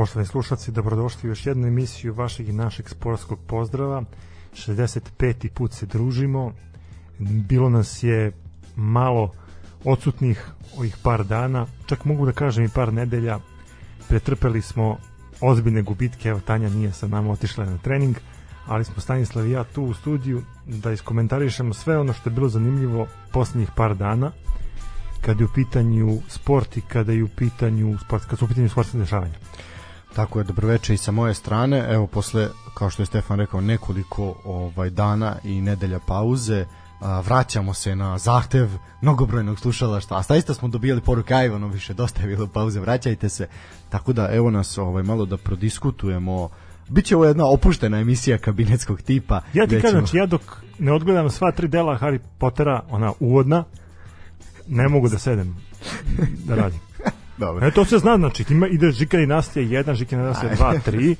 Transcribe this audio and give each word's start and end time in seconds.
Poštovani 0.00 0.26
slušalci, 0.26 0.72
dobrodošli 0.72 1.28
u 1.28 1.30
još 1.30 1.46
jednu 1.46 1.66
emisiju 1.66 2.14
vašeg 2.14 2.48
i 2.48 2.52
našeg 2.52 2.88
sportskog 2.88 3.38
pozdrava. 3.46 4.04
65. 4.54 5.48
put 5.48 5.72
se 5.72 5.86
družimo. 5.86 6.52
Bilo 7.18 7.68
nas 7.68 8.02
je 8.02 8.32
malo 8.76 9.32
odsutnih 9.84 10.50
ovih 10.76 10.96
par 11.02 11.24
dana, 11.24 11.66
čak 11.86 12.04
mogu 12.04 12.26
da 12.26 12.32
kažem 12.32 12.64
i 12.64 12.68
par 12.68 12.92
nedelja. 12.92 13.38
Pretrpeli 14.08 14.62
smo 14.62 14.96
ozbiljne 15.40 15.82
gubitke, 15.82 16.28
evo 16.28 16.40
Tanja 16.40 16.68
nije 16.68 16.92
sa 16.92 17.08
nama 17.08 17.32
otišla 17.32 17.64
na 17.64 17.78
trening, 17.78 18.16
ali 18.66 18.84
smo 18.84 19.00
Stanislav 19.00 19.46
i 19.46 19.50
ja 19.50 19.64
tu 19.64 19.84
u 19.84 19.94
studiju 19.94 20.42
da 20.66 20.92
iskomentarišemo 20.92 21.74
sve 21.74 21.98
ono 21.98 22.12
što 22.12 22.30
je 22.30 22.34
bilo 22.34 22.48
zanimljivo 22.48 23.06
poslednjih 23.32 23.68
par 23.76 23.96
dana 23.96 24.32
kada 25.20 25.42
je 25.42 25.46
u 25.46 25.54
pitanju 25.54 26.18
sport 26.28 26.76
i 26.76 26.80
kada 26.80 27.12
je 27.12 27.24
u 27.24 27.28
pitanju 27.28 27.98
sport, 27.98 28.24
kada 28.24 28.36
su 28.36 28.44
u 28.44 28.48
pitanju 28.48 28.68
sportske 28.68 28.98
dešavanja. 28.98 29.34
Tako 30.14 30.38
je, 30.38 30.44
dobroveče 30.44 30.94
i 30.94 30.96
sa 30.96 31.12
moje 31.12 31.34
strane. 31.34 31.86
Evo, 31.90 32.06
posle, 32.06 32.48
kao 32.74 32.90
što 32.90 33.02
je 33.02 33.06
Stefan 33.06 33.38
rekao, 33.38 33.60
nekoliko 33.60 34.34
ovaj 34.44 34.90
dana 34.90 35.36
i 35.44 35.60
nedelja 35.60 35.98
pauze, 35.98 36.64
a, 37.00 37.20
vraćamo 37.20 37.74
se 37.74 37.96
na 37.96 38.18
zahtev 38.18 38.68
mnogobrojnog 39.00 39.58
slušalaštva. 39.58 40.18
A 40.18 40.22
staista 40.22 40.54
smo 40.54 40.68
dobijali 40.68 41.00
poruke, 41.00 41.34
aj 41.34 41.46
Ivano, 41.46 41.68
više 41.68 41.94
dosta 41.94 42.22
je 42.22 42.28
bilo 42.28 42.46
pauze, 42.46 42.80
vraćajte 42.80 43.28
se. 43.28 43.48
Tako 43.88 44.12
da, 44.12 44.28
evo 44.32 44.50
nas 44.50 44.78
ovaj, 44.78 45.02
malo 45.02 45.26
da 45.26 45.36
prodiskutujemo 45.36 46.48
Biće 46.90 47.16
ovo 47.16 47.24
jedna 47.24 47.46
opuštena 47.46 48.00
emisija 48.00 48.38
kabinetskog 48.38 49.02
tipa. 49.02 49.40
Ja 49.54 49.66
ti 49.66 49.80
kažem, 49.80 50.00
znači 50.00 50.16
ja 50.16 50.26
dok 50.26 50.40
ne 50.78 50.92
odgledam 50.92 51.30
sva 51.30 51.52
tri 51.52 51.68
dela 51.68 51.98
Harry 51.98 52.18
Pottera, 52.38 52.82
ona 52.90 53.12
uvodna, 53.20 53.64
ne 54.68 54.88
mogu 54.88 55.08
da 55.08 55.18
sedem 55.18 55.56
da 56.46 56.54
radim. 56.54 56.80
Dobro. 57.40 57.66
E, 57.66 57.70
to 57.70 57.84
se 57.84 57.98
zna, 57.98 58.16
znači, 58.16 58.44
ima, 58.50 58.68
ide 58.68 58.90
Žika 58.90 59.16
dinastija 59.16 59.82
1, 59.82 59.94
Žika 59.94 60.16
dinastija 60.16 60.50
2, 60.52 60.78
3, 60.86 61.14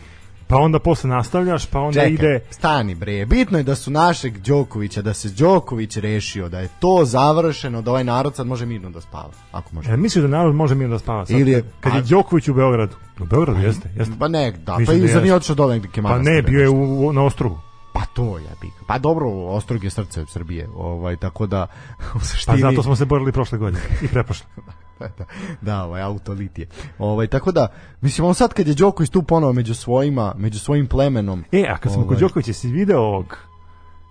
pa 0.46 0.56
onda 0.56 0.78
posle 0.78 1.10
nastavljaš, 1.10 1.66
pa 1.66 1.80
onda 1.80 2.00
Čekaj, 2.00 2.12
ide... 2.12 2.40
stani 2.50 2.94
bre, 2.94 3.26
bitno 3.26 3.58
je 3.58 3.64
da 3.64 3.74
su 3.74 3.90
našeg 3.90 4.38
Đokovića, 4.38 5.02
da 5.02 5.14
se 5.14 5.28
Đoković 5.28 5.96
rešio, 5.96 6.48
da 6.48 6.60
je 6.60 6.68
to 6.80 7.02
završeno, 7.04 7.82
da 7.82 7.90
ovaj 7.90 8.04
narod 8.04 8.34
sad 8.36 8.46
može 8.46 8.66
mirno 8.66 8.90
da 8.90 9.00
spava, 9.00 9.30
ako 9.52 9.74
može. 9.74 9.90
E, 9.92 9.96
misliš 9.96 10.22
da 10.22 10.28
narod 10.28 10.54
može 10.54 10.74
mirno 10.74 10.94
da 10.94 10.98
spava 10.98 11.26
sad? 11.26 11.38
Ili 11.38 11.50
je- 11.50 11.64
kad 11.80 11.94
je 11.94 12.02
Đoković 12.02 12.48
u 12.48 12.54
Beogradu. 12.54 12.96
U 13.20 13.24
Beogradu, 13.24 13.60
jeste, 13.60 13.90
jeste. 13.96 14.14
Pa 14.18 14.28
ne, 14.28 14.52
da, 14.52 14.78
Mislim 14.78 15.00
pa 15.00 15.06
da 15.06 15.18
i 15.18 15.22
nije 15.22 15.34
otišao 15.34 15.56
dole 15.56 15.74
negdje 15.74 16.02
Pa 16.02 16.18
ne, 16.18 16.42
bio 16.42 16.60
je 16.60 16.68
u, 16.68 17.06
u- 17.06 17.12
na 17.12 17.22
ostrovu. 17.24 17.58
Pa 17.92 18.00
to 18.04 18.38
je 18.38 18.50
big. 18.60 18.70
Pa 18.86 18.98
dobro, 18.98 19.30
Ostrog 19.30 19.84
je 19.84 19.90
srce 19.90 20.24
Srbije, 20.26 20.68
ovaj, 20.76 21.16
tako 21.16 21.46
da 21.46 21.66
u 22.14 22.18
Pa 22.18 22.24
suštini... 22.24 22.60
zato 22.60 22.82
smo 22.82 22.96
se 22.96 23.04
borili 23.04 23.32
prošle 23.32 23.58
godine 23.58 23.80
i 24.02 24.08
preprošle. 24.08 24.46
da, 25.18 25.24
da, 25.60 25.82
ovaj 25.84 26.02
autolitije. 26.02 26.66
Ovaj 26.98 27.26
tako 27.26 27.52
da 27.52 27.68
mislim 28.00 28.26
on 28.26 28.34
sad 28.34 28.52
kad 28.54 28.68
je 28.68 28.74
Đoković 28.74 29.10
tu 29.10 29.22
ponovo 29.22 29.52
među 29.52 29.74
svojima, 29.74 30.34
među 30.36 30.58
svojim 30.58 30.86
plemenom. 30.86 31.44
E, 31.52 31.66
a 31.68 31.78
kad 31.78 31.92
smo 31.92 32.02
kod 32.02 32.10
Ovaj. 32.10 32.20
Đokovića, 32.20 32.52
si 32.52 32.68
video 32.68 33.00
ovog 33.00 33.38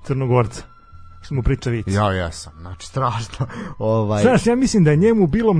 Crnogorca? 0.05 0.61
Što 1.21 1.35
mu 1.35 1.43
priča 1.43 1.69
vic. 1.69 1.85
Ja 1.87 2.11
jesam, 2.11 2.53
znači 2.61 2.87
strašno. 2.87 3.47
Ovaj 3.79 4.23
Znaš, 4.23 4.47
ja 4.47 4.55
mislim 4.55 4.83
da 4.83 4.91
je 4.91 4.97
njemu 4.97 5.27
bilo 5.27 5.53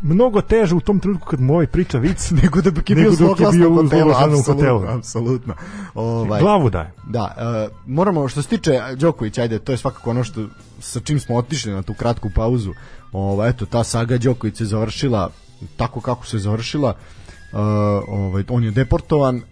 mnogo 0.00 0.40
teže 0.40 0.74
u 0.74 0.80
tom 0.80 1.00
trenutku 1.00 1.26
kad 1.26 1.40
mu 1.40 1.52
ovaj 1.54 1.66
priča 1.66 1.98
vic. 1.98 2.30
nego 2.42 2.60
da 2.62 2.70
bi 2.70 2.82
je 2.88 2.96
Nego 2.96 3.08
bio 3.08 3.16
zloglasno 3.16 3.68
u 3.68 3.74
hotelu, 3.74 4.12
hotelu. 4.46 4.84
apsolutno. 4.98 5.54
Ovaj 5.94 6.40
Glavu 6.40 6.70
daje. 6.70 6.92
Da, 7.06 7.34
e, 7.38 7.74
moramo 7.86 8.28
što 8.28 8.42
se 8.42 8.48
tiče 8.48 8.80
Đokovića, 8.96 9.42
ajde, 9.42 9.58
to 9.58 9.72
je 9.72 9.78
svakako 9.78 10.10
ono 10.10 10.24
što 10.24 10.46
sa 10.80 11.00
čim 11.00 11.20
smo 11.20 11.36
otišli 11.36 11.72
na 11.72 11.82
tu 11.82 11.94
kratku 11.94 12.30
pauzu. 12.34 12.72
Ovaj 13.12 13.50
eto 13.50 13.66
ta 13.66 13.84
saga 13.84 14.18
Đoković 14.18 14.56
se 14.56 14.64
završila 14.64 15.30
tako 15.76 16.00
kako 16.00 16.26
se 16.26 16.38
završila. 16.38 16.90
E, 16.90 17.56
ovaj 18.08 18.44
on 18.48 18.64
je 18.64 18.70
deportovan, 18.70 19.36
e, 19.36 19.42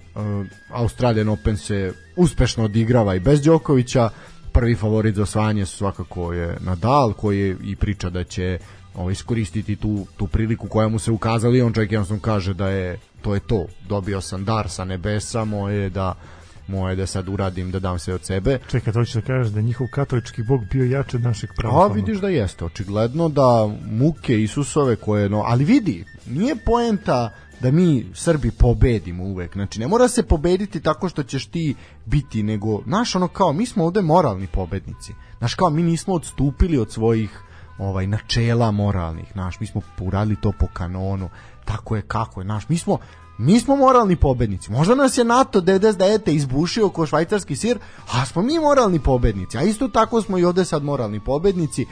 Australian 0.70 1.29
Open 1.29 1.56
se 1.56 1.93
uspešno 2.17 2.64
odigrava 2.64 3.14
i 3.14 3.20
bez 3.20 3.43
Đokovića. 3.43 4.11
Prvi 4.53 4.75
favorit 4.75 5.14
za 5.14 5.23
osvajanje 5.23 5.67
svakako 5.67 6.32
je 6.32 6.56
Nadal 6.61 7.12
koji 7.12 7.41
je 7.41 7.56
i 7.64 7.76
priča 7.76 8.11
da 8.11 8.25
će 8.25 8.58
ovaj 8.94 9.12
iskoristiti 9.12 9.76
tu 9.76 10.06
tu 10.17 10.26
priliku 10.26 10.69
koja 10.69 10.88
mu 10.88 10.99
se 10.99 11.11
ukazala 11.11 11.56
i 11.56 11.62
on 11.62 11.73
čovjek 11.73 11.93
jednostavno 11.93 12.23
kaže 12.23 12.55
da 12.55 12.69
je 12.69 12.99
to 13.23 13.35
je 13.35 13.41
to. 13.41 13.67
Dobio 13.88 14.20
sam 14.20 14.44
dar 14.44 14.69
sa 14.69 14.85
nebesa, 14.85 15.44
moje 15.44 15.91
da 15.91 16.14
moje 16.66 16.96
da 16.96 17.06
sad 17.06 17.28
uradim 17.28 17.70
da 17.70 17.78
dam 17.78 17.98
sve 17.98 18.14
od 18.14 18.24
sebe. 18.24 18.58
Čekaj, 18.70 18.92
to 18.92 19.04
ćeš 19.04 19.14
da 19.14 19.20
kažeš 19.20 19.52
da 19.52 19.60
njihov 19.60 19.86
katolički 19.92 20.42
bog 20.42 20.60
bio 20.72 20.84
jači 20.84 21.16
od 21.16 21.22
našeg 21.22 21.50
A 21.50 21.54
pravoslavnog. 21.56 21.96
vidiš 21.96 22.18
da 22.20 22.28
jeste, 22.28 22.64
očigledno 22.64 23.28
da 23.28 23.68
muke 23.90 24.42
Isusove 24.42 24.96
koje, 24.96 25.28
no, 25.28 25.42
ali 25.46 25.64
vidi, 25.64 26.04
nije 26.26 26.56
poenta 26.56 27.30
da 27.60 27.70
mi 27.70 28.06
Srbi 28.14 28.50
pobedimo 28.50 29.24
uvek. 29.24 29.52
Znači, 29.52 29.80
ne 29.80 29.88
mora 29.88 30.08
se 30.08 30.22
pobediti 30.22 30.80
tako 30.80 31.08
što 31.08 31.22
ćeš 31.22 31.46
ti 31.46 31.74
biti, 32.04 32.42
nego, 32.42 32.82
znaš, 32.86 33.14
ono 33.14 33.28
kao, 33.28 33.52
mi 33.52 33.66
smo 33.66 33.84
ovde 33.84 34.02
moralni 34.02 34.46
pobednici. 34.46 35.12
Znaš, 35.38 35.54
kao, 35.54 35.70
mi 35.70 35.82
nismo 35.82 36.14
odstupili 36.14 36.78
od 36.78 36.92
svojih 36.92 37.30
ovaj 37.78 38.06
načela 38.06 38.70
moralnih, 38.70 39.26
znaš, 39.32 39.60
mi 39.60 39.66
smo 39.66 39.80
uradili 40.00 40.36
to 40.40 40.52
po 40.58 40.66
kanonu, 40.72 41.28
tako 41.64 41.96
je 41.96 42.02
kako 42.02 42.40
je, 42.40 42.44
znaš, 42.44 42.69
mi 42.69 42.78
smo 42.78 42.98
mi 43.38 43.60
smo 43.60 43.76
moralni 43.76 44.16
pobednici. 44.16 44.72
Možda 44.72 44.94
nas 44.94 45.18
je 45.18 45.24
NATO 45.24 45.60
99. 45.60 46.30
izbušio 46.30 46.88
ko 46.88 47.06
švajcarski 47.06 47.56
sir, 47.56 47.78
a 48.12 48.26
smo 48.26 48.42
mi 48.42 48.58
moralni 48.58 48.98
pobednici. 48.98 49.58
A 49.58 49.62
isto 49.62 49.88
tako 49.88 50.22
smo 50.22 50.38
i 50.38 50.44
ovde 50.44 50.64
sad 50.64 50.84
moralni 50.84 51.20
pobednici. 51.20 51.86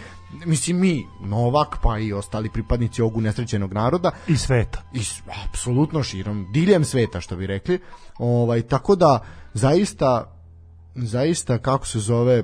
Mislim 0.47 0.81
mi, 0.81 1.07
Novak, 1.21 1.77
pa 1.83 1.99
i 1.99 2.13
ostali 2.13 2.51
pripadnici 2.51 3.03
ovog 3.03 3.23
nesrećenog 3.23 3.73
naroda, 3.73 4.11
I 4.29 4.37
sveta. 4.37 4.83
i 4.95 5.01
apsolutno 5.49 6.03
širom 6.03 6.47
diljem 6.53 6.85
sveta 6.85 7.21
što 7.21 7.37
bi 7.37 7.47
rekli 7.47 7.81
ovaj 8.19 8.63
tako 8.63 8.97
da 8.97 9.25
zaista 9.55 10.31
zaista 10.95 11.59
kako 11.59 11.87
se 11.87 11.99
zove 11.99 12.43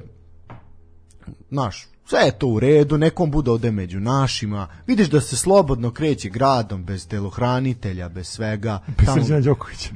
naš 1.50 1.88
sve 2.10 2.20
je 2.20 2.32
to 2.32 2.46
u 2.46 2.60
redu, 2.60 2.98
nekom 2.98 3.30
bude 3.30 3.50
ovde 3.50 3.70
među 3.70 4.00
našima, 4.00 4.66
vidiš 4.86 5.08
da 5.08 5.20
se 5.20 5.36
slobodno 5.36 5.90
kreće 5.90 6.28
gradom, 6.28 6.84
bez 6.84 7.08
telohranitelja, 7.08 8.08
bez 8.08 8.26
svega. 8.28 8.78
Bez 8.88 9.06
Tamo- 9.06 9.14
Srđana 9.14 9.40
Đokovića. 9.40 9.90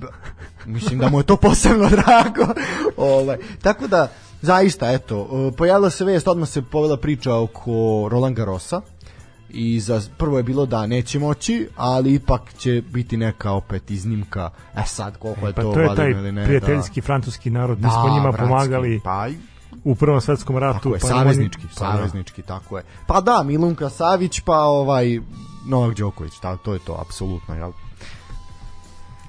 mislim 0.66 0.98
da 0.98 1.08
mu 1.08 1.20
je 1.20 1.24
to 1.24 1.36
posebno 1.36 1.88
drago. 1.96 2.54
ovaj, 2.96 3.36
tako 3.62 3.86
da, 3.86 4.08
zaista, 4.42 4.92
eto, 4.92 5.28
e, 5.48 5.56
pojavila 5.56 5.90
se 5.90 6.04
vest, 6.04 6.28
odmah 6.28 6.48
se 6.48 6.62
povela 6.62 6.96
priča 6.96 7.34
oko 7.34 7.72
Roland 8.10 8.36
Garrosa 8.36 8.80
i 9.50 9.80
za, 9.80 10.02
prvo 10.18 10.36
je 10.36 10.42
bilo 10.42 10.66
da 10.66 10.86
neće 10.86 11.18
moći, 11.18 11.68
ali 11.76 12.14
ipak 12.14 12.54
će 12.54 12.82
biti 12.90 13.16
neka 13.16 13.52
opet 13.52 13.90
iznimka. 13.90 14.50
E 14.76 14.82
sad, 14.86 15.16
koliko 15.16 15.46
je 15.46 15.52
Pa 15.52 15.62
to, 15.62 15.72
to 15.72 15.80
je 15.80 15.94
taj 15.96 16.10
ili 16.10 16.32
ne, 16.32 16.44
prijateljski 16.44 17.00
francuski 17.00 17.50
narod. 17.50 17.78
da. 17.78 17.86
Mi 17.88 17.92
smo 17.92 18.08
njima 18.10 18.32
pomagali 18.32 19.00
Pa, 19.04 19.28
u 19.84 19.94
Prvom 19.94 20.20
svetskom 20.20 20.58
ratu. 20.58 20.78
tako 20.78 20.94
je, 20.94 21.00
pa 21.00 21.06
saveznički, 21.08 21.62
pa 21.68 21.84
da. 21.86 21.92
saveznički, 21.92 22.42
tako 22.42 22.76
je. 22.78 22.84
Pa 23.06 23.20
da, 23.20 23.42
Milunka 23.42 23.90
Savić, 23.90 24.40
pa 24.40 24.58
ovaj 24.58 25.20
Novak 25.66 25.96
Đoković, 25.96 26.32
ta, 26.38 26.56
to 26.56 26.72
je 26.72 26.78
to, 26.78 26.98
apsolutno, 27.00 27.54
jel? 27.54 27.72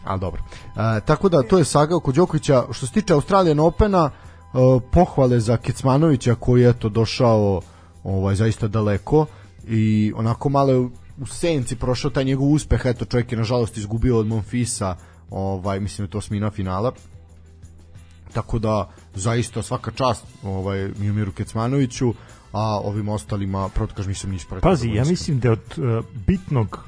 Ali 0.04 0.19
dobro. 0.19 0.42
E, 0.68 1.02
tako 1.02 1.30
da, 1.30 1.44
to 1.44 1.57
je 1.57 1.66
saga 1.66 1.96
oko 1.96 2.12
Đokovića. 2.12 2.63
Što 2.72 2.86
se 2.88 2.94
tiče 2.94 3.13
Australijan 3.13 3.60
Opena, 3.60 4.10
e, 4.10 4.48
pohvale 4.92 5.40
za 5.40 5.57
Kecmanovića 5.57 6.36
koji 6.36 6.62
je 6.62 6.74
to 6.74 6.90
došao 6.90 7.62
ovaj, 8.03 8.36
zaista 8.36 8.68
daleko 8.68 9.25
i 9.63 10.13
onako 10.15 10.50
malo 10.50 10.72
je 10.72 10.77
u- 10.77 10.91
senci 11.25 11.75
prošao 11.75 12.12
taj 12.12 12.24
njegov 12.24 12.48
uspeh, 12.48 12.82
eto 12.86 13.06
čovjek 13.06 13.32
je 13.32 13.38
nažalost 13.38 13.77
izgubio 13.77 14.20
od 14.20 14.27
Monfisa, 14.27 14.96
ovaj, 15.30 15.80
mislim 15.80 16.08
da 16.08 16.12
to 16.12 16.18
osmina 16.18 16.51
finala, 16.51 16.91
tako 18.36 18.60
da 18.60 18.89
zaista 19.13 19.63
svaka 19.63 19.92
čast 19.92 20.25
ovaj 20.44 20.89
Miomiru 20.98 21.32
Kecmanoviću 21.32 22.13
a 22.51 22.80
ovim 22.84 23.10
ostalima 23.10 23.70
proto 23.70 23.96
kažem 23.96 24.10
nisam 24.10 24.32
ništa 24.32 24.50
protiv 24.50 24.63
Pazi, 24.63 24.89
ja 24.89 25.06
mislim 25.06 25.39
da 25.39 25.48
je 25.48 25.51
od 25.51 25.77
uh, 25.77 26.06
bitnog 26.27 26.86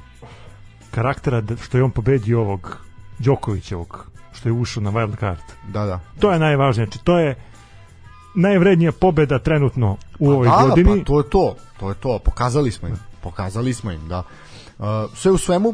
karaktera 0.92 1.42
da, 1.42 1.58
što 1.58 1.77
je 1.77 1.84
on 1.84 1.92
pobedio 1.92 2.42
ovog 2.42 2.77
Đokovićevog, 3.20 4.06
što 4.34 4.50
je 4.50 4.54
ušao 4.54 4.84
na 4.84 4.92
wild 4.92 5.20
card. 5.20 5.42
da 5.68 5.86
da 5.86 6.00
To 6.20 6.32
je 6.32 6.39
najvažnije. 6.39 6.86
Znači, 6.86 7.06
to 7.06 7.20
je 7.20 7.36
najvrednija 8.36 8.92
pobeda 8.92 9.39
trenutno 9.39 9.98
u 10.20 10.32
ovoj 10.32 10.48
da, 10.48 10.68
godini. 10.70 11.00
pa 11.00 11.06
to 11.06 11.20
je 11.20 11.30
to 11.30 11.56
to 11.80 11.89
je 11.89 11.96
to 11.96 12.20
pokazali 12.25 12.72
smo 12.72 12.88
im 12.88 12.96
pokazali 13.22 13.74
smo 13.74 13.92
im 13.92 14.08
da 14.08 14.24
uh, 14.80 14.86
sve 15.16 15.32
u 15.32 15.38
svemu 15.38 15.74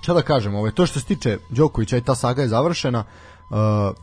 šta 0.00 0.14
da 0.14 0.22
kažem 0.22 0.54
ovaj 0.54 0.72
to 0.72 0.86
što 0.86 1.00
se 1.00 1.06
tiče 1.06 1.38
Đokovića 1.50 1.96
i 1.96 2.00
ta 2.00 2.14
saga 2.14 2.42
je 2.42 2.48
završena 2.48 2.98
uh, 2.98 3.27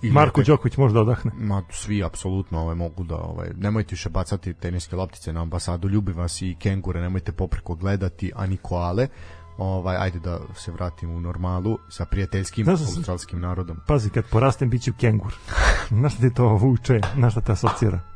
i 0.02 0.12
Marko 0.12 0.42
tek- 0.42 0.48
Đoković 0.48 0.78
može 0.78 0.94
da 0.94 1.02
odahne. 1.02 1.32
Ma 1.38 1.64
svi 1.70 2.04
apsolutno 2.04 2.60
ovaj 2.60 2.76
mogu 2.76 3.04
da 3.04 3.16
ovaj 3.16 3.50
nemojte 3.56 3.88
više 3.92 4.10
bacati 4.10 4.54
teniske 4.54 4.96
loptice 4.96 5.34
na 5.34 5.42
ambasadu, 5.42 5.90
ljubi 5.90 6.12
vas 6.12 6.42
i 6.42 6.56
kengure, 6.60 7.02
nemojte 7.02 7.32
popreko 7.32 7.76
gledati, 7.76 8.32
a 8.36 8.46
ni 8.46 8.58
koale. 8.58 9.08
Ovaj 9.58 9.98
ajde 9.98 10.20
da 10.20 10.40
se 10.56 10.72
vratimo 10.72 11.14
u 11.14 11.20
normalu 11.20 11.78
sa 11.90 12.06
prijateljskim 12.06 12.66
Znaš 12.66 12.80
da 12.80 12.86
australskim 12.86 13.40
narodom. 13.40 13.78
Pazi, 13.88 14.10
kad 14.10 14.26
porastem 14.30 14.70
bit 14.70 14.84
ću 14.84 14.94
kengur. 15.00 15.34
Znaš 16.00 16.14
šta 16.14 16.22
ti 16.22 16.34
to 16.34 16.48
vuče? 16.48 17.00
Znaš 17.16 17.34
šta 17.34 17.42
te 17.42 17.52
asocira? 17.52 18.15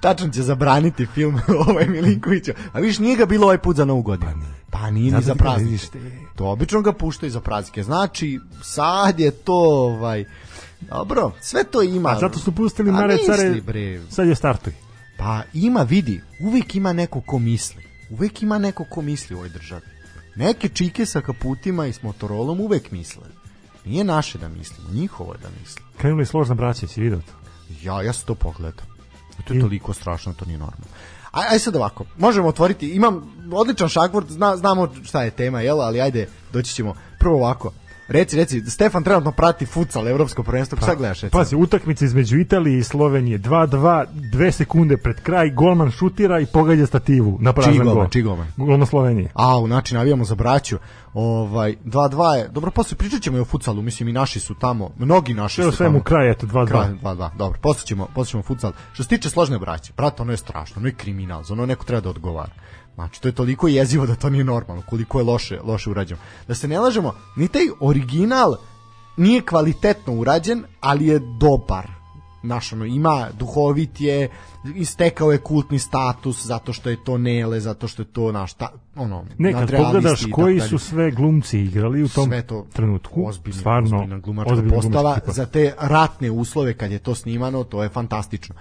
Tačno 0.00 0.28
će 0.28 0.42
zabraniti 0.42 1.06
film 1.06 1.40
ovaj 1.68 1.86
Milinkovića. 1.86 2.52
A 2.72 2.80
viš 2.80 2.98
nije 2.98 3.16
ga 3.16 3.26
bilo 3.26 3.44
ovaj 3.44 3.58
put 3.58 3.76
za 3.76 3.84
novu 3.84 4.02
godinu. 4.02 4.30
Pa 4.70 4.90
nije 4.90 5.12
ni 5.12 5.22
za 5.22 5.34
praznike. 5.34 5.86
To 6.36 6.46
obično 6.46 6.80
ga 6.80 6.92
puštaju 6.92 7.32
za 7.32 7.40
praznike. 7.40 7.82
Znači, 7.82 8.40
sad 8.62 9.20
je 9.20 9.30
to, 9.30 9.54
ovaj, 9.54 10.24
dobro, 10.80 11.32
sve 11.40 11.64
to 11.64 11.82
ima. 11.82 12.08
A 12.08 12.18
zato 12.18 12.38
su 12.38 12.52
pustili 12.52 12.92
Mare 12.92 13.16
Care, 13.26 13.60
bre. 13.60 14.00
sad 14.10 14.28
je 14.28 14.34
startuj. 14.34 14.72
Pa 15.18 15.42
ima, 15.54 15.82
vidi, 15.82 16.20
uvijek 16.40 16.74
ima 16.74 16.92
neko 16.92 17.20
ko 17.20 17.38
misli. 17.38 17.82
Uvijek 18.10 18.42
ima 18.42 18.58
neko 18.58 18.84
ko 18.90 19.02
misli 19.02 19.36
u 19.36 19.38
ovoj 19.38 19.48
državi. 19.48 19.86
Neke 20.36 20.68
čike 20.68 21.06
sa 21.06 21.20
kaputima 21.20 21.86
i 21.86 21.92
s 21.92 22.02
motorolom 22.02 22.60
uvijek 22.60 22.90
misle. 22.90 23.26
Nije 23.84 24.04
naše 24.04 24.38
da 24.38 24.48
mislimo, 24.48 24.90
njihovo 24.92 25.32
je 25.32 25.38
da 25.38 25.48
misle. 25.60 25.82
Krenuli 25.96 26.26
složna 26.26 26.54
braća, 26.54 26.86
si 26.86 27.00
vidio 27.00 27.18
to? 27.18 27.32
Ja, 27.82 28.02
ja 28.02 28.12
sam 28.12 28.26
to 28.26 28.34
pogledao. 28.34 28.97
To 29.44 29.54
je 29.54 29.60
toliko 29.60 29.92
strašno, 29.92 30.32
to 30.32 30.44
nije 30.44 30.58
normalno. 30.58 30.84
Aj, 31.32 31.46
aj 31.50 31.58
sad 31.58 31.76
ovako, 31.76 32.04
možemo 32.16 32.48
otvoriti, 32.48 32.88
imam 32.88 33.34
odličan 33.52 33.88
šagvort, 33.88 34.30
zna, 34.30 34.56
znamo 34.56 34.88
šta 35.04 35.22
je 35.22 35.30
tema, 35.30 35.60
jel, 35.60 35.80
ali 35.80 36.00
ajde, 36.00 36.28
doći 36.52 36.74
ćemo. 36.74 36.94
Prvo 37.18 37.36
ovako, 37.36 37.72
reci, 38.08 38.36
reci, 38.36 38.70
Stefan 38.70 39.04
trenutno 39.04 39.32
prati 39.32 39.66
futsal, 39.66 40.08
evropsko 40.08 40.42
prvenstvo, 40.42 40.78
šta 40.82 40.94
gledaš? 40.94 41.20
recimo? 41.20 41.40
Pazi, 41.40 41.56
utakmica 41.56 42.04
između 42.04 42.38
Italije 42.38 42.78
i 42.78 42.82
Slovenije, 42.82 43.38
2-2, 43.38 44.06
dve 44.32 44.52
sekunde 44.52 44.96
pred 44.96 45.20
kraj, 45.20 45.50
golman 45.50 45.90
šutira 45.90 46.40
i 46.40 46.46
pogađa 46.46 46.86
stativu 46.86 47.38
na 47.40 47.52
prazan 47.52 47.76
gol. 47.76 47.84
golman, 47.84 48.10
čiji 48.10 48.22
golman? 48.22 48.46
Gol 48.56 48.78
na 48.78 48.86
Sloveniji. 48.86 49.28
A, 49.34 49.58
u 49.58 49.66
način 49.68 49.96
navijamo 49.96 50.24
za 50.24 50.34
braću. 50.34 50.78
Ovaj 51.14 51.74
2-2 51.84 52.34
je. 52.34 52.48
Dobro, 52.48 52.70
posle 52.70 52.96
pričat 52.96 53.22
ćemo 53.22 53.36
i 53.36 53.40
o 53.40 53.44
futsalu, 53.44 53.82
mislim 53.82 54.08
i 54.08 54.12
naši 54.12 54.40
su 54.40 54.54
tamo, 54.54 54.90
mnogi 54.98 55.34
naši 55.34 55.54
Sve 55.54 55.64
su 55.64 55.76
svemu 55.76 55.98
tamo. 55.98 56.04
kraj, 56.04 56.30
eto, 56.30 56.46
2-2. 56.46 56.66
Kraj 56.66 56.88
2-2. 57.02 57.36
Dobro, 57.36 57.58
posle 57.62 57.86
ćemo, 57.86 58.06
posle 58.14 58.30
ćemo 58.30 58.42
futsal. 58.42 58.72
Što 58.92 59.02
se 59.02 59.08
tiče 59.08 59.30
složne 59.30 59.58
braće, 59.58 59.92
brate, 59.96 60.22
ono 60.22 60.32
je 60.32 60.36
strašno, 60.36 60.74
ono 60.76 60.88
je 60.88 60.94
kriminal, 60.94 61.42
za 61.42 61.52
ono 61.52 61.66
neko 61.66 61.84
treba 61.84 62.00
da 62.00 62.10
odgovara. 62.10 62.52
Znači, 62.98 63.22
to 63.22 63.28
je 63.28 63.32
toliko 63.32 63.68
jezivo 63.68 64.06
da 64.06 64.14
to 64.14 64.30
nije 64.30 64.44
normalno, 64.44 64.82
koliko 64.82 65.18
je 65.18 65.24
loše, 65.24 65.60
loše 65.64 65.90
urađeno. 65.90 66.20
Da 66.48 66.54
se 66.54 66.68
ne 66.68 66.80
lažemo, 66.80 67.14
ni 67.36 67.48
taj 67.48 67.62
original 67.80 68.56
nije 69.16 69.40
kvalitetno 69.40 70.12
urađen, 70.14 70.64
ali 70.80 71.06
je 71.06 71.20
dobar. 71.40 71.86
Znaš, 72.42 72.72
ono, 72.72 72.84
ima 72.84 73.28
duhovit 73.38 74.00
je, 74.00 74.28
istekao 74.74 75.32
je 75.32 75.38
kultni 75.38 75.78
status 75.78 76.46
zato 76.46 76.72
što 76.72 76.90
je 76.90 77.04
to 77.04 77.18
Nele, 77.18 77.60
zato 77.60 77.88
što 77.88 78.02
je 78.02 78.06
to 78.06 78.32
naš, 78.32 78.54
ta, 78.54 78.68
ono, 78.96 79.24
Ne, 79.38 79.52
kad 79.52 79.76
pogledaš 79.76 80.22
koji 80.32 80.60
su 80.60 80.78
sve 80.78 81.10
glumci 81.10 81.58
igrali 81.58 82.02
u 82.02 82.08
tom 82.08 82.28
sve 82.28 82.42
to 82.42 82.66
trenutku, 82.72 83.26
ozbiljna, 83.26 83.58
stvarno 83.58 83.96
ozbiljna 83.96 84.18
glumačka 84.18 84.52
ozbiljna 84.52 84.74
postava 84.74 85.02
glumačka 85.02 85.32
za 85.32 85.46
te 85.46 85.74
ratne 85.80 86.30
uslove 86.30 86.74
kad 86.74 86.92
je 86.92 86.98
to 86.98 87.14
snimano, 87.14 87.64
to 87.64 87.82
je 87.82 87.88
fantastično. 87.88 88.54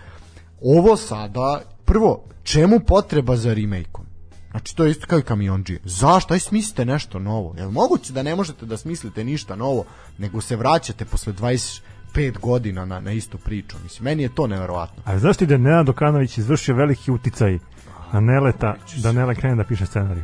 Ovo 0.62 0.98
sada, 0.98 1.62
prvo, 1.86 2.24
čemu 2.44 2.80
potreba 2.80 3.36
za 3.36 3.54
remake-om? 3.54 4.07
Znači 4.52 4.76
to 4.76 4.84
je 4.84 4.92
isto 4.92 5.08
kao 5.08 5.20
i 5.20 5.24
kamionđije. 5.24 5.80
Zašto? 5.84 6.34
Aj 6.34 6.40
smislite 6.40 6.86
nešto 6.86 7.20
novo. 7.20 7.54
Jel 7.58 7.72
moguće 7.72 8.14
da 8.14 8.24
ne 8.24 8.36
možete 8.36 8.66
da 8.66 8.78
smislite 8.78 9.24
ništa 9.24 9.56
novo, 9.56 9.86
nego 10.18 10.42
se 10.42 10.56
vraćate 10.56 11.06
posle 11.06 11.34
25 11.34 12.40
godina 12.40 12.86
na, 12.86 13.00
na 13.00 13.12
istu 13.12 13.38
priču. 13.38 13.78
Mislim, 13.84 14.04
meni 14.04 14.24
je 14.24 14.36
to 14.36 14.48
neverovatno. 14.48 15.04
A 15.06 15.20
znaš 15.20 15.38
ti 15.38 15.46
da 15.46 15.54
je 15.54 15.60
Nenad 15.60 15.86
Dokanović 15.86 16.38
izvršio 16.38 16.76
veliki 16.76 17.12
uticaj 17.12 17.60
na 18.14 18.20
Neleta, 18.20 18.76
da 18.96 19.12
Nele 19.12 19.36
krene 19.36 19.56
da 19.56 19.64
piše 19.64 19.86
scenariju? 19.86 20.24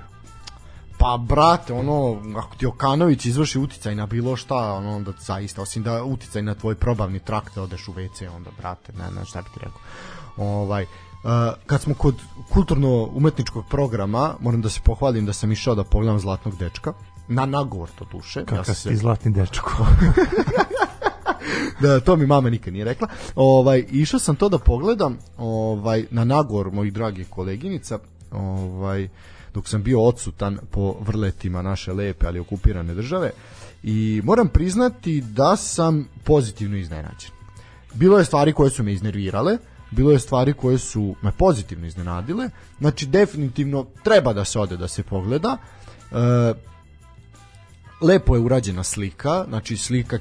Pa 0.97 1.17
brate, 1.17 1.73
ono, 1.73 2.21
ako 2.37 2.55
ti 2.55 2.65
Okanović 2.65 3.25
izvrši 3.25 3.59
uticaj 3.59 3.95
na 3.95 4.05
bilo 4.05 4.35
šta, 4.35 4.73
ono, 4.73 4.95
onda 4.95 5.11
zaista, 5.19 5.61
osim 5.61 5.83
da 5.83 6.03
uticaj 6.03 6.41
na 6.41 6.55
tvoj 6.55 6.75
probavni 6.75 7.19
trakt, 7.19 7.55
da 7.55 7.63
odeš 7.63 7.87
u 7.87 7.93
WC, 7.93 8.35
onda, 8.35 8.49
brate, 8.57 8.93
ne, 8.93 9.19
ne, 9.19 9.25
šta 9.25 9.41
bi 9.41 9.49
ti 9.53 9.59
rekao. 9.59 9.79
Ovaj, 10.37 10.85
kad 11.65 11.81
smo 11.81 11.93
kod 11.93 12.15
kulturno-umetničkog 12.49 13.65
programa, 13.69 14.35
moram 14.39 14.61
da 14.61 14.69
se 14.69 14.79
pohvalim 14.83 15.25
da 15.25 15.33
sam 15.33 15.51
išao 15.51 15.75
da 15.75 15.83
pogledam 15.83 16.19
Zlatnog 16.19 16.57
dečka, 16.57 16.93
na 17.27 17.45
nagovor 17.45 17.89
to 17.99 18.05
duše. 18.11 18.45
Kakav 18.45 18.65
sam 18.65 18.75
si 18.75 18.89
ti 18.89 18.97
zlatni 18.97 19.31
dečko. 19.31 19.85
da 21.81 21.99
to 21.99 22.15
mi 22.15 22.25
mama 22.25 22.49
nikad 22.49 22.73
nije 22.73 22.85
rekla. 22.85 23.07
Ovaj 23.35 23.85
išao 23.89 24.19
sam 24.19 24.35
to 24.35 24.49
da 24.49 24.57
pogledam, 24.57 25.17
ovaj 25.37 26.05
na 26.11 26.23
nagovor 26.23 26.71
mojih 26.71 26.93
dragih 26.93 27.29
koleginica, 27.29 27.99
ovaj 28.31 29.09
dok 29.53 29.67
sam 29.67 29.83
bio 29.83 30.01
odsutan 30.01 30.57
po 30.71 30.95
vrletima 30.99 31.61
naše 31.61 31.93
lepe 31.93 32.27
ali 32.27 32.39
okupirane 32.39 32.93
države 32.93 33.31
i 33.83 34.21
moram 34.23 34.47
priznati 34.47 35.21
da 35.21 35.55
sam 35.55 36.07
pozitivno 36.23 36.77
iznenađen. 36.77 37.31
Bilo 37.93 38.19
je 38.19 38.25
stvari 38.25 38.53
koje 38.53 38.69
su 38.69 38.83
me 38.83 38.93
iznervirale, 38.93 39.57
bilo 39.93 40.11
je 40.11 40.19
stvari 40.19 40.53
koje 40.53 40.77
su 40.77 41.15
me 41.21 41.31
pozitivno 41.31 41.87
iznenadile. 41.87 42.49
Znači 42.79 43.05
definitivno 43.05 43.85
treba 44.03 44.33
da 44.33 44.45
se 44.45 44.59
ode 44.59 44.77
da 44.77 44.87
se 44.87 45.03
pogleda. 45.03 45.57
E, 46.11 46.72
lepo 48.03 48.35
je 48.35 48.41
urađena 48.41 48.83
slika, 48.83 49.45
znači 49.47 49.77
slika 49.77 50.17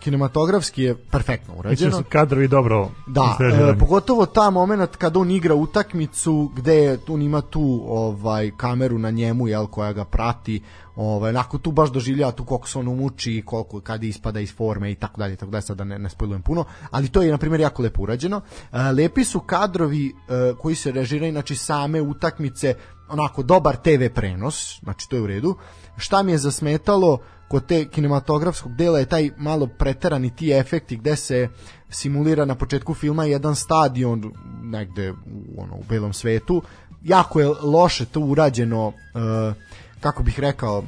kinematografski 0.00 0.82
je 0.82 0.94
perfektno 0.94 1.54
Mislim 1.54 1.58
urađeno. 1.58 1.96
su 1.96 2.04
kadrovi 2.08 2.48
dobro 2.48 2.90
Da, 3.06 3.38
e, 3.74 3.78
pogotovo 3.78 4.26
ta 4.26 4.50
moment 4.50 4.96
kada 4.96 5.18
on 5.18 5.30
igra 5.30 5.54
utakmicu 5.54 6.52
gde 6.56 6.74
je, 6.74 6.98
on 7.08 7.22
ima 7.22 7.40
tu 7.40 7.84
ovaj 7.88 8.50
kameru 8.56 8.98
na 8.98 9.10
njemu 9.10 9.48
jel 9.48 9.66
koja 9.66 9.92
ga 9.92 10.04
prati, 10.04 10.62
ovaj 10.96 11.32
nakon 11.32 11.60
tu 11.60 11.72
baš 11.72 11.90
doživljava 11.90 12.32
tu 12.32 12.44
koliko 12.44 12.68
se 12.68 12.78
on 12.78 12.88
umuči, 12.88 13.42
koliko 13.46 13.80
kad 13.80 14.04
ispada 14.04 14.40
iz 14.40 14.54
forme 14.56 14.92
i 14.92 14.94
tako 14.94 15.18
dalje, 15.18 15.36
tako 15.36 15.50
dalje, 15.50 15.62
sad 15.62 15.76
da 15.76 15.84
ne, 15.84 15.98
ne 15.98 16.10
spojlujem 16.10 16.42
puno, 16.42 16.64
ali 16.90 17.08
to 17.08 17.22
je 17.22 17.30
na 17.30 17.38
primjer 17.38 17.60
jako 17.60 17.82
lepo 17.82 18.02
urađeno. 18.02 18.40
E, 18.72 18.78
lepi 18.92 19.24
su 19.24 19.40
kadrovi 19.40 20.06
e, 20.08 20.12
koji 20.58 20.74
se 20.74 20.92
režiraju, 20.92 21.32
znači 21.32 21.56
same 21.56 22.00
utakmice, 22.00 22.74
onako 23.08 23.42
dobar 23.42 23.76
TV 23.76 24.06
prenos, 24.14 24.80
znači 24.82 25.08
to 25.08 25.16
je 25.16 25.22
u 25.22 25.26
redu. 25.26 25.56
Šta 25.96 26.22
mi 26.22 26.32
je 26.32 26.38
zasmetalo 26.38 27.18
kod 27.48 27.66
te 27.66 27.84
kinematografskog 27.88 28.76
dela 28.76 28.98
je 28.98 29.06
taj 29.06 29.30
malo 29.36 29.66
preterani 29.66 30.36
ti 30.36 30.52
efekti 30.52 30.96
gde 30.96 31.16
se 31.16 31.48
simulira 31.90 32.44
na 32.44 32.54
početku 32.54 32.94
filma 32.94 33.24
jedan 33.24 33.56
stadion 33.56 34.32
negde 34.62 35.10
u, 35.10 35.16
ono, 35.56 35.74
u 35.74 35.84
belom 35.88 36.12
svetu. 36.12 36.62
Jako 37.02 37.40
je 37.40 37.48
loše 37.62 38.04
to 38.04 38.20
urađeno, 38.20 38.92
e, 39.14 39.54
kako 40.00 40.22
bih 40.22 40.40
rekao, 40.40 40.84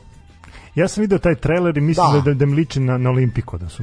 Ja 0.79 0.89
sam 0.89 1.01
video 1.01 1.19
taj 1.19 1.35
trailer 1.35 1.79
i 1.79 1.81
mislim 1.81 2.13
Da. 2.13 2.21
da, 2.21 2.35
da, 2.35 2.47
mi 2.47 2.55
liči 2.55 2.81
na, 2.81 2.99
na 2.99 3.11
Olimpiko, 3.11 3.59
da 3.59 3.69
su 3.69 3.83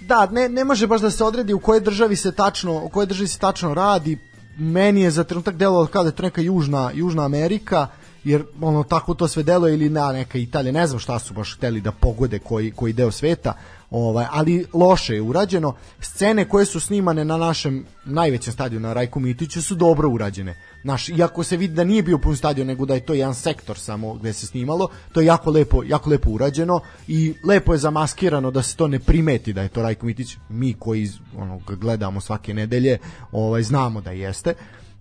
da, 0.00 0.26
ne, 0.26 0.48
ne 0.48 0.64
može 0.64 0.86
baš 0.86 1.00
da 1.00 1.10
se 1.10 1.24
odredi 1.24 1.54
u 1.54 1.58
kojoj 1.58 1.80
državi 1.80 2.16
se 2.16 2.32
tačno, 2.32 2.84
u 2.84 2.88
kojoj 2.88 3.06
državi 3.06 3.28
se 3.28 3.38
tačno 3.38 3.74
radi. 3.74 4.18
Meni 4.58 5.00
je 5.00 5.10
za 5.10 5.24
trenutak 5.24 5.56
delovalo 5.56 5.86
kao 5.86 6.02
da 6.02 6.08
je 6.08 6.14
to 6.14 6.22
neka 6.22 6.40
južna, 6.40 6.90
južna 6.94 7.24
Amerika, 7.24 7.86
jer 8.24 8.44
ono 8.60 8.82
tako 8.82 9.14
to 9.14 9.28
sve 9.28 9.42
deluje 9.42 9.74
ili 9.74 9.88
na 9.88 10.12
neka 10.12 10.38
Italija, 10.38 10.72
ne 10.72 10.86
znam 10.86 11.00
šta 11.00 11.18
su 11.18 11.34
baš 11.34 11.56
hteli 11.56 11.80
da 11.80 11.92
pogode 11.92 12.38
koji, 12.38 12.70
koji 12.70 12.92
deo 12.92 13.10
sveta, 13.10 13.52
ovaj, 13.90 14.26
ali 14.30 14.66
loše 14.72 15.14
je 15.14 15.22
urađeno. 15.22 15.74
Scene 16.00 16.48
koje 16.48 16.66
su 16.66 16.80
snimane 16.80 17.24
na 17.24 17.36
našem 17.36 17.84
najvećem 18.04 18.52
stadionu 18.52 18.88
na 18.88 18.92
Rajku 18.92 19.20
Mitiću 19.20 19.62
su 19.62 19.74
dobro 19.74 20.08
urađene. 20.08 20.56
Naš, 20.84 21.08
iako 21.08 21.44
se 21.44 21.56
vidi 21.56 21.74
da 21.74 21.84
nije 21.84 22.02
bio 22.02 22.18
pun 22.18 22.36
stadion, 22.36 22.66
nego 22.66 22.86
da 22.86 22.94
je 22.94 23.06
to 23.06 23.14
jedan 23.14 23.34
sektor 23.34 23.78
samo 23.78 24.14
gde 24.14 24.32
se 24.32 24.46
snimalo, 24.46 24.88
to 25.12 25.20
je 25.20 25.26
jako 25.26 25.50
lepo, 25.50 25.82
jako 25.86 26.10
lepo 26.10 26.30
urađeno 26.30 26.80
i 27.08 27.34
lepo 27.44 27.72
je 27.72 27.78
zamaskirano 27.78 28.50
da 28.50 28.62
se 28.62 28.76
to 28.76 28.88
ne 28.88 28.98
primeti 28.98 29.52
da 29.52 29.62
je 29.62 29.68
to 29.68 29.82
Rajko 29.82 30.06
Mitić. 30.06 30.36
Mi 30.48 30.74
koji 30.74 31.10
ono, 31.36 31.60
gledamo 31.66 32.20
svake 32.20 32.54
nedelje, 32.54 32.98
ovaj, 33.32 33.62
znamo 33.62 34.00
da 34.00 34.10
jeste. 34.10 34.54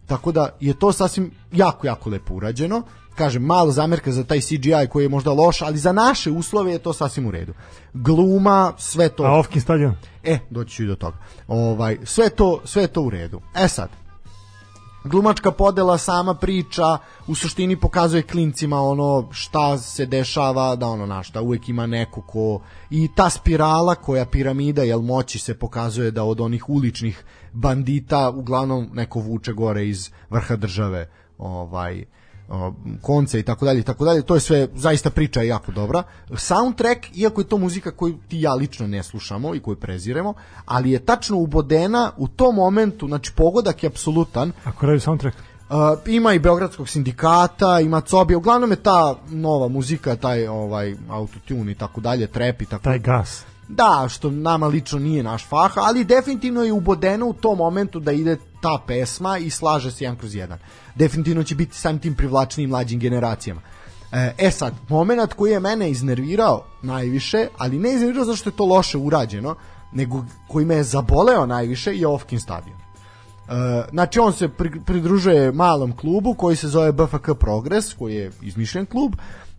Tako 0.06 0.32
da 0.32 0.50
je 0.60 0.74
to 0.74 0.92
sasvim 0.92 1.32
jako, 1.52 1.88
jako 1.88 2.10
lepo 2.10 2.34
urađeno. 2.34 2.84
Kažem, 3.16 3.44
malo 3.44 3.72
zamerka 3.72 4.12
za 4.12 4.24
taj 4.24 4.42
CGI 4.42 4.88
koji 4.90 5.04
je 5.04 5.10
možda 5.10 5.32
loš, 5.32 5.62
ali 5.62 5.78
za 5.78 5.92
naše 5.92 6.32
uslove 6.32 6.72
je 6.72 6.80
to 6.80 6.94
sasvim 6.94 7.28
u 7.28 7.32
redu. 7.32 7.54
Gluma, 7.94 8.74
sve 8.78 9.10
to... 9.10 9.24
A 9.24 9.40
Ofkin 9.40 9.62
stadion? 9.62 9.96
E, 10.24 10.40
doći 10.50 10.76
ću 10.76 10.84
i 10.84 10.88
do 10.88 10.96
toga. 10.96 11.18
Ovaj, 11.48 11.98
sve 12.04 12.30
to, 12.30 12.62
sve 12.66 12.88
to 12.88 13.02
u 13.02 13.10
redu. 13.10 13.42
E 13.56 13.68
sad, 13.68 13.90
glumačka 15.04 15.52
podela 15.52 15.98
sama 15.98 16.34
priča 16.34 16.98
u 17.28 17.36
suštini 17.36 17.76
pokazuje 17.76 18.24
klincima 18.24 18.82
ono 18.82 19.28
šta 19.32 19.78
se 19.78 20.06
dešava 20.06 20.76
da 20.76 20.88
ono 20.88 21.06
na 21.06 21.24
šta 21.24 21.42
uvek 21.42 21.70
ima 21.70 21.88
neko 21.88 22.22
ko 22.22 22.62
i 22.90 23.10
ta 23.16 23.30
spirala 23.30 23.96
koja 23.96 24.26
piramida 24.26 24.84
jel 24.84 25.02
moći 25.02 25.40
se 25.40 25.60
pokazuje 25.60 26.12
da 26.12 26.24
od 26.24 26.42
onih 26.42 26.70
uličnih 26.70 27.24
bandita 27.54 28.30
uglavnom 28.30 28.90
neko 28.94 29.20
vuče 29.20 29.54
gore 29.54 29.88
iz 29.88 30.12
vrha 30.30 30.56
države 30.56 31.10
ovaj 31.38 32.06
konce 33.02 33.40
i 33.40 33.44
tako 33.44 33.66
dalje 33.66 33.80
i 33.80 33.84
tako 33.84 34.06
dalje 34.06 34.22
to 34.22 34.36
je 34.36 34.42
sve 34.42 34.68
zaista 34.76 35.10
priča 35.10 35.42
je 35.42 35.48
jako 35.48 35.72
dobra 35.72 36.04
soundtrack 36.38 37.18
iako 37.18 37.42
je 37.42 37.48
to 37.48 37.58
muzika 37.58 37.92
koju 37.92 38.18
ti 38.28 38.42
ja 38.42 38.54
lično 38.54 38.88
ne 38.88 39.04
slušamo 39.04 39.56
i 39.56 39.60
koju 39.60 39.76
preziremo 39.76 40.34
ali 40.66 40.92
je 40.92 41.00
tačno 41.00 41.38
ubodena 41.38 42.12
u 42.18 42.28
tom 42.28 42.56
momentu 42.56 43.08
znači 43.08 43.32
pogodak 43.36 43.84
je 43.84 43.88
apsolutan 43.88 44.52
Ako 44.64 44.86
radi 44.86 45.00
soundtrack? 45.00 45.38
Uh, 45.70 45.78
ima 46.06 46.34
i 46.34 46.40
Beogradskog 46.40 46.90
sindikata, 46.90 47.80
ima 47.80 48.02
Cobija, 48.02 48.38
uglavnom 48.38 48.72
je 48.72 48.76
ta 48.76 49.16
nova 49.30 49.68
muzika, 49.68 50.16
taj 50.16 50.48
ovaj 50.48 50.96
autotune 51.10 51.72
i 51.72 51.76
tako 51.76 52.02
dalje, 52.02 52.28
trap 52.28 52.62
i 52.62 52.66
tako 52.66 52.84
Taj 52.84 53.00
gas. 53.00 53.46
Da, 53.68 54.08
što 54.10 54.32
nama 54.32 54.68
lično 54.68 55.00
nije 55.00 55.24
naš 55.24 55.48
fah, 55.48 55.72
ali 55.76 56.04
definitivno 56.04 56.64
je 56.64 56.72
ubodeno 56.72 57.28
u 57.28 57.34
tom 57.34 57.58
momentu 57.58 58.00
da 58.00 58.12
ide 58.12 58.38
ta 58.62 58.84
pesma 58.88 59.38
i 59.38 59.50
slaže 59.50 59.92
se 59.92 60.04
jedan 60.04 60.18
kroz 60.18 60.36
jedan. 60.36 60.60
Definitivno 60.96 61.44
će 61.44 61.56
biti 61.56 61.78
samim 61.78 62.00
tim 62.00 62.16
privlačnijim 62.16 62.70
mlađim 62.70 63.00
generacijama. 63.00 63.62
E, 64.12 64.34
e 64.38 64.52
sad, 64.52 64.74
moment 64.90 65.34
koji 65.34 65.52
je 65.52 65.60
mene 65.60 65.92
iznervirao 65.92 66.66
najviše, 66.82 67.48
ali 67.58 67.80
ne 67.80 67.94
iznervirao 67.94 68.26
zato 68.26 68.36
što 68.36 68.50
je 68.50 68.56
to 68.56 68.66
loše 68.66 68.98
urađeno, 68.98 69.56
nego 69.92 70.26
koji 70.48 70.66
me 70.66 70.76
je 70.76 70.84
zaboleo 70.84 71.46
najviše 71.46 71.96
je 71.96 72.08
Ofkin 72.08 72.40
stadion. 72.40 72.78
E, 72.78 72.82
znači 73.92 74.20
on 74.20 74.34
se 74.34 74.50
pri, 74.50 74.72
pridružuje 74.86 75.52
malom 75.52 75.96
klubu 75.96 76.34
koji 76.34 76.56
se 76.56 76.68
zove 76.68 76.92
BFK 76.92 77.30
Progress, 77.40 77.94
koji 77.94 78.16
je 78.16 78.32
izmišljen 78.42 78.86
klub, 78.86 79.16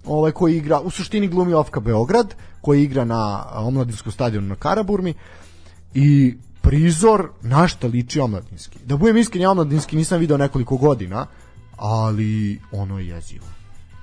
ovaj 0.07 0.33
koji 0.33 0.57
igra 0.57 0.81
u 0.81 0.91
suštini 0.91 1.29
glumi 1.29 1.55
Ofka 1.55 1.81
Beograd, 1.81 2.35
koji 2.65 2.83
igra 2.83 3.05
na 3.05 3.45
omladinskom 3.55 4.13
stadionu 4.13 4.49
na 4.49 4.55
Karaburmi 4.55 5.15
i 5.95 6.37
prizor 6.61 7.29
na 7.43 7.69
šta 7.69 7.87
liči 7.87 8.21
omladinski. 8.21 8.79
Da 8.85 8.97
budem 8.97 9.17
iskren, 9.17 9.43
ja 9.43 9.51
omladinski 9.51 9.97
nisam 9.97 10.21
video 10.21 10.37
nekoliko 10.37 10.77
godina, 10.77 11.27
ali 11.77 12.61
ono 12.73 12.99
je 12.99 13.09
jezivo. 13.09 13.47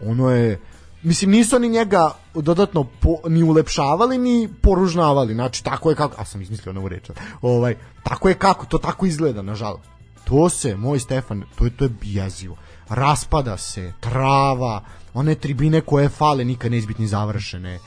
Ono 0.05 0.29
je 0.29 0.59
mislim 1.03 1.31
nisu 1.31 1.55
oni 1.55 1.69
njega 1.69 2.11
dodatno 2.35 2.83
po, 2.83 3.17
ni 3.29 3.43
ulepšavali 3.43 4.17
ni 4.17 4.49
poružnavali 4.61 5.33
znači 5.33 5.63
tako 5.63 5.89
je 5.89 5.95
kako 5.95 6.21
a 6.21 6.25
sam 6.25 6.41
izmislio 6.41 6.73
novu 6.73 6.87
reč 6.87 7.09
ovaj 7.41 7.75
tako 8.03 8.29
je 8.29 8.35
kako 8.35 8.65
to 8.65 8.77
tako 8.77 9.05
izgleda 9.05 9.41
nažalost 9.41 9.89
to 10.23 10.49
se 10.49 10.75
moj 10.75 10.99
Stefan 10.99 11.43
to 11.55 11.65
je 11.65 11.77
to 11.77 11.85
je 11.85 11.91
jezivo 12.01 12.57
raspada 12.89 13.57
se 13.57 13.93
trava 13.99 14.83
one 15.13 15.35
tribine 15.35 15.81
koje 15.81 16.09
fale 16.09 16.45
nikad 16.45 16.71
neće 16.71 16.87
biti 16.87 17.01
ni 17.01 17.07
završene 17.07 17.79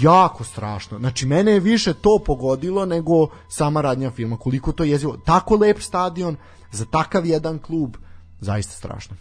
jako 0.00 0.44
strašno. 0.44 0.98
Znači, 0.98 1.26
mene 1.26 1.52
je 1.52 1.60
više 1.60 1.94
to 1.94 2.18
pogodilo 2.26 2.86
nego 2.86 3.28
sama 3.48 3.80
radnja 3.80 4.10
filma. 4.10 4.36
Koliko 4.36 4.72
to 4.72 4.84
jezivo. 4.84 5.16
Tako 5.24 5.56
lep 5.56 5.78
stadion, 5.80 6.36
za 6.70 6.84
takav 6.84 7.26
jedan 7.26 7.58
klub, 7.58 7.96
zaista 8.40 8.72
strašno. 8.72 9.16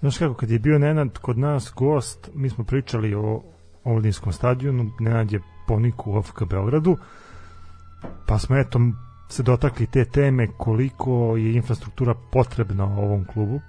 Znaš 0.00 0.18
kako, 0.18 0.34
kad 0.34 0.50
je 0.50 0.58
bio 0.58 0.78
Nenad 0.78 1.18
kod 1.18 1.38
nas 1.38 1.72
gost, 1.76 2.30
mi 2.34 2.50
smo 2.50 2.64
pričali 2.64 3.14
o 3.14 3.42
Omladinskom 3.84 4.32
stadionu, 4.32 4.90
Nenad 5.00 5.32
je 5.32 5.42
poniku 5.66 6.10
u 6.10 6.16
OFK 6.16 6.42
Beogradu, 6.44 6.96
pa 8.26 8.38
smo 8.38 8.56
eto 8.56 8.80
se 9.28 9.42
dotakli 9.42 9.86
te 9.86 10.04
teme 10.04 10.48
koliko 10.58 11.36
je 11.36 11.54
infrastruktura 11.54 12.14
potrebna 12.32 12.84
ovom 12.84 13.24
klubu. 13.24 13.60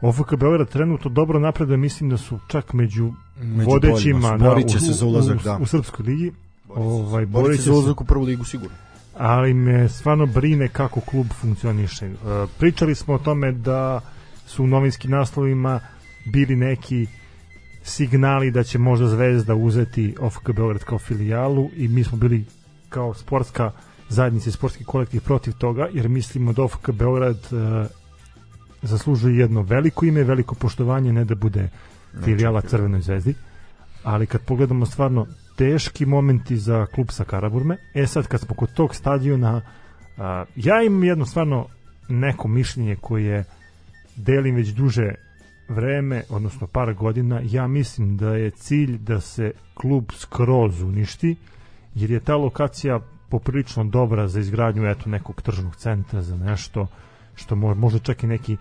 OFK 0.00 0.34
Beograd 0.36 0.68
trenutno 0.68 1.10
dobro 1.10 1.38
napreduje, 1.38 1.76
mislim 1.76 2.10
da 2.10 2.16
su 2.16 2.38
čak 2.48 2.72
među, 2.72 3.12
među 3.42 3.70
vodećima 3.70 4.36
da, 4.36 4.54
u, 4.54 4.68
se 4.68 4.92
za 4.92 5.06
ulazak, 5.06 5.40
u, 5.40 5.42
da. 5.42 5.56
u, 5.56 5.62
u 5.62 5.66
Srpskoj 5.66 6.04
ligi. 6.06 6.32
Ovaj, 6.68 7.26
borit 7.26 7.60
se 7.60 7.64
za 7.64 7.72
ulazak 7.72 8.00
u 8.00 8.04
prvu 8.04 8.24
ligu 8.24 8.44
sigurno 8.44 8.76
ali 9.20 9.54
me 9.54 9.88
stvarno 9.88 10.26
brine 10.26 10.68
kako 10.68 11.00
klub 11.00 11.26
funkcioniše. 11.40 12.06
E, 12.06 12.12
pričali 12.58 12.94
smo 12.94 13.14
o 13.14 13.18
tome 13.18 13.52
da 13.52 14.00
su 14.46 14.64
u 14.64 14.66
novinskim 14.66 15.10
naslovima 15.10 15.80
bili 16.32 16.56
neki 16.56 17.06
signali 17.82 18.50
da 18.50 18.62
će 18.62 18.78
možda 18.78 19.08
Zvezda 19.08 19.54
uzeti 19.54 20.16
OFK 20.20 20.50
Beograd 20.50 20.84
kao 20.84 20.98
filijalu 20.98 21.70
i 21.76 21.88
mi 21.88 22.04
smo 22.04 22.18
bili 22.18 22.44
kao 22.88 23.14
sportska 23.14 23.70
zajednica 24.08 24.48
i 24.48 24.52
sportski 24.52 24.84
kolektiv 24.84 25.20
protiv 25.20 25.52
toga 25.52 25.88
jer 25.92 26.08
mislimo 26.08 26.52
da 26.52 26.62
OFK 26.62 26.90
Beograd 26.90 27.38
uh, 27.50 27.86
zaslužuje 28.82 29.38
jedno 29.38 29.62
veliko 29.62 30.06
ime, 30.06 30.24
veliko 30.24 30.54
poštovanje, 30.54 31.12
ne 31.12 31.24
da 31.24 31.34
bude 31.34 31.68
filijala 32.24 32.60
Crvenoj 32.60 33.00
zvezdi, 33.00 33.34
ali 34.04 34.26
kad 34.26 34.40
pogledamo 34.40 34.86
stvarno 34.86 35.26
teški 35.56 36.06
momenti 36.06 36.56
za 36.56 36.86
klub 36.86 37.10
sa 37.10 37.24
Karaburme, 37.24 37.76
e 37.94 38.06
sad 38.06 38.26
kad 38.26 38.40
smo 38.40 38.54
kod 38.54 38.72
tog 38.72 38.94
stadiona, 38.94 39.56
uh, 39.56 40.22
ja 40.56 40.82
imam 40.82 41.04
jedno 41.04 41.26
stvarno 41.26 41.66
neko 42.08 42.48
mišljenje 42.48 42.96
koje 42.96 43.44
delim 44.16 44.54
već 44.54 44.68
duže 44.68 45.14
vreme, 45.68 46.22
odnosno 46.28 46.66
par 46.66 46.94
godina, 46.94 47.40
ja 47.44 47.66
mislim 47.66 48.16
da 48.16 48.34
je 48.34 48.50
cilj 48.50 48.98
da 48.98 49.20
se 49.20 49.52
klub 49.74 50.04
skroz 50.12 50.82
uništi, 50.82 51.36
jer 51.94 52.10
je 52.10 52.20
ta 52.20 52.36
lokacija 52.36 53.00
poprilično 53.28 53.84
dobra 53.84 54.28
za 54.28 54.40
izgradnju 54.40 54.86
eto 54.86 55.10
nekog 55.10 55.42
tržnog 55.42 55.76
centra 55.76 56.22
za 56.22 56.36
nešto 56.36 56.86
što 57.34 57.56
možda 57.56 57.98
čak 57.98 58.22
i 58.22 58.26
neki 58.26 58.56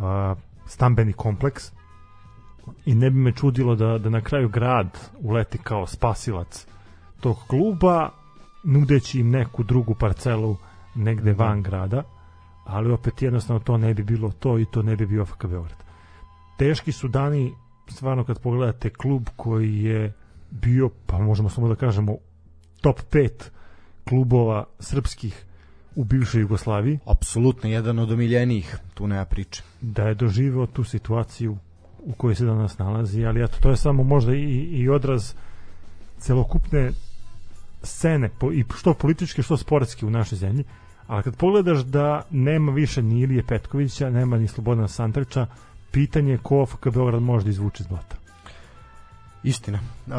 a, 0.00 0.34
stambeni 0.66 1.12
kompleks 1.12 1.72
i 2.86 2.94
ne 2.94 3.10
bi 3.10 3.16
me 3.16 3.32
čudilo 3.32 3.74
da, 3.74 3.98
da 3.98 4.10
na 4.10 4.20
kraju 4.20 4.48
grad 4.48 4.98
uleti 5.20 5.58
kao 5.58 5.86
spasilac 5.86 6.66
tog 7.20 7.36
kluba 7.46 8.10
nudeći 8.64 9.20
im 9.20 9.30
neku 9.30 9.62
drugu 9.62 9.94
parcelu 9.94 10.56
negde 10.94 11.32
mhm. 11.32 11.40
van 11.40 11.62
grada 11.62 12.02
ali 12.64 12.92
opet 12.92 13.22
jednostavno 13.22 13.60
to 13.60 13.76
ne 13.76 13.94
bi 13.94 14.02
bilo 14.02 14.32
to 14.38 14.58
i 14.58 14.64
to 14.64 14.82
ne 14.82 14.96
bi 14.96 15.06
bio 15.06 15.26
FK 15.26 15.46
Beograd 15.46 15.82
teški 16.58 16.92
su 16.92 17.08
dani 17.08 17.52
stvarno 17.88 18.24
kad 18.24 18.40
pogledate 18.40 18.90
klub 18.90 19.28
koji 19.36 19.82
je 19.82 20.12
bio, 20.50 20.90
pa 21.06 21.18
možemo 21.18 21.48
samo 21.48 21.68
da 21.68 21.74
kažemo 21.74 22.16
top 22.80 23.00
5 23.12 23.30
klubova 24.08 24.64
srpskih 24.80 25.44
u 25.96 26.04
bivšoj 26.04 26.40
Jugoslaviji. 26.40 26.98
Apsolutno, 27.06 27.70
jedan 27.70 27.98
od 27.98 28.12
omiljenijih, 28.12 28.76
tu 28.94 29.06
nema 29.06 29.24
priče. 29.24 29.62
Da 29.80 30.08
je 30.08 30.14
doživeo 30.14 30.66
tu 30.66 30.84
situaciju 30.84 31.56
u 31.98 32.12
kojoj 32.12 32.34
se 32.34 32.44
danas 32.44 32.78
nalazi, 32.78 33.24
ali 33.24 33.44
eto, 33.44 33.56
to 33.60 33.70
je 33.70 33.76
samo 33.76 34.02
možda 34.02 34.34
i, 34.34 34.68
i 34.72 34.88
odraz 34.88 35.34
celokupne 36.18 36.90
scene, 37.82 38.30
po, 38.38 38.52
i 38.52 38.64
što 38.76 38.94
političke, 38.94 39.42
što 39.42 39.56
sportske 39.56 40.06
u 40.06 40.10
našoj 40.10 40.38
zemlji, 40.38 40.64
ali 41.06 41.22
kad 41.22 41.36
pogledaš 41.36 41.78
da 41.78 42.22
nema 42.30 42.72
više 42.72 43.02
ni 43.02 43.20
Ilije 43.20 43.42
Petkovića, 43.42 44.10
nema 44.10 44.38
ni 44.38 44.48
Slobodana 44.48 44.88
Santriča, 44.88 45.46
pitanje 45.90 46.32
je 46.32 46.38
ko 46.38 46.66
FK 46.66 46.88
Beograd 46.88 47.22
može 47.22 47.44
da 47.44 47.50
izvuče 47.50 47.82
iz 47.82 47.86
blata. 47.86 48.16
Istina. 49.42 49.78
Uh, 50.06 50.12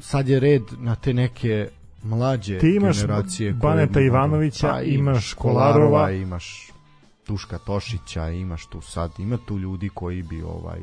sad 0.00 0.28
je 0.28 0.40
red 0.40 0.62
na 0.78 0.94
te 0.94 1.14
neke 1.14 1.68
mlađe 2.06 2.58
Ti 2.58 2.74
imaš 2.76 3.00
generacije 3.00 3.52
Baneta 3.52 4.00
Ivanovića, 4.00 4.68
pa, 4.68 4.82
imaš 4.82 5.34
Kolarova, 5.34 6.10
imaš 6.10 6.72
Duška 7.26 7.58
Tošića, 7.58 8.28
imaš 8.28 8.66
tu 8.66 8.80
sad, 8.80 9.10
ima 9.18 9.38
tu 9.46 9.58
ljudi 9.58 9.88
koji 9.88 10.22
bi 10.22 10.42
ovaj 10.42 10.80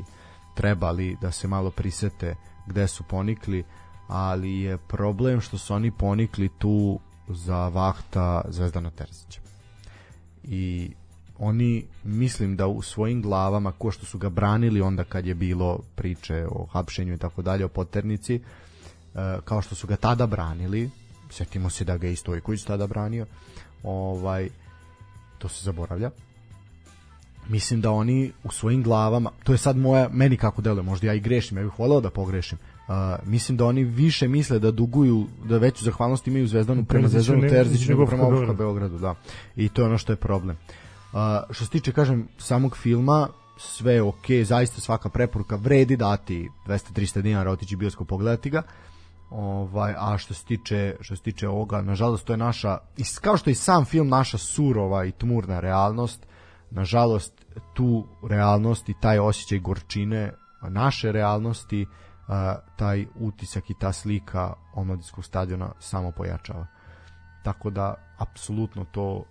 trebali 0.56 1.18
da 1.22 1.32
se 1.32 1.48
malo 1.48 1.72
prisete 1.72 2.36
gde 2.68 2.88
su 2.88 3.04
ponikli, 3.04 3.64
ali 4.08 4.60
je 4.60 4.78
problem 4.78 5.42
što 5.42 5.58
su 5.58 5.74
oni 5.74 5.92
ponikli 5.92 6.50
tu 6.58 7.00
za 7.28 7.68
vahta 7.68 8.42
Zvezdana 8.50 8.90
Terzića. 8.90 9.42
I 10.44 10.92
oni 11.38 11.86
mislim 12.04 12.56
da 12.56 12.68
u 12.68 12.82
svojim 12.82 13.22
glavama 13.22 13.72
ko 13.72 13.92
što 13.92 14.06
su 14.06 14.18
ga 14.18 14.30
branili 14.30 14.82
onda 14.82 15.04
kad 15.04 15.26
je 15.26 15.36
bilo 15.36 15.80
priče 15.96 16.48
o 16.50 16.66
hapšenju 16.66 17.14
i 17.14 17.18
tako 17.18 17.42
dalje 17.42 17.66
o 17.66 17.70
poternici 17.70 18.36
e, 18.36 18.42
kao 19.46 19.62
što 19.62 19.76
su 19.76 19.88
ga 19.88 19.96
tada 19.96 20.28
branili 20.28 20.90
setimo 21.34 21.70
se 21.70 21.84
da 21.84 21.98
ga 21.98 22.08
je 22.08 22.14
i 22.14 22.16
Stojković 22.16 22.64
tada 22.64 22.88
branio. 22.88 23.26
Ovaj 23.84 24.50
to 25.38 25.50
se 25.50 25.64
zaboravlja. 25.64 26.12
Mislim 27.50 27.82
da 27.82 27.92
oni 27.92 28.32
u 28.44 28.52
svojim 28.52 28.84
glavama 28.84 29.32
to 29.44 29.52
je 29.52 29.58
sad 29.58 29.78
moja 29.78 30.10
meni 30.12 30.38
kako 30.38 30.62
deluje 30.62 30.84
možda 30.84 31.08
ja 31.08 31.14
i 31.14 31.20
grešim 31.20 31.58
ja 31.58 31.64
bih 31.64 31.80
voleo 31.80 32.02
da 32.02 32.10
pogrešim. 32.10 32.58
Uh, 32.88 32.94
mislim 33.28 33.58
da 33.58 33.66
oni 33.66 33.84
više 33.84 34.28
misle 34.28 34.60
da 34.60 34.72
duguju 34.72 35.28
da 35.46 35.58
veću 35.58 35.84
zahvalnost 35.84 36.28
imaju 36.28 36.48
Zvezdanu 36.48 36.86
prema 36.86 37.08
Zvezdanu 37.08 37.50
Terziću 37.50 37.90
nego 37.90 38.06
prema 38.06 38.24
Beogradu. 38.24 38.54
Beogradu 38.54 38.98
da. 38.98 39.16
I 39.56 39.70
to 39.70 39.82
je 39.82 39.86
ono 39.86 39.98
što 39.98 40.14
je 40.14 40.18
problem. 40.18 40.58
Uh, 41.14 41.20
što 41.52 41.66
se 41.66 41.72
tiče 41.72 41.92
kažem 41.92 42.28
samog 42.38 42.78
filma 42.78 43.28
sve 43.58 43.94
je 43.94 44.02
ok, 44.02 44.26
zaista 44.44 44.82
svaka 44.82 45.10
preporuka 45.10 45.56
vredi 45.56 45.98
dati 45.98 46.50
200-300 46.68 47.22
dinara 47.22 47.52
otići 47.52 47.76
bioskop 47.76 48.08
pogledati 48.08 48.50
ga 48.50 48.64
Ovaj, 49.36 49.94
a 49.98 50.18
što 50.18 50.34
se 50.34 50.46
tiče 50.46 50.96
što 51.02 51.16
se 51.16 51.22
tiče 51.22 51.48
ovoga, 51.48 51.82
nažalost 51.82 52.26
to 52.26 52.34
je 52.34 52.38
naša 52.38 52.78
kao 53.22 53.38
što 53.38 53.50
i 53.50 53.56
sam 53.56 53.86
film 53.86 54.10
naša 54.10 54.38
surova 54.38 55.06
i 55.06 55.12
tmurna 55.12 55.60
realnost, 55.60 56.28
nažalost 56.72 57.46
tu 57.74 58.08
realnost 58.30 58.90
i 58.90 58.94
taj 59.02 59.20
osjećaj 59.20 59.60
gorčine 59.60 60.34
naše 60.70 61.12
realnosti, 61.12 61.86
taj 62.76 63.06
utisak 63.20 63.70
i 63.70 63.74
ta 63.80 63.92
slika 63.92 64.54
omladinskog 64.74 65.26
stadiona 65.26 65.72
samo 65.80 66.12
pojačava. 66.12 66.68
Tako 67.44 67.70
da 67.70 67.96
apsolutno 68.18 68.86
to 68.86 69.24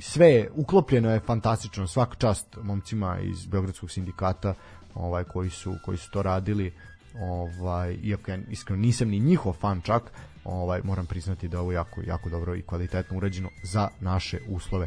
sve 0.00 0.26
je 0.26 0.50
uklopljeno 0.54 1.10
je 1.10 1.20
fantastično, 1.20 1.86
svaka 1.86 2.14
čast 2.14 2.56
momcima 2.62 3.18
iz 3.20 3.46
Beogradskog 3.46 3.90
sindikata 3.90 4.54
ovaj 4.94 5.24
koji 5.24 5.50
su 5.50 5.74
koji 5.84 5.98
su 5.98 6.10
to 6.10 6.22
radili 6.22 6.74
ovaj 7.20 7.96
iako 8.02 8.30
ja 8.30 8.38
iskreno 8.50 8.82
nisam 8.82 9.08
ni 9.08 9.20
njihov 9.20 9.52
fan 9.52 9.80
čak 9.80 10.02
ovaj 10.44 10.80
moram 10.84 11.06
priznati 11.06 11.48
da 11.48 11.60
ovo 11.60 11.72
jako 11.72 12.00
jako 12.06 12.30
dobro 12.30 12.54
i 12.54 12.62
kvalitetno 12.62 13.16
urađeno 13.16 13.48
za 13.62 13.88
naše 14.00 14.38
uslove. 14.48 14.86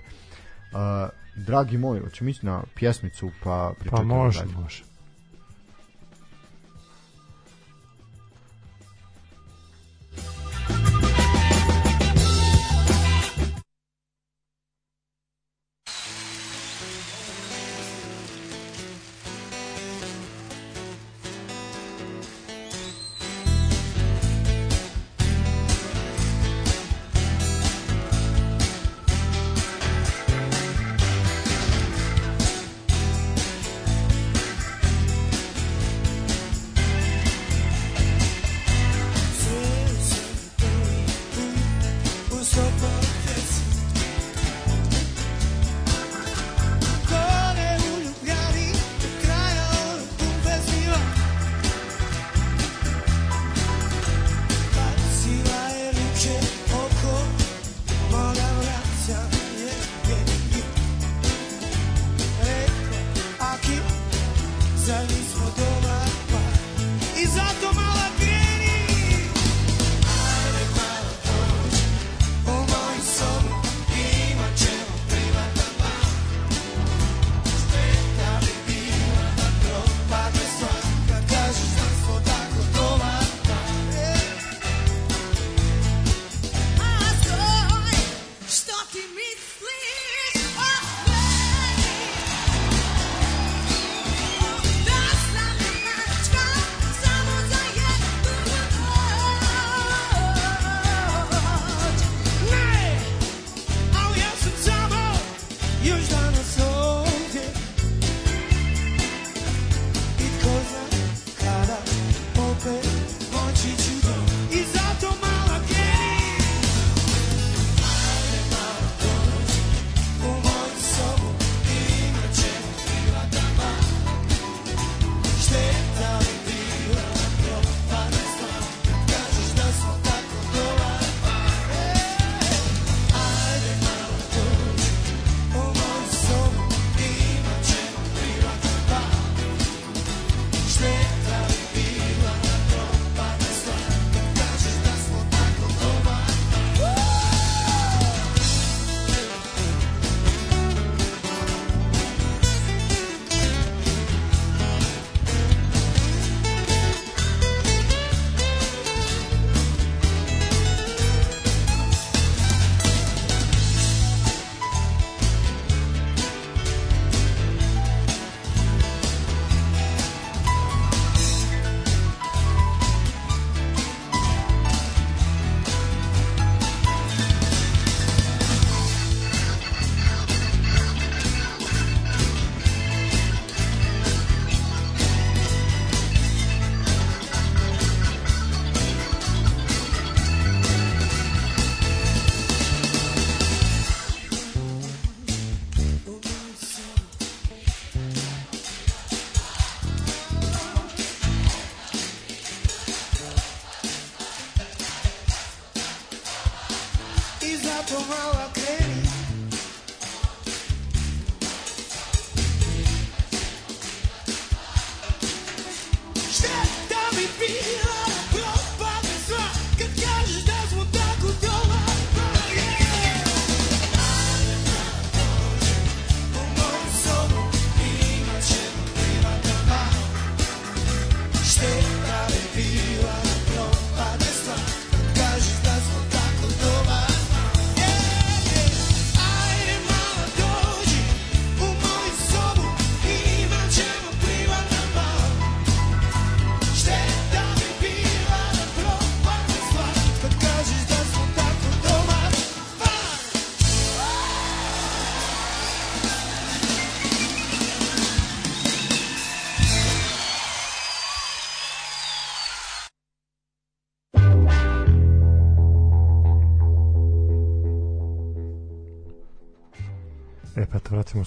Uh, 0.72 1.10
dragi 1.46 1.78
moji, 1.78 2.02
hoćemo 2.02 2.30
ići 2.30 2.46
na 2.46 2.64
pjesmicu 2.76 3.32
pa 3.44 3.74
pričati. 3.80 4.02
Pa 4.02 4.04
može, 4.04 4.46
može. 4.46 4.89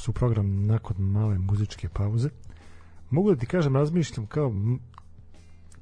Se 0.03 0.11
u 0.11 0.15
program 0.15 0.67
nakon 0.67 0.97
male 0.99 1.39
muzičke 1.39 1.89
pauze. 1.89 2.29
Mogu 3.11 3.31
da 3.31 3.41
ti 3.41 3.47
kažem, 3.47 3.77
razmišljam 3.77 4.27
kao 4.27 4.55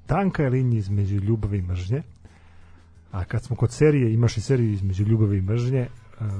tanka 0.07 0.43
je 0.43 0.51
linija 0.51 0.79
između 0.79 1.17
ljubavi 1.17 1.59
i 1.59 1.63
mržnje, 1.63 2.03
a 3.13 3.25
kad 3.25 3.45
smo 3.45 3.57
kod 3.57 3.73
serije, 3.73 4.15
imaš 4.15 4.37
i 4.37 4.41
seriju 4.41 4.73
između 4.73 5.05
ljubavi 5.05 5.39
i 5.39 5.43
mržnje, 5.43 5.89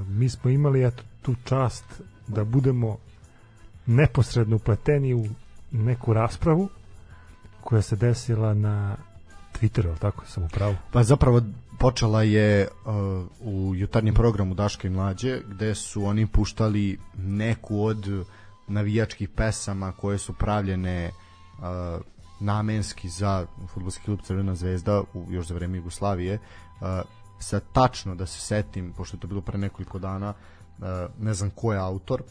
mi 0.09 0.29
smo 0.29 0.51
imali 0.51 0.87
eto, 0.87 1.03
tu 1.23 1.35
čast 1.45 2.03
da 2.29 2.45
budemo 2.45 2.97
neposredno 3.87 4.57
upleteni 4.57 5.15
u 5.15 5.27
neku 5.71 6.13
raspravu 6.13 6.69
koja 7.61 7.83
se 7.83 7.97
desila 7.97 8.55
na 8.55 8.97
Twitteru, 9.53 9.99
tako 9.99 10.27
sam 10.27 10.43
u 10.43 10.49
pravu. 10.49 10.77
Pa 10.93 11.03
zapravo 11.03 11.43
počela 11.81 12.23
je 12.23 12.69
uh, 12.69 12.93
u 13.41 13.75
jutarnjem 13.75 14.15
programu 14.15 14.55
Daške 14.55 14.89
i 14.89 14.91
Mlađe 14.91 15.41
gde 15.49 15.75
su 15.75 16.05
oni 16.05 16.27
puštali 16.27 16.99
neku 17.17 17.85
od 17.85 18.27
navijačkih 18.69 19.29
pesama 19.29 19.93
koje 19.93 20.19
su 20.19 20.33
pravljene 20.33 21.11
uh, 21.59 21.65
namenski 22.41 23.09
za 23.09 23.47
futbolski 23.75 24.05
klub 24.05 24.19
Crvena 24.23 24.55
zvezda 24.55 25.03
u, 25.15 25.27
još 25.31 25.47
za 25.47 25.55
vreme 25.55 25.79
Jugoslavije. 25.79 26.35
Uh, 26.35 26.87
sa 27.39 27.61
tačno 27.61 28.15
da 28.15 28.27
se 28.27 28.41
setim 28.41 28.93
pošto 28.93 29.17
je 29.17 29.21
to 29.21 29.27
bilo 29.27 29.41
pre 29.41 29.59
nekoliko 29.59 29.99
dana 29.99 30.35
uh, 30.79 30.85
ne 31.19 31.35
znam 31.35 31.51
ko 31.51 31.73
je 31.73 31.79
autor. 31.79 32.23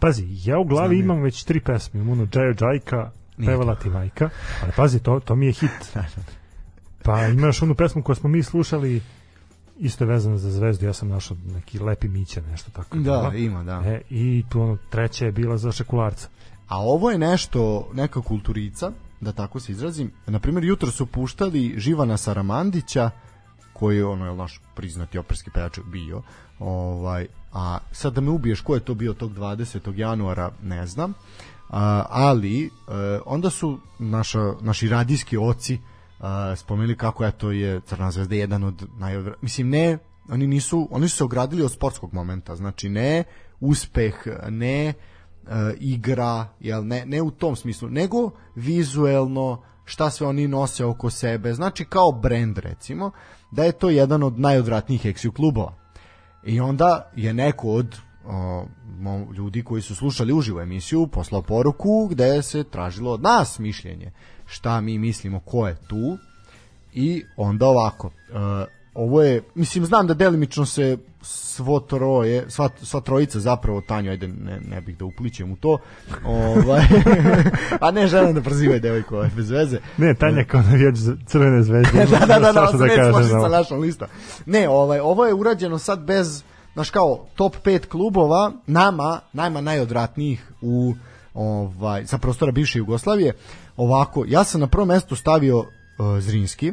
Pazi, 0.00 0.26
ja 0.28 0.58
u 0.58 0.64
glavi 0.64 0.96
Znam 0.96 1.04
imam 1.04 1.22
već 1.22 1.44
tri 1.44 1.60
pesme, 1.60 2.00
imam 2.00 2.12
ono 2.12 2.26
Džajo 2.26 2.54
Džajka, 2.54 3.10
pevala 3.46 3.74
ti 3.74 3.90
majka, 3.90 4.30
ali 4.62 4.72
pazi, 4.76 5.00
to, 5.00 5.20
to 5.20 5.36
mi 5.36 5.46
je 5.46 5.52
hit. 5.52 5.96
Pa 7.02 7.26
imaš 7.26 7.62
onu 7.62 7.74
pesmu 7.74 8.02
koju 8.02 8.16
smo 8.16 8.28
mi 8.28 8.42
slušali, 8.42 9.02
isto 9.78 10.04
je 10.04 10.08
vezana 10.08 10.38
za 10.38 10.50
zvezdu, 10.50 10.86
ja 10.86 10.92
sam 10.92 11.08
našao 11.08 11.36
neki 11.54 11.78
lepi 11.78 12.08
mića, 12.08 12.40
nešto 12.40 12.70
tako. 12.70 12.98
da 12.98 13.28
bilo. 13.30 13.44
ima 13.44 13.64
da 13.64 13.82
E, 13.84 14.00
I 14.10 14.44
tu 14.48 14.60
ono, 14.60 14.78
treća 14.90 15.24
je 15.24 15.32
bila 15.32 15.56
za 15.56 15.72
šekularca. 15.72 16.28
A 16.68 16.78
ovo 16.78 17.10
je 17.10 17.18
nešto, 17.18 17.90
neka 17.94 18.20
kulturica, 18.20 18.92
da 19.20 19.32
tako 19.32 19.60
se 19.60 19.72
izrazim. 19.72 20.12
Na 20.26 20.38
primjer, 20.38 20.64
jutro 20.64 20.90
su 20.90 21.06
puštali 21.06 21.74
Živana 21.76 22.16
Saramandića, 22.16 23.10
koji 23.72 23.96
je 23.96 24.06
ono, 24.06 24.26
je 24.26 24.36
naš 24.36 24.60
priznati 24.74 25.18
operski 25.18 25.50
pevač 25.50 25.78
bio. 25.84 26.22
Ovaj, 26.58 27.26
a 27.52 27.78
sad 27.92 28.12
da 28.12 28.20
me 28.20 28.30
ubiješ 28.30 28.60
ko 28.60 28.74
je 28.74 28.80
to 28.80 28.94
bio 28.94 29.12
tog 29.12 29.32
20. 29.32 29.98
januara, 29.98 30.50
ne 30.62 30.86
znam. 30.86 31.14
A, 31.68 32.04
ali, 32.08 32.64
e, 32.64 32.70
onda 33.26 33.50
su 33.50 33.78
naša, 33.98 34.52
naši 34.60 34.88
radijski 34.88 35.36
oci 35.36 35.78
a, 36.20 36.56
spomenuli 36.56 36.96
kako 36.96 37.24
je 37.24 37.32
to 37.32 37.50
je 37.52 37.80
Crna 37.80 38.10
zvezda 38.10 38.34
jedan 38.34 38.64
od 38.64 38.86
najodvra... 38.98 39.34
Mislim, 39.42 39.68
ne, 39.68 39.98
oni 40.28 40.46
nisu, 40.46 40.88
oni 40.90 41.08
su 41.08 41.16
se 41.16 41.24
ogradili 41.24 41.62
od 41.62 41.72
sportskog 41.72 42.14
momenta, 42.14 42.56
znači 42.56 42.88
ne 42.88 43.24
uspeh, 43.60 44.14
ne 44.48 44.86
e, 44.86 44.94
igra, 45.80 46.46
jel, 46.60 46.86
ne, 46.86 47.06
ne 47.06 47.22
u 47.22 47.30
tom 47.30 47.56
smislu, 47.56 47.88
nego 47.88 48.30
vizuelno 48.54 49.62
šta 49.84 50.10
sve 50.10 50.26
oni 50.26 50.48
nose 50.48 50.84
oko 50.84 51.10
sebe, 51.10 51.54
znači 51.54 51.84
kao 51.84 52.12
brand 52.12 52.58
recimo, 52.58 53.10
da 53.50 53.64
je 53.64 53.72
to 53.72 53.90
jedan 53.90 54.22
od 54.22 54.38
najodvratnijih 54.38 55.06
eksiju 55.06 55.32
klubova. 55.32 55.74
I 56.44 56.60
onda 56.60 57.10
je 57.16 57.34
neko 57.34 57.68
od 57.68 57.96
o, 58.26 58.66
ljudi 59.36 59.64
koji 59.64 59.82
su 59.82 59.94
slušali 59.94 60.32
uživo 60.32 60.60
emisiju 60.60 61.06
poslao 61.06 61.42
poruku 61.42 62.08
gde 62.10 62.42
se 62.42 62.64
tražilo 62.64 63.12
od 63.12 63.22
nas 63.22 63.58
mišljenje 63.58 64.12
šta 64.50 64.80
mi 64.80 64.98
mislimo 64.98 65.40
ko 65.40 65.66
je 65.68 65.76
tu 65.88 66.18
i 66.92 67.24
onda 67.36 67.66
ovako 67.66 68.10
e, 68.28 68.64
ovo 68.94 69.22
je, 69.22 69.42
mislim 69.54 69.84
znam 69.84 70.06
da 70.06 70.14
delimično 70.14 70.66
se 70.66 70.98
svo 71.22 71.80
troje, 71.80 72.44
sva, 72.48 72.68
sva 72.82 73.00
trojica 73.00 73.40
zapravo 73.40 73.80
Tanju, 73.80 74.10
ajde 74.10 74.28
ne, 74.28 74.60
ne 74.70 74.80
bih 74.80 74.98
da 74.98 75.04
uplićem 75.04 75.52
u 75.52 75.56
to 75.56 75.78
ovaj, 76.24 76.82
a 77.80 77.90
ne 77.90 78.06
želim 78.06 78.34
da 78.34 78.40
prozivaju 78.40 78.80
devojku 78.80 79.14
ovaj, 79.14 79.30
bez 79.36 79.50
veze 79.50 79.78
Ne, 79.96 80.14
Tanja 80.14 80.44
kao 80.44 80.62
navijač 80.62 80.94
za 80.94 81.16
crvene 81.26 81.62
zvezde. 81.62 82.06
da, 82.10 82.26
da, 82.26 82.26
da, 82.26 82.52
da, 82.52 82.52
da, 82.52 82.96
da, 82.96 83.12
složi 83.12 83.34
no. 83.34 83.42
sa 83.42 83.48
našom 83.48 83.80
listom. 83.80 84.08
Ne, 84.46 84.68
ovaj, 84.68 85.00
ovo 85.00 85.26
je 85.26 85.34
urađeno 85.34 85.78
sad 85.78 86.00
bez 86.00 86.42
znaš 86.74 86.90
kao 86.90 87.26
top 87.34 87.56
5 87.64 87.86
klubova 87.86 88.52
nama, 88.66 89.20
najma 89.32 89.60
najodvratnijih 89.60 90.52
u 90.60 90.94
ovaj 91.34 92.06
sa 92.06 92.18
prostora 92.18 92.52
bivše 92.52 92.78
Jugoslavije. 92.78 93.32
Ovako, 93.80 94.24
ja 94.28 94.44
sam 94.44 94.60
na 94.60 94.66
prvo 94.66 94.84
mesto 94.86 95.16
stavio 95.16 95.58
uh, 95.58 95.66
Zrinski 96.18 96.72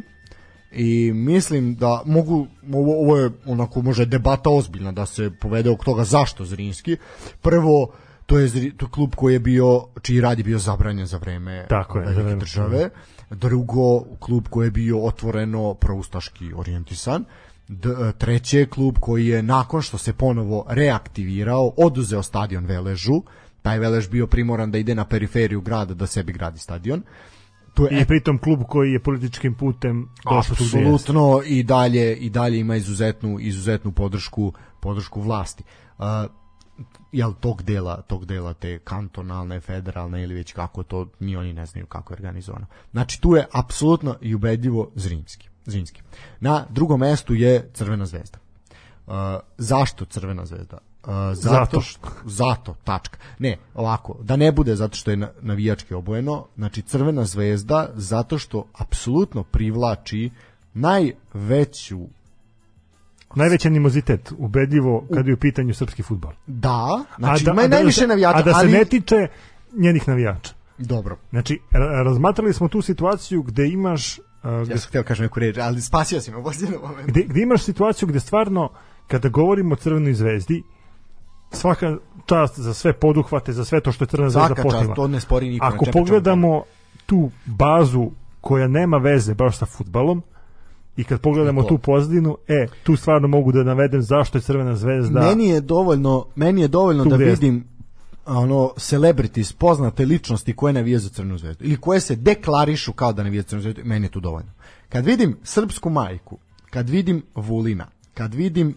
i 0.72 1.12
mislim 1.12 1.74
da 1.74 2.02
mogu 2.06 2.46
ovo, 2.74 3.00
ovo 3.00 3.16
je 3.16 3.30
onako 3.46 3.82
može 3.82 4.06
debata 4.06 4.50
ozbiljna 4.50 4.92
da 4.92 5.06
se 5.06 5.30
povede 5.40 5.70
oko 5.70 5.84
toga 5.84 6.04
zašto 6.04 6.44
Zrinski. 6.44 6.96
Prvo 7.42 7.92
to 8.26 8.38
je, 8.38 8.48
Zri- 8.48 8.76
to 8.76 8.88
klub 8.88 9.14
koji 9.14 9.32
je 9.32 9.38
bio 9.40 9.84
čiji 10.02 10.20
rad 10.20 10.38
je 10.38 10.44
bio 10.44 10.58
zabranjen 10.58 11.06
za 11.06 11.16
vreme 11.18 11.66
Tako 11.68 11.98
je, 11.98 12.04
za 12.04 12.10
velike 12.10 12.24
vreme- 12.24 12.40
države. 12.40 12.90
Drugo, 13.30 14.00
klub 14.20 14.44
koji 14.50 14.66
je 14.66 14.70
bio 14.70 15.04
otvoreno 15.04 15.74
proustaški 15.74 16.52
orijentisan. 16.56 17.24
D, 17.68 17.88
treće, 18.18 18.66
klub 18.66 18.96
koji 19.00 19.26
je 19.26 19.42
nakon 19.42 19.82
što 19.82 19.98
se 19.98 20.12
ponovo 20.12 20.64
reaktivirao, 20.68 21.72
oduzeo 21.76 22.22
stadion 22.22 22.66
Veležu, 22.66 23.22
taj 23.68 23.78
Velež 23.78 24.08
bio 24.08 24.26
primoran 24.26 24.70
da 24.70 24.78
ide 24.78 24.94
na 24.94 25.04
periferiju 25.04 25.60
grada 25.60 25.94
da 25.94 26.06
sebi 26.06 26.32
gradi 26.32 26.58
stadion. 26.58 27.02
Tu 27.74 27.84
je 27.84 28.00
I 28.00 28.04
pritom 28.04 28.38
klub 28.38 28.62
koji 28.68 28.92
je 28.92 29.02
političkim 29.02 29.54
putem 29.54 30.08
došao 30.24 30.56
tu 30.56 30.64
apsolutno 30.64 31.42
i 31.46 31.62
dalje 31.62 32.16
i 32.16 32.30
dalje 32.30 32.58
ima 32.58 32.76
izuzetnu 32.76 33.38
izuzetnu 33.40 33.92
podršku 33.92 34.52
podršku 34.80 35.20
vlasti. 35.20 35.64
Uh, 35.98 36.04
jel 37.12 37.32
tog 37.40 37.62
dela 37.62 38.00
tog 38.02 38.26
dela 38.26 38.54
te 38.54 38.78
kantonalne, 38.78 39.60
federalne 39.60 40.22
ili 40.22 40.34
već 40.34 40.52
kako 40.52 40.82
to 40.82 41.06
ni 41.20 41.36
oni 41.36 41.52
ne 41.52 41.66
znaju 41.66 41.86
kako 41.86 42.12
je 42.12 42.16
organizovano. 42.16 42.66
Znači 42.90 43.20
tu 43.20 43.36
je 43.36 43.46
apsolutno 43.52 44.16
i 44.20 44.34
ubedljivo 44.34 44.90
Zrinski. 44.94 45.48
Zrinski. 45.66 46.02
Na 46.40 46.66
drugom 46.70 47.00
mestu 47.00 47.34
je 47.34 47.70
Crvena 47.74 48.06
zvezda. 48.06 48.38
Uh, 49.08 49.14
zašto 49.58 50.04
Crvena 50.04 50.46
zvezda? 50.46 50.78
Uh, 50.98 51.10
zato, 51.32 51.54
Zato. 51.54 51.80
što 51.80 52.08
zato 52.42 52.74
tačka. 52.84 53.18
Ne, 53.38 53.56
ovako, 53.74 54.16
da 54.20 54.36
ne 54.36 54.52
bude 54.52 54.76
zato 54.76 54.96
što 54.96 55.10
je 55.10 55.16
na- 55.16 55.30
navijački 55.40 55.94
obojeno, 55.94 56.46
znači 56.56 56.82
Crvena 56.82 57.24
zvezda 57.24 57.88
zato 57.94 58.38
što 58.38 58.64
apsolutno 58.74 59.42
privlači 59.42 60.30
najveću 60.74 61.98
Najveći 63.34 63.68
animozitet, 63.68 64.32
ubedljivo, 64.38 65.04
kada 65.08 65.28
je 65.28 65.34
u 65.34 65.38
pitanju 65.38 65.74
srpski 65.74 66.02
futbol. 66.02 66.32
da, 66.46 67.04
znači 67.18 67.44
da- 67.44 67.50
ima 67.50 67.62
da 67.62 67.68
najviše 67.68 68.06
navijača, 68.06 68.38
A 68.38 68.42
da 68.42 68.52
se 68.52 68.58
ali 68.58 68.70
ne 68.70 68.84
tiče 68.84 69.28
njenih 69.74 70.08
navijača. 70.08 70.52
dobro. 70.78 71.16
Znači, 71.30 71.60
ra- 71.72 72.02
razmatrali 72.02 72.52
smo 72.52 72.68
tu 72.68 72.82
situaciju 72.82 73.42
gde 73.42 73.68
imaš 73.68 74.18
uh, 74.18 74.24
gde, 74.62 74.72
Ja 74.72 74.78
sam 74.78 74.88
htio 74.88 75.02
kažem 75.02 75.22
neku 75.22 75.40
reč, 75.40 75.56
ali 75.58 75.80
spasio 75.80 76.20
si 76.20 76.30
me 76.30 76.36
u 76.36 76.42
posljednom 76.42 76.80
momentu. 76.82 77.04
gde, 77.06 77.22
gde 77.22 77.40
imaš 77.42 77.62
situaciju 77.62 78.08
gde 78.08 78.20
stvarno 78.20 78.70
kada 79.08 79.28
govorimo 79.28 79.72
o 79.72 79.76
Crvenoj 79.76 80.14
zvezdi 80.14 80.62
svaka 81.50 81.96
čast 82.26 82.58
za 82.58 82.74
sve 82.74 82.92
poduhvate, 82.92 83.52
za 83.52 83.64
sve 83.64 83.80
to 83.80 83.92
što 83.92 84.04
je 84.04 84.08
Crvena 84.08 84.30
zvezda 84.30 84.54
čast, 84.54 84.90
to 84.96 85.08
ne 85.08 85.20
spori 85.20 85.48
niko. 85.48 85.66
ne 85.66 85.74
Ako 85.74 85.84
pogledamo 85.92 86.62
tu 87.06 87.30
bazu 87.46 88.10
koja 88.40 88.68
nema 88.68 88.96
veze 88.96 89.34
baš 89.34 89.58
sa 89.58 89.66
futbalom 89.66 90.22
i 90.96 91.04
kad 91.04 91.20
pogledamo 91.20 91.62
tu 91.62 91.78
pozadinu, 91.78 92.36
e, 92.48 92.66
tu 92.82 92.96
stvarno 92.96 93.28
mogu 93.28 93.52
da 93.52 93.62
navedem 93.62 94.02
zašto 94.02 94.38
je 94.38 94.42
Crvena 94.42 94.76
zvezda 94.76 95.20
Meni 95.20 95.48
je 95.48 95.60
dovoljno, 95.60 96.26
meni 96.36 96.60
je 96.60 96.68
dovoljno 96.68 97.04
da 97.04 97.16
jeste. 97.16 97.46
vidim 97.46 97.64
ono 98.26 98.72
celebrities, 98.78 99.52
poznate 99.52 100.04
ličnosti 100.04 100.56
koje 100.56 100.72
navijaju 100.72 100.98
za 100.98 101.08
Crvenu 101.08 101.38
zvezdu 101.38 101.64
ili 101.64 101.76
koje 101.76 102.00
se 102.00 102.16
deklarišu 102.16 102.92
kao 102.92 103.12
da 103.12 103.22
navijaju 103.22 103.42
za 103.42 103.48
Crvenu 103.48 103.62
zvezdu, 103.62 103.80
meni 103.84 104.06
je 104.06 104.10
tu 104.10 104.20
dovoljno. 104.20 104.50
Kad 104.88 105.06
vidim 105.06 105.36
srpsku 105.42 105.90
majku, 105.90 106.38
kad 106.70 106.88
vidim 106.88 107.22
Vulina, 107.34 107.86
kad 108.14 108.34
vidim 108.34 108.74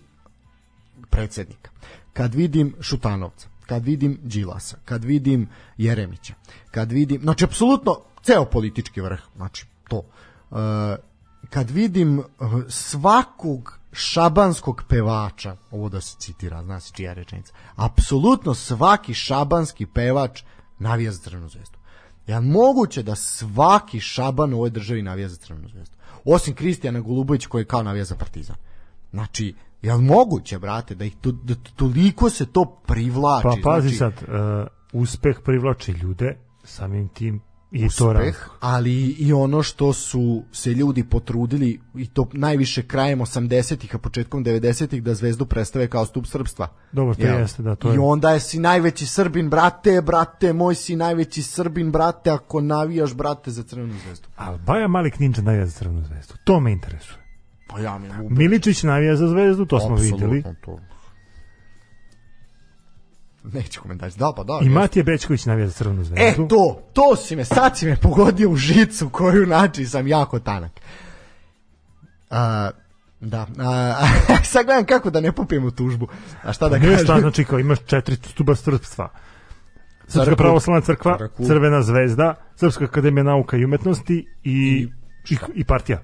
predsjednika, 1.12 1.72
kad 2.14 2.36
vidim 2.36 2.76
Šutanovca, 2.82 3.48
kad 3.66 3.86
vidim 3.86 4.20
Đilasa, 4.24 4.78
kad 4.86 5.04
vidim 5.04 5.50
Jeremića, 5.78 6.34
kad 6.72 6.92
vidim, 6.92 7.22
znači 7.22 7.44
apsolutno 7.44 7.96
ceo 8.24 8.46
politički 8.46 9.02
vrh, 9.02 9.20
znači 9.36 9.66
to. 9.90 10.04
E, 10.52 10.56
kad 11.50 11.70
vidim 11.70 12.20
e, 12.20 12.24
svakog 12.70 13.80
šabanskog 13.94 14.84
pevača, 14.88 15.56
ovo 15.72 15.90
da 15.90 16.02
se 16.02 16.16
citira, 16.20 16.64
zna 16.64 16.80
se 16.80 16.94
čija 16.94 17.12
je 17.12 17.16
rečenica, 17.16 17.54
apsolutno 17.76 18.54
svaki 18.54 19.14
šabanski 19.14 19.86
pevač 19.86 20.44
navija 20.80 21.12
za 21.12 21.20
Crvenu 21.20 21.50
zvezdu. 21.50 21.78
Ja 22.28 22.42
moguće 22.42 23.04
da 23.04 23.16
svaki 23.16 24.00
šaban 24.00 24.54
u 24.54 24.58
ovoj 24.58 24.70
državi 24.70 25.02
navija 25.02 25.30
za 25.30 25.36
Crvenu 25.36 25.70
zvezdu. 25.70 25.96
Osim 26.26 26.56
Kristijana 26.56 27.00
Golubović 27.00 27.46
koji 27.46 27.66
kao 27.66 27.84
navija 27.84 28.06
za 28.06 28.16
Partizan. 28.16 28.56
Znači, 29.12 29.56
je 29.82 29.94
li 29.94 30.04
moguće, 30.04 30.60
brate, 30.60 30.96
da 30.96 31.06
ih 31.06 31.16
to, 31.22 31.32
da 31.32 31.56
toliko 31.76 32.30
se 32.30 32.46
to 32.46 32.82
privlači? 32.88 33.44
Pa 33.44 33.56
pazi 33.64 33.96
znači, 33.96 33.98
sad, 33.98 34.30
uh, 34.30 35.02
uspeh 35.02 35.38
privlači 35.46 35.92
ljude, 35.92 36.38
samim 36.64 37.08
tim 37.08 37.42
i 37.72 37.80
to 37.80 37.86
uspeh, 37.88 38.16
razlog. 38.16 38.58
ali 38.60 39.16
i 39.20 39.34
ono 39.34 39.64
što 39.64 39.94
su 39.94 40.44
se 40.52 40.74
ljudi 40.74 41.04
potrudili 41.04 41.80
i 41.96 42.08
to 42.08 42.28
najviše 42.34 42.84
krajem 42.88 43.20
80-ih, 43.20 43.96
a 43.96 43.98
početkom 43.98 44.46
90-ih 44.46 45.04
da 45.04 45.14
zvezdu 45.14 45.46
predstave 45.46 45.88
kao 45.88 46.06
stup 46.06 46.26
srpstva. 46.26 46.68
Dobro, 46.92 47.16
to 47.16 47.22
Jel? 47.22 47.40
jeste, 47.40 47.64
da, 47.64 47.76
to 47.76 47.90
I 47.92 47.94
je. 47.94 48.00
onda 48.00 48.32
je 48.32 48.40
si 48.40 48.60
najveći 48.60 49.06
srbin, 49.06 49.50
brate, 49.50 50.02
brate, 50.02 50.54
moj 50.54 50.76
si 50.76 50.96
najveći 50.96 51.44
srbin, 51.44 51.92
brate, 51.92 52.30
ako 52.30 52.62
navijaš, 52.62 53.14
brate, 53.14 53.52
za 53.52 53.64
crvenu 53.64 53.94
zvezdu. 54.06 54.28
Ali 54.36 54.60
Baja 54.60 54.88
Malik 54.88 55.20
Ninja 55.20 55.42
navija 55.42 55.66
za 55.66 55.72
Crvenu 55.72 56.04
zvezdu. 56.04 56.34
To 56.44 56.60
me 56.60 56.72
interesuje. 56.72 57.21
Pa 57.72 57.80
ja 57.80 57.98
mi 57.98 58.08
je 58.08 58.14
Miličić 58.30 58.84
navija 58.84 59.16
za 59.16 59.28
zvezdu, 59.28 59.66
to 59.66 59.80
smo 59.80 59.96
vidjeli. 59.96 60.44
To. 60.62 60.80
Neću 63.44 63.82
komentati. 63.82 64.20
Da, 64.20 64.34
pa 64.36 64.44
da. 64.44 64.60
I. 64.64 64.70
Matije 64.70 65.04
Bečković 65.04 65.46
navija 65.46 65.68
za 65.68 65.74
Crvenu 65.74 66.02
E, 66.02 66.04
zvezdu. 66.04 66.48
to, 66.48 66.82
to 66.94 67.16
si 67.16 67.36
me, 67.36 67.46
sad 67.46 67.78
si 67.78 67.86
me 67.86 67.96
pogodio 67.96 68.50
u 68.50 68.56
žicu 68.56 69.10
koju 69.10 69.46
znači 69.46 69.86
sam 69.86 70.08
jako 70.08 70.40
tanak. 70.40 70.72
A, 72.30 72.70
da, 73.22 73.48
a, 73.60 74.08
sad 74.44 74.66
gledam 74.66 74.86
kako 74.86 75.10
da 75.10 75.22
ne 75.22 75.32
popijem 75.32 75.66
u 75.66 75.72
tužbu. 75.72 76.08
A 76.44 76.54
šta 76.54 76.70
da 76.70 76.78
Ništa, 76.78 77.06
kažem? 77.06 77.20
znači 77.22 77.44
kao 77.44 77.60
imaš 77.60 77.80
četiri 77.86 78.16
stuba 78.16 78.56
srpstva. 78.56 79.10
Srpska 80.02 80.24
Crkvu. 80.26 80.38
pravoslavna 80.38 80.82
crkva, 80.82 81.18
Crkvu. 81.18 81.46
Crvena 81.46 81.82
zvezda, 81.82 82.36
Srpska 82.56 82.84
akademija 82.86 83.24
nauka 83.24 83.58
i 83.58 83.66
umetnosti 83.66 84.26
i, 84.44 84.88
i, 85.30 85.38
i 85.54 85.64
partija. 85.64 86.02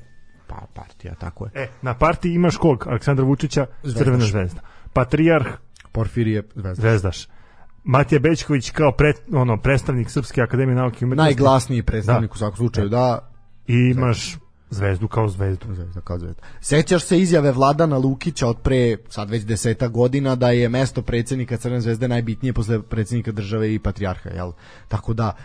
Pa, 0.60 0.66
partija, 0.82 1.16
tako 1.16 1.46
je. 1.46 1.52
E, 1.56 1.68
na 1.82 1.94
partiji 1.94 2.34
imaš 2.34 2.58
kog? 2.58 2.88
Aleksandra 2.88 3.26
Vučića, 3.26 3.66
Zvezdaš. 3.84 4.04
Crvena 4.04 4.26
zvezda. 4.26 4.62
Patrijarh, 4.94 5.48
Porfirije 5.92 6.44
zvezda. 6.56 6.82
Zvezdaš. 6.82 7.28
Matija 7.84 8.20
Bečković 8.20 8.70
kao 8.70 8.92
pre, 8.92 9.14
ono, 9.34 9.58
predstavnik 9.58 10.10
Srpske 10.10 10.42
akademije 10.42 10.76
nauke 10.76 10.98
i 11.02 11.06
umetnosti. 11.06 11.28
Najglasniji 11.28 11.84
predstavnik 11.84 12.30
Da. 12.30 12.34
u 12.34 12.38
svakom 12.38 12.58
slučaju, 12.58 12.90
da. 12.90 13.30
I 13.68 13.74
imaš 13.74 14.38
zvezdu 14.70 15.08
kao 15.08 15.28
zvezdu. 15.30 15.74
Zvezda 15.74 16.02
kao 16.02 16.20
zvezda. 16.20 16.42
Sećaš 16.62 17.04
se 17.04 17.20
izjave 17.20 17.52
Vladana 17.52 17.98
Lukića 17.98 18.48
od 18.48 18.58
pre, 18.58 18.98
sad 19.10 19.30
već 19.30 19.44
deseta 19.44 19.88
godina, 19.88 20.36
da 20.36 20.50
je 20.50 20.70
mesto 20.70 21.02
predsjednika 21.02 21.58
Crvene 21.58 21.82
zvezde 21.82 22.08
najbitnije 22.08 22.54
posle 22.54 22.82
predsjednika 22.82 23.32
države 23.32 23.74
i 23.74 23.80
patrijarha, 23.80 24.30
jel? 24.30 24.52
Tako 24.88 25.14
da, 25.14 25.36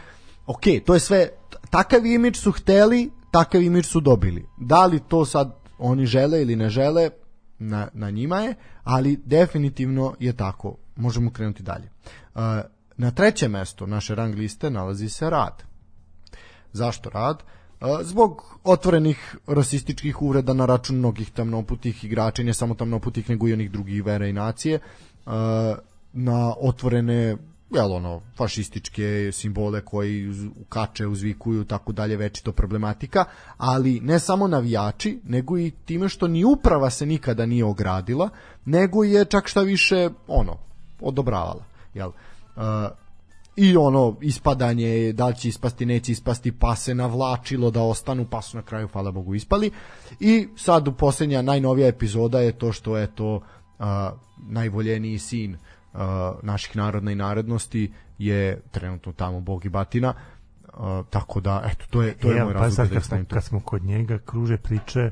ok, 0.47 0.63
to 0.87 0.95
je 0.95 1.01
sve, 1.01 1.29
takav 1.71 2.07
imidž 2.07 2.37
su 2.39 2.53
hteli, 2.53 3.11
takav 3.33 3.63
imidž 3.63 3.87
su 3.87 4.01
dobili. 4.01 4.47
Da 4.59 4.87
li 4.87 5.01
to 5.09 5.25
sad 5.25 5.55
oni 5.79 6.07
žele 6.07 6.43
ili 6.43 6.57
ne 6.57 6.71
žele, 6.71 7.11
na, 7.59 7.89
na 7.93 8.11
njima 8.11 8.41
je, 8.41 8.55
ali 8.85 9.21
definitivno 9.25 10.15
je 10.21 10.33
tako. 10.33 10.77
Možemo 10.97 11.31
krenuti 11.31 11.63
dalje. 11.63 11.91
Uh, 12.35 12.41
na 12.97 13.11
trećem 13.11 13.51
mestu 13.51 13.87
naše 13.87 14.15
rang 14.15 14.35
liste 14.35 14.71
nalazi 14.71 15.09
se 15.09 15.31
rad. 15.31 15.63
Zašto 16.73 17.11
rad? 17.11 17.43
E, 17.81 18.05
Zbog 18.05 18.59
otvorenih 18.65 19.37
rasističkih 19.47 20.23
uvreda 20.23 20.53
na 20.53 20.67
račun 20.67 20.97
mnogih 20.97 21.31
tamnoputih 21.31 22.05
igrača, 22.05 22.43
ne 22.43 22.55
samo 22.55 22.75
tamnoputih, 22.75 23.31
nego 23.31 23.49
i 23.49 23.53
onih 23.53 23.71
drugih 23.71 24.05
vera 24.05 24.27
i 24.27 24.33
nacije, 24.33 24.75
e, 24.75 24.81
na 26.13 26.55
otvorene 26.61 27.37
jel 27.75 27.93
ono, 27.93 28.21
fašističke 28.37 29.31
simbole 29.33 29.81
koji 29.81 30.31
ukače, 30.61 31.07
uzvikuju, 31.07 31.65
tako 31.65 31.93
dalje, 31.93 32.17
večito 32.17 32.53
problematika, 32.53 33.25
ali 33.57 34.01
ne 34.01 34.19
samo 34.19 34.49
navijači, 34.49 35.21
nego 35.25 35.59
i 35.59 35.71
time 35.85 36.09
što 36.09 36.29
ni 36.29 36.45
uprava 36.45 36.91
se 36.91 37.07
nikada 37.07 37.47
nije 37.47 37.65
ogradila, 37.65 38.29
nego 38.65 39.05
je 39.05 39.25
čak 39.25 39.49
šta 39.49 39.61
više, 39.61 40.11
ono, 40.29 40.57
odobravala, 41.01 41.65
jel? 41.95 42.11
E, 42.57 42.89
i 43.57 43.77
ono 43.77 44.17
ispadanje 44.21 45.13
da 45.13 45.27
li 45.27 45.37
će 45.37 45.49
ispasti 45.49 45.87
neće 45.87 46.13
ispasti 46.13 46.53
pa 46.53 46.77
se 46.77 46.95
navlačilo 46.95 47.71
da 47.71 47.83
ostanu 47.83 48.27
pa 48.31 48.43
su 48.43 48.57
na 48.57 48.63
kraju 48.63 48.89
hvala 48.89 49.11
Bogu 49.11 49.35
ispali 49.35 49.71
i 50.21 50.49
sad 50.57 50.89
u 50.89 50.93
posljednja 50.93 51.43
najnovija 51.43 51.89
epizoda 51.89 52.41
je 52.41 52.53
to 52.53 52.73
što 52.73 52.97
je 52.97 53.15
to 53.15 53.41
najvoljeniji 54.49 55.19
sin 55.19 55.57
a, 55.95 56.35
naših 56.43 56.77
narodna 56.77 57.13
i 57.13 57.15
narodnosti 57.15 57.93
je 58.19 58.61
trenutno 58.71 59.13
tamo 59.13 59.41
Bog 59.41 59.65
i 59.65 59.69
Batina 59.69 60.15
a, 60.73 61.03
tako 61.11 61.41
da 61.41 61.63
eto 61.67 61.85
to 61.91 62.03
je 62.03 62.15
to 62.15 62.31
je 62.31 62.37
Evo, 62.37 62.45
moj 62.45 62.55
pa 62.55 62.61
razlog 62.61 62.77
sad 62.77 62.89
da 62.89 62.95
kad 62.95 63.05
smo, 63.05 63.25
kad 63.31 63.45
smo 63.45 63.61
kod 63.61 63.85
njega, 63.85 64.19
kruže 64.19 64.57
priče 64.57 65.11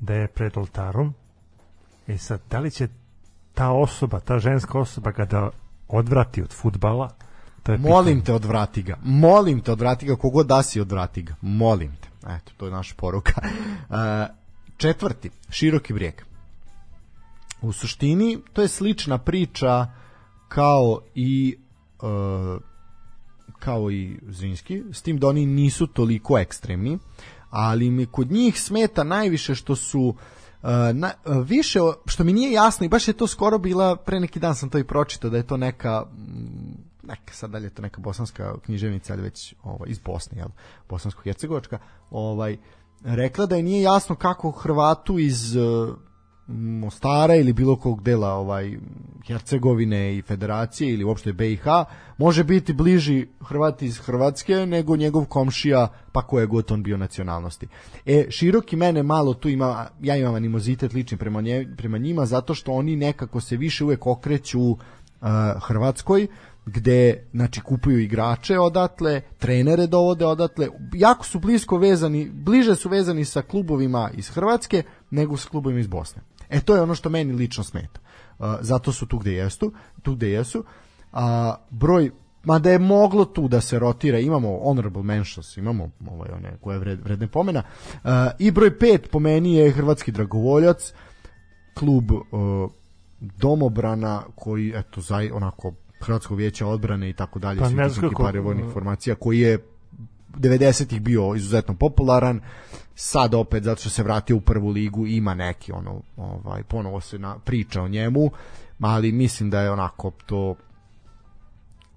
da 0.00 0.14
je 0.14 0.28
pred 0.28 0.56
oltarom. 0.56 1.14
E 2.06 2.18
sad, 2.18 2.40
da 2.50 2.58
li 2.58 2.70
će 2.70 2.88
ta 3.54 3.70
osoba, 3.70 4.20
ta 4.20 4.38
ženska 4.38 4.78
osoba 4.78 5.10
ga 5.10 5.24
da 5.24 5.50
odvrati 5.88 6.42
od 6.42 6.52
futbala, 6.52 7.10
to 7.62 7.72
je 7.72 7.78
Molim 7.78 8.04
pitanje. 8.04 8.24
te 8.24 8.32
odvrati 8.32 8.82
ga. 8.82 8.96
Molim 9.04 9.60
te 9.60 9.72
odvrati 9.72 10.06
ga, 10.06 10.16
kogod 10.16 10.46
da 10.46 10.62
si 10.62 10.80
odvrati 10.80 11.22
ga. 11.22 11.34
Molim 11.40 11.96
te. 12.00 12.08
Eto, 12.30 12.52
to 12.56 12.66
je 12.66 12.72
naša 12.72 12.94
poruka. 12.96 13.32
E, 13.92 14.26
četvrti, 14.76 15.30
široki 15.50 15.92
brijeg. 15.92 16.22
U 17.62 17.72
suštini, 17.72 18.38
to 18.52 18.62
je 18.62 18.68
slična 18.68 19.18
priča 19.18 19.86
kao 20.54 21.00
i 21.14 21.56
e, 22.02 22.58
kao 23.58 23.90
i 23.90 24.18
Zrinski, 24.28 24.82
s 24.92 25.02
tim 25.02 25.18
da 25.18 25.28
oni 25.28 25.46
nisu 25.46 25.86
toliko 25.86 26.38
ekstremni, 26.38 26.98
ali 27.50 27.90
mi 27.90 28.06
kod 28.06 28.30
njih 28.30 28.60
smeta 28.60 29.04
najviše 29.04 29.54
što 29.54 29.76
su 29.76 30.14
Uh, 30.62 30.68
na, 30.94 31.12
uh, 31.26 31.48
više, 31.48 31.78
što 32.06 32.24
mi 32.24 32.32
nije 32.32 32.52
jasno 32.52 32.86
i 32.86 32.88
baš 32.88 33.08
je 33.08 33.14
to 33.14 33.26
skoro 33.26 33.58
bila, 33.58 33.96
pre 33.96 34.20
neki 34.20 34.40
dan 34.40 34.54
sam 34.54 34.70
to 34.70 34.78
i 34.78 34.84
pročitao, 34.84 35.30
da 35.30 35.36
je 35.36 35.46
to 35.46 35.56
neka 35.56 36.04
mm, 36.12 37.08
neka 37.08 37.32
sad 37.32 37.50
dalje 37.50 37.66
je 37.66 37.74
to 37.74 37.82
neka 37.82 38.00
bosanska 38.00 38.54
književnica, 38.64 39.12
ali 39.12 39.22
već 39.22 39.54
ovaj, 39.62 39.90
iz 39.90 39.98
Bosne, 39.98 40.38
jel, 40.38 40.48
bosansko-hercegovačka, 40.88 41.78
ovaj, 42.10 42.58
rekla 43.04 43.46
da 43.46 43.56
je 43.56 43.62
nije 43.62 43.82
jasno 43.82 44.14
kako 44.14 44.50
Hrvatu 44.50 45.18
iz 45.18 45.56
uh, 45.56 45.96
Mostara 46.52 47.34
ili 47.34 47.52
bilo 47.52 47.76
kog 47.76 48.02
dela 48.02 48.34
ovaj 48.34 48.78
Hercegovine 49.26 50.16
i 50.16 50.22
Federacije 50.22 50.92
ili 50.92 51.04
uopšte 51.04 51.32
BiH 51.32 51.64
može 52.18 52.44
biti 52.44 52.72
bliži 52.72 53.26
Hrvati 53.40 53.86
iz 53.86 53.98
Hrvatske 53.98 54.66
nego 54.66 54.96
njegov 54.96 55.24
komšija 55.24 55.88
pa 56.12 56.22
koje 56.22 56.46
god 56.46 56.72
on 56.72 56.82
bio 56.82 56.96
nacionalnosti. 56.96 57.68
E, 58.06 58.26
široki 58.30 58.76
mene 58.76 59.02
malo 59.02 59.34
tu 59.34 59.48
ima, 59.48 59.86
ja 60.00 60.16
imam 60.16 60.34
animozitet 60.34 60.92
lični 60.92 61.18
prema, 61.18 61.40
nje, 61.40 61.68
prema 61.76 61.98
njima 61.98 62.26
zato 62.26 62.54
što 62.54 62.72
oni 62.72 62.96
nekako 62.96 63.40
se 63.40 63.56
više 63.56 63.84
uvek 63.84 64.06
okreću 64.06 64.70
uh, 64.70 64.78
Hrvatskoj 65.62 66.26
gde 66.66 67.28
znači 67.32 67.60
kupuju 67.60 67.98
igrače 67.98 68.58
odatle, 68.58 69.20
trenere 69.38 69.86
dovode 69.86 70.26
odatle, 70.26 70.68
jako 70.94 71.26
su 71.26 71.38
blisko 71.38 71.76
vezani, 71.76 72.30
bliže 72.32 72.76
su 72.76 72.88
vezani 72.88 73.24
sa 73.24 73.42
klubovima 73.42 74.10
iz 74.14 74.28
Hrvatske 74.28 74.82
nego 75.10 75.36
sa 75.36 75.48
klubovima 75.48 75.80
iz 75.80 75.86
Bosne. 75.86 76.22
E 76.52 76.60
to 76.60 76.74
je 76.74 76.82
ono 76.82 76.94
što 76.94 77.10
meni 77.10 77.32
lično 77.32 77.64
smeta. 77.64 78.00
Uh, 78.38 78.46
zato 78.60 78.92
su 78.92 79.06
tu 79.06 79.18
gde 79.18 79.32
jesu, 79.32 79.72
tu 80.02 80.14
gde 80.14 80.30
jesu. 80.30 80.64
A 81.12 81.54
broj 81.70 82.10
mada 82.44 82.70
je 82.70 82.78
moglo 82.78 83.24
tu 83.24 83.48
da 83.48 83.60
se 83.60 83.78
rotira, 83.78 84.18
imamo 84.18 84.60
honorable 84.64 85.02
mentions, 85.02 85.56
imamo 85.56 85.90
ovaj 86.10 86.30
one 86.32 86.56
koje 86.60 86.78
vred, 86.78 87.00
vredne 87.04 87.26
pomena. 87.26 87.62
Uh, 87.94 88.10
I 88.38 88.50
broj 88.50 88.70
5 88.78 88.98
po 89.10 89.18
meni 89.18 89.54
je 89.54 89.70
hrvatski 89.70 90.12
dragovoljac, 90.12 90.92
klub 91.74 92.10
uh, 92.10 92.20
domobrana 93.20 94.22
koji 94.34 94.72
eto 94.76 95.00
zaj 95.00 95.30
onako 95.30 95.72
Hrvatskog 96.00 96.38
vijeća 96.38 96.66
odbrane 96.66 97.10
i 97.10 97.12
tako 97.12 97.38
dalje 97.38 97.60
Pa 97.60 97.66
svih 97.66 97.76
ne 97.76 97.84
tih 97.84 97.92
znam 97.92 98.10
kako- 98.10 98.28
ekipa 98.28 98.40
vojnih 98.40 98.64
formacija 98.72 99.14
koji 99.14 99.40
je 99.40 99.58
90-ih 100.32 101.00
bio 101.00 101.34
izuzetno 101.34 101.74
popularan 101.74 102.40
sad 102.94 103.34
opet 103.34 103.64
zato 103.64 103.80
što 103.80 103.90
se 103.90 104.02
vratio 104.02 104.36
u 104.36 104.40
prvu 104.40 104.68
ligu 104.68 105.06
ima 105.06 105.34
neki 105.34 105.72
ono 105.72 106.00
ovaj 106.16 106.62
ponovo 106.62 107.00
se 107.00 107.18
na, 107.18 107.38
priča 107.38 107.82
o 107.82 107.88
njemu 107.88 108.30
ali 108.80 109.12
mislim 109.12 109.50
da 109.50 109.60
je 109.60 109.70
onako 109.70 110.12
to 110.26 110.54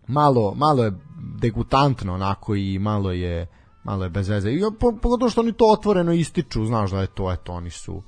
malo 0.08 0.54
malo 0.56 0.84
je 0.84 0.94
degutantno 1.42 2.14
onako 2.14 2.56
i 2.56 2.80
malo 2.80 3.12
je 3.12 3.48
malo 3.84 4.04
je 4.04 4.10
bez 4.10 4.30
veze. 4.30 4.52
I 4.52 4.62
po, 4.80 4.92
pogotovo 5.02 5.30
što 5.30 5.42
oni 5.42 5.54
to 5.54 5.72
otvoreno 5.72 6.14
ističu, 6.14 6.66
znaš 6.66 6.92
da 6.92 7.02
je 7.02 7.08
to 7.08 7.32
eto 7.32 7.54
oni 7.54 7.70
su 7.70 8.04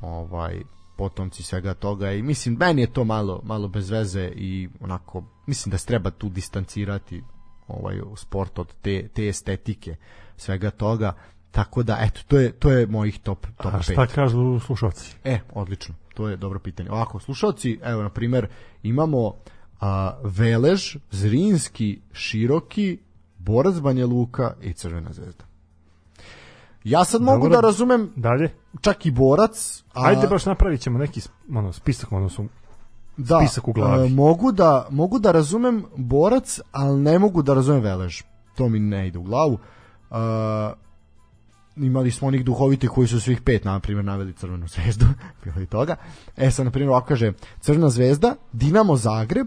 ovaj 0.00 0.62
potomci 0.96 1.42
svega 1.42 1.74
toga 1.74 2.12
i 2.12 2.22
mislim 2.22 2.56
meni 2.60 2.82
je 2.82 2.92
to 2.92 3.04
malo 3.04 3.40
malo 3.44 3.68
bez 3.68 3.90
veze 3.90 4.32
i 4.34 4.68
onako 4.80 5.24
mislim 5.46 5.70
da 5.70 5.78
se 5.78 5.86
treba 5.86 6.10
tu 6.10 6.28
distancirati 6.28 7.22
ovaj 7.68 8.00
sport 8.16 8.58
od 8.58 8.74
te, 8.82 9.08
te 9.08 9.28
estetike 9.28 9.96
svega 10.36 10.70
toga 10.70 11.12
tako 11.50 11.82
da 11.82 11.98
eto 12.00 12.20
to 12.28 12.38
je 12.38 12.52
to 12.52 12.70
je 12.70 12.86
mojih 12.86 13.18
top 13.18 13.46
top 13.56 13.74
A 13.74 13.78
5. 13.78 13.92
šta 13.92 14.06
kažu 14.06 14.60
slušalci? 14.60 15.16
E, 15.24 15.38
odlično. 15.54 15.94
To 16.14 16.28
je 16.28 16.36
dobro 16.36 16.58
pitanje. 16.58 16.90
Ovako, 16.90 17.20
slušalci, 17.20 17.78
evo, 17.82 18.02
na 18.02 18.08
primer, 18.08 18.48
imamo 18.82 19.34
a, 19.80 20.12
Velež, 20.22 20.96
Zrinski, 21.10 22.00
Široki, 22.12 22.98
Borac 23.38 23.74
Banja 23.80 24.06
Luka 24.06 24.54
i 24.62 24.72
Crvena 24.72 25.12
zvezda. 25.12 25.44
Ja 26.84 27.04
sad 27.04 27.22
mogu 27.22 27.42
Dobro. 27.42 27.56
da 27.56 27.60
razumem 27.60 28.10
Dalje? 28.16 28.54
čak 28.80 29.06
i 29.06 29.10
Borac, 29.10 29.84
a, 29.94 30.06
Ajde 30.06 30.26
baš 30.26 30.46
napravit 30.46 30.80
ćemo 30.80 30.98
neki 30.98 31.20
ono, 31.54 31.72
spisak, 31.72 32.12
odnosno 32.12 32.46
da, 33.16 33.38
spisak 33.38 33.68
u 33.68 33.72
glavi. 33.72 34.06
a, 34.06 34.14
mogu, 34.14 34.52
da, 34.52 34.86
mogu 34.90 35.18
da 35.18 35.32
razumem 35.32 35.84
Borac, 35.96 36.60
ali 36.72 37.00
ne 37.00 37.18
mogu 37.18 37.42
da 37.42 37.54
razumem 37.54 37.82
Velež. 37.82 38.22
To 38.56 38.68
mi 38.68 38.78
ne 38.78 39.08
ide 39.08 39.18
u 39.18 39.22
glavu. 39.22 39.58
A, 40.10 40.72
imali 41.76 42.10
smo 42.10 42.28
onih 42.28 42.44
duhovitih 42.44 42.90
koji 42.90 43.08
su 43.08 43.20
svih 43.20 43.40
pet, 43.40 43.64
na 43.64 43.80
primjer, 43.80 44.04
naveli 44.04 44.32
Crvenu 44.32 44.68
zvezdu, 44.68 45.06
bilo 45.44 45.60
i 45.60 45.66
toga. 45.66 45.96
E 46.36 46.50
sad, 46.50 46.64
na 46.64 46.70
primjer, 46.70 46.90
ovako 46.90 47.06
kaže, 47.06 47.32
Crvena 47.60 47.90
zvezda, 47.90 48.34
Dinamo 48.52 48.96
Zagreb, 48.96 49.46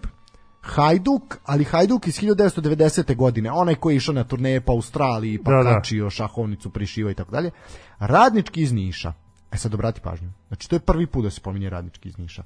Hajduk, 0.62 1.38
ali 1.46 1.64
Hajduk 1.64 2.08
iz 2.08 2.20
1990. 2.20 3.16
godine, 3.16 3.52
onaj 3.52 3.76
koji 3.76 3.94
je 3.94 3.98
išao 3.98 4.14
na 4.14 4.24
turneje 4.24 4.62
po 4.62 4.72
Australiji, 4.72 5.44
pa 5.44 5.52
Da, 5.52 5.64
da. 5.64 5.76
kačio 5.76 6.10
šahovnicu, 6.10 6.70
prišiva 6.70 7.12
i 7.12 7.14
tako 7.14 7.32
dalje. 7.32 7.52
Radnički 8.00 8.62
iz 8.62 8.74
Niša. 8.74 9.14
E 9.52 9.58
sad 9.58 9.74
obrati 9.74 10.02
pažnju. 10.02 10.32
Znači, 10.48 10.70
to 10.70 10.76
je 10.76 10.80
prvi 10.80 11.08
put 11.08 11.24
da 11.24 11.30
se 11.30 11.42
pominje 11.42 11.70
Radnički 11.70 12.10
iz 12.10 12.18
Niša. 12.18 12.44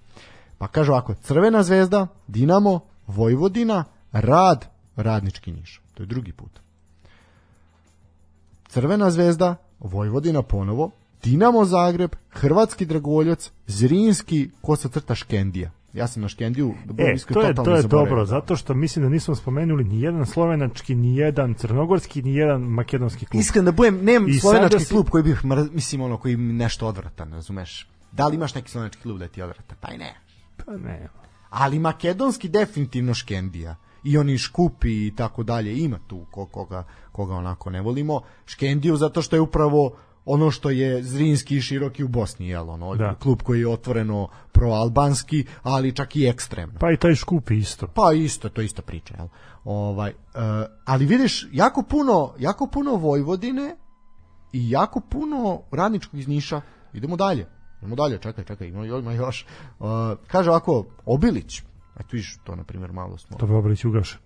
Pa 0.57 0.67
kaže 0.67 0.91
ovako, 0.91 1.13
Crvena 1.13 1.63
zvezda, 1.63 2.07
Dinamo, 2.27 2.79
Vojvodina, 3.07 3.83
Rad, 4.11 4.65
Radnički 4.95 5.51
Niš. 5.51 5.81
To 5.93 6.03
je 6.03 6.07
drugi 6.07 6.31
put. 6.31 6.59
Crvena 8.67 9.11
zvezda, 9.11 9.55
Vojvodina 9.83 10.41
ponovo, 10.41 10.91
Dinamo 11.23 11.65
Zagreb, 11.65 12.11
Hrvatski 12.29 12.85
dragoljac, 12.85 13.51
Zrinski, 13.67 14.49
ko 14.61 14.75
se 14.75 14.89
crta 14.89 15.15
Škendija. 15.15 15.71
Ja 15.93 16.07
sam 16.07 16.21
na 16.21 16.29
Škendiju, 16.29 16.73
da 16.85 16.93
budem 16.93 17.11
E, 17.11 17.15
iskren, 17.15 17.33
to 17.35 17.41
je, 17.41 17.53
to 17.55 17.75
je 17.75 17.83
dobro, 17.83 18.25
zato 18.25 18.55
što 18.55 18.73
mislim 18.73 19.05
da 19.05 19.09
nismo 19.09 19.35
spomenuli 19.35 19.83
ni 19.83 20.01
jedan 20.01 20.25
slovenački, 20.25 20.95
ni 20.95 21.15
jedan 21.15 21.53
crnogorski, 21.53 22.21
ni 22.21 22.35
jedan 22.35 22.61
makedonski 22.61 23.25
klub. 23.25 23.41
Iskren 23.41 23.65
da 23.65 23.71
budem, 23.71 23.99
nemam 24.03 24.29
I 24.29 24.33
slovenački 24.33 24.71
sada 24.71 24.85
si- 24.85 24.93
klub 24.93 25.09
koji 25.09 25.23
bih, 25.23 25.41
mislim, 25.71 26.01
ono, 26.01 26.17
koji 26.17 26.37
mi 26.37 26.53
nešto 26.53 26.87
odvratan, 26.87 27.33
razumeš? 27.33 27.87
Da 28.11 28.27
li 28.27 28.35
imaš 28.35 28.55
neki 28.55 28.71
slovenački 28.71 29.01
klub 29.01 29.19
da 29.19 29.27
ti 29.27 29.39
je 29.39 29.43
odvratan? 29.43 29.77
Pa 29.81 29.87
ne. 29.87 30.15
Pa 30.65 30.77
ne. 30.77 31.07
Ali 31.49 31.79
makedonski 31.79 32.49
definitivno 32.49 33.13
Škendija. 33.13 33.75
I 34.03 34.17
oni 34.17 34.37
Škupi 34.37 35.07
i 35.07 35.13
tako 35.15 35.43
dalje. 35.43 35.77
Ima 35.77 35.99
tu 36.07 36.25
ko- 36.31 36.45
koga, 36.45 36.83
koga 37.11 37.33
onako 37.35 37.69
ne 37.69 37.81
volimo. 37.81 38.21
Škendiju 38.45 38.95
zato 38.97 39.21
što 39.21 39.35
je 39.35 39.41
upravo 39.41 39.95
ono 40.25 40.51
što 40.51 40.69
je 40.69 41.03
Zrinski 41.03 41.57
i 41.57 41.61
Široki 41.61 42.03
u 42.03 42.07
Bosni, 42.07 42.47
jel? 42.47 42.69
Ono, 42.69 42.95
Da. 42.95 43.15
klub 43.15 43.41
koji 43.41 43.59
je 43.59 43.67
otvoreno 43.67 44.27
proalbanski, 44.51 45.45
ali 45.63 45.91
čak 45.95 46.15
i 46.15 46.27
ekstremno. 46.27 46.79
Pa 46.79 46.91
i 46.91 46.97
taj 46.97 47.15
škupi 47.15 47.57
isto. 47.57 47.87
Pa 47.87 48.13
isto, 48.13 48.49
to 48.49 48.61
je 48.61 48.65
ista 48.65 48.81
priča, 48.81 49.13
jel? 49.17 49.27
Ovaj, 49.63 50.09
e, 50.09 50.13
ali 50.85 51.05
vidiš, 51.05 51.47
jako 51.51 51.81
puno, 51.83 52.33
jako 52.39 52.67
puno 52.67 52.95
Vojvodine 52.95 53.75
i 54.53 54.69
jako 54.69 54.99
puno 54.99 55.61
radničkog 55.71 56.19
iz 56.19 56.27
Niša. 56.27 56.61
Idemo 56.93 57.15
dalje. 57.15 57.47
Idemo 57.81 57.95
dalje, 57.95 58.17
čekaj, 58.17 58.43
čekaj, 58.43 58.67
ima, 58.67 58.85
ima 58.85 59.13
još. 59.13 59.41
E, 59.41 59.45
kaže 60.27 60.49
ovako, 60.49 60.85
Obilić, 61.05 61.61
eto 61.99 62.07
vidiš, 62.11 62.37
to 62.43 62.55
na 62.55 62.63
primjer 62.63 62.91
malo 62.91 63.17
smo. 63.17 63.37
To 63.37 63.47
bi 63.47 63.53
Obrić 63.53 63.85
ugaše. 63.85 64.17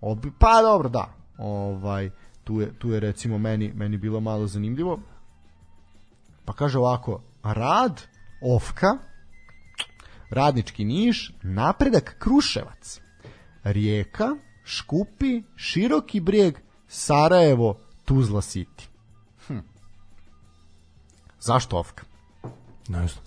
Obi, 0.00 0.32
pa 0.38 0.62
dobro, 0.62 0.88
da. 0.88 1.14
Ovaj, 1.38 2.10
tu 2.44 2.60
je, 2.60 2.78
tu 2.78 2.90
je 2.90 3.00
recimo 3.00 3.38
meni, 3.38 3.72
meni 3.74 3.96
bilo 3.96 4.20
malo 4.20 4.46
zanimljivo. 4.46 5.00
Pa 6.44 6.52
kaže 6.52 6.78
ovako, 6.78 7.22
rad, 7.42 8.02
ofka, 8.42 8.86
radnički 10.30 10.84
niš, 10.84 11.34
napredak 11.42 12.16
Kruševac, 12.18 13.00
rijeka, 13.64 14.36
škupi, 14.64 15.42
široki 15.56 16.20
brijeg, 16.20 16.58
Sarajevo, 16.88 17.78
Tuzla 18.04 18.40
City. 18.40 18.86
Hm. 19.46 19.58
Zašto 21.40 21.78
ofka? 21.78 22.04
Ne 22.88 23.08
znam. 23.08 23.24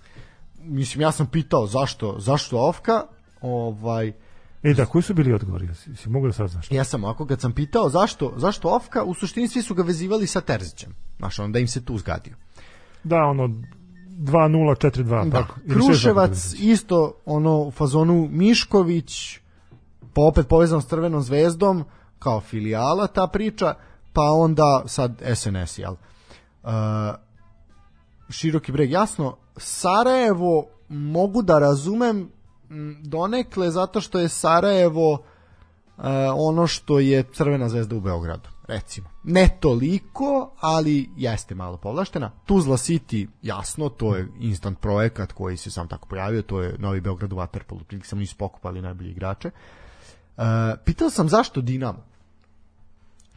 Mislim, 0.62 1.02
ja 1.02 1.12
sam 1.12 1.28
pitao 1.28 1.68
zašto, 1.68 2.16
zašto 2.20 2.68
ofka, 2.68 3.04
ovaj, 3.42 4.14
E 4.64 4.74
da, 4.74 4.86
koji 4.86 5.02
su 5.02 5.14
bili 5.14 5.34
odgovori? 5.34 5.70
Si, 5.76 6.10
mogu 6.10 6.28
da 6.28 6.34
sad 6.34 6.50
znaš? 6.50 6.72
Ja 6.72 6.84
sam 6.84 7.04
ovako, 7.04 7.26
kad 7.26 7.42
sam 7.42 7.52
pitao 7.52 7.90
zašto, 7.90 8.34
zašto 8.38 8.76
Ofka, 8.76 9.04
u 9.04 9.14
suštini 9.14 9.48
svi 9.48 9.62
su 9.62 9.74
ga 9.74 9.84
vezivali 9.84 10.28
sa 10.28 10.42
Terzićem. 10.42 10.96
Znaš, 11.18 11.40
onda 11.40 11.60
im 11.60 11.68
se 11.68 11.86
tu 11.86 11.98
zgadio. 11.98 12.36
Da, 13.04 13.18
ono, 13.18 13.48
2-0, 14.20 14.88
4-2. 14.88 15.30
Da, 15.30 15.42
tako. 15.42 15.56
Kruševac 15.70 16.54
isto 16.60 17.14
ono 17.26 17.58
u 17.58 17.72
fazonu 17.72 18.28
Mišković, 18.32 19.40
pa 20.14 20.22
opet 20.22 20.48
povezan 20.48 20.82
s 20.82 20.88
Crvenom 20.88 21.22
zvezdom, 21.22 21.84
kao 22.20 22.42
filijala 22.42 23.08
ta 23.08 23.28
priča, 23.28 23.74
pa 24.14 24.22
onda 24.22 24.84
sad 24.86 25.22
SNS, 25.36 25.78
jel? 25.80 25.94
Uh, 26.64 26.70
široki 28.30 28.72
breg, 28.72 28.92
jasno, 28.92 29.38
Sarajevo 29.58 30.66
mogu 30.90 31.42
da 31.42 31.60
razumem 31.60 32.30
donekle 33.04 33.72
zato 33.72 34.02
što 34.02 34.20
je 34.20 34.30
Sarajevo 34.30 35.12
uh, 35.14 36.04
ono 36.36 36.68
što 36.68 37.00
je 37.00 37.24
Crvena 37.34 37.70
zvezda 37.70 37.96
u 37.96 38.00
Beogradu, 38.00 38.50
recimo. 38.68 39.10
Ne 39.24 39.58
toliko, 39.60 40.52
ali 40.60 41.10
jeste 41.18 41.56
malo 41.56 41.78
povlaštena. 41.78 42.32
Tuzla 42.46 42.78
City, 42.78 43.28
jasno, 43.42 43.90
to 43.90 44.16
je 44.16 44.28
instant 44.40 44.80
projekat 44.80 45.32
koji 45.32 45.58
se 45.58 45.72
sam 45.72 45.88
tako 45.88 46.08
pojavio, 46.08 46.42
to 46.42 46.62
je 46.62 46.76
Novi 46.80 47.02
Beograd 47.02 47.34
u 47.34 47.36
Waterpolu, 47.36 47.84
prilike 47.84 48.08
sam 48.08 48.20
nisu 48.20 48.36
pokupali 48.38 48.82
najbolji 48.82 49.12
igrače. 49.12 49.52
Uh, 50.38 50.44
pitao 50.86 51.10
sam 51.10 51.30
zašto 51.30 51.62
Dinamo? 51.62 52.06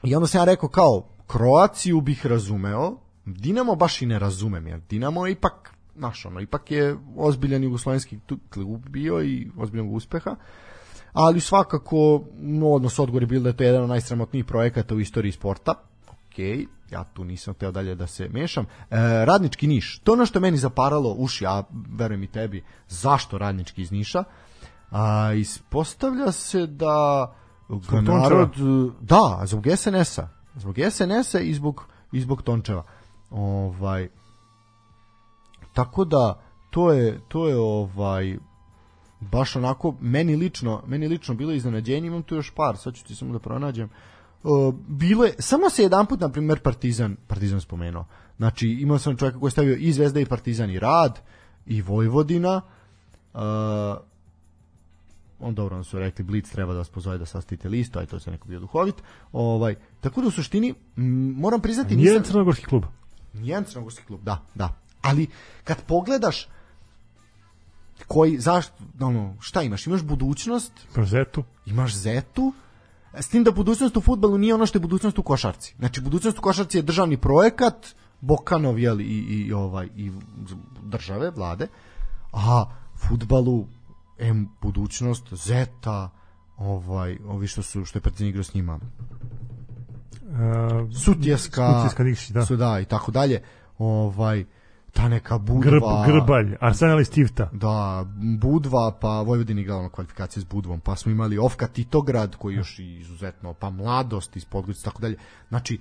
I 0.02 0.14
onda 0.14 0.26
sam 0.26 0.40
ja 0.40 0.44
rekao 0.44 0.68
kao, 0.68 1.08
Kroaciju 1.26 2.00
bih 2.00 2.26
razumeo, 2.26 2.96
Dinamo 3.24 3.74
baš 3.74 4.02
i 4.02 4.06
ne 4.06 4.18
razumem, 4.18 4.66
jer 4.66 4.80
Dinamo 4.80 5.26
je 5.26 5.32
ipak, 5.32 5.71
znaš, 5.96 6.26
ono, 6.26 6.40
ipak 6.40 6.70
je 6.70 6.96
ozbiljan 7.16 7.64
jugoslovenski 7.64 8.18
klub 8.50 8.88
bio 8.88 9.22
i 9.22 9.50
ozbiljnog 9.56 9.92
uspeha, 9.92 10.36
ali 11.12 11.40
svakako, 11.40 12.24
no, 12.38 12.68
odnos 12.68 12.98
odgovor 12.98 13.22
je 13.22 13.26
bilo 13.26 13.42
da 13.42 13.48
je 13.48 13.56
to 13.56 13.64
jedan 13.64 13.82
od 13.82 13.88
najsramotnijih 13.88 14.44
projekata 14.44 14.94
u 14.94 15.00
istoriji 15.00 15.32
sporta, 15.32 15.74
ok, 16.08 16.38
ja 16.90 17.04
tu 17.04 17.24
nisam 17.24 17.54
teo 17.54 17.70
dalje 17.70 17.94
da 17.94 18.06
se 18.06 18.28
mešam. 18.28 18.64
E, 18.64 18.96
radnički 19.24 19.66
Niš, 19.66 19.98
to 19.98 20.12
ono 20.12 20.26
što 20.26 20.40
meni 20.40 20.56
zaparalo 20.56 21.14
uši, 21.18 21.46
a 21.46 21.62
verujem 21.96 22.22
i 22.22 22.26
tebi, 22.26 22.64
zašto 22.88 23.38
radnički 23.38 23.82
iz 23.82 23.92
Niša? 23.92 24.24
A, 24.90 25.32
ispostavlja 25.32 26.32
se 26.32 26.66
da 26.66 27.26
ga 27.68 28.00
narod, 28.00 28.50
da, 29.00 29.42
zbog 29.44 29.64
SNS-a, 29.76 30.28
zbog 30.54 30.76
SNS-a 30.90 31.40
i 31.40 31.54
zbog, 31.54 31.86
i 32.12 32.20
zbog 32.20 32.42
Tončeva. 32.42 32.82
Ovaj, 33.30 34.08
tako 35.72 36.04
da, 36.04 36.42
to 36.70 36.92
je, 36.92 37.20
to 37.28 37.48
je 37.48 37.56
ovaj, 37.56 38.38
baš 39.20 39.56
onako 39.56 39.94
meni 40.00 40.36
lično 40.36 40.82
meni 40.86 41.08
lično 41.08 41.34
bilo 41.34 41.52
iznenađenje 41.52 42.06
imam 42.06 42.22
tu 42.22 42.34
još 42.34 42.50
par 42.50 42.76
sad 42.76 42.94
ću 42.94 43.04
ti 43.04 43.14
samo 43.14 43.32
da 43.32 43.38
pronađem 43.38 43.90
Uh, 44.42 44.74
bilo 44.88 45.24
je, 45.24 45.34
samo 45.38 45.70
se 45.70 45.82
jedanput 45.82 46.20
na 46.20 46.28
primjer 46.28 46.60
Partizan, 46.60 47.16
Partizan 47.26 47.60
spomenuo 47.60 48.04
znači 48.36 48.68
imao 48.68 48.98
sam 48.98 49.16
čovjeka 49.16 49.38
koji 49.38 49.48
je 49.48 49.52
stavio 49.52 49.76
i 49.76 49.92
Zvezda 49.92 50.20
i 50.20 50.26
Partizan 50.26 50.70
i 50.70 50.78
Rad 50.78 51.20
i 51.66 51.82
Vojvodina 51.82 52.60
uh, 53.34 53.40
on 55.40 55.54
dobro 55.54 55.76
on 55.76 55.84
su 55.84 55.98
rekli 55.98 56.24
Blic 56.24 56.50
treba 56.50 56.72
da 56.72 56.78
vas 56.78 56.88
pozove 56.88 57.18
da 57.18 57.26
sastavite 57.26 57.68
listu 57.68 57.98
aj 57.98 58.06
to 58.06 58.20
se 58.20 58.30
neko 58.30 58.48
bio 58.48 58.60
duhovit 58.60 58.94
ovaj, 59.32 59.74
tako 60.00 60.20
da 60.20 60.26
u 60.28 60.30
suštini 60.30 60.74
m, 60.96 61.34
moram 61.36 61.60
priznati 61.60 61.96
Nijedan 61.96 62.18
nisam, 62.18 62.32
crnogorski 62.32 62.64
klub. 62.66 62.84
Nijedan 63.32 63.64
crnogorski 63.64 64.04
klub, 64.04 64.20
da, 64.22 64.42
da. 64.54 64.82
Ali 65.02 65.26
kad 65.64 65.82
pogledaš 65.86 66.48
koji, 68.06 68.38
zašto, 68.38 68.74
ono, 69.00 69.34
šta 69.40 69.62
imaš? 69.62 69.86
Imaš 69.86 70.02
budućnost, 70.02 70.72
Prozetu. 70.94 71.44
imaš 71.66 71.94
zetu, 71.94 72.52
s 73.14 73.28
tim 73.28 73.44
da 73.44 73.50
budućnost 73.50 73.96
u 73.96 74.00
futbalu 74.00 74.38
nije 74.38 74.54
ono 74.54 74.66
što 74.66 74.78
je 74.78 74.80
budućnost 74.80 75.18
u 75.18 75.22
košarci. 75.22 75.74
Znači, 75.78 76.00
budućnost 76.00 76.38
u 76.38 76.42
košarci 76.42 76.78
je 76.78 76.82
državni 76.82 77.16
projekat, 77.16 77.86
Bokanov, 78.20 78.78
jel, 78.78 79.00
i, 79.00 79.04
i, 79.04 79.52
ovaj, 79.52 79.88
i 79.96 80.12
države, 80.82 81.30
vlade, 81.30 81.68
a 82.32 82.64
futbalu, 83.08 83.66
em, 84.18 84.48
budućnost, 84.62 85.34
zeta, 85.34 86.10
ovaj, 86.56 87.18
ovi 87.26 87.46
što 87.46 87.62
su, 87.62 87.84
što 87.84 87.98
je 87.98 88.02
Partizan 88.02 88.28
igrao 88.28 88.44
s 88.44 88.54
njima, 88.54 88.80
Uh, 90.32 90.38
Sutjeska, 91.04 91.72
Sutjeska 91.74 92.04
Nikšić, 92.04 92.30
da. 92.30 92.46
su 92.46 92.56
da 92.56 92.80
i 92.80 92.84
tako 92.84 93.10
dalje. 93.10 93.42
Ovaj 93.78 94.44
ta 94.92 95.08
neka 95.08 95.38
budva. 95.38 95.70
Grb, 95.70 95.82
Grbalj, 96.06 96.56
Arsenal 96.60 97.00
i 97.00 97.04
Stivta. 97.04 97.48
Da, 97.52 98.06
Budva, 98.38 98.98
pa 99.00 99.22
Vojvodina 99.22 99.60
igrala 99.60 99.82
na 99.82 99.88
kvalifikacije 99.88 100.40
s 100.40 100.44
Budvom, 100.44 100.80
pa 100.80 100.96
smo 100.96 101.12
imali 101.12 101.38
Ofka 101.38 101.66
Titograd, 101.66 102.36
koji 102.36 102.54
još 102.54 102.78
i 102.78 102.96
izuzetno, 102.98 103.54
pa 103.54 103.70
Mladost 103.70 104.36
iz 104.36 104.44
Podgorice, 104.44 104.80
i 104.80 104.84
tako 104.84 105.02
dalje. 105.02 105.16
Znači, 105.48 105.78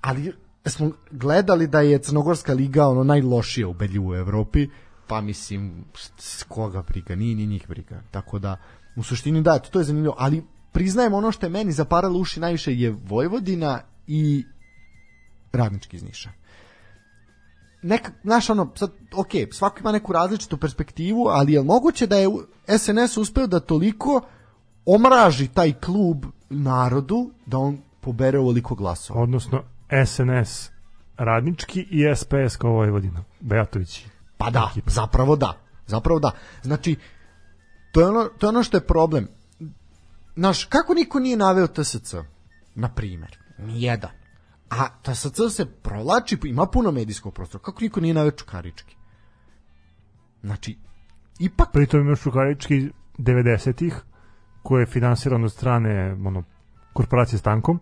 ali 0.00 0.32
smo 0.64 0.92
gledali 1.10 1.66
da 1.66 1.80
je 1.80 1.98
Crnogorska 1.98 2.52
liga 2.52 2.88
ono 2.88 3.04
najlošija 3.04 3.68
u 3.68 3.74
belju 3.74 4.06
u 4.06 4.14
Evropi, 4.14 4.68
pa 5.06 5.20
mislim, 5.20 5.84
s 6.18 6.42
koga 6.42 6.82
briga, 6.82 7.14
nije 7.14 7.34
ni 7.34 7.46
njih 7.46 7.68
briga. 7.68 8.02
Tako 8.10 8.38
da, 8.38 8.56
u 8.96 9.02
suštini 9.02 9.42
da, 9.42 9.58
to 9.58 9.78
je 9.78 9.84
zanimljivo, 9.84 10.14
ali 10.18 10.44
priznajem 10.72 11.14
ono 11.14 11.32
što 11.32 11.46
je 11.46 11.50
meni 11.50 11.72
zaparalo 11.72 12.18
uši 12.18 12.40
najviše 12.40 12.74
je 12.74 12.96
Vojvodina 13.04 13.80
i 14.06 14.44
radnički 15.52 15.96
iz 15.96 16.02
Niša 16.02 16.39
neka, 17.82 18.12
znaš, 18.22 18.50
ono, 18.50 18.72
sad, 18.74 18.90
ok, 19.14 19.30
svako 19.52 19.78
ima 19.80 19.92
neku 19.92 20.12
različitu 20.12 20.56
perspektivu, 20.56 21.26
ali 21.28 21.52
je 21.52 21.62
moguće 21.62 22.06
da 22.06 22.16
je 22.16 22.28
SNS 22.78 23.16
uspeo 23.16 23.46
da 23.46 23.60
toliko 23.60 24.20
omraži 24.86 25.48
taj 25.48 25.72
klub 25.72 26.24
narodu 26.50 27.30
da 27.46 27.58
on 27.58 27.78
pobere 28.00 28.38
ovoliko 28.38 28.74
glasova? 28.74 29.22
Odnosno 29.22 29.62
SNS 30.06 30.70
radnički 31.16 31.86
i 31.90 32.04
SPS 32.16 32.56
kao 32.56 32.70
Vojvodina. 32.70 33.24
Bejatović. 33.40 34.06
Pa 34.36 34.50
da, 34.50 34.70
zapravo 34.86 35.36
da. 35.36 35.56
Zapravo 35.86 36.20
da. 36.20 36.30
Znači, 36.62 36.96
to 37.92 38.00
je 38.00 38.06
ono, 38.06 38.24
to 38.38 38.46
je 38.46 38.48
ono 38.48 38.62
što 38.62 38.76
je 38.76 38.86
problem. 38.86 39.28
Znaš, 40.36 40.64
kako 40.64 40.94
niko 40.94 41.18
nije 41.18 41.36
naveo 41.36 41.66
TSC? 41.66 42.14
Na 42.74 42.88
primjer, 42.88 43.38
nijedan. 43.58 44.19
A 44.70 44.88
TSC 45.02 45.56
se 45.56 45.66
provlači, 45.66 46.38
ima 46.44 46.66
puno 46.66 46.90
medijskog 46.90 47.34
prostora. 47.34 47.64
Kako 47.64 47.80
niko 47.80 48.00
nije 48.00 48.14
naveo 48.14 48.30
Čukarički? 48.30 48.96
Znači, 50.42 50.78
ipak 51.38 51.72
Pritom 51.72 52.00
imaš 52.00 52.20
Čukarički 52.20 52.90
90-ih 53.18 53.94
koje 54.62 54.82
je 54.82 54.86
finansiran 54.86 55.44
od 55.44 55.52
strane 55.52 56.12
ono, 56.26 56.42
korporacije 56.92 57.38
s 57.38 57.42
tankom. 57.42 57.80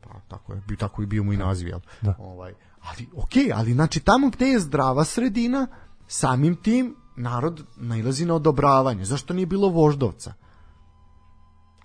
Pa, 0.00 0.20
tako 0.28 0.52
je, 0.52 0.62
tako 0.78 1.02
i 1.02 1.06
bio 1.06 1.24
mu 1.24 1.32
i 1.32 1.36
naziv, 1.36 1.68
jel? 1.68 1.80
Da. 2.00 2.14
Ovaj, 2.18 2.52
ali, 2.80 3.08
okej, 3.16 3.52
ali 3.54 3.72
znači 3.72 4.00
tamo 4.00 4.30
gde 4.30 4.46
je 4.46 4.60
zdrava 4.60 5.04
sredina, 5.04 5.66
samim 6.06 6.56
tim 6.56 6.96
narod 7.16 7.64
nailazi 7.76 8.26
na 8.26 8.34
odobravanje. 8.34 9.04
Zašto 9.04 9.34
nije 9.34 9.46
bilo 9.46 9.68
voždovca? 9.68 10.34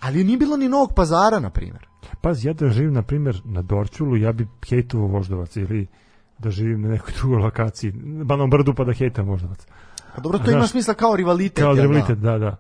Ali 0.04 0.24
nije 0.24 0.38
bilo 0.38 0.58
ni 0.58 0.70
Novog 0.70 0.93
pazara, 0.95 1.39
na 1.39 1.49
primjer. 1.49 1.88
Pazi, 2.22 2.47
ja 2.47 2.54
da 2.54 2.70
živim, 2.70 2.93
na 2.93 3.01
primjer, 3.01 3.41
na 3.45 3.62
Dorčulu, 3.62 4.18
ja 4.18 4.32
bi 4.32 4.47
hejtovao 4.70 5.08
voždovac 5.08 5.56
ili 5.56 5.88
da 6.39 6.49
živim 6.49 6.82
na 6.82 6.89
nekoj 6.89 7.14
drugoj 7.18 7.38
lokaciji, 7.38 7.91
Banom 8.24 8.49
brdu 8.49 8.74
pa 8.74 8.84
da 8.84 8.93
hejtam 8.93 9.28
voždovac. 9.28 9.66
Pa 10.16 10.22
dobro, 10.22 10.38
to 10.38 10.43
Znaš, 10.43 10.56
ima 10.56 10.68
smisla 10.68 10.93
kao 10.93 11.16
rivalitet. 11.16 11.64
Kao 11.64 11.76
da? 11.76 11.82
rivalitet, 11.82 12.18
da, 12.18 12.38
da. 12.38 12.56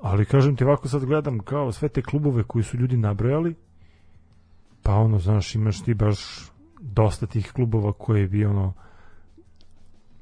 Ali 0.00 0.24
kažem 0.24 0.56
ti 0.56 0.64
ovako 0.64 0.88
sad 0.88 1.04
gledam 1.04 1.38
kao 1.38 1.72
sve 1.72 1.88
te 1.88 2.02
klubove 2.02 2.42
koji 2.42 2.64
su 2.64 2.76
ljudi 2.76 2.96
nabrojali, 2.96 3.54
pa 4.82 4.94
ono, 4.94 5.18
znaš, 5.18 5.54
imaš 5.54 5.82
ti 5.82 5.94
baš 5.94 6.18
dosta 6.80 7.26
tih 7.26 7.52
klubova 7.52 7.92
koji 7.92 8.26
bi 8.26 8.44
ono 8.44 8.72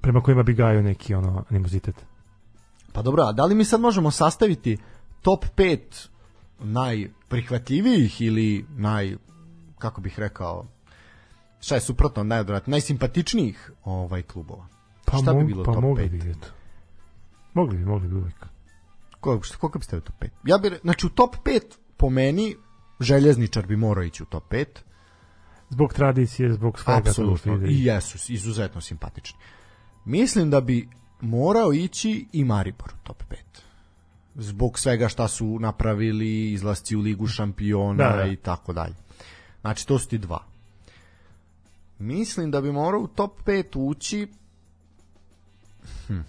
prema 0.01 0.21
kojima 0.21 0.43
bi 0.43 0.55
gajio 0.55 0.83
neki 0.83 1.15
ono 1.15 1.45
animozitet. 1.51 2.05
Pa 2.93 3.03
dobro, 3.03 3.23
a 3.23 3.33
da 3.33 3.45
li 3.45 3.55
mi 3.55 3.65
sad 3.65 3.81
možemo 3.81 4.11
sastaviti 4.11 4.79
top 5.23 5.45
5 5.57 6.09
najprihvatljivijih 6.59 8.21
ili 8.21 8.67
naj, 8.77 9.17
kako 9.79 10.01
bih 10.01 10.19
rekao, 10.19 10.67
šta 11.61 11.75
je 11.75 11.81
suprotno 11.81 12.21
od 12.21 12.27
najodvratnijih, 12.27 12.71
najsimpatičnijih 12.73 13.71
ovaj 13.85 14.23
klubova? 14.23 14.67
Pa, 15.05 15.19
šta 15.19 15.35
bi 15.35 15.45
bilo 15.45 15.65
pa 15.65 15.73
top 15.73 15.83
mogli 15.83 16.05
5? 16.05 16.09
bi, 16.09 16.31
eto. 16.31 16.49
Mogli 17.55 17.79
bi, 17.79 17.85
mogli 17.85 18.09
bi 18.09 18.15
uvijek. 18.15 18.47
Koliko, 19.21 19.47
koliko 19.61 19.79
bi 19.79 19.85
stavio 19.85 20.01
top 20.01 20.15
5? 20.21 20.29
Ja 20.45 20.59
bi, 20.59 20.69
re- 20.69 20.79
znači 20.83 21.07
u 21.07 21.11
top 21.11 21.37
5 21.45 21.61
po 21.97 22.11
meni 22.11 22.57
željezničar 23.01 23.67
bi 23.67 23.77
morao 23.77 24.05
ići 24.05 24.23
u 24.23 24.27
top 24.27 24.53
5. 24.53 24.67
Zbog 25.71 25.93
tradicije, 25.93 26.53
zbog 26.53 26.79
svega. 26.79 26.99
Apsolutno. 26.99 27.67
I 27.69 27.85
jesu 27.85 28.33
izuzetno 28.33 28.81
simpatični. 28.81 29.39
Mislim 30.05 30.51
da 30.51 30.61
bi 30.61 30.89
morao 31.21 31.73
ići 31.73 32.27
i 32.33 32.45
Maribor 32.45 32.89
u 32.95 33.07
top 33.07 33.23
5. 33.31 33.35
Zbog 34.39 34.79
svega 34.79 35.09
šta 35.09 35.29
su 35.29 35.59
napravili, 35.61 36.53
izlasci 36.53 36.97
u 36.97 37.01
ligu 37.01 37.27
šampiona 37.27 38.09
Da, 38.09 38.17
da. 38.17 38.27
i 38.27 38.37
tako 38.37 38.73
dalje. 38.73 38.95
Znači, 39.61 39.87
to 39.87 39.99
su 39.99 40.09
ti 40.09 40.19
dva. 40.19 40.45
Mislim 41.99 42.51
da 42.51 42.61
bi 42.61 42.73
morao 42.73 43.01
u 43.01 43.07
top 43.07 43.41
5 43.47 43.65
ući 43.79 44.27
hm. 46.07 46.21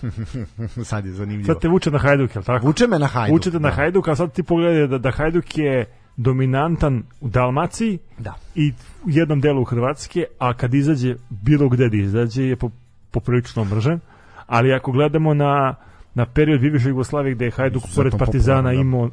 sad 0.90 1.06
je 1.06 1.12
zanimljivo. 1.12 1.46
Sad 1.54 1.62
te 1.62 1.68
vuče 1.68 1.90
na 1.90 1.98
Hajduk, 1.98 2.34
jel 2.34 2.44
tako? 2.44 2.66
Vuče 2.66 2.86
me 2.86 2.98
na 2.98 3.06
Hajduk. 3.06 3.32
Vuče 3.32 3.50
te 3.50 3.60
na 3.60 3.68
da. 3.68 3.74
Hajduk, 3.74 4.08
a 4.08 4.16
sad 4.16 4.32
ti 4.32 4.42
pogledaj 4.42 4.86
da, 4.86 4.98
da 4.98 5.10
Hajduk 5.10 5.58
je 5.58 5.86
dominantan 6.16 7.02
u 7.20 7.28
Dalmaciji 7.28 7.98
Da. 8.18 8.34
i 8.54 8.72
u 9.04 9.10
jednom 9.10 9.40
delu 9.40 9.64
Hrvatske, 9.64 10.24
a 10.38 10.54
kad 10.54 10.74
izađe 10.74 11.14
bilo 11.30 11.68
gde 11.68 11.88
da 11.88 11.96
izađe 11.96 12.42
je 12.42 12.56
po, 12.56 12.70
poprilično 13.10 13.64
mržen, 13.64 14.00
ali 14.50 14.72
ako 14.72 14.92
gledamo 14.92 15.34
na, 15.34 15.74
na 16.14 16.26
period 16.26 16.60
bivše 16.60 16.88
Jugoslavije 16.88 17.34
gde 17.34 17.44
je 17.44 17.50
Hajduk 17.50 17.82
Izuzetno 17.84 18.02
pored 18.02 18.18
Partizana 18.18 18.62
da. 18.62 18.72
imao 18.72 19.10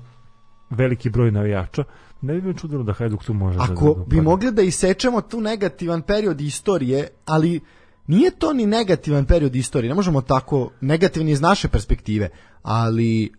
veliki 0.69 1.09
broj 1.09 1.31
navijača, 1.31 1.83
ne 2.21 2.33
bi 2.33 2.41
me 2.41 2.53
čudilo 2.53 2.83
da 2.83 2.93
Hajduk 2.93 3.23
tu 3.23 3.33
može 3.33 3.57
da, 3.57 3.63
Ako 3.63 3.93
da, 3.93 3.99
da 3.99 4.05
bi 4.05 4.21
mogli 4.21 4.51
da 4.51 4.61
isečemo 4.61 5.21
tu 5.21 5.41
negativan 5.41 6.01
period 6.01 6.41
istorije, 6.41 7.07
ali 7.25 7.59
nije 8.07 8.31
to 8.31 8.53
ni 8.53 8.65
negativan 8.65 9.25
period 9.25 9.55
istorije, 9.55 9.89
ne 9.89 9.95
možemo 9.95 10.21
tako, 10.21 10.69
negativan 10.81 11.27
je 11.27 11.31
iz 11.31 11.41
naše 11.41 11.67
perspektive, 11.67 12.29
ali 12.67 13.23
e, 13.23 13.29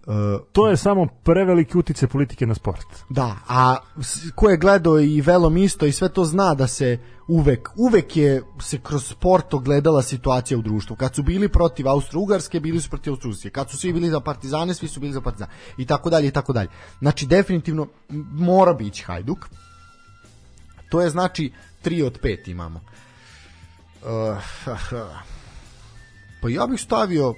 To 0.52 0.68
je 0.68 0.76
samo 0.76 1.06
preveliki 1.24 1.78
utice 1.78 2.06
politike 2.06 2.46
na 2.46 2.54
sport. 2.54 2.86
Da, 3.10 3.36
a 3.48 3.76
ko 4.34 4.50
je 4.50 4.56
gledao 4.56 5.00
i 5.00 5.20
velom 5.20 5.56
isto 5.56 5.86
i 5.86 5.92
sve 5.92 6.08
to 6.08 6.24
zna 6.24 6.54
da 6.54 6.66
se 6.66 6.98
uvek, 7.28 7.68
uvek 7.76 8.16
je 8.16 8.42
se 8.60 8.78
kroz 8.78 9.04
sport 9.04 9.54
ogledala 9.54 10.02
situacija 10.02 10.58
u 10.58 10.62
društvu. 10.62 10.96
Kad 10.96 11.14
su 11.14 11.22
bili 11.22 11.48
protiv 11.48 11.86
Austro-Ugarske, 11.88 12.60
bili 12.60 12.80
su 12.80 12.90
protiv 12.90 13.12
Austro-Ugarske. 13.12 13.50
Kad 13.50 13.70
su 13.70 13.76
svi 13.76 13.92
bili 13.92 14.10
za 14.10 14.20
partizane, 14.20 14.74
svi 14.74 14.88
su 14.88 15.00
bili 15.00 15.12
za 15.12 15.20
partizane. 15.20 15.52
I 15.78 15.86
tako 15.86 16.10
dalje, 16.10 16.28
i 16.28 16.30
tako 16.30 16.52
dalje. 16.52 16.68
Znači, 16.98 17.26
definitivno 17.26 17.86
mora 18.32 18.72
bići 18.72 19.04
Hajduk. 19.04 19.48
To 20.90 21.00
je 21.00 21.10
znači 21.10 21.52
3 21.84 22.06
od 22.06 22.20
5 22.22 22.50
imamo. 22.50 22.80
Uh, 24.08 24.38
pa 26.40 26.48
ja 26.48 26.66
bih 26.66 26.80
stavio 26.80 27.34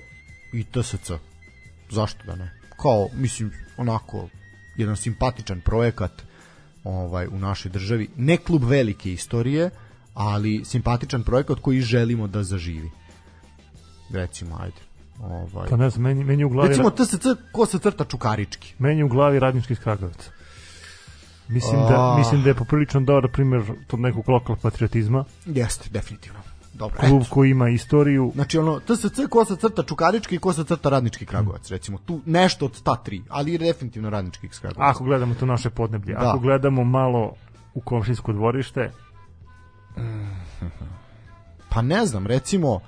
i 0.52 0.64
TSC. 0.64 1.10
Zašto 1.90 2.24
da 2.26 2.36
ne? 2.36 2.50
Kao, 2.82 3.08
mislim, 3.14 3.52
onako, 3.76 4.28
jedan 4.76 4.96
simpatičan 4.96 5.60
projekat 5.60 6.22
ovaj 6.84 7.26
u 7.26 7.38
našoj 7.38 7.70
državi. 7.70 8.08
Ne 8.16 8.36
klub 8.36 8.64
velike 8.64 9.12
istorije, 9.12 9.70
ali 10.14 10.64
simpatičan 10.64 11.22
projekat 11.22 11.60
koji 11.60 11.80
želimo 11.80 12.26
da 12.26 12.42
zaživi. 12.42 12.90
Recimo, 14.10 14.58
ajde. 14.60 14.76
Ovaj. 15.22 15.68
Pa 15.68 15.76
ne 15.76 15.90
znam, 15.90 16.02
meni, 16.02 16.24
meni 16.24 16.44
u 16.44 16.48
glavi... 16.48 16.68
Recimo 16.68 16.90
TSC 16.90 17.26
ko 17.52 17.66
se 17.66 17.78
crta 17.78 18.04
čukarički. 18.04 18.74
Meni 18.78 19.02
u 19.02 19.08
glavi 19.08 19.38
radnički 19.38 19.72
iz 19.72 19.78
Kragujevca. 19.78 20.30
Mislim 21.48 21.80
da, 21.80 22.12
A. 22.12 22.18
mislim 22.18 22.42
da 22.42 22.48
je 22.48 22.54
poprilično 22.54 23.00
dobar 23.00 23.30
primjer 23.30 23.62
tog 23.86 24.00
nekog 24.00 24.28
lokal 24.28 24.56
patriotizma. 24.56 25.24
Jeste, 25.46 25.88
definitivno. 25.90 26.40
Dobro. 26.80 26.98
Klub 27.00 27.22
eto. 27.22 27.30
koji 27.30 27.50
ima 27.50 27.68
istoriju. 27.68 28.32
Znači 28.34 28.58
ono, 28.58 28.80
TSC 28.80 29.20
ko 29.30 29.44
se 29.44 29.56
crta 29.56 29.82
čukarički 29.82 30.34
i 30.34 30.38
ko 30.38 30.52
se 30.52 30.64
crta 30.64 30.88
radnički 30.88 31.26
Kragujevac, 31.26 31.70
recimo. 31.70 31.98
Tu 31.98 32.20
nešto 32.26 32.64
od 32.64 32.82
ta 32.82 32.96
tri, 32.96 33.22
ali 33.28 33.58
definitivno 33.58 34.10
radnički 34.10 34.48
Kragujevac. 34.48 34.96
Ako 34.96 35.04
gledamo 35.04 35.34
to 35.34 35.46
naše 35.46 35.70
podneblje, 35.70 36.14
Da. 36.14 36.28
ako 36.28 36.38
gledamo 36.38 36.84
malo 36.84 37.32
u 37.74 37.80
komšinsko 37.80 38.32
dvorište, 38.32 38.90
Pa 41.68 41.82
ne 41.82 42.06
znam, 42.06 42.26
recimo 42.26 42.80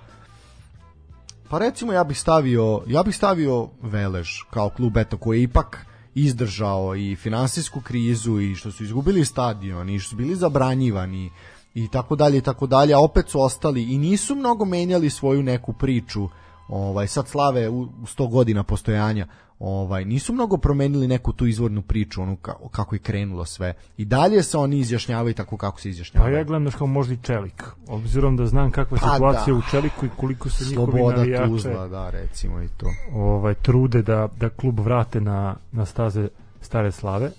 pa 1.49 1.59
recimo 1.59 1.93
ja 1.93 2.05
bih 2.05 2.19
stavio 2.19 2.83
ja 2.87 3.03
bih 3.03 3.17
stavio 3.17 3.69
Velež 3.83 4.29
kao 4.51 4.69
klub 4.69 4.97
eto 4.97 5.17
koji 5.17 5.39
je 5.39 5.43
ipak 5.43 5.87
izdržao 6.15 6.97
i 6.97 7.17
finansijsku 7.17 7.81
krizu 7.81 8.41
i 8.41 8.55
što 8.55 8.71
su 8.71 8.85
izgubili 8.85 9.25
stadion 9.25 9.91
i 9.91 9.99
što 9.99 10.11
su 10.11 10.17
bili 10.17 10.37
zabranjivani 10.37 11.31
i 11.75 11.89
tako 11.89 12.17
dalje 12.17 12.39
i 12.39 12.43
tako 12.43 12.67
dalje, 12.67 12.95
a 12.95 13.01
opet 13.01 13.29
su 13.29 13.41
ostali 13.41 13.83
i 13.85 13.99
nisu 13.99 14.35
mnogo 14.35 14.65
menjali 14.65 15.11
svoju 15.11 15.43
neku 15.43 15.73
priču. 15.73 16.29
Ovaj 16.69 17.07
sad 17.07 17.29
slave 17.29 17.69
u 17.69 17.81
u 17.83 17.87
100 18.07 18.31
godina 18.31 18.63
postojanja, 18.63 19.27
ovaj 19.59 20.05
nisu 20.05 20.33
mnogo 20.33 20.57
promenili 20.57 21.09
neku 21.09 21.33
tu 21.33 21.47
izvornu 21.47 21.83
priču, 21.83 22.23
onu 22.23 22.37
ka- 22.37 22.69
kako 22.71 22.95
je 22.95 22.99
krenulo 22.99 23.45
sve. 23.45 23.75
I 23.97 24.05
dalje 24.05 24.43
se 24.43 24.59
oni 24.59 24.79
izjašnjavaju 24.79 25.35
tako 25.35 25.57
kako 25.57 25.81
se 25.81 25.85
pa 25.85 25.91
izjašnjavaju. 25.91 26.37
ja 26.37 26.45
gledam 26.45 26.63
znaš 26.63 26.75
kao 26.75 26.87
možda 26.87 27.15
i 27.15 27.19
Čelik. 27.23 27.65
Obzirom 27.89 28.37
da 28.37 28.47
znam 28.47 28.71
kakva 28.71 28.97
je 28.97 29.01
Pa 29.01 29.15
situacija 29.15 29.47
da. 29.47 29.55
u 29.55 29.63
Čeliku 29.71 30.07
i 30.07 30.11
koliko 30.17 30.51
se 30.51 30.65
njihovi 30.65 30.91
Sloboda 30.91 31.17
navijače 31.17 31.45
Tuzla, 31.47 31.89
da, 31.89 32.11
recimo 32.11 32.63
i 32.63 32.69
to. 32.69 32.87
ovaj, 33.15 33.55
trude 33.55 34.03
da, 34.03 34.29
da 34.37 34.49
klub 34.49 34.81
vrate 34.81 35.21
na, 35.21 35.57
na 35.73 35.87
staze 35.87 36.29
stare 36.61 36.93
slave. 36.93 37.31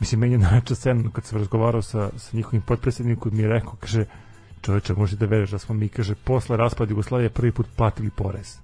Mislim, 0.00 0.20
meni 0.20 0.34
je 0.34 0.38
najčešća 0.38 0.74
scena 0.74 1.10
kad 1.12 1.24
sam 1.24 1.38
razgovarao 1.38 1.82
sa, 1.82 2.10
sa 2.16 2.36
njihovim 2.36 2.62
potpredsjednikom 2.62 3.36
mi 3.36 3.42
je 3.42 3.48
rekao, 3.48 3.72
kaže, 3.80 4.04
čoveče, 4.60 4.94
možeš 4.94 5.18
da 5.18 5.26
veruješ 5.26 5.50
da 5.50 5.58
smo 5.58 5.74
mi, 5.74 5.88
kaže, 5.88 6.14
posle 6.14 6.56
raspada 6.56 6.90
Jugoslavije 6.90 7.30
prvi 7.30 7.52
put 7.52 7.66
platili 7.76 8.10
porez. 8.10 8.58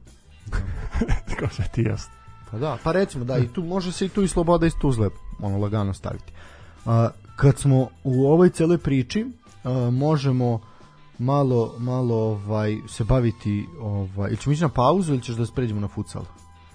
Kao 1.38 1.48
sve 1.48 1.68
ti 1.74 1.82
jasno. 1.82 2.12
Pa 2.50 2.58
da, 2.58 2.78
pa 2.84 2.92
recimo 2.92 3.24
da 3.24 3.38
i 3.38 3.48
tu 3.48 3.62
može 3.62 3.92
se 3.92 4.06
i 4.06 4.08
tu 4.08 4.22
i 4.22 4.28
sloboda 4.28 4.66
iz 4.66 4.72
Tuzle 4.80 5.08
ono 5.40 5.58
lagano 5.58 5.94
staviti. 5.94 6.32
A, 6.86 7.08
kad 7.36 7.58
smo 7.58 7.88
u 8.04 8.26
ovoj 8.26 8.50
celoj 8.50 8.78
priči 8.78 9.26
a, 9.64 9.90
možemo 9.90 10.60
malo 11.18 11.74
malo 11.78 12.16
ovaj 12.16 12.76
se 12.88 13.04
baviti 13.04 13.66
ovaj 13.80 14.28
ili 14.28 14.36
ćemo 14.36 14.52
ići 14.52 14.62
na 14.62 14.68
pauzu 14.68 15.12
ili 15.12 15.22
ćeš 15.22 15.34
da 15.34 15.46
spređemo 15.46 15.80
na 15.80 15.88
futsal? 15.88 16.24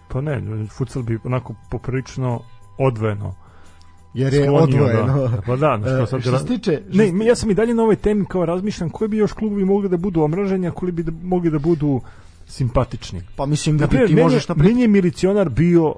Pa 0.08 0.22
ne, 0.22 0.68
futsal 0.68 1.04
bi 1.04 1.20
onako 1.24 1.56
poprilično 1.72 2.42
odvojeno 2.78 3.36
Jer 4.14 4.34
je 4.34 4.44
sklonio, 4.44 4.62
odvojeno. 4.84 5.28
Da. 5.28 5.42
Pa 5.42 5.56
da, 5.56 5.80
E, 6.04 6.06
sad, 6.08 6.22
što 6.22 6.38
se 6.40 6.46
tiče 6.46 6.82
Ne, 6.90 7.26
ja 7.26 7.36
sam 7.36 7.52
i 7.52 7.54
dalje 7.54 7.74
na 7.74 7.84
ovoj 7.84 7.96
temi 7.96 8.26
kao 8.26 8.46
razmišljam 8.46 8.90
koji 8.90 9.08
bi 9.08 9.18
još 9.18 9.34
klubovi 9.34 9.66
mogli 9.66 9.90
da 9.90 9.98
budu 9.98 10.22
omraženi, 10.22 10.68
a 10.68 10.72
koji 10.72 10.92
bi 10.92 11.04
da, 11.04 11.12
mogli 11.24 11.50
da 11.52 11.60
budu 11.60 12.02
simpatični. 12.48 13.22
pa 13.36 13.46
mislim 13.46 13.78
da 13.78 13.82
Na 13.82 13.88
primjer, 13.88 14.08
ti 14.08 14.14
meni, 14.14 14.24
možeš 14.24 14.44
je- 14.44 14.56
na 14.56 14.64
meni 14.64 14.82
je 14.82 14.88
milicionar 14.88 15.50
bio 15.50 15.96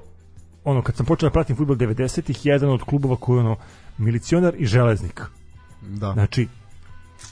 ono 0.64 0.82
kad 0.82 0.96
sam 0.96 1.06
počeo 1.06 1.28
da 1.28 1.32
pratim 1.32 1.56
fudbal 1.56 1.76
90-ih 1.76 2.46
jedan 2.46 2.70
od 2.70 2.82
klubova 2.82 3.16
koji 3.16 3.36
je 3.36 3.40
ono 3.40 3.56
milicionar 3.98 4.54
i 4.58 4.66
železnik. 4.66 5.22
da. 5.82 6.12
Znači 6.12 6.48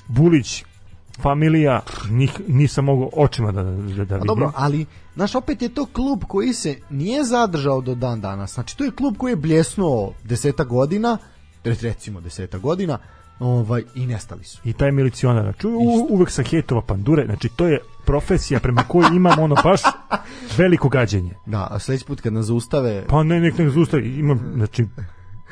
Bulić 0.08 0.64
familija 1.20 1.80
njih, 2.10 2.40
nisam 2.48 2.84
mogao 2.84 3.10
očima 3.16 3.52
da, 3.52 3.62
da, 3.62 3.70
da 4.04 4.14
vidim. 4.14 4.26
dobro, 4.26 4.52
ali 4.54 4.86
znaš 5.14 5.34
opet 5.34 5.62
je 5.62 5.68
to 5.68 5.86
klub 5.86 6.24
koji 6.28 6.52
se 6.52 6.78
nije 6.90 7.24
zadržao 7.24 7.80
do 7.80 7.94
dan 7.94 8.20
danas. 8.20 8.54
Znači 8.54 8.76
to 8.76 8.84
je 8.84 8.90
klub 8.90 9.16
koji 9.18 9.32
je 9.32 9.36
bljesnuo 9.36 10.12
deseta 10.24 10.64
godina, 10.64 11.18
re- 11.64 11.76
recimo 11.82 12.20
deseta 12.20 12.58
godina, 12.58 12.98
ovaj 13.40 13.82
i 13.94 14.06
nestali 14.06 14.44
su. 14.44 14.60
I 14.64 14.72
taj 14.72 14.92
milicionar, 14.92 15.42
znači 15.42 15.66
u, 15.66 16.06
uvek 16.10 16.30
sa 16.30 16.42
hetova 16.42 16.82
pandure, 16.82 17.24
znači 17.26 17.48
to 17.48 17.66
je 17.66 17.78
profesija 18.04 18.60
prema 18.60 18.82
kojoj 18.88 19.16
imamo 19.16 19.42
ono 19.42 19.56
baš 19.64 19.80
veliko 20.58 20.88
gađenje. 20.88 21.34
Da, 21.46 21.66
a 21.70 21.78
sledeći 21.78 22.04
put 22.04 22.20
kad 22.20 22.32
nas 22.32 22.46
zaustave 22.46 23.04
Pa 23.08 23.22
ne, 23.22 23.40
nek 23.40 23.58
nek 23.58 23.70
zaustavi, 23.70 24.18
imam, 24.18 24.52
znači, 24.54 24.86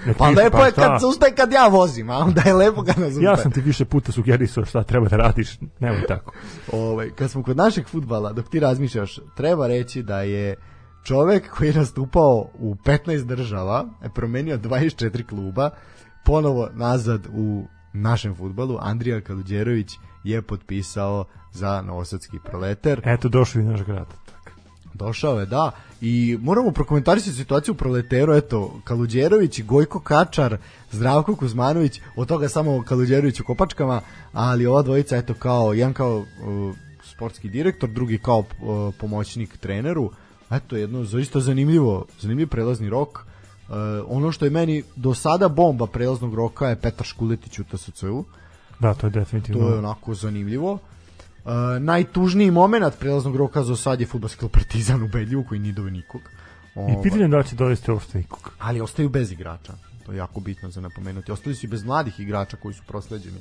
nek 0.06 0.16
Pa 0.16 0.28
lepo 0.28 0.64
je 0.64 0.70
šta? 0.70 0.82
kad 0.82 1.00
zaustaje 1.00 1.34
kad 1.34 1.52
ja 1.52 1.66
vozim, 1.66 2.10
a 2.10 2.18
onda 2.18 2.42
je 2.46 2.54
lepo 2.54 2.84
kad 2.84 2.98
nas. 2.98 3.14
Ja 3.20 3.36
sam 3.36 3.52
ti 3.52 3.60
više 3.60 3.84
puta 3.84 4.12
sugerisao 4.12 4.64
šta 4.64 4.82
treba 4.82 5.08
da 5.08 5.16
radiš, 5.16 5.58
nemoj 5.80 6.06
tako. 6.06 6.32
Ovaj, 6.72 7.10
kad 7.10 7.30
smo 7.30 7.42
kod 7.42 7.56
našeg 7.56 7.88
futbala, 7.88 8.32
dok 8.32 8.48
ti 8.48 8.60
razmišljaš, 8.60 9.18
treba 9.36 9.66
reći 9.66 10.02
da 10.02 10.22
je 10.22 10.56
čovek 11.02 11.50
koji 11.50 11.68
je 11.68 11.74
nastupao 11.74 12.50
u 12.58 12.74
15 12.74 13.24
država, 13.24 13.86
je 14.02 14.10
promenio 14.14 14.58
24 14.58 15.26
kluba, 15.26 15.70
ponovo 16.24 16.68
nazad 16.72 17.26
u 17.32 17.66
našem 17.92 18.34
futbalu, 18.34 18.78
Andrija 18.80 19.20
Kaluđerović 19.20 19.92
je 20.24 20.42
potpisao 20.42 21.24
za 21.52 21.82
Novosadski 21.82 22.38
proleter. 22.44 23.00
Eto, 23.04 23.28
došao 23.28 23.60
i 23.60 23.64
naš 23.64 23.82
grad. 23.82 24.06
Došao 24.94 25.40
je, 25.40 25.46
da. 25.46 25.70
I 26.00 26.38
moramo 26.40 26.70
prokomentarisati 26.70 27.36
situaciju 27.36 27.72
u 27.74 27.76
proleteru. 27.76 28.34
Eto, 28.34 28.80
Kaluđerović, 28.84 29.62
Gojko 29.62 30.00
Kačar, 30.00 30.56
Zdravko 30.92 31.36
Kuzmanović, 31.36 32.00
od 32.16 32.28
toga 32.28 32.48
samo 32.48 32.82
Kaluđerović 32.82 33.40
u 33.40 33.44
kopačkama, 33.44 34.00
ali 34.32 34.66
ova 34.66 34.82
dvojica, 34.82 35.16
eto, 35.16 35.34
kao, 35.34 35.72
jedan 35.72 35.92
kao 35.92 36.18
uh, 36.18 36.26
sportski 37.04 37.48
direktor, 37.48 37.90
drugi 37.90 38.18
kao 38.18 38.38
uh, 38.38 38.94
pomoćnik 39.00 39.56
treneru. 39.56 40.10
Eto, 40.50 40.76
jedno 40.76 41.04
zaista 41.04 41.40
zanimljivo, 41.40 42.06
zanimljiv 42.20 42.48
prelazni 42.48 42.90
rok. 42.90 43.18
Uh, 43.18 43.74
ono 44.08 44.32
što 44.32 44.44
je 44.44 44.50
meni 44.50 44.82
do 44.96 45.14
sada 45.14 45.48
bomba 45.48 45.86
prelaznog 45.86 46.34
roka 46.34 46.68
je 46.68 46.76
Petar 46.76 47.06
Škuletić 47.06 47.58
u 47.58 47.64
TSC-u. 47.64 48.24
Da, 48.80 48.94
to 48.94 49.06
je 49.06 49.10
definitivno. 49.10 49.60
To 49.60 49.72
je 49.72 49.78
onako 49.78 50.14
zanimljivo. 50.14 50.72
Uh, 50.72 50.80
najtužniji 51.80 52.50
moment 52.50 52.98
prelaznog 53.00 53.36
roka 53.36 53.62
za 53.62 53.76
sad 53.76 54.00
je 54.00 54.06
futbolski 54.06 54.38
klub 54.38 54.52
Partizan 54.52 55.02
u 55.02 55.08
Belju 55.08 55.44
koji 55.48 55.60
nije 55.60 55.72
doveo 55.72 55.90
nikog. 55.90 56.20
I 56.20 56.78
Ovaj, 56.78 57.02
pitanje 57.02 57.22
je 57.22 57.28
da 57.28 57.38
li 57.38 57.44
će 57.44 57.56
dovesti 57.56 57.90
uopšte 57.90 58.18
nikog. 58.18 58.52
ali 58.58 58.80
ostaju 58.80 59.08
bez 59.08 59.32
igrača. 59.32 59.72
To 60.06 60.12
je 60.12 60.18
jako 60.18 60.40
bitno 60.40 60.70
za 60.70 60.80
napomenuti. 60.80 61.32
Ostali 61.32 61.54
su 61.54 61.66
i 61.66 61.68
bez 61.68 61.84
mladih 61.84 62.20
igrača 62.20 62.56
koji 62.56 62.74
su 62.74 62.82
prosleđeni. 62.86 63.38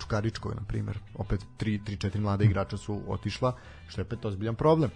Čukaričkoj, 0.00 0.54
na 0.54 0.62
primjer. 0.68 0.98
Opet 1.14 1.40
3-4 1.60 2.20
mlade 2.20 2.44
igrača 2.44 2.76
su 2.76 3.00
otišla, 3.08 3.56
što 3.88 4.00
je 4.00 4.04
opet 4.04 4.24
ozbiljan 4.24 4.54
problem. 4.54 4.90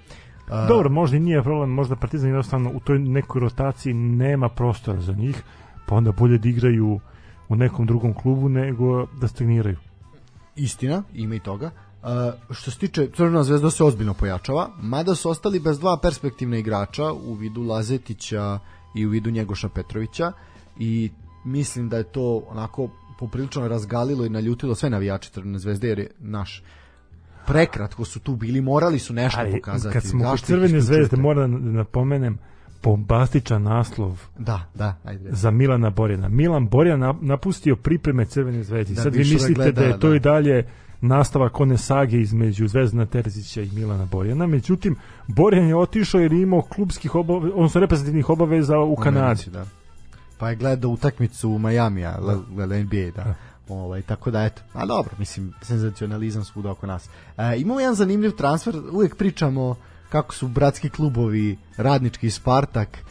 Uh, 0.48 0.68
Dobro, 0.68 0.90
možda 0.90 1.16
i 1.16 1.20
nije 1.20 1.42
problem, 1.42 1.70
možda 1.70 1.96
Partizan 1.96 2.28
jednostavno 2.28 2.70
u 2.74 2.80
toj 2.80 2.98
nekoj 2.98 3.40
rotaciji 3.40 3.94
nema 3.94 4.48
prostora 4.48 5.00
za 5.00 5.12
njih, 5.12 5.42
pa 5.86 5.94
onda 5.94 6.12
bolje 6.12 6.38
da 6.38 6.48
igraju 6.48 7.00
u 7.48 7.56
nekom 7.56 7.86
drugom 7.86 8.14
klubu 8.14 8.48
nego 8.48 9.06
da 9.06 9.28
stagniraju. 9.28 9.76
istina, 10.56 11.02
ima 11.14 11.34
i 11.34 11.40
toga. 11.40 11.70
Uh, 12.02 12.08
što 12.50 12.70
se 12.70 12.78
tiče 12.78 13.08
Crvena 13.08 13.42
zvezda 13.42 13.70
se 13.70 13.84
ozbiljno 13.84 14.14
pojačava, 14.14 14.70
mada 14.78 15.14
su 15.14 15.30
ostali 15.30 15.60
bez 15.60 15.78
dva 15.78 15.98
perspektivna 15.98 16.56
igrača 16.56 17.12
u 17.12 17.34
vidu 17.34 17.62
Lazetića 17.62 18.58
i 18.94 19.06
u 19.06 19.10
vidu 19.10 19.30
Njegoša 19.30 19.68
Petrovića 19.68 20.32
i 20.78 21.10
mislim 21.44 21.88
da 21.88 21.96
je 21.96 22.04
to 22.04 22.42
onako 22.48 22.88
poprilično 23.18 23.68
razgalilo 23.68 24.24
i 24.24 24.30
naljutilo 24.30 24.74
sve 24.74 24.90
navijače 24.90 25.30
Crvene 25.30 25.58
zvezde 25.58 25.88
jer 25.88 25.98
je 25.98 26.10
naš 26.20 26.62
prekratko 27.46 28.04
su 28.04 28.20
tu 28.20 28.36
bili, 28.36 28.60
morali 28.60 28.98
su 28.98 29.12
nešto 29.12 29.40
Ali 29.40 29.52
pokazati. 29.52 29.92
kad 29.92 30.02
smo 30.02 30.24
kod 30.24 30.40
Crvene 30.40 30.80
zvezde, 30.80 31.16
moram 31.16 31.52
da 31.52 31.70
napomenem 31.72 32.38
bombastičan 32.82 33.62
naslov 33.62 34.20
Da, 34.38 34.60
da, 34.74 34.94
ajde. 35.04 35.28
za 35.32 35.50
Milana 35.50 35.90
Borjana. 35.90 36.28
Milan 36.28 36.68
Borjan 36.68 37.00
na- 37.00 37.14
napustio 37.20 37.76
pripreme 37.76 38.24
Crvene 38.24 38.62
zvezde. 38.62 38.94
Da 38.94 39.02
Sad 39.02 39.14
vi 39.14 39.24
da 39.24 39.30
mislite 39.30 39.54
da, 39.54 39.64
gleda, 39.64 39.82
je 39.84 40.00
to 40.00 40.08
da. 40.08 40.16
i 40.16 40.20
dalje 40.20 40.66
nastavak 41.02 41.60
one 41.60 41.78
sage 41.78 42.20
između 42.20 42.68
Zvezdana 42.68 43.06
Terzića 43.06 43.62
i 43.62 43.70
Milana 43.72 44.04
Borjana. 44.04 44.46
Međutim, 44.46 44.96
Borjan 45.26 45.68
je 45.68 45.76
otišao 45.76 46.20
jer 46.20 46.32
je 46.32 46.42
imao 46.42 46.62
klubskih 46.62 47.14
obaveza, 47.14 47.54
odnosno 47.54 47.80
reprezentativnih 47.80 48.30
obaveza 48.30 48.78
u 48.78 48.96
Kanadi. 48.96 49.24
Americi, 49.24 49.50
da. 49.50 49.66
Pa 50.38 50.50
je 50.50 50.56
gledao 50.56 50.90
utakmicu 50.90 51.50
u 51.50 51.58
Majamija, 51.58 52.18
gleda 52.50 52.82
NBA, 52.82 53.10
da. 53.16 53.34
Ovaj, 53.68 54.02
tako 54.02 54.30
da, 54.30 54.44
eto, 54.44 54.62
a 54.72 54.86
dobro, 54.86 55.10
mislim, 55.18 55.52
senzacionalizam 55.62 56.44
svuda 56.44 56.70
oko 56.70 56.86
nas. 56.86 57.08
E, 57.36 57.56
imamo 57.56 57.80
jedan 57.80 57.94
zanimljiv 57.94 58.30
transfer, 58.30 58.76
uvijek 58.92 59.16
pričamo 59.16 59.76
kako 60.08 60.34
su 60.34 60.48
bratski 60.48 60.90
klubovi, 60.90 61.58
radnički 61.76 62.30
Spartak, 62.30 62.88
e, 62.88 63.02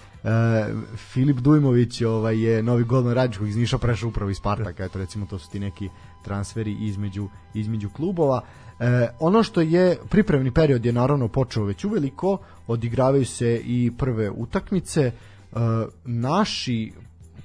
Filip 0.96 1.38
Dujmović 1.38 2.02
ovaj, 2.02 2.40
je 2.40 2.64
novi 2.64 2.84
golman 2.84 3.14
radničkog 3.14 3.48
iz 3.48 3.56
Niša 3.58 3.78
prešao 3.78 4.10
upravo 4.10 4.32
iz 4.32 4.38
Spartaka, 4.38 4.86
eto 4.86 5.00
recimo 5.00 5.26
to 5.26 5.40
su 5.40 5.52
ti 5.52 5.60
neki 5.60 5.90
transferi 6.24 6.78
između, 6.80 7.30
između 7.54 7.90
klubova. 7.90 8.42
E, 8.80 9.08
ono 9.20 9.44
što 9.44 9.62
je 9.62 9.98
pripremni 10.10 10.52
period 10.52 10.86
je 10.86 10.94
naravno 10.94 11.28
počeo 11.28 11.64
već 11.64 11.86
uveliko, 11.86 12.38
odigravaju 12.68 13.26
se 13.26 13.62
i 13.66 13.92
prve 13.98 14.30
utakmice. 14.30 15.02
E, 15.02 15.14
naši 16.06 16.94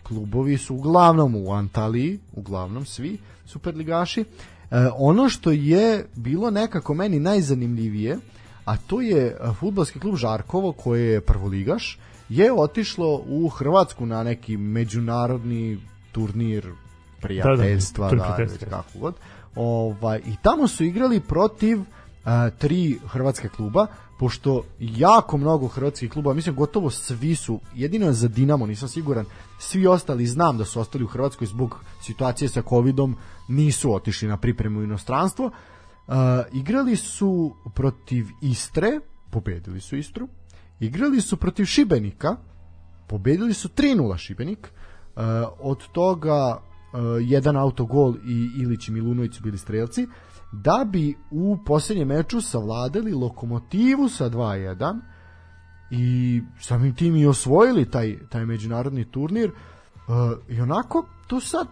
klubovi 0.03 0.59
su 0.59 0.75
uglavnom 0.75 1.37
u 1.37 1.53
Antaliji, 1.53 2.19
uglavnom 2.33 2.85
svi 2.85 3.19
superligaši. 3.45 4.21
E, 4.21 4.25
ono 4.97 5.29
što 5.29 5.51
je 5.51 6.07
bilo 6.15 6.51
nekako 6.51 6.95
meni 6.95 7.21
najzanimljivije, 7.21 8.19
a 8.65 8.77
to 8.77 9.01
je 9.01 9.37
futbalski 9.61 10.01
klub 10.01 10.17
Žarkovo 10.17 10.73
koji 10.73 11.07
je 11.07 11.21
prvoligaš, 11.21 11.99
je 12.29 12.53
otišlo 12.53 13.23
u 13.27 13.49
Hrvatsku 13.49 14.07
na 14.07 14.23
neki 14.23 14.57
međunarodni 14.57 15.79
turnir 16.13 16.67
prijateljstva, 17.21 18.11
Da, 18.11 18.17
da, 18.17 18.45
da, 18.45 18.59
da, 18.59 18.67
kako 18.67 18.99
god. 18.99 19.15
Ovaj, 19.55 20.19
I 20.19 20.37
tamo 20.43 20.69
su 20.69 20.85
igrali 20.85 21.21
protiv 21.21 21.81
a, 22.25 22.51
tri 22.51 22.99
hrvatske 23.07 23.49
kluba, 23.49 23.87
pošto 24.19 24.63
jako 24.81 25.37
mnogo 25.37 25.69
hrvatskih 25.69 26.11
kluba, 26.11 26.35
mislim 26.35 26.55
gotovo 26.55 26.91
svi 26.91 27.35
su, 27.35 27.61
jedino 27.75 28.13
za 28.13 28.29
Dinamo 28.29 28.67
nisam 28.67 28.89
siguran, 28.89 29.27
svi 29.59 29.87
ostali 29.87 30.27
znam 30.27 30.59
da 30.59 30.65
su 30.65 30.81
ostali 30.81 31.05
u 31.05 31.07
Hrvatskoj 31.07 31.47
zbog 31.47 31.85
situacije 32.03 32.49
sa 32.49 32.63
covidom, 32.63 33.17
nisu 33.49 33.95
otišli 33.95 34.29
na 34.29 34.37
pripremu 34.37 34.81
u 34.81 34.85
inostranstvo. 34.85 35.47
Uh, 35.47 36.15
igrali 36.53 36.97
su 36.97 37.55
protiv 37.75 38.27
Istre, 38.43 39.01
pobedili 39.31 39.81
su 39.81 39.97
Istru, 39.97 40.29
igrali 40.81 41.21
su 41.21 41.37
protiv 41.37 41.65
Šibenika, 41.65 42.37
pobedili 43.07 43.55
su 43.55 43.69
3-0 43.69 44.17
Šibenik, 44.17 44.69
uh, 45.17 45.23
od 45.59 45.89
toga 45.93 46.57
uh, 46.57 47.01
jedan 47.21 47.57
autogol 47.57 48.15
i 48.27 48.51
Ilić 48.63 48.89
i 48.89 48.93
Milunović 48.93 49.35
su 49.35 49.43
bili 49.43 49.59
strelci, 49.59 50.07
da 50.53 50.87
bi 50.93 51.15
u 51.31 51.59
posljednjem 51.67 52.09
meču 52.09 52.41
savladali 52.41 53.13
lokomotivu 53.13 54.09
sa 54.09 54.31
2-1 54.31 55.01
i 55.91 56.43
samim 56.61 56.95
tim 56.95 57.17
i 57.17 57.27
osvojili 57.27 57.91
taj, 57.91 58.19
taj 58.29 58.47
međunarodni 58.47 59.05
turnir. 59.05 59.51
Uh, 59.51 60.15
i 60.49 60.61
onako 60.61 61.07
to 61.27 61.41
sad 61.41 61.67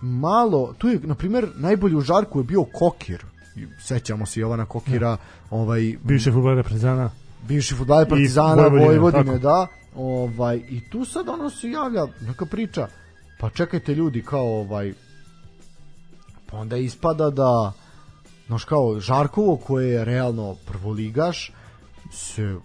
malo, 0.00 0.74
tu 0.78 0.88
je 0.88 1.00
na 1.02 1.14
primjer 1.14 1.48
najbolji 1.56 1.96
u 1.96 2.00
Žarku 2.00 2.40
je 2.40 2.44
bio 2.44 2.64
Kokir. 2.64 3.24
Sećamo 3.80 4.26
se 4.26 4.40
Jovana 4.40 4.64
Kokira 4.64 5.16
ovaj 5.50 5.96
Bivše 6.04 6.32
futbolere 6.32 6.62
reprezentana. 6.62 7.10
Bivši 7.48 7.74
fudbaler 7.74 8.08
Partizana 8.08 8.62
Vojvodine, 8.62 8.98
Vojvodine, 8.98 9.38
da. 9.38 9.66
Ovaj 9.96 10.56
i 10.56 10.90
tu 10.90 11.04
sad 11.04 11.28
ono 11.28 11.50
se 11.50 11.70
javlja 11.70 12.06
neka 12.20 12.46
priča. 12.46 12.88
Pa 13.40 13.50
čekajte 13.50 13.94
ljudi 13.94 14.22
kao 14.22 14.60
ovaj 14.60 14.92
pa 16.50 16.56
onda 16.56 16.76
ispada 16.76 17.30
da 17.30 17.72
znaš 18.46 18.64
kao 18.64 19.00
Žarkovo 19.00 19.56
koje 19.56 19.88
je 19.88 20.04
realno 20.04 20.56
prvoligaš 20.66 21.52
se 22.12 22.56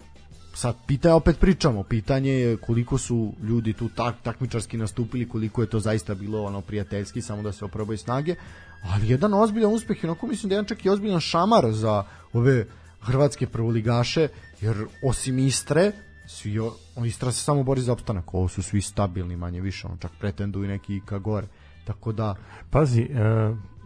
sad 0.54 0.76
pitanje 0.86 1.14
opet 1.14 1.38
pričamo 1.40 1.82
pitanje 1.82 2.32
je 2.32 2.56
koliko 2.56 2.98
su 2.98 3.32
ljudi 3.42 3.72
tu 3.72 3.88
tak, 3.88 4.14
takmičarski 4.22 4.76
nastupili 4.76 5.28
koliko 5.28 5.62
je 5.62 5.70
to 5.70 5.80
zaista 5.80 6.14
bilo 6.14 6.44
ono 6.44 6.60
prijateljski 6.60 7.22
samo 7.22 7.42
da 7.42 7.52
se 7.52 7.64
oprobaju 7.64 7.98
snage 7.98 8.34
ali 8.82 9.08
jedan 9.08 9.34
ozbiljan 9.34 9.72
uspeh 9.72 9.98
onako 10.02 10.26
mislim 10.26 10.48
da 10.48 10.54
je 10.54 10.56
jedan 10.56 10.68
čak 10.68 10.84
i 10.84 10.90
ozbiljan 10.90 11.20
šamar 11.20 11.72
za 11.72 12.04
ove 12.32 12.66
hrvatske 13.00 13.46
prvoligaše 13.46 14.28
jer 14.60 14.86
osim 15.02 15.38
Istre 15.38 15.92
svi 16.26 16.58
o, 16.58 16.72
o, 16.96 17.04
Istra 17.04 17.32
se 17.32 17.42
samo 17.44 17.62
bori 17.62 17.80
za 17.80 17.92
opstanak 17.92 18.34
ovo 18.34 18.48
su 18.48 18.62
svi 18.62 18.80
stabilni 18.80 19.36
manje 19.36 19.60
više 19.60 19.86
on 19.86 19.98
čak 19.98 20.10
pretenduju 20.20 20.68
neki 20.68 20.96
i 20.96 21.00
ka 21.00 21.18
gore 21.18 21.46
tako 21.84 22.12
da 22.12 22.34
Pazi, 22.70 23.02
e, 23.02 23.08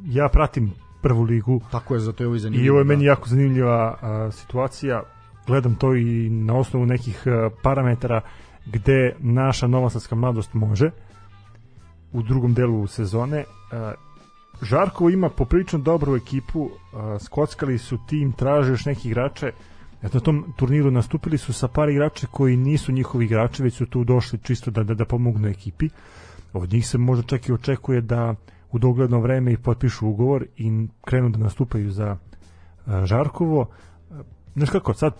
ja 0.04 0.28
pratim 0.32 0.72
prvu 1.02 1.22
ligu 1.22 1.60
tako 1.70 1.94
je 1.94 2.00
zato 2.00 2.22
je 2.22 2.26
ovo 2.26 2.36
i 2.36 2.38
zanimljivo 2.38 2.66
i 2.66 2.70
ovo 2.70 2.78
je 2.78 2.84
da. 2.84 2.88
meni 2.88 3.04
jako 3.04 3.28
zanimljiva 3.28 3.98
a, 4.02 4.30
situacija. 4.32 5.02
Gledam 5.46 5.74
to 5.74 5.94
i 5.94 6.30
na 6.30 6.54
osnovu 6.54 6.86
nekih 6.86 7.22
a, 7.26 7.50
parametara 7.62 8.20
gde 8.66 9.16
naša 9.18 9.66
novosadska 9.66 10.14
mladost 10.14 10.54
može 10.54 10.90
u 12.12 12.22
drugom 12.22 12.54
delu 12.54 12.86
sezone. 12.86 13.44
A, 13.72 13.92
Žarkovo 14.62 15.10
ima 15.10 15.28
poprilično 15.28 15.78
dobru 15.78 16.16
ekipu, 16.16 16.70
a, 16.92 17.18
skockali 17.20 17.78
su 17.78 17.98
tim, 18.06 18.32
traže 18.32 18.70
još 18.70 18.84
neki 18.84 19.08
igrače. 19.08 19.52
Na 20.02 20.08
tom 20.08 20.44
turniru 20.56 20.90
nastupili 20.90 21.38
su 21.38 21.52
sa 21.52 21.68
par 21.68 21.88
igrača 21.88 22.26
koji 22.26 22.56
nisu 22.56 22.92
njihovi 22.92 23.24
igrači, 23.24 23.62
već 23.62 23.74
su 23.74 23.86
tu 23.86 24.04
došli 24.04 24.38
čisto 24.38 24.70
da, 24.70 24.82
da, 24.82 24.94
da 24.94 25.04
pomognu 25.04 25.48
ekipi. 25.48 25.88
Od 26.52 26.72
njih 26.72 26.88
se 26.88 26.98
možda 26.98 27.22
čak 27.22 27.48
i 27.48 27.52
očekuje 27.52 28.00
da 28.00 28.34
u 28.72 28.78
dogledno 28.78 29.20
vreme 29.20 29.52
i 29.52 29.56
potpišu 29.56 30.08
ugovor 30.08 30.46
i 30.56 30.86
krenu 31.04 31.28
da 31.28 31.38
nastupaju 31.38 31.90
za 31.90 32.16
a, 32.86 33.06
Žarkovo. 33.06 33.66
Znaš 34.54 34.70
kako, 34.70 34.94
sad 34.94 35.14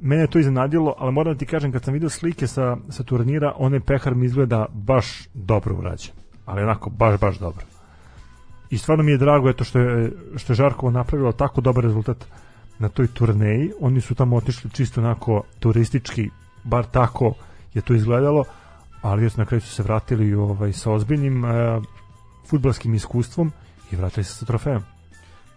mene 0.00 0.22
je 0.22 0.30
to 0.30 0.38
iznenadilo, 0.38 0.94
ali 0.98 1.12
moram 1.12 1.34
da 1.34 1.38
ti 1.38 1.46
kažem 1.46 1.72
kad 1.72 1.84
sam 1.84 1.94
vidio 1.94 2.08
slike 2.08 2.46
sa, 2.46 2.76
sa 2.90 3.02
turnira, 3.02 3.52
onaj 3.56 3.80
pehar 3.80 4.14
mi 4.14 4.26
izgleda 4.26 4.66
baš 4.72 5.28
dobro 5.34 5.76
urađen. 5.76 6.14
Ali 6.44 6.62
onako, 6.62 6.90
baš, 6.90 7.20
baš 7.20 7.38
dobro. 7.38 7.77
I 8.70 8.78
stvarno 8.78 9.04
mi 9.04 9.10
je 9.10 9.18
drago 9.18 9.48
eto 9.48 9.64
što 9.64 9.78
je, 9.78 10.12
što 10.36 10.52
je 10.52 10.56
Žarkovo 10.56 10.92
napravilo 10.92 11.32
tako 11.32 11.60
dobar 11.60 11.84
rezultat 11.84 12.26
na 12.78 12.88
toj 12.88 13.06
turneji. 13.06 13.72
Oni 13.80 14.00
su 14.00 14.14
tamo 14.14 14.36
otišli 14.36 14.70
čisto 14.70 15.00
onako 15.00 15.42
turistički, 15.60 16.30
bar 16.64 16.86
tako 16.86 17.34
je 17.74 17.82
to 17.82 17.94
izgledalo, 17.94 18.44
ali 19.02 19.22
još 19.22 19.36
na 19.36 19.44
kraju 19.44 19.60
su 19.60 19.74
se 19.74 19.82
vratili 19.82 20.34
ovaj, 20.34 20.72
sa 20.72 20.92
ozbiljnim 20.92 21.44
e, 21.44 21.80
futbalskim 22.46 22.94
iskustvom 22.94 23.52
i 23.92 23.96
vratili 23.96 24.24
se 24.24 24.34
sa 24.34 24.46
trofejem. 24.46 24.84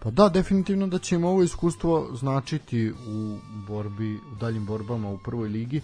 Pa 0.02 0.10
da, 0.10 0.28
definitivno 0.28 0.86
da 0.86 0.98
će 0.98 1.14
im 1.14 1.24
ovo 1.24 1.42
iskustvo 1.42 2.08
značiti 2.14 2.90
u 2.90 3.38
borbi, 3.68 4.14
u 4.16 4.34
daljim 4.40 4.66
borbama 4.66 5.08
u 5.08 5.18
prvoj 5.18 5.48
ligi. 5.48 5.80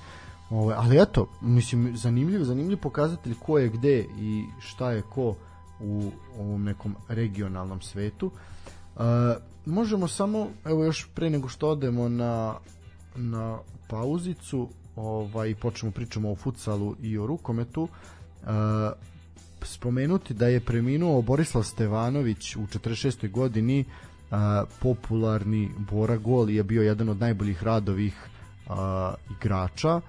Ovaj, 0.51 0.77
ali 0.79 1.03
eto, 1.03 1.27
mislim, 1.41 1.97
zanimljiv, 1.97 2.45
zanimljiv 2.45 2.79
pokazatelj 2.79 3.35
ko 3.39 3.59
je 3.59 3.69
gde 3.69 4.07
i 4.19 4.45
šta 4.61 4.91
je 4.91 5.03
ko 5.03 5.35
u 5.81 6.11
ovom 6.39 6.65
nekom 6.65 6.97
regionalnom 7.09 7.81
svetu. 7.81 8.31
E, 8.97 9.01
možemo 9.67 10.09
samo, 10.09 10.49
evo 10.65 10.85
još 10.85 11.09
pre 11.15 11.31
nego 11.31 11.49
što 11.49 11.69
odemo 11.69 12.09
na, 12.09 12.55
na 13.17 13.59
pauzicu, 13.89 14.69
ovaj, 14.97 15.55
počnemo 15.55 15.93
pričamo 15.93 16.33
o 16.33 16.37
futsalu 16.37 16.97
i 17.03 17.19
o 17.19 17.27
rukometu, 17.27 17.89
e, 18.43 18.49
spomenuti 19.63 20.35
da 20.35 20.47
je 20.47 20.61
preminuo 20.61 21.23
Borislav 21.23 21.65
Stevanović 21.65 22.57
u 22.57 22.61
46. 22.61 23.31
godini 23.31 23.85
a, 24.31 24.65
popularni 24.81 25.71
Bora 25.91 26.17
Gol 26.17 26.51
je 26.51 26.63
bio 26.65 26.83
jedan 26.83 27.09
od 27.09 27.21
najboljih 27.21 27.63
radovih 27.63 28.15
a, 28.69 29.15
igrača 29.31 30.01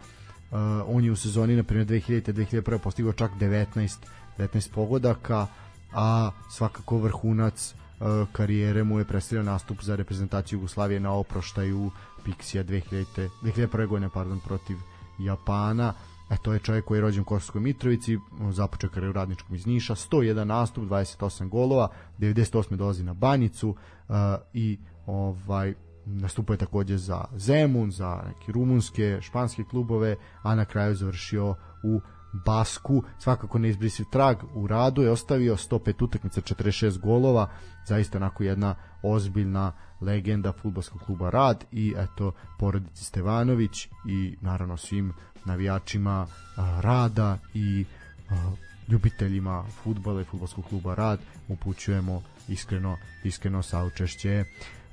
a, 0.52 0.84
on 0.88 1.04
je 1.04 1.12
u 1.12 1.16
sezoni 1.16 1.56
na 1.56 1.64
primjer 1.64 1.88
2000 1.88 2.34
2001 2.34 2.78
postigao 2.78 3.14
čak 3.14 3.32
19 3.40 3.98
19 4.40 4.72
pogodaka 4.74 5.48
a 5.94 6.32
svakako 6.50 6.98
vrhunac 6.98 7.74
a, 8.00 8.26
karijere 8.32 8.84
mu 8.84 9.00
je 9.00 9.06
predstavljao 9.06 9.44
nastup 9.44 9.84
za 9.84 9.96
reprezentaciju 9.96 10.58
Jugoslavije 10.58 11.00
na 11.00 11.14
oproštaju 11.14 11.92
Pixija 12.26 12.64
2000 12.64 13.30
2001 13.44 13.88
godine 13.88 14.10
pardon 14.14 14.40
protiv 14.40 14.78
Japana 15.20 15.94
E, 16.30 16.38
to 16.38 16.54
je 16.54 16.60
čovjek 16.60 16.86
koji 16.86 16.98
je 16.98 17.02
rođen 17.02 17.22
u 17.22 17.26
Kosovskoj 17.26 17.62
Mitrovici, 17.62 18.18
započeo 18.52 18.90
karijeru 18.90 19.14
radničkom 19.14 19.56
iz 19.56 19.66
Niša, 19.66 19.96
101 19.96 20.44
nastup, 20.44 20.84
28 20.84 21.50
golova, 21.50 21.88
98. 22.20 22.76
dolazi 22.76 23.04
na 23.04 23.14
Banjicu 23.14 23.70
uh, 23.70 24.16
i 24.54 24.80
ovaj 25.06 25.74
nastupao 26.06 26.54
je 26.54 26.58
takođe 26.58 26.98
za 26.98 27.26
Zemun, 27.36 27.92
za 27.92 28.24
neke 28.28 28.52
rumunske, 28.52 29.18
španske 29.22 29.64
klubove, 29.64 30.16
a 30.44 30.56
na 30.56 30.66
kraju 30.66 30.96
završio 30.96 31.56
u 31.84 32.02
Basku, 32.34 33.04
svakako 33.20 33.60
neizbrisiv 33.60 34.06
trag 34.12 34.38
u 34.54 34.68
radu 34.68 35.02
je 35.02 35.12
ostavio 35.12 35.56
105 35.56 36.04
utakmica, 36.04 36.42
46 36.42 37.00
golova, 37.00 37.50
zaista 37.86 38.18
onako 38.18 38.44
jedna 38.44 38.76
ozbiljna 39.04 39.72
legenda 40.02 40.54
futbolskog 40.62 41.02
kluba 41.02 41.30
Rad 41.30 41.66
i 41.72 41.94
eto 41.98 42.32
porodici 42.60 43.04
Stevanović 43.04 43.88
i 44.08 44.38
naravno 44.42 44.78
svim 44.78 45.14
navijačima 45.46 46.28
a, 46.56 46.82
Rada 46.82 47.38
i 47.54 47.86
a, 48.30 48.52
ljubiteljima 48.88 49.64
futbala 49.84 50.22
i 50.22 50.26
futbolskog 50.26 50.66
kluba 50.66 50.96
Rad 50.96 51.20
upućujemo 51.48 52.22
iskreno, 52.48 52.98
iskreno 53.24 53.64
saučešće. 53.64 54.44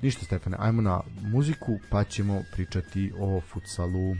Ništa 0.01 0.25
Stefane, 0.25 0.57
ajmo 0.59 0.81
na 0.81 1.01
muziku 1.21 1.79
pa 1.89 2.03
ćemo 2.03 2.41
pričati 2.51 3.13
o 3.19 3.41
futsalu. 3.41 4.15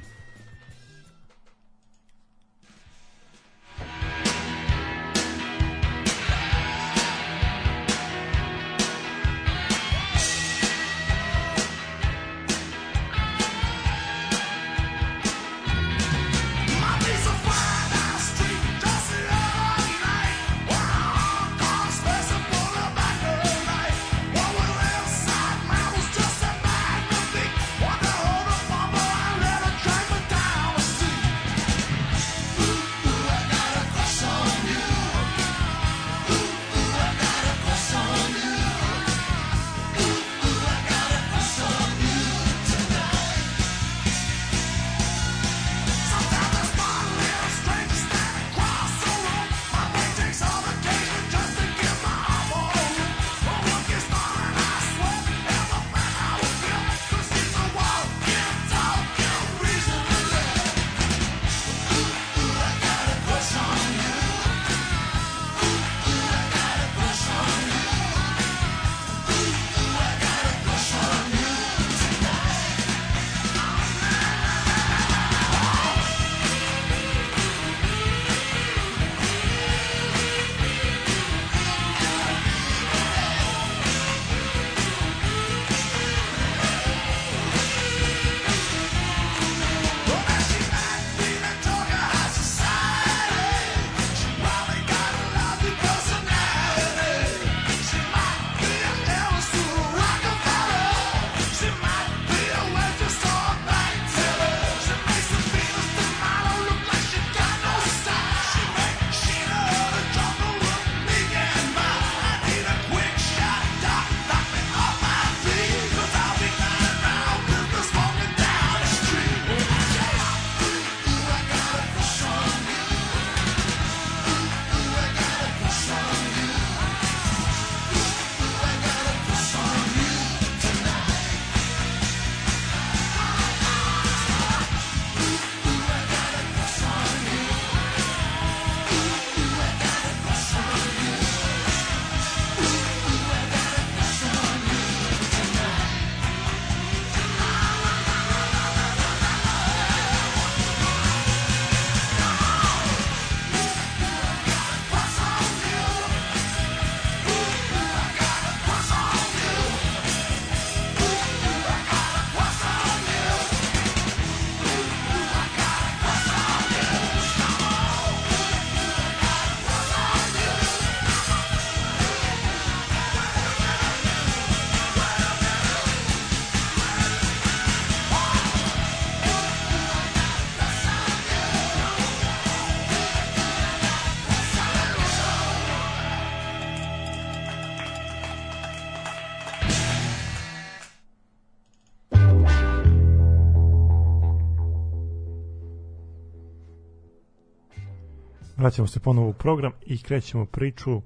Vraćamo 198.68 198.88
se 198.88 198.99
ponovo 198.99 199.30
u 199.30 199.34
program 199.34 199.72
i 199.86 199.97
krećemo 199.97 200.45
priču 200.45 201.01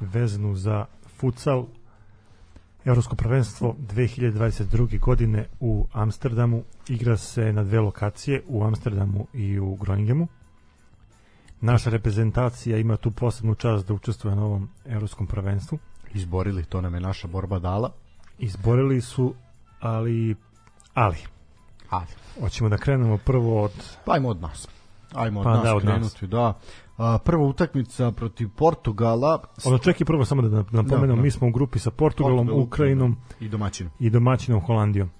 vezanu 0.00 0.54
za 0.54 0.84
futsal 1.16 1.66
Evropsko 2.84 3.16
prvenstvo 3.16 3.76
2022. 3.94 5.00
godine 5.00 5.46
u 5.60 5.86
Amsterdamu. 5.92 6.62
Igra 6.88 7.16
se 7.16 7.52
na 7.52 7.64
dve 7.64 7.80
lokacije, 7.80 8.42
u 8.48 8.64
Amsterdamu 8.64 9.26
i 9.32 9.58
u 9.58 9.74
Groningemu. 9.74 10.28
Naša 11.60 11.90
reprezentacija 11.90 12.78
ima 12.78 12.96
tu 12.96 13.10
posebnu 13.10 13.54
čast 13.54 13.86
da 13.86 13.94
učestvuje 13.94 14.36
na 14.36 14.44
ovom 14.44 14.68
Evropskom 14.86 15.26
prvenstvu. 15.26 15.78
Izborili, 16.14 16.64
to 16.64 16.80
nam 16.80 16.94
je 16.94 17.00
naša 17.00 17.28
borba 17.28 17.58
dala. 17.58 17.92
Izborili 18.38 19.00
su, 19.00 19.34
ali 19.80 20.36
ali 20.94 21.18
Ali, 21.90 22.06
hoćemo 22.40 22.68
da 22.68 22.76
krenemo 22.76 23.18
prvo 23.18 23.62
od 23.62 23.72
pa 24.04 24.12
ajmo 24.12 24.28
od 24.28 24.40
nas. 24.40 24.68
Ajmo 25.14 25.40
od 25.40 25.44
Pa 25.44 25.50
nas 25.50 25.62
da, 25.62 25.76
od 25.76 25.84
nas. 25.84 25.94
krenuti, 25.94 26.26
da. 26.26 26.54
A, 26.98 27.18
prva 27.18 27.44
utakmica 27.44 28.12
protiv 28.12 28.48
Portugala 28.56 29.42
Ono 29.64 29.78
čekaj 29.78 30.04
prvo 30.04 30.24
samo 30.24 30.42
da 30.42 30.64
napomenem, 30.70 31.08
Da, 31.08 31.14
da. 31.16 31.22
mi 31.22 31.30
smo 31.30 31.48
u 31.48 31.50
grupi 31.50 31.78
sa 31.78 31.90
Portugalom, 31.90 32.46
Portugal, 32.46 32.62
Ukrajinom 32.62 33.16
i 33.40 33.48
domaćin. 33.48 33.90
i 34.00 34.10
domaćinom 34.10 34.60
Holandijom. 34.60 35.10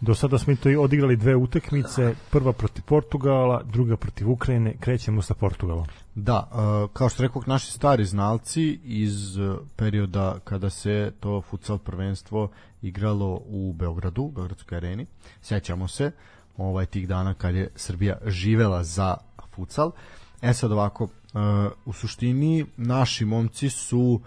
Do 0.00 0.14
sada 0.14 0.38
smo 0.38 0.56
to 0.56 0.70
i 0.70 0.76
odigrali 0.76 1.16
dve 1.16 1.36
utakmice, 1.36 2.14
prva 2.30 2.52
protiv 2.52 2.82
Portugala, 2.84 3.62
druga 3.62 3.96
protiv 3.96 4.30
Ukrajine, 4.30 4.76
krećemo 4.80 5.22
sa 5.22 5.34
Portugalom. 5.34 5.86
Da, 6.14 6.48
uh, 6.52 6.90
kao 6.92 7.08
što 7.08 7.22
rekao, 7.22 7.42
naši 7.46 7.72
stari 7.72 8.04
znalci 8.04 8.80
iz 8.84 9.36
uh, 9.36 9.58
perioda 9.76 10.38
kada 10.44 10.70
se 10.70 11.12
to 11.20 11.42
futsal 11.42 11.78
prvenstvo 11.78 12.48
igralo 12.82 13.40
u 13.46 13.72
Beogradu, 13.72 14.22
u 14.22 14.30
Beogradskoj 14.30 14.76
areni. 14.76 15.06
Sećamo 15.40 15.88
se 15.88 16.10
ovaj 16.56 16.86
tih 16.86 17.08
dana 17.08 17.34
kad 17.34 17.54
je 17.54 17.70
Srbija 17.76 18.18
živela 18.26 18.84
za 18.84 19.16
futsal. 19.54 19.90
E 20.42 20.54
sad 20.54 20.72
ovako, 20.72 21.04
uh, 21.04 21.10
u 21.84 21.92
suštini 21.92 22.66
naši 22.76 23.24
momci 23.24 23.70
su 23.70 24.20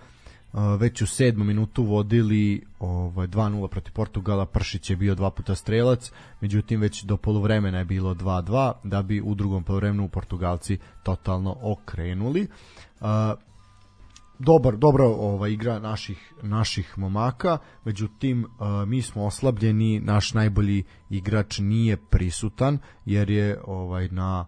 uh, 0.54 0.60
već 0.80 1.02
u 1.02 1.08
sedmom 1.08 1.48
minutu 1.48 1.84
vodili 1.84 2.66
ovaj 2.80 3.28
2:0 3.28 3.68
protiv 3.68 3.94
Portugala, 3.94 4.46
Pršić 4.46 4.90
je 4.90 4.96
bio 4.96 5.16
dva 5.16 5.32
puta 5.32 5.56
strelac, 5.56 6.12
međutim 6.42 6.82
već 6.82 7.04
do 7.04 7.18
poluvremena 7.18 7.78
je 7.78 7.86
bilo 7.86 8.16
2:2 8.16 8.74
da 8.84 9.02
bi 9.02 9.22
u 9.22 9.36
drugom 9.36 9.64
poluvremenu 9.64 10.10
Portugalci 10.10 10.78
totalno 11.04 11.58
okrenuli. 11.62 12.48
Uh, 13.02 13.08
dobar 14.40 14.78
dobra 14.78 15.06
ova 15.06 15.48
igra 15.48 15.80
naših 15.80 16.34
naših 16.42 16.98
momaka, 16.98 17.58
međutim 17.86 18.44
uh, 18.44 18.88
mi 18.88 19.02
smo 19.02 19.26
oslabljeni, 19.26 20.00
naš 20.00 20.34
najbolji 20.34 20.84
igrač 21.10 21.60
nije 21.60 21.98
prisutan 22.10 22.80
jer 23.06 23.30
je 23.30 23.62
ovaj 23.66 24.08
na 24.08 24.46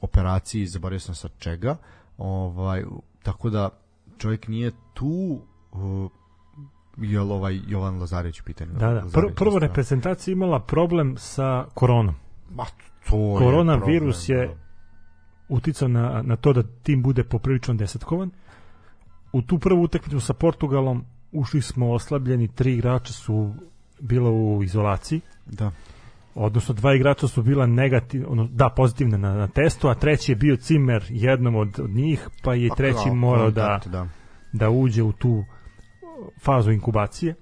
operaciji, 0.00 0.66
zaboravio 0.66 1.00
sam 1.00 1.14
sa 1.14 1.28
čega, 1.38 1.76
Ovaj, 2.18 2.84
tako 3.22 3.50
da 3.50 3.70
čovjek 4.18 4.48
nije 4.48 4.72
tu 4.94 5.40
uh, 5.72 6.10
jel 6.96 7.32
ovaj 7.32 7.60
Jovan 7.66 8.00
Lazarević 8.00 8.40
u 8.40 8.44
pitanju. 8.44 8.72
Da, 8.72 8.90
da. 8.92 9.02
Lazarević 9.02 9.36
prvo 9.36 9.58
reprezentacija 9.58 10.32
imala 10.32 10.60
problem 10.60 11.14
sa 11.18 11.66
koronom. 11.74 12.14
Ma, 12.50 12.64
to 13.10 13.16
je 13.16 13.38
Koronavirus 13.38 14.26
problem, 14.26 14.48
je 14.50 14.56
uticao 15.48 15.88
na, 15.88 16.22
na 16.22 16.36
to 16.36 16.52
da 16.52 16.62
tim 16.62 17.02
bude 17.02 17.24
poprilično 17.24 17.74
desetkovan. 17.74 18.30
U 19.32 19.42
tu 19.42 19.58
prvu 19.58 19.82
utakmicu 19.82 20.20
sa 20.20 20.34
Portugalom 20.34 21.04
ušli 21.32 21.62
smo 21.62 21.92
oslabljeni, 21.92 22.48
tri 22.48 22.74
igrača 22.74 23.12
su 23.12 23.54
bila 24.00 24.30
u 24.30 24.62
izolaciji, 24.62 25.20
Da. 25.46 25.70
Odnosno 26.38 26.74
dva 26.74 26.94
igrača 26.94 27.28
su 27.28 27.42
bila 27.42 27.66
negativna, 27.66 28.28
ono, 28.28 28.48
da, 28.52 28.68
pozitivna 28.76 29.16
na, 29.16 29.34
na 29.34 29.48
testu, 29.48 29.88
a 29.88 29.94
treći 29.94 30.32
je 30.32 30.36
bio 30.36 30.56
Cimer 30.56 31.04
jednom 31.08 31.56
od, 31.56 31.80
od 31.80 31.90
njih, 31.90 32.28
pa 32.44 32.54
je 32.54 32.68
Pa 32.68 32.74
treći 32.74 33.04
kao 33.04 33.14
morao 33.14 33.50
da, 33.50 33.80
da. 33.86 34.06
da 34.52 34.70
uđe 34.70 35.02
u 35.02 35.12
tu 35.12 35.44
fazu 36.40 36.70
inkubacije. 36.70 37.34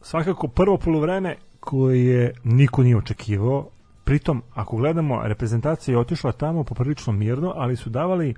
Svakako 0.00 0.48
prvo 0.48 0.78
polovreme 0.78 1.36
koje 1.60 2.34
niko 2.44 2.82
nije 2.82 2.96
očekivao, 2.96 3.70
pritom 4.04 4.42
ako 4.54 4.76
gledamo 4.76 5.22
reprezentacija 5.22 5.92
je 5.92 5.98
otišla 5.98 6.32
tamo 6.32 6.64
poprilično 6.64 7.12
mirno, 7.12 7.52
ali 7.56 7.76
su 7.76 7.90
davali 7.90 8.34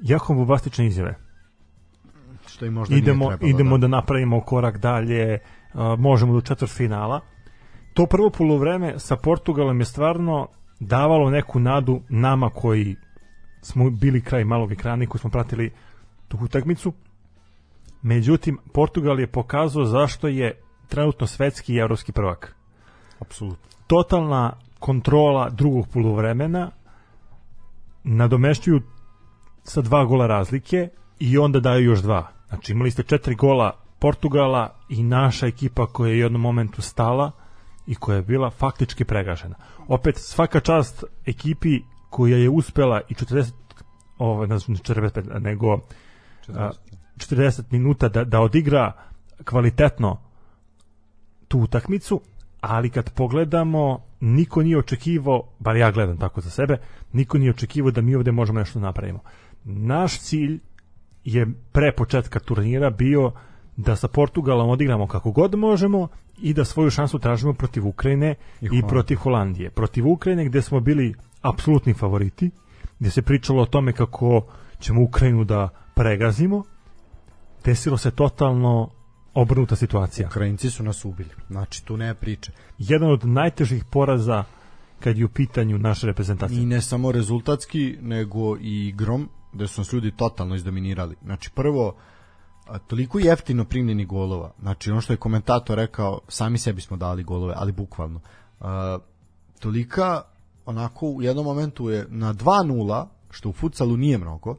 jako 0.00 0.34
bombastične 0.34 0.86
izjave. 0.86 1.18
Što 2.46 2.66
i 2.66 2.70
možda 2.70 2.96
idemo 2.96 3.24
nije 3.24 3.36
trebalo, 3.36 3.50
idemo 3.50 3.78
da. 3.78 3.80
da. 3.80 3.88
napravimo 3.88 4.40
korak 4.40 4.78
dalje, 4.78 5.38
a, 5.74 5.96
možemo 5.98 6.32
do 6.32 6.40
četvrtfinala. 6.40 7.20
To 7.94 8.06
prvo 8.06 8.30
polovreme 8.30 8.98
sa 8.98 9.16
Portugalom 9.16 9.80
je 9.80 9.84
stvarno 9.84 10.48
davalo 10.80 11.30
neku 11.30 11.60
nadu 11.60 12.00
nama 12.08 12.50
koji 12.50 12.96
smo 13.62 13.90
bili 13.90 14.20
kraj 14.20 14.44
malog 14.44 14.72
ekrana 14.72 15.04
i 15.04 15.06
koji 15.06 15.20
smo 15.20 15.30
pratili 15.30 15.72
tu 16.28 16.38
utakmicu. 16.40 16.92
Međutim, 18.02 18.58
Portugal 18.72 19.20
je 19.20 19.26
pokazao 19.26 19.84
zašto 19.84 20.28
je 20.28 20.60
trenutno 20.88 21.26
svetski 21.26 21.74
i 21.74 21.78
evropski 21.78 22.12
prvak. 22.12 22.56
Apsolutno. 23.20 23.68
Totalna 23.86 24.52
kontrola 24.78 25.50
drugog 25.50 25.88
poluvremena 25.92 26.70
nadomešćuju 28.04 28.80
sa 29.62 29.80
dva 29.80 30.04
gola 30.04 30.26
razlike 30.26 30.88
i 31.18 31.38
onda 31.38 31.60
daju 31.60 31.84
još 31.84 32.00
dva. 32.00 32.28
Znači 32.48 32.72
imali 32.72 32.90
ste 32.90 33.02
četiri 33.02 33.34
gola 33.34 33.72
Portugala 33.98 34.74
i 34.88 35.02
naša 35.02 35.46
ekipa 35.46 35.86
koja 35.86 36.08
je 36.08 36.14
u 36.14 36.18
jednom 36.18 36.40
momentu 36.40 36.82
stala 36.82 37.30
i 37.86 37.94
koja 37.94 38.16
je 38.16 38.22
bila 38.22 38.50
faktički 38.50 39.04
pregažena. 39.04 39.54
Opet 39.88 40.16
svaka 40.18 40.60
čast 40.60 41.04
ekipi 41.26 41.80
koja 42.10 42.36
je 42.36 42.50
uspela 42.50 43.00
i 43.08 43.14
40 43.14 43.52
ovaj, 44.18 44.46
ne 44.46 44.58
znam, 44.58 44.76
45, 44.76 45.40
nego 45.40 45.78
a, 46.48 46.70
40 47.16 47.62
minuta 47.70 48.08
da, 48.08 48.24
da 48.24 48.40
odigra 48.40 48.92
kvalitetno 49.44 50.20
tu 51.48 51.58
utakmicu, 51.58 52.20
ali 52.60 52.90
kad 52.90 53.14
pogledamo, 53.14 54.04
niko 54.20 54.62
nije 54.62 54.78
očekivao, 54.78 55.42
bar 55.58 55.76
ja 55.76 55.90
gledam 55.90 56.18
tako 56.18 56.40
za 56.40 56.50
sebe, 56.50 56.78
niko 57.12 57.38
nije 57.38 57.50
očekivao 57.50 57.90
da 57.90 58.00
mi 58.00 58.14
ovde 58.14 58.32
možemo 58.32 58.58
nešto 58.58 58.78
da 58.78 58.86
napravimo. 58.86 59.20
Naš 59.64 60.20
cilj 60.20 60.60
je 61.24 61.46
pre 61.72 61.92
početka 61.92 62.40
turnira 62.40 62.90
bio 62.90 63.32
da 63.76 63.96
sa 63.96 64.08
Portugalom 64.08 64.70
odigramo 64.70 65.06
kako 65.06 65.30
god 65.30 65.54
možemo 65.54 66.08
i 66.42 66.54
da 66.54 66.64
svoju 66.64 66.90
šansu 66.90 67.18
tražimo 67.18 67.52
protiv 67.52 67.86
Ukrajine 67.86 68.34
i, 68.60 68.66
Holandije. 68.66 68.88
protiv 68.88 69.16
Holandije. 69.16 69.70
Protiv 69.70 70.08
Ukrajine 70.08 70.44
gde 70.44 70.62
smo 70.62 70.80
bili 70.80 71.14
apsolutni 71.42 71.94
favoriti, 71.94 72.50
gde 72.98 73.10
se 73.10 73.22
pričalo 73.22 73.62
o 73.62 73.66
tome 73.66 73.92
kako 73.92 74.46
ćemo 74.80 75.02
Ukrajinu 75.02 75.44
da 75.44 75.68
pregazimo, 75.94 76.64
desilo 77.64 77.96
se 77.96 78.10
totalno 78.10 78.90
obrnuta 79.34 79.76
situacija. 79.76 80.28
Ukrajinci 80.28 80.70
su 80.70 80.82
nas 80.82 81.04
ubili. 81.04 81.30
Znači, 81.50 81.84
tu 81.84 81.96
nema 81.96 82.14
priče. 82.14 82.52
Jedan 82.78 83.10
od 83.10 83.24
najtežih 83.24 83.84
poraza 83.84 84.44
kad 85.00 85.18
je 85.18 85.24
u 85.24 85.28
pitanju 85.28 85.78
naše 85.78 86.06
reprezentacije. 86.06 86.62
I 86.62 86.66
ne 86.66 86.80
samo 86.80 87.12
rezultatski, 87.12 87.98
nego 88.00 88.56
i 88.56 88.88
igrom, 88.88 89.28
gde 89.52 89.68
su 89.68 89.80
nas 89.80 89.92
ljudi 89.92 90.10
totalno 90.16 90.54
izdominirali. 90.54 91.16
Znači, 91.22 91.50
prvo, 91.50 91.94
a, 92.66 92.78
toliko 92.78 93.18
jeftino 93.18 93.64
primljeni 93.64 94.04
golova. 94.04 94.52
Znači, 94.60 94.90
ono 94.90 95.00
što 95.00 95.12
je 95.12 95.16
komentator 95.16 95.76
rekao, 95.76 96.20
sami 96.28 96.58
sebi 96.58 96.80
smo 96.80 96.96
dali 96.96 97.22
golove, 97.22 97.54
ali 97.56 97.72
bukvalno. 97.72 98.20
A, 98.60 98.98
tolika, 99.60 100.22
onako, 100.66 101.06
u 101.06 101.22
jednom 101.22 101.44
momentu 101.44 101.90
je 101.90 102.06
na 102.08 102.34
2-0, 102.34 103.06
što 103.30 103.48
u 103.48 103.52
futsalu 103.52 103.96
nije 103.96 104.18
mnogo, 104.18 104.56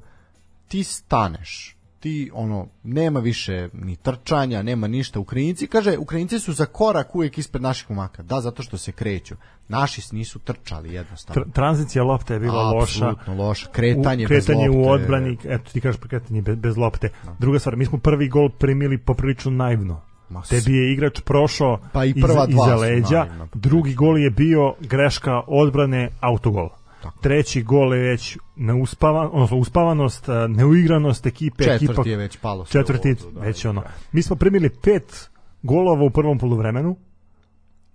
ti 0.67 0.83
staneš 0.83 1.77
ti 2.03 2.31
ono 2.33 2.67
nema 2.83 3.19
više 3.19 3.69
ni 3.73 3.95
trčanja, 3.95 4.61
nema 4.61 4.87
ništa. 4.87 5.19
Ukrajinci 5.19 5.67
kaže, 5.67 5.97
Ukrajinci 5.97 6.39
su 6.39 6.53
za 6.53 6.65
korak 6.65 7.15
uvijek 7.15 7.37
ispred 7.37 7.61
naših 7.61 7.89
momaka. 7.89 8.23
Da, 8.23 8.41
zato 8.41 8.63
što 8.63 8.77
se 8.77 8.91
kreću. 8.91 9.35
Naši 9.67 10.01
nisu 10.11 10.39
trčali 10.39 10.93
jednostavno. 10.93 11.43
Tr 11.43 11.51
tranzicija 11.51 12.03
lopte 12.03 12.33
je 12.33 12.39
bila 12.39 12.63
loša. 12.63 13.05
Apsolutno 13.05 13.35
loša. 13.37 13.69
Kretanje, 13.69 14.25
u, 14.25 14.27
kretanje 14.27 14.59
bez 14.59 14.73
lopte. 14.73 14.79
u 14.79 14.91
odbrani, 14.91 15.37
eto 15.45 15.71
ti 15.71 15.81
kažeš 15.81 16.01
kretanje 16.01 16.41
bez, 16.41 16.55
bez 16.57 16.77
lopte. 16.77 17.09
Druga 17.39 17.59
stvar, 17.59 17.75
mi 17.75 17.85
smo 17.85 17.97
prvi 17.97 18.29
gol 18.29 18.49
primili 18.49 18.97
poprilično 18.97 19.51
naivno. 19.51 20.01
Ma, 20.29 20.43
s- 20.43 20.49
Tebi 20.49 20.73
je 20.73 20.93
igrač 20.93 21.21
prošao 21.21 21.79
Pa 21.93 22.05
i 22.05 22.13
prva 22.13 22.45
dva 22.45 22.65
iza 22.65 22.75
leđa, 22.77 23.19
naivno. 23.19 23.47
drugi 23.53 23.93
gol 23.93 24.17
je 24.17 24.29
bio 24.29 24.75
greška 24.81 25.41
odbrane, 25.47 26.09
autogol. 26.21 26.69
Tako. 27.03 27.19
Treći 27.21 27.63
gol 27.63 27.93
je 27.93 28.01
već 28.09 28.37
neuspavan, 28.55 29.29
odnosno 29.31 29.57
uspavanost, 29.57 30.27
neuigranost 30.49 31.25
ekipe, 31.25 31.63
Četvrti 31.63 31.85
ekipa 31.85 32.09
je 32.09 32.17
već 32.17 32.37
palo 32.37 32.65
četvrti 32.65 33.13
vodu, 33.13 33.39
da, 33.39 33.41
već 33.41 33.63
da, 33.63 33.69
ono. 33.69 33.83
Mi 34.11 34.21
smo 34.21 34.35
primili 34.35 34.69
pet 34.69 35.29
golova 35.63 36.03
u 36.03 36.09
prvom 36.09 36.37
poluvremenu 36.37 36.95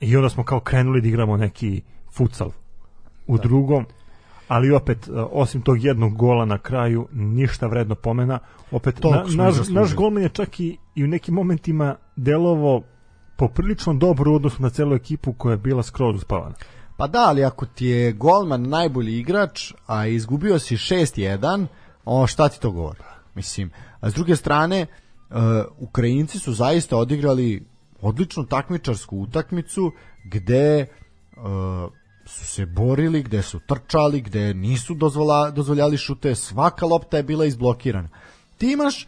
i 0.01 0.17
onda 0.17 0.29
smo 0.29 0.45
kao 0.45 0.61
krenuli 0.61 1.01
da 1.01 1.09
igramo 1.09 1.37
neki 1.37 1.83
futsal 2.13 2.51
u 3.27 3.37
Da. 3.37 3.43
drugom 3.43 3.87
ali 4.49 4.73
opet, 4.73 5.09
osim 5.31 5.63
tog 5.63 5.85
jednog 5.85 6.17
gola 6.17 6.45
na 6.45 6.59
kraju, 6.59 7.09
ništa 7.13 7.67
vredno 7.67 7.95
pomena. 7.95 8.39
Opet, 8.71 9.03
na, 9.03 9.25
naš, 9.37 9.69
naš 9.69 9.95
golman 9.95 10.23
je 10.23 10.29
čak 10.29 10.61
i, 10.61 10.77
i 10.95 11.05
u 11.05 11.07
nekim 11.07 11.35
momentima 11.35 11.97
delovo 12.17 12.83
poprilično 13.37 13.95
dobro 13.95 14.33
u 14.33 14.35
odnosu 14.35 14.63
na 14.63 14.71
celu 14.71 14.95
ekipu 14.95 15.33
koja 15.33 15.53
je 15.53 15.57
bila 15.57 15.83
skroz 15.83 16.17
uspavana. 16.17 16.55
Pa 16.99 17.07
da, 17.07 17.19
ali 17.29 17.45
ako 17.45 17.67
ti 17.67 17.87
je 17.87 18.13
golman 18.13 18.63
najbolji 18.69 19.19
igrač, 19.19 19.73
a 19.87 20.07
izgubio 20.07 20.59
si 20.59 20.77
6-1, 20.77 21.67
o, 22.05 22.27
šta 22.27 22.49
ti 22.49 22.61
to 22.61 22.71
govori? 22.71 22.99
Mislim, 23.35 23.71
a 24.01 24.11
s 24.11 24.15
druge 24.15 24.37
strane, 24.37 24.87
uh, 24.87 25.37
Ukrajinci 25.79 26.39
su 26.39 26.53
zaista 26.53 26.97
odigrali 26.97 27.67
odličnu 28.01 28.47
takmičarsku 28.47 29.17
utakmicu 29.17 29.93
gde 30.25 30.87
uh, 31.37 31.93
su 32.27 32.47
se 32.47 32.67
borili, 32.67 33.23
gde 33.23 33.43
su 33.43 33.61
trčali, 33.61 34.21
gde 34.21 34.55
nisu 34.55 34.95
dozvola, 34.95 35.51
dozvoljali 35.51 35.97
šute, 35.97 36.35
svaka 36.35 36.87
lopta 36.87 37.17
je 37.17 37.23
bila 37.23 37.47
izblokirana. 37.47 38.09
Ti 38.57 38.73
imaš, 38.73 39.07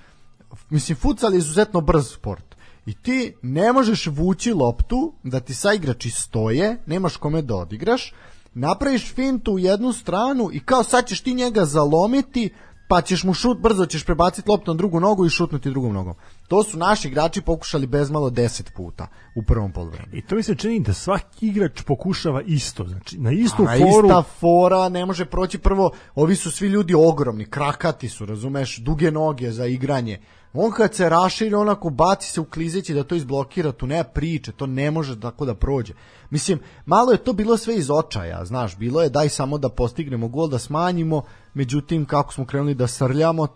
mislim, 0.69 0.97
futsal 0.97 1.33
je 1.33 1.39
izuzetno 1.39 1.81
brz 1.81 2.13
sport. 2.13 2.50
I 2.87 2.95
ti 2.95 3.35
ne 3.43 3.73
možeš 3.73 4.07
vući 4.07 4.53
loptu 4.53 5.13
da 5.23 5.41
ti 5.41 5.55
saigrači 5.55 6.11
stoje, 6.11 6.83
nemaš 6.87 7.17
kome 7.17 7.43
da 7.43 7.57
odigraš, 7.57 8.13
napraviš 8.55 9.15
fintu 9.15 9.53
u 9.53 9.59
jednu 9.59 9.93
stranu 9.93 10.51
i 10.53 10.61
kao 10.61 10.83
sad 10.83 11.07
ćeš 11.07 11.21
ti 11.21 11.35
njega 11.35 11.65
zalomiti, 11.65 12.51
pa 12.91 13.01
ćeš 13.01 13.25
mu 13.25 13.35
šut, 13.35 13.59
brzo 13.59 13.87
ćeš 13.87 14.05
prebaciti 14.05 14.51
loptu 14.51 14.71
na 14.71 14.77
drugu 14.77 15.01
nogu 15.01 15.27
i 15.27 15.31
šutnuti 15.31 15.71
drugom 15.71 15.93
nogom. 15.93 16.15
To 16.49 16.63
su 16.63 16.79
naši 16.79 17.09
igrači 17.09 17.41
pokušali 17.41 17.87
bezmalo 17.87 18.31
10 18.31 18.63
puta 18.77 19.07
u 19.37 19.43
prvom 19.43 19.73
poluvremenu. 19.73 20.17
I 20.17 20.23
to 20.23 20.35
mi 20.35 20.43
se 20.43 20.55
čini 20.55 20.81
da 20.81 20.93
svaki 20.93 21.47
igrač 21.47 21.83
pokušava 21.83 22.43
isto, 22.43 22.85
znači 22.89 23.19
na 23.19 23.33
istu 23.33 23.63
A 23.63 23.79
foru 23.79 24.07
ista 24.07 24.23
fora 24.23 24.89
ne 24.89 25.07
može 25.07 25.25
proći 25.25 25.59
prvo, 25.59 25.91
ovi 26.15 26.37
su 26.37 26.51
svi 26.51 26.69
ljudi 26.69 26.95
ogromni, 26.95 27.45
krakati 27.45 28.09
su, 28.09 28.27
razumeš, 28.27 28.79
duge 28.79 29.11
noge 29.11 29.53
za 29.53 29.67
igranje. 29.67 30.19
On 30.53 30.71
kad 30.73 30.95
se 30.95 31.09
raširi, 31.09 31.55
onako 31.55 31.91
baci 31.91 32.33
se 32.33 32.41
u 32.41 32.45
klizeći 32.45 32.95
da 32.95 33.05
to 33.05 33.15
izblokira, 33.15 33.73
tu 33.73 33.87
nema 33.87 34.05
priče, 34.05 34.53
to 34.53 34.67
ne 34.67 34.91
može 34.91 35.21
tako 35.21 35.45
da 35.45 35.55
prođe. 35.55 35.95
Mislim, 36.31 36.59
malo 36.87 37.13
je 37.13 37.25
to 37.25 37.33
bilo 37.33 37.57
sve 37.57 37.77
iz 37.77 37.91
očaja, 37.91 38.45
znaš, 38.45 38.77
bilo 38.77 39.03
je 39.03 39.11
daj 39.11 39.29
samo 39.29 39.59
da 39.59 39.69
postignemo 39.69 40.29
gol, 40.29 40.49
da 40.49 40.59
smanjimo, 40.59 41.23
međutim, 41.55 42.05
kako 42.05 42.33
smo 42.33 42.47
krenuli 42.47 42.75
da 42.75 42.87
srljamo, 42.87 43.47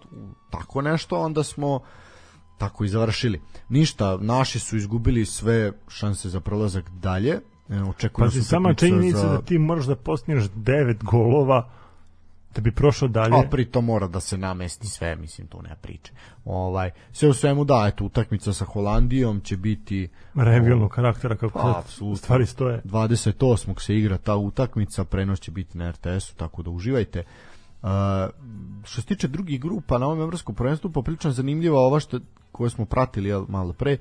tako 0.50 0.82
nešto, 0.82 1.20
onda 1.20 1.42
smo 1.42 1.80
tako 2.58 2.84
i 2.84 2.88
završili. 2.88 3.40
Ništa, 3.68 4.16
naši 4.20 4.58
su 4.58 4.76
izgubili 4.76 5.26
sve 5.26 5.72
šanse 5.88 6.28
za 6.28 6.40
prolazak 6.40 6.90
dalje. 6.90 7.40
Očekujem 7.88 8.30
Pazi, 8.30 8.42
sama 8.42 8.74
činjenica 8.74 9.28
da 9.28 9.42
ti 9.42 9.58
moraš 9.58 9.84
da 9.84 9.96
postigneš 9.96 10.44
devet 10.54 11.04
golova 11.04 11.70
da 12.54 12.60
bi 12.60 12.72
prošao 12.72 13.08
dalje. 13.08 13.34
A 13.34 13.48
pri 13.50 13.64
to 13.64 13.80
mora 13.80 14.06
da 14.06 14.20
se 14.20 14.38
namesti 14.38 14.86
sve, 14.86 15.16
mislim, 15.16 15.46
tu 15.46 15.62
nema 15.62 15.74
priče. 15.74 16.12
Ovaj, 16.44 16.90
sve 17.12 17.28
u 17.28 17.32
svemu 17.32 17.64
da, 17.64 17.84
eto, 17.88 18.04
utakmica 18.04 18.52
sa 18.52 18.64
Holandijom 18.64 19.40
će 19.40 19.56
biti 19.56 20.08
revijalnog 20.34 20.90
karaktera 20.90 21.36
kako 21.36 21.58
Pa, 21.58 21.62
sad 21.62 21.76
apsolutno. 21.76 22.16
stvari 22.16 22.46
stoje. 22.46 22.82
28. 22.84 23.80
se 23.80 23.96
igra 23.96 24.18
ta 24.18 24.36
utakmica, 24.36 25.04
prenos 25.04 25.40
će 25.40 25.50
biti 25.50 25.78
na 25.78 25.90
RTS-u, 25.90 26.34
tako 26.36 26.62
da 26.62 26.70
uživajte. 26.70 27.22
Uh, 27.82 27.88
što 28.84 29.00
se 29.00 29.06
tiče 29.06 29.28
drugih 29.28 29.60
grupa 29.60 29.98
na 29.98 30.06
ovom 30.06 30.20
evropskom 30.20 30.54
prvenstvu, 30.54 30.90
poprilično 30.90 31.30
zanimljiva 31.30 31.78
ova 31.78 32.00
što 32.00 32.20
koju 32.52 32.70
smo 32.70 32.84
pratili 32.84 33.28
jel, 33.28 33.44
malo 33.48 33.72
pre, 33.72 33.98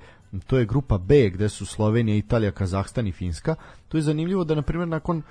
to 0.48 0.58
je 0.58 0.66
grupa 0.66 0.98
B 0.98 1.30
gde 1.30 1.50
su 1.50 1.66
Slovenija, 1.66 2.18
Italija, 2.18 2.52
Kazahstan 2.52 3.08
i 3.08 3.12
Finska. 3.12 3.56
To 3.88 3.98
je 3.98 4.02
zanimljivo 4.02 4.44
da 4.44 4.56
na 4.56 4.62
primjer 4.62 4.88
nakon 4.88 5.22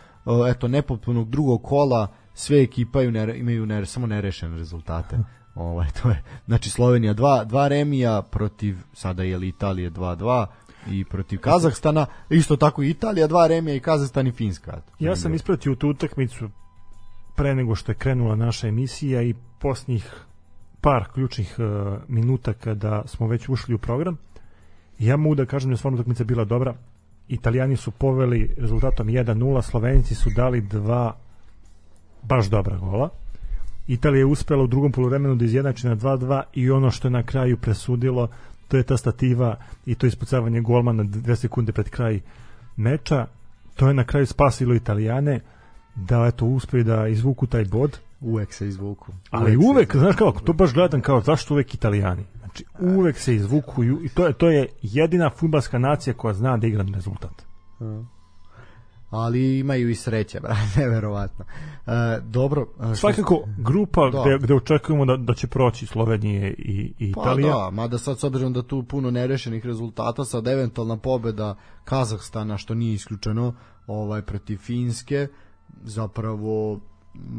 eto 0.50 0.68
nepotpunog 0.68 1.30
drugog 1.30 1.62
kola 1.62 2.08
sve 2.34 2.62
ekipa 2.62 3.02
imaju, 3.02 3.66
nere, 3.66 3.86
samo 3.86 4.06
nerešene 4.06 4.58
rezultate. 4.58 5.18
Ovaj 5.54 5.88
to 6.02 6.08
je 6.10 6.22
znači 6.46 6.70
Slovenija 6.70 7.14
2 7.14 7.46
2 7.46 7.68
remija 7.68 8.22
protiv 8.22 8.76
sada 8.92 9.22
je 9.22 9.38
li 9.38 9.48
Italije 9.48 9.90
2-2 9.90 10.46
i 10.90 11.04
protiv 11.04 11.38
Kazahstana, 11.38 12.06
isto 12.30 12.56
tako 12.56 12.82
i 12.82 12.90
Italija, 12.90 13.26
dva 13.26 13.46
remija 13.46 13.74
i 13.74 13.80
Kazahstan 13.80 14.26
i 14.26 14.32
Finska. 14.32 14.80
Ja 14.98 15.16
sam 15.16 15.34
ispratio 15.34 15.74
tu 15.74 15.88
utakmicu 15.88 16.48
pre 17.36 17.54
nego 17.54 17.74
što 17.74 17.92
je 17.92 17.96
krenula 17.96 18.36
naša 18.36 18.68
emisija 18.68 19.22
i 19.22 19.34
posljednjih 19.58 20.14
par 20.80 21.04
ključnih 21.14 21.56
uh, 21.58 21.98
minuta 22.08 22.52
kada 22.52 23.02
smo 23.06 23.26
već 23.26 23.48
ušli 23.48 23.74
u 23.74 23.78
program. 23.78 24.16
Ja 24.98 25.16
mogu 25.16 25.34
da 25.34 25.46
kažem 25.46 25.70
da 25.70 25.72
je 25.72 25.76
stvarno 25.76 25.96
utakmica 25.98 26.24
bila 26.24 26.44
dobra. 26.44 26.74
Italijani 27.28 27.76
su 27.76 27.90
poveli 27.90 28.54
rezultatom 28.58 29.06
1-0, 29.06 29.62
Slovenci 29.62 30.14
su 30.14 30.30
dali 30.36 30.60
dva 30.60 31.16
baš 32.22 32.46
dobra 32.46 32.76
gola. 32.76 33.08
Italija 33.86 34.18
je 34.18 34.24
uspela 34.24 34.62
u 34.62 34.66
drugom 34.66 34.92
poluvremenu 34.92 35.34
da 35.34 35.44
izjednači 35.44 35.86
na 35.86 35.96
2-2 35.96 36.42
i 36.54 36.70
ono 36.70 36.90
što 36.90 37.08
je 37.08 37.12
na 37.12 37.22
kraju 37.22 37.56
presudilo 37.56 38.28
to 38.72 38.76
je 38.76 38.82
ta 38.82 38.96
stativa 38.96 39.56
i 39.86 39.94
to 39.94 40.06
ispucavanje 40.06 40.60
golmana 40.60 41.04
dve 41.04 41.36
sekunde 41.36 41.72
pred 41.72 41.88
kraj 41.88 42.20
meča. 42.76 43.26
To 43.76 43.88
je 43.88 43.94
na 43.94 44.04
kraju 44.04 44.26
spasilo 44.26 44.74
Italijane 44.74 45.40
da 45.94 46.26
eto 46.26 46.46
uspe 46.46 46.82
da 46.82 47.08
izvuku 47.08 47.46
taj 47.46 47.64
bod. 47.64 47.98
Uvek 48.20 48.52
se 48.52 48.68
izvuku. 48.68 49.12
Ali 49.30 49.50
se 49.50 49.58
uvek, 49.58 49.88
izvuku. 49.88 49.98
znaš 49.98 50.16
kako, 50.16 50.40
to 50.40 50.52
baš 50.52 50.72
gledam 50.72 51.00
kao 51.00 51.20
zašto 51.20 51.54
uvek 51.54 51.74
Italijani. 51.74 52.24
Znači 52.38 52.64
uvek 52.80 53.18
se 53.18 53.34
izvuku 53.34 53.84
i 53.84 54.08
to 54.14 54.26
je 54.26 54.32
to 54.32 54.50
je 54.50 54.66
jedina 54.82 55.30
fudbalska 55.30 55.78
nacija 55.78 56.14
koja 56.14 56.34
zna 56.34 56.56
da 56.56 56.66
igra 56.66 56.82
na 56.82 56.94
rezultat. 56.94 57.42
Ali 59.12 59.58
imaju 59.58 59.90
i 59.90 59.94
sreće, 59.94 60.40
brate, 60.44 60.60
neverovatno. 60.76 61.44
E, 61.86 62.20
dobro. 62.20 62.66
e, 62.92 62.94
Svakako 62.94 63.44
grupa 63.58 64.10
Da. 64.10 64.22
gde, 64.22 64.38
gde 64.38 64.54
očekujemo 64.54 65.04
da, 65.04 65.16
da 65.16 65.34
će 65.34 65.46
proći 65.46 65.86
Slovenije 65.86 66.54
i, 66.58 66.92
i 66.98 67.12
Pa 67.12 67.20
Italija. 67.20 67.54
da, 67.54 67.70
mada 67.70 67.98
sad 67.98 68.18
s 68.18 68.24
obzirom 68.24 68.52
da 68.52 68.62
tu 68.62 68.82
puno 68.82 69.10
nerešenih 69.10 69.66
rezultata, 69.66 70.24
sad 70.24 70.46
eventualna 70.46 70.96
pobeda 70.96 71.54
Kazahstana, 71.84 72.58
što 72.58 72.74
nije 72.74 72.94
isključeno, 72.94 73.54
ovaj 73.86 74.22
protiv 74.22 74.56
Finske, 74.58 75.28
zapravo 75.84 76.80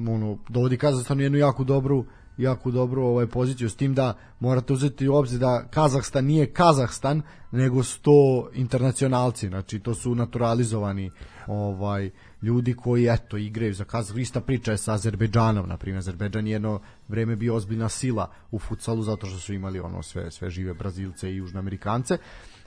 ono, 0.09 0.37
dovodi 0.49 0.77
Kazahstan 0.77 1.17
u 1.17 1.21
jednu 1.21 1.37
jako 1.37 1.63
dobru 1.63 2.05
jako 2.37 2.71
dobru 2.71 3.03
ovaj 3.03 3.27
poziciju 3.27 3.69
s 3.69 3.75
tim 3.75 3.93
da 3.93 4.13
morate 4.39 4.73
uzeti 4.73 5.07
u 5.07 5.15
obzir 5.15 5.39
da 5.39 5.67
Kazahstan 5.69 6.25
nije 6.25 6.53
Kazahstan 6.53 7.21
nego 7.51 7.83
su 7.83 8.01
to 8.01 8.49
internacionalci 8.53 9.47
znači 9.47 9.79
to 9.79 9.93
su 9.93 10.15
naturalizovani 10.15 11.11
ovaj 11.47 12.09
ljudi 12.41 12.73
koji 12.73 13.07
eto 13.07 13.37
igraju 13.37 13.73
za 13.73 13.83
Kazahstan 13.83 14.21
ista 14.21 14.41
priča 14.41 14.71
je 14.71 14.77
sa 14.77 14.93
Azerbejdžanom 14.93 15.69
na 15.69 15.77
primjer 15.77 15.97
Azerbejdžan 15.99 16.47
je 16.47 16.53
jedno 16.53 16.79
vreme 17.07 17.35
bio 17.35 17.55
ozbiljna 17.55 17.89
sila 17.89 18.31
u 18.51 18.59
futsalu 18.59 19.01
zato 19.03 19.27
što 19.27 19.39
su 19.39 19.53
imali 19.53 19.79
ono 19.79 20.03
sve 20.03 20.31
sve 20.31 20.49
žive 20.49 20.73
Brazilce 20.73 21.31
i 21.31 21.35
Južnoamerikance 21.35 22.17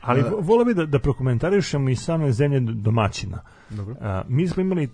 Ali 0.00 0.22
vo- 0.22 0.40
volio 0.40 0.64
bi 0.64 0.74
da, 0.74 0.86
da 0.86 0.98
prokomentarišemo 0.98 1.88
i 1.88 1.96
same 1.96 2.32
zemlje 2.32 2.60
domaćina. 2.60 3.42
Dobro. 3.70 3.94
A, 4.00 4.22
mi 4.28 4.48
smo 4.48 4.60
imali 4.60 4.88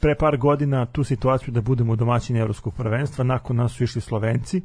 pre 0.00 0.14
par 0.14 0.36
godina 0.36 0.86
tu 0.86 1.04
situaciju 1.04 1.54
da 1.54 1.60
budemo 1.60 1.96
domaćini 1.96 2.38
evropskog 2.38 2.74
prvenstva, 2.74 3.24
nakon 3.24 3.56
nas 3.56 3.72
su 3.72 3.84
išli 3.84 4.00
Slovenci, 4.00 4.62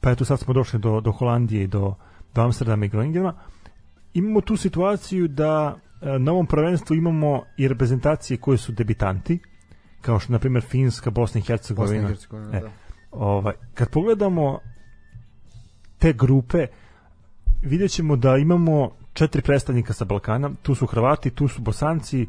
pa 0.00 0.10
eto 0.10 0.24
sad 0.24 0.38
smo 0.38 0.54
došli 0.54 0.78
do, 0.78 1.00
do 1.00 1.12
Holandije 1.12 1.64
i 1.64 1.66
do, 1.66 1.94
do 2.34 2.42
Amsterdama 2.42 2.84
i 2.84 2.88
Groningena. 2.88 3.34
Imamo 4.14 4.40
tu 4.40 4.56
situaciju 4.56 5.28
da 5.28 5.76
e, 5.76 5.87
na 6.00 6.32
ovom 6.32 6.46
prvenstvu 6.46 6.96
imamo 6.96 7.42
i 7.56 7.68
reprezentacije 7.68 8.36
koje 8.36 8.58
su 8.58 8.72
debitanti, 8.72 9.38
kao 10.00 10.18
što 10.18 10.32
na 10.32 10.38
primjer 10.38 10.62
Finska, 10.62 11.10
Bosna 11.10 11.38
i 11.38 11.42
Bosna 11.42 11.54
i 11.54 11.56
Hercegovina. 11.56 12.08
Hercegovina 12.08 12.58
E, 12.58 12.60
da. 12.60 12.70
ovaj, 13.10 13.54
kad 13.74 13.90
pogledamo 13.90 14.58
te 15.98 16.12
grupe, 16.12 16.66
vidjet 17.62 17.90
ćemo 17.90 18.16
da 18.16 18.36
imamo 18.36 18.90
četiri 19.12 19.42
predstavnika 19.42 19.92
sa 19.92 20.04
Balkana, 20.04 20.50
tu 20.62 20.74
su 20.74 20.86
Hrvati, 20.86 21.30
tu 21.30 21.48
su 21.48 21.62
Bosanci, 21.62 22.26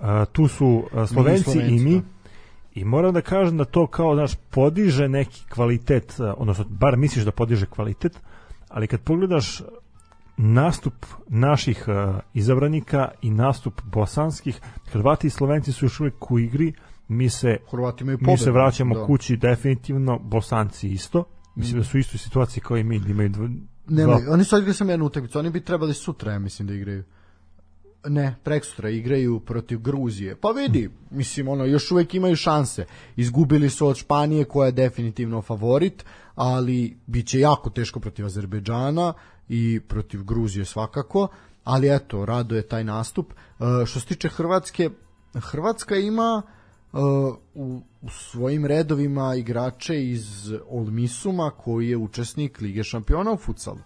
a, 0.00 0.24
tu 0.24 0.48
su 0.48 0.84
Slovenci, 1.06 1.42
Slovenci, 1.42 1.74
i 1.74 1.78
mi. 1.78 1.94
da. 1.94 2.06
I 2.74 2.84
moram 2.84 3.14
da 3.14 3.20
kažem 3.20 3.56
da 3.56 3.64
to 3.64 3.86
kao, 3.86 4.14
znaš, 4.14 4.34
podiže 4.50 5.08
neki 5.08 5.44
kvalitet, 5.48 6.20
a, 6.20 6.34
odnosno, 6.36 6.64
bar 6.68 6.96
misliš 6.96 7.24
da 7.24 7.30
podiže 7.32 7.66
kvalitet, 7.66 8.20
ali 8.68 8.86
kad 8.86 9.00
pogledaš 9.00 9.62
nastup 10.36 10.94
naših 11.28 11.88
a, 11.88 12.20
izabranika 12.34 13.10
i 13.22 13.30
nastup 13.30 13.82
bosanskih, 13.84 14.60
Hrvati 14.92 15.26
i 15.26 15.30
Slovenci 15.30 15.72
su 15.72 15.84
još 15.84 16.00
uvijek 16.00 16.30
u 16.30 16.38
igri, 16.38 16.72
mi 17.08 17.30
se 17.30 17.56
Hrvati 17.70 18.04
imaju 18.04 18.18
mi 18.20 18.38
se 18.38 18.50
vraćamo 18.50 18.94
da. 18.94 19.06
kući 19.06 19.36
definitivno, 19.36 20.18
Bosanci 20.18 20.88
isto. 20.88 21.24
Mislim 21.56 21.78
da 21.78 21.84
su 21.84 21.96
u 21.96 22.00
istoj 22.00 22.18
situaciji 22.18 22.62
kao 22.62 22.76
i 22.76 22.84
mi, 22.84 22.98
da 22.98 23.08
imaju 23.08 23.28
dva- 23.28 23.48
ne, 23.88 24.04
oni 24.06 24.44
su 24.44 24.56
igrali 24.58 24.74
samo 24.74 24.90
jednu 24.90 25.06
utakmicu, 25.06 25.38
oni 25.38 25.50
bi 25.50 25.60
trebali 25.60 25.94
sutra, 25.94 26.32
ja 26.32 26.38
mislim 26.38 26.68
da 26.68 26.74
igraju. 26.74 27.04
Ne, 28.08 28.34
preksutra 28.44 28.90
igraju 28.90 29.40
protiv 29.40 29.78
Gruzije. 29.78 30.36
Pa 30.36 30.48
vidi, 30.48 30.90
mislim, 31.10 31.48
ono, 31.48 31.64
još 31.64 31.90
uvek 31.90 32.14
imaju 32.14 32.36
šanse. 32.36 32.84
Izgubili 33.16 33.70
su 33.70 33.86
od 33.86 33.96
Španije, 33.96 34.44
koja 34.44 34.66
je 34.66 34.72
definitivno 34.72 35.42
favorit, 35.42 36.04
ali 36.34 36.98
bit 37.06 37.26
će 37.26 37.40
jako 37.40 37.70
teško 37.70 38.00
protiv 38.00 38.26
Azerbejdžana 38.26 39.12
i 39.48 39.80
protiv 39.88 40.24
Gruzije 40.24 40.64
svakako. 40.64 41.28
Ali 41.64 41.94
eto, 41.94 42.24
rado 42.24 42.56
je 42.56 42.68
taj 42.68 42.84
nastup. 42.84 43.32
E, 43.32 43.86
što 43.86 44.00
se 44.00 44.06
tiče 44.06 44.28
Hrvatske, 44.28 44.90
Hrvatska 45.34 45.96
ima 45.96 46.42
e, 46.42 46.96
u, 47.54 47.82
u 48.02 48.10
svojim 48.10 48.66
redovima 48.66 49.34
igrače 49.34 50.04
iz 50.04 50.52
Olmisuma 50.68 51.50
koji 51.50 51.88
je 51.88 51.96
učesnik 51.96 52.60
Lige 52.60 52.84
šampiona 52.84 53.32
u 53.32 53.36
futsalu. 53.36 53.80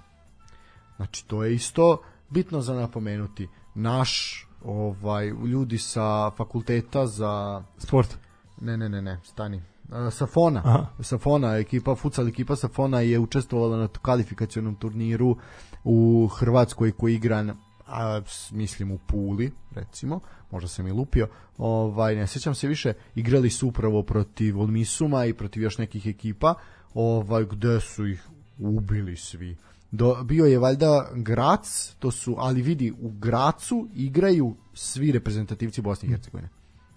Znači 0.96 1.26
to 1.26 1.44
je 1.44 1.54
isto 1.54 2.02
bitno 2.30 2.60
za 2.60 2.74
napomenuti. 2.74 3.48
Naš 3.74 4.44
ovaj 4.64 5.26
ljudi 5.26 5.78
sa 5.78 6.30
fakulteta 6.30 7.06
za 7.06 7.62
sport. 7.78 8.16
ne 8.60 8.76
ne 8.76 8.88
ne 8.88 9.02
ne 9.02 9.20
stani 9.24 9.62
Safona, 10.10 10.62
Aha. 10.64 10.86
Safona, 11.00 11.56
ekipa, 11.56 11.94
futsal 11.94 12.28
ekipa 12.28 12.56
Safona 12.56 13.00
je 13.00 13.18
učestvovala 13.18 13.76
na 13.76 13.88
kvalifikacionom 14.02 14.74
turniru 14.74 15.36
u 15.84 16.28
Hrvatskoj 16.28 16.92
koji 16.92 17.14
igra 17.14 17.42
na- 17.42 17.56
a, 17.86 18.20
mislim 18.50 18.90
u 18.90 18.98
Puli, 18.98 19.50
recimo, 19.74 20.20
možda 20.50 20.68
sam 20.68 20.86
i 20.86 20.92
lupio, 20.92 21.28
ovaj, 21.58 22.16
ne 22.16 22.26
sjećam 22.26 22.54
se 22.54 22.68
više, 22.68 22.92
igrali 23.14 23.50
su 23.50 23.68
upravo 23.68 24.02
protiv 24.02 24.60
Olmisuma 24.60 25.24
i 25.24 25.32
protiv 25.34 25.62
još 25.62 25.78
nekih 25.78 26.06
ekipa, 26.06 26.54
ovaj, 26.94 27.44
gde 27.44 27.80
su 27.80 28.06
ih 28.06 28.28
ubili 28.58 29.16
svi. 29.16 29.56
Do, 29.90 30.22
bio 30.24 30.44
je 30.44 30.58
valjda 30.58 31.10
Grac, 31.14 31.94
to 31.98 32.10
su, 32.10 32.34
ali 32.38 32.62
vidi, 32.62 32.92
u 33.00 33.10
Gracu 33.10 33.88
igraju 33.94 34.56
svi 34.74 35.12
reprezentativci 35.12 35.80
Bosne 35.82 36.08
i 36.08 36.10
Hercegovine. 36.10 36.48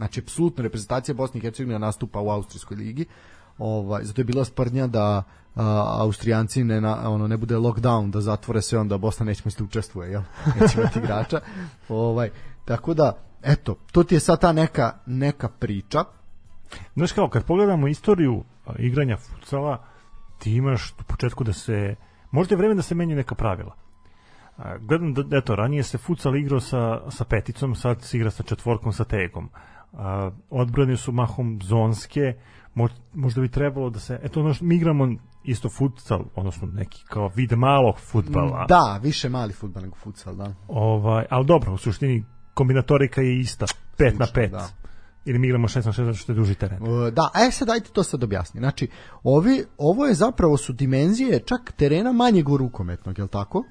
Znači, 0.02 0.20
apsolutno 0.20 0.64
reprezentacija 0.64 1.16
Bosne 1.16 1.38
i 1.38 1.42
Hercegovine 1.42 1.80
nastupa 1.80 2.20
u 2.20 2.30
Austrijskoj 2.30 2.78
ligi. 2.78 3.06
Ovaj, 3.58 4.04
zato 4.04 4.22
je 4.22 4.26
bila 4.26 4.46
sprdnja 4.46 4.88
da 4.88 5.24
a, 5.56 5.96
Austrijanci 6.00 6.64
ne, 6.64 6.82
na, 6.82 7.10
ono, 7.10 7.28
ne 7.28 7.38
bude 7.38 7.56
lockdown, 7.56 8.10
da 8.12 8.22
zatvore 8.22 8.62
sve, 8.62 8.80
onda 8.80 8.98
Bosna 8.98 9.26
neće 9.26 9.42
moći 9.46 9.58
da 9.58 9.64
učestvuje, 9.64 10.12
jel? 10.12 10.22
Neće 10.62 10.80
imati 10.80 11.00
igrača. 11.00 11.42
Ovaj, 11.90 12.30
tako 12.66 12.94
da, 12.94 13.18
eto, 13.42 13.76
to 13.92 14.04
ti 14.04 14.16
je 14.16 14.20
sad 14.20 14.42
ta 14.42 14.52
neka, 14.52 14.94
neka 15.06 15.50
priča. 15.50 16.04
Znaš 16.96 17.12
kao, 17.12 17.30
kad 17.30 17.46
pogledamo 17.46 17.88
istoriju 17.88 18.44
igranja 18.80 19.18
futsala, 19.18 19.86
ti 20.40 20.56
imaš 20.56 20.94
u 21.00 21.04
početku 21.04 21.44
da 21.44 21.54
se, 21.54 21.96
možda 22.32 22.56
je 22.56 22.58
vreme 22.58 22.76
da 22.76 22.82
se 22.82 22.96
menju 22.96 23.16
neka 23.16 23.36
pravila. 23.36 23.76
Gledam 24.80 25.14
da, 25.14 25.38
eto, 25.38 25.56
ranije 25.56 25.84
se 25.84 25.98
futsal 25.98 26.36
igrao 26.36 26.60
sa, 26.60 27.12
sa 27.12 27.26
peticom, 27.26 27.76
sad 27.76 28.02
se 28.02 28.18
igra 28.18 28.32
sa 28.32 28.44
četvorkom, 28.44 28.94
sa 28.94 29.04
tegom. 29.04 29.50
A, 29.94 30.32
odbrane 30.50 30.98
su 30.98 31.12
mahom 31.12 31.60
zonske, 31.64 32.34
mo- 32.76 32.90
možda 33.14 33.42
bi 33.42 33.50
trebalo 33.50 33.90
da 33.90 34.00
se, 34.00 34.20
eto, 34.24 34.40
ono 34.40 34.54
što 34.54 34.66
mi 34.66 34.76
igramo 34.76 35.10
isto 35.44 35.70
futsal, 35.70 36.24
odnosno 36.36 36.68
neki 36.68 37.04
kao 37.10 37.32
vid 37.36 37.52
malog 37.52 38.00
futbala. 38.00 38.66
Da, 38.68 39.00
više 39.04 39.30
mali 39.30 39.54
futbal 39.54 39.84
nego 39.84 39.96
futsal, 39.96 40.36
da. 40.36 40.54
Ovaj, 40.68 41.26
ali 41.30 41.46
dobro, 41.46 41.74
u 41.74 41.78
suštini 41.78 42.24
kombinatorika 42.54 43.22
je 43.22 43.40
ista, 43.40 43.66
5 43.98 44.20
na 44.20 44.26
Slično, 44.26 44.42
5. 44.42 44.50
da. 44.52 44.68
Ili 45.26 45.40
mi 45.40 45.48
igramo 45.48 45.68
6 45.68 45.86
na 45.86 45.92
6 45.92 45.96
zato 46.06 46.14
što 46.18 46.32
je 46.32 46.36
duži 46.36 46.56
teren. 46.56 46.84
E, 47.08 47.12
Da, 47.12 47.30
e 47.48 47.52
sad 47.52 47.68
dajte 47.68 47.90
to 47.94 48.04
sad 48.04 48.24
objasni. 48.24 48.60
Znači, 48.60 48.88
ovi, 49.24 49.64
ovo 49.78 50.06
je 50.06 50.14
zapravo 50.14 50.58
su 50.58 50.74
dimenzije 50.74 51.40
čak 51.40 51.72
terena 51.72 52.12
manjeg 52.12 52.50
u 52.50 52.58
rukometnog, 52.58 53.18
je 53.18 53.24
li 53.24 53.30
tako? 53.30 53.64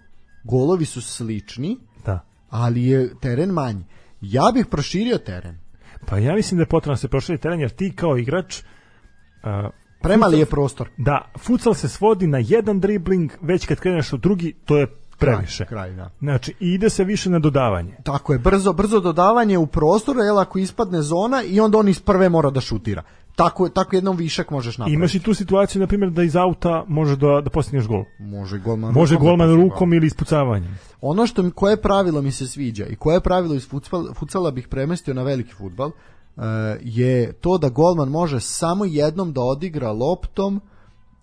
Golovi 0.44 0.84
su 0.84 1.02
slični, 1.02 1.78
Da. 2.04 2.20
ali 2.50 2.84
je 2.84 3.14
teren 3.20 3.50
manji. 3.50 3.84
Ja 4.20 4.42
bih 4.54 4.66
proširio 4.70 5.18
teren. 5.18 5.58
Pa 6.06 6.18
ja 6.18 6.34
mislim 6.34 6.58
da 6.58 6.62
je 6.62 6.66
potrebno 6.66 6.92
da 6.92 7.00
se 7.00 7.08
proširi 7.08 7.38
teren, 7.38 7.60
jer 7.60 7.70
ti 7.70 7.92
kao 7.96 8.16
igrač 8.16 8.62
uh, 8.62 9.70
Premali 10.02 10.38
je 10.38 10.46
prostor. 10.46 10.88
Da, 10.96 11.24
futsal 11.38 11.74
se 11.74 11.88
svodi 11.88 12.26
na 12.26 12.38
jedan 12.38 12.80
dribling, 12.80 13.32
već 13.40 13.66
kad 13.66 13.80
kreneš 13.80 14.12
u 14.12 14.16
drugi, 14.16 14.54
to 14.64 14.76
je 14.76 14.86
previše. 15.18 15.66
Kraj, 15.66 15.88
kraj, 15.88 15.96
da. 15.96 16.10
Znači, 16.20 16.54
ide 16.60 16.90
se 16.90 17.04
više 17.04 17.30
na 17.30 17.38
dodavanje. 17.38 17.96
Tako 18.02 18.32
je, 18.32 18.38
brzo, 18.38 18.72
brzo 18.72 19.00
dodavanje 19.00 19.58
u 19.58 19.66
prostoru, 19.66 20.20
jel 20.20 20.38
ako 20.38 20.58
ispadne 20.58 21.02
zona 21.02 21.42
i 21.42 21.60
onda 21.60 21.78
on 21.78 21.88
iz 21.88 22.00
prve 22.00 22.28
mora 22.28 22.50
da 22.50 22.60
šutira. 22.60 23.02
Tako, 23.36 23.68
tako 23.68 23.96
jednom 23.96 24.16
višak 24.16 24.50
možeš 24.50 24.78
napraviti. 24.78 24.94
Imaš 24.94 25.14
i 25.14 25.20
tu 25.20 25.34
situaciju, 25.34 25.80
na 25.80 25.86
primjer, 25.86 26.10
da 26.10 26.22
iz 26.22 26.36
auta 26.36 26.84
može 26.88 27.16
da, 27.16 27.40
da 27.44 27.50
postigneš 27.50 27.86
gol. 27.86 28.04
Može 28.18 28.58
golman. 28.58 28.94
Može 28.94 29.14
rukom 29.14 29.24
da 29.24 29.30
golman 29.30 29.48
postigne 29.48 29.64
rukom 29.64 29.92
ili 29.94 30.06
ispucavanjem. 30.06 30.78
Ono 31.00 31.26
što 31.26 31.42
mi, 31.42 31.50
koje 31.50 31.82
pravilo 31.82 32.22
mi 32.22 32.32
se 32.32 32.46
sviđa 32.46 32.86
i 32.86 32.96
koje 32.96 33.20
pravilo 33.20 33.54
iz 33.54 33.68
futsal, 33.68 34.14
futsala 34.14 34.50
bih 34.50 34.68
premestio 34.68 35.14
na 35.14 35.22
veliki 35.22 35.52
futbal 35.52 35.88
uh, 35.88 36.44
je 36.80 37.32
to 37.32 37.58
da 37.58 37.68
golman 37.68 38.08
može 38.08 38.40
samo 38.40 38.84
jednom 38.84 39.32
da 39.32 39.40
odigra 39.40 39.92
loptom 39.92 40.60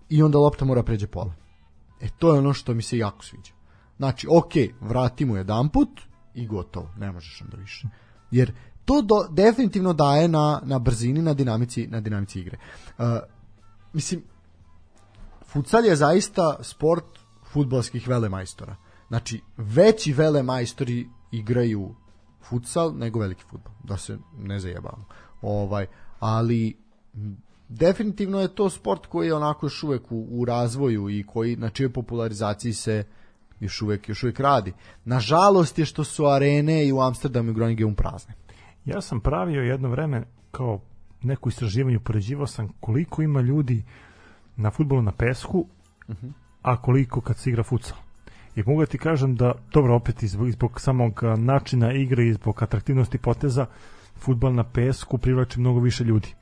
i 0.08 0.22
onda 0.22 0.38
lopta 0.38 0.64
mora 0.64 0.82
pređe 0.82 1.06
pola. 1.06 1.34
E 2.00 2.08
to 2.18 2.32
je 2.32 2.38
ono 2.38 2.52
što 2.52 2.74
mi 2.74 2.82
se 2.82 2.98
jako 2.98 3.24
sviđa. 3.24 3.52
Znači, 3.96 4.26
ok, 4.30 4.52
vrati 4.80 5.24
mu 5.24 5.36
jedan 5.36 5.68
put 5.68 6.00
i 6.34 6.46
gotovo, 6.46 6.90
ne 6.98 7.12
možeš 7.12 7.42
onda 7.42 7.56
više. 7.56 7.88
Jer 8.30 8.52
to 8.88 9.02
do, 9.02 9.26
definitivno 9.30 9.92
daje 9.92 10.28
na, 10.28 10.60
na 10.64 10.78
brzini, 10.78 11.22
na 11.22 11.34
dinamici, 11.34 11.86
na 11.86 12.00
dinamici 12.00 12.40
igre. 12.40 12.58
Uh, 12.98 13.04
mislim, 13.92 14.22
futsal 15.46 15.84
je 15.84 15.96
zaista 15.96 16.56
sport 16.62 17.18
futbalskih 17.52 18.08
velemajstora. 18.08 18.76
Znači, 19.08 19.40
veći 19.56 20.12
velemajstori 20.12 21.08
igraju 21.32 21.94
futsal 22.48 22.94
nego 22.96 23.20
veliki 23.20 23.44
futbal, 23.50 23.72
da 23.84 23.96
se 23.96 24.18
ne 24.38 24.60
zajebamo. 24.60 25.04
Ovaj, 25.42 25.86
ali 26.20 26.76
definitivno 27.68 28.40
je 28.40 28.54
to 28.54 28.70
sport 28.70 29.06
koji 29.06 29.26
je 29.26 29.34
onako 29.34 29.66
još 29.66 29.82
uvek 29.82 30.12
u, 30.12 30.26
u 30.30 30.44
razvoju 30.44 31.10
i 31.10 31.24
koji 31.26 31.56
na 31.56 31.70
čijoj 31.70 31.92
popularizaciji 31.92 32.72
se 32.72 33.04
još 33.60 33.82
uvek, 33.82 34.08
još 34.08 34.22
uvek 34.22 34.40
radi. 34.40 34.72
Nažalost 35.04 35.78
je 35.78 35.84
što 35.84 36.04
su 36.04 36.26
arene 36.26 36.86
i 36.86 36.92
u 36.92 37.00
Amsterdamu 37.00 37.50
i 37.50 37.54
Groningen 37.54 37.94
prazne. 37.94 38.34
Ja 38.88 39.00
sam 39.00 39.20
pravio 39.20 39.62
jedno 39.62 39.88
vreme 39.88 40.22
kao 40.50 40.80
neku 41.22 41.48
istraživanje, 41.48 41.96
upoređivao 41.96 42.46
sam 42.46 42.68
koliko 42.80 43.22
ima 43.22 43.40
ljudi 43.40 43.84
na 44.56 44.70
futbolu 44.70 45.02
na 45.02 45.12
pesku, 45.12 45.66
a 46.62 46.82
koliko 46.82 47.20
kad 47.20 47.36
se 47.36 47.50
igra 47.50 47.62
futsal. 47.62 47.98
I 48.56 48.62
mogu 48.66 48.80
da 48.80 48.86
ti 48.86 48.98
kažem 48.98 49.36
da, 49.36 49.52
dobro, 49.72 49.96
opet 49.96 50.24
zbog, 50.24 50.50
zbog 50.50 50.80
samog 50.80 51.20
načina 51.36 51.92
igre 51.92 52.26
i 52.26 52.32
zbog 52.32 52.62
atraktivnosti 52.62 53.18
poteza, 53.18 53.66
futbal 54.16 54.54
na 54.54 54.64
pesku 54.64 55.18
privlači 55.18 55.60
mnogo 55.60 55.80
više 55.80 56.04
ljudi. 56.04 56.34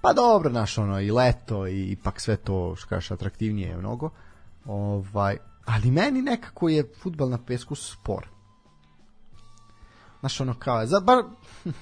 Pa 0.00 0.12
dobro, 0.12 0.50
naš 0.50 0.78
ono, 0.78 1.00
i 1.00 1.10
leto 1.10 1.66
i 1.66 1.90
ipak 1.90 2.20
sve 2.20 2.36
to, 2.36 2.76
što 2.76 2.88
kažeš, 2.88 3.10
atraktivnije 3.10 3.68
je 3.68 3.76
mnogo. 3.76 4.10
Ovaj, 4.64 5.36
ali 5.64 5.90
meni 5.90 6.22
nekako 6.22 6.68
je 6.68 6.92
futbal 7.02 7.28
na 7.28 7.38
pesku 7.38 7.74
spor. 7.74 8.26
Znaš, 10.20 10.40
ono 10.40 10.54
kao, 10.54 10.86
za, 10.86 11.00
bar, 11.00 11.24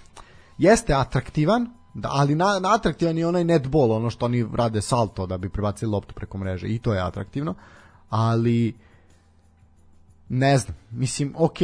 jeste 0.59 0.95
atraktivan, 0.95 1.71
da, 1.95 2.09
ali 2.13 2.35
na, 2.35 2.59
na 2.59 2.75
atraktivan 2.75 3.19
je 3.19 3.27
onaj 3.27 3.45
netball, 3.45 3.93
ono 3.93 4.11
što 4.11 4.27
oni 4.27 4.47
rade 4.55 4.83
salto 4.83 5.27
da 5.27 5.39
bi 5.39 5.49
prebacili 5.49 5.91
loptu 5.91 6.15
preko 6.15 6.39
mreže 6.39 6.67
i 6.69 6.79
to 6.79 6.95
je 6.95 7.01
atraktivno, 7.01 7.55
ali 8.11 8.75
ne 10.29 10.59
znam, 10.59 10.77
mislim, 10.91 11.35
ok, 11.39 11.59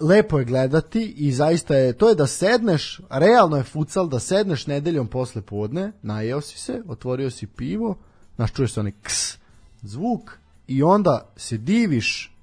lepo 0.00 0.38
je 0.38 0.44
gledati 0.44 1.14
i 1.16 1.32
zaista 1.32 1.76
je, 1.76 1.92
to 1.92 2.08
je 2.08 2.14
da 2.14 2.26
sedneš, 2.26 3.00
realno 3.10 3.56
je 3.56 3.62
futsal, 3.62 4.08
da 4.08 4.20
sedneš 4.20 4.66
nedeljom 4.66 5.06
posle 5.08 5.42
podne, 5.42 5.92
najeo 6.02 6.40
si 6.40 6.58
se, 6.58 6.82
otvorio 6.88 7.30
si 7.30 7.46
pivo, 7.46 7.96
znaš, 8.36 8.52
čuješ 8.52 8.72
se 8.72 8.80
onaj 8.80 8.92
ks 9.02 9.38
zvuk 9.82 10.38
i 10.66 10.82
onda 10.82 11.32
se 11.36 11.58
diviš 11.58 12.36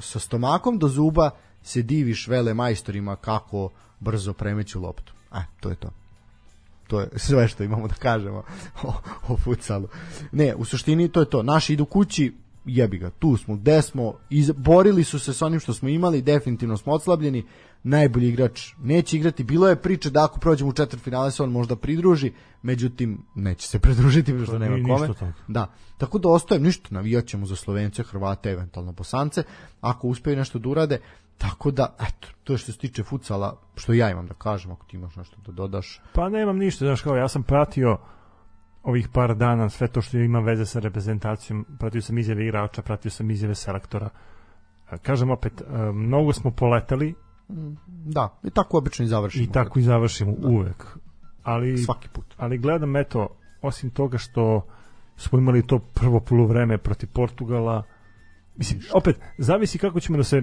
sa 0.00 0.18
stomakom 0.18 0.78
do 0.78 0.88
zuba, 0.88 1.30
se 1.62 1.82
diviš 1.82 2.28
vele 2.28 2.54
majstorima 2.54 3.16
kako 3.16 3.70
brzo 4.00 4.32
premeću 4.32 4.80
loptu. 4.80 5.12
E, 5.34 5.42
to 5.60 5.68
je 5.68 5.76
to. 5.76 5.90
To 6.86 7.00
je 7.00 7.08
sve 7.26 7.48
što 7.48 7.62
imamo 7.62 7.88
da 7.88 7.94
kažemo 7.94 8.42
o, 8.82 8.92
o 9.28 9.36
futsalu. 9.36 9.88
Ne, 10.32 10.54
u 10.54 10.64
suštini 10.64 11.08
to 11.08 11.20
je 11.20 11.30
to. 11.30 11.42
Naši 11.42 11.72
idu 11.72 11.84
kući, 11.84 12.34
jebi 12.64 12.98
ga, 12.98 13.10
tu 13.10 13.36
smo, 13.36 13.56
gde 13.56 13.82
smo, 13.82 14.14
iz, 14.30 14.50
borili 14.56 15.04
su 15.04 15.18
se 15.18 15.34
s 15.34 15.42
onim 15.42 15.60
što 15.60 15.74
smo 15.74 15.88
imali, 15.88 16.22
definitivno 16.22 16.76
smo 16.76 16.92
odslabljeni, 16.92 17.44
najbolji 17.82 18.28
igrač 18.28 18.72
neće 18.82 19.16
igrati, 19.16 19.44
bilo 19.44 19.68
je 19.68 19.76
priče 19.76 20.10
da 20.10 20.24
ako 20.24 20.40
prođemo 20.40 20.70
u 20.70 20.72
četvrtfinale 20.72 21.30
se 21.30 21.42
on 21.42 21.50
možda 21.50 21.76
pridruži, 21.76 22.32
međutim, 22.62 23.22
neće 23.34 23.68
se 23.68 23.78
pridružiti, 23.84 24.34
što 24.42 24.52
Pa 24.52 24.58
nema 24.58 24.94
kome. 24.94 25.06
toga. 25.06 25.32
Da, 25.48 25.72
tako 25.98 26.18
da 26.18 26.28
ostajem 26.28 26.62
ništa, 26.62 26.88
navijat 26.90 27.26
ćemo 27.26 27.46
za 27.46 27.56
Slovence, 27.56 28.02
Hrvate, 28.02 28.50
eventualno 28.50 28.92
Bosance, 28.92 29.42
ako 29.80 30.08
uspeju 30.08 30.36
nešto 30.36 30.58
da 30.58 30.68
urade, 30.68 30.98
tako 31.40 31.70
da, 31.70 31.94
eto, 32.00 32.28
to 32.44 32.56
što 32.56 32.72
se 32.72 32.78
tiče 32.78 33.02
futsala, 33.02 33.56
što 33.76 33.92
ja 33.92 34.10
imam 34.10 34.26
da 34.26 34.34
kažem, 34.34 34.72
ako 34.72 34.86
ti 34.86 34.96
imaš 34.96 35.16
nešto 35.16 35.36
da 35.46 35.52
dodaš. 35.52 36.00
Pa 36.12 36.28
nemam 36.28 36.56
ništa, 36.58 36.84
znaš 36.84 37.02
kao, 37.02 37.16
ja 37.16 37.28
sam 37.28 37.42
pratio 37.42 37.98
ovih 38.82 39.08
par 39.08 39.34
dana 39.34 39.68
sve 39.68 39.88
to 39.88 40.02
što 40.02 40.18
ima 40.18 40.40
veze 40.40 40.66
sa 40.66 40.80
reprezentacijom, 40.80 41.66
pratio 41.78 42.02
sam 42.02 42.18
izjave 42.18 42.44
igrača, 42.44 42.82
pratio 42.82 43.10
sam 43.10 43.30
izjave 43.30 43.54
selektora. 43.54 44.08
E, 44.92 44.98
Kažem 44.98 45.30
opet, 45.30 45.60
e, 45.60 45.64
mnogo 45.92 46.32
smo 46.32 46.50
poletali 46.50 47.14
Da, 47.86 48.38
i 48.44 48.50
tako 48.50 48.78
obično 48.78 49.04
i 49.04 49.08
završimo. 49.08 49.44
i 49.44 49.52
tako 49.52 49.78
i 49.78 49.82
završimo 49.82 50.34
uvek. 50.42 50.86
Ali, 51.42 51.78
Svaki 51.78 52.08
put. 52.08 52.24
ali 52.36 52.58
gledam, 52.58 52.96
eto, 52.96 53.28
osim 53.62 53.90
toga 53.90 54.18
što 54.18 54.66
smo 55.16 55.38
imali 55.38 55.66
to 55.66 55.78
prvo 55.78 56.20
poluvreme 56.20 56.78
protiv 56.78 57.08
Portugala, 57.12 57.82
mislim, 58.56 58.80
opet, 58.94 59.16
zavisi 59.38 59.78
kako 59.78 60.00
ćemo 60.00 60.18
da 60.18 60.24
se 60.24 60.42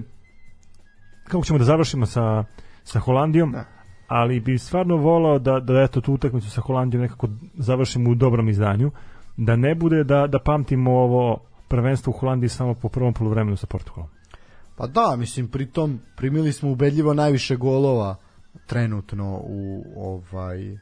kako 1.27 1.43
ćemo 1.45 1.59
da 1.59 1.65
završimo 1.65 2.05
sa, 2.05 2.43
sa 2.83 2.99
Holandijom, 2.99 3.51
Da. 3.51 3.65
ali 4.07 4.39
bi 4.39 4.57
stvarno 4.57 4.95
volao 4.97 5.39
da, 5.39 5.59
da 5.59 5.81
eto 5.81 6.01
tu 6.01 6.13
utakmicu 6.13 6.49
sa 6.49 6.61
Holandijom 6.61 7.01
nekako 7.01 7.27
završimo 7.53 8.09
u 8.09 8.15
dobrom 8.15 8.49
izdanju, 8.49 8.91
da 9.37 9.55
ne 9.55 9.75
bude 9.75 10.03
da, 10.03 10.27
da 10.27 10.39
pamtimo 10.39 10.91
ovo 10.91 11.39
prvenstvo 11.67 12.11
u 12.11 12.19
Holandiji 12.19 12.49
samo 12.49 12.73
po 12.73 12.89
prvom 12.89 13.13
poluvremenu 13.13 13.57
sa 13.57 13.67
Portugalom. 13.67 14.09
Pa 14.75 14.87
da, 14.87 15.15
mislim, 15.17 15.47
pritom 15.47 15.99
primili 16.15 16.53
smo 16.53 16.71
ubedljivo 16.71 17.13
najviše 17.13 17.55
golova 17.55 18.15
trenutno 18.65 19.39
u 19.43 19.83
ovaj 19.97 20.77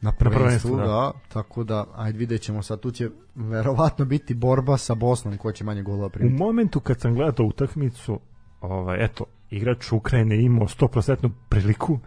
na 0.00 0.12
prvenstvu, 0.12 0.44
prvenstvu, 0.44 0.76
da. 0.76 0.82
da. 0.86 1.12
tako 1.32 1.64
da 1.64 1.86
ajde 1.96 2.18
vidjet 2.18 2.40
ćemo 2.40 2.62
sad 2.62 2.80
tu 2.80 2.90
će 2.90 3.10
verovatno 3.34 4.04
biti 4.04 4.34
borba 4.34 4.76
sa 4.76 4.94
Bosnom 4.94 5.36
ko 5.36 5.52
će 5.52 5.64
manje 5.64 5.82
golova 5.82 6.06
U 6.06 6.10
primiti. 6.10 6.42
momentu 6.42 6.80
kad 6.80 7.00
sam 7.00 7.14
gledao 7.14 7.46
utakmicu, 7.46 8.20
ovaj, 8.60 9.04
eto, 9.04 9.24
igrač 9.52 9.92
Ukrajine 9.92 10.42
imao 10.42 10.66
100% 10.66 11.30
priliku, 11.48 11.98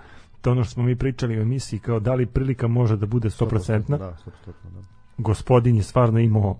to 0.41 0.51
ono 0.51 0.63
što 0.63 0.73
smo 0.73 0.83
mi 0.83 0.95
pričali 0.95 1.39
u 1.39 1.41
emisiji, 1.41 1.79
kao 1.79 1.99
da 1.99 2.13
li 2.13 2.25
prilika 2.25 2.67
može 2.67 2.97
da 2.97 3.05
bude 3.05 3.29
100%. 3.29 3.87
Da, 3.87 3.97
100%, 3.97 4.53
da. 4.73 4.81
Gospodin 5.17 5.75
je 5.75 5.83
stvarno 5.83 6.19
imao 6.19 6.57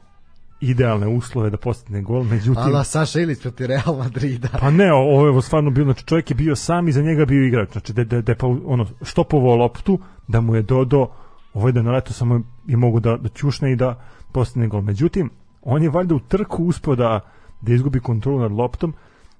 idealne 0.61 1.07
uslove 1.07 1.49
da 1.49 1.57
postigne 1.57 2.01
gol, 2.01 2.23
međutim... 2.23 2.63
Ala 2.63 2.83
Saša 2.83 3.19
Ilić 3.19 3.41
protiv 3.41 3.67
Real 3.67 3.97
Madrida. 3.97 4.47
Pa 4.59 4.71
ne, 4.71 4.93
ovo 4.93 5.27
je 5.27 5.41
stvarno 5.41 5.71
bilo, 5.71 5.85
znači 5.85 6.05
čovjek 6.05 6.31
je 6.31 6.35
bio 6.35 6.55
sam 6.55 6.87
i 6.87 6.91
za 6.91 7.01
njega 7.01 7.25
bio 7.25 7.47
igrač, 7.47 7.71
znači 7.71 7.93
da, 7.93 8.03
da, 8.03 8.21
da 8.21 8.35
pa, 8.35 8.47
ono, 8.65 8.85
štopovao 9.01 9.55
loptu, 9.55 9.99
da 10.27 10.41
mu 10.41 10.55
je 10.55 10.61
dodo, 10.61 11.07
ovaj 11.53 11.71
da 11.71 11.81
na 11.81 11.91
leto 11.91 12.13
samo 12.13 12.41
je 12.67 12.77
mogu 12.77 12.99
da, 12.99 13.17
da 13.17 13.29
ćušne 13.29 13.71
i 13.71 13.75
da 13.75 14.01
postigne 14.31 14.67
gol. 14.67 14.81
Međutim, 14.81 15.29
on 15.61 15.83
je 15.83 15.89
valjda 15.89 16.15
u 16.15 16.19
trku 16.19 16.63
uspio 16.63 16.95
da, 16.95 17.19
da 17.61 17.73
izgubi 17.73 17.99
kontrolu 17.99 18.39
nad 18.39 18.51
loptom 18.51 18.93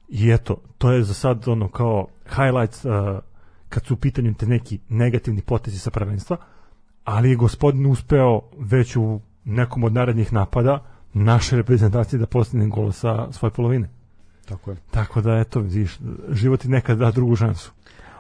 i 0.10 0.32
eto, 0.32 0.58
to 0.78 0.92
je 0.92 1.04
za 1.04 1.14
sad 1.14 1.48
ono 1.48 1.68
kao 1.68 2.08
highlights 2.30 2.86
uh, 2.86 2.92
kad 3.70 3.86
su 3.86 3.94
u 3.94 3.98
pitanju 3.98 4.34
te 4.34 4.46
neki 4.46 4.80
negativni 4.90 5.42
potezi 5.42 5.80
sa 5.80 5.92
prvenstva, 5.92 6.38
ali 7.04 7.30
je 7.30 7.36
gospodin 7.36 7.86
uspeo 7.86 8.42
već 8.60 8.96
u 8.96 9.20
nekom 9.46 9.84
od 9.84 9.94
narednih 9.94 10.34
napada 10.34 10.84
naše 11.14 11.56
reprezentacije 11.56 12.20
da 12.20 12.26
postigne 12.26 12.68
gol 12.68 12.92
sa 12.92 13.32
svoje 13.32 13.52
polovine. 13.52 13.90
Tako 14.46 14.72
je. 14.72 14.78
Tako 14.92 15.22
da, 15.22 15.38
eto, 15.38 15.60
vidiš, 15.60 16.00
život 16.30 16.60
ti 16.60 16.68
nekad 16.68 16.98
da 16.98 17.12
drugu 17.12 17.36
šansu. 17.36 17.72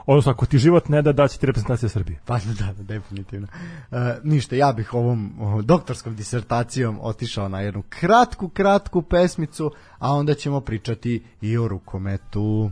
Odnosno, 0.06 0.32
ako 0.32 0.46
ti 0.46 0.58
život 0.58 0.90
ne 0.90 1.02
da, 1.02 1.12
daće 1.12 1.40
ti 1.40 1.46
reprezentacija 1.46 1.90
Srbije. 1.90 2.20
Pa 2.26 2.38
da, 2.38 2.74
da, 2.74 2.84
definitivno. 2.84 3.48
E, 3.92 4.18
ništa, 4.24 4.56
ja 4.56 4.74
bih 4.74 4.94
ovom 4.94 5.34
doktorskom 5.64 6.16
disertacijom 6.16 7.00
otišao 7.02 7.50
na 7.50 7.62
jednu 7.62 7.84
kratku, 7.90 8.50
kratku 8.50 9.02
pesmicu, 9.02 9.72
a 10.00 10.14
onda 10.14 10.34
ćemo 10.34 10.62
pričati 10.62 11.24
i 11.42 11.58
o 11.58 11.68
rukometu. 11.68 12.72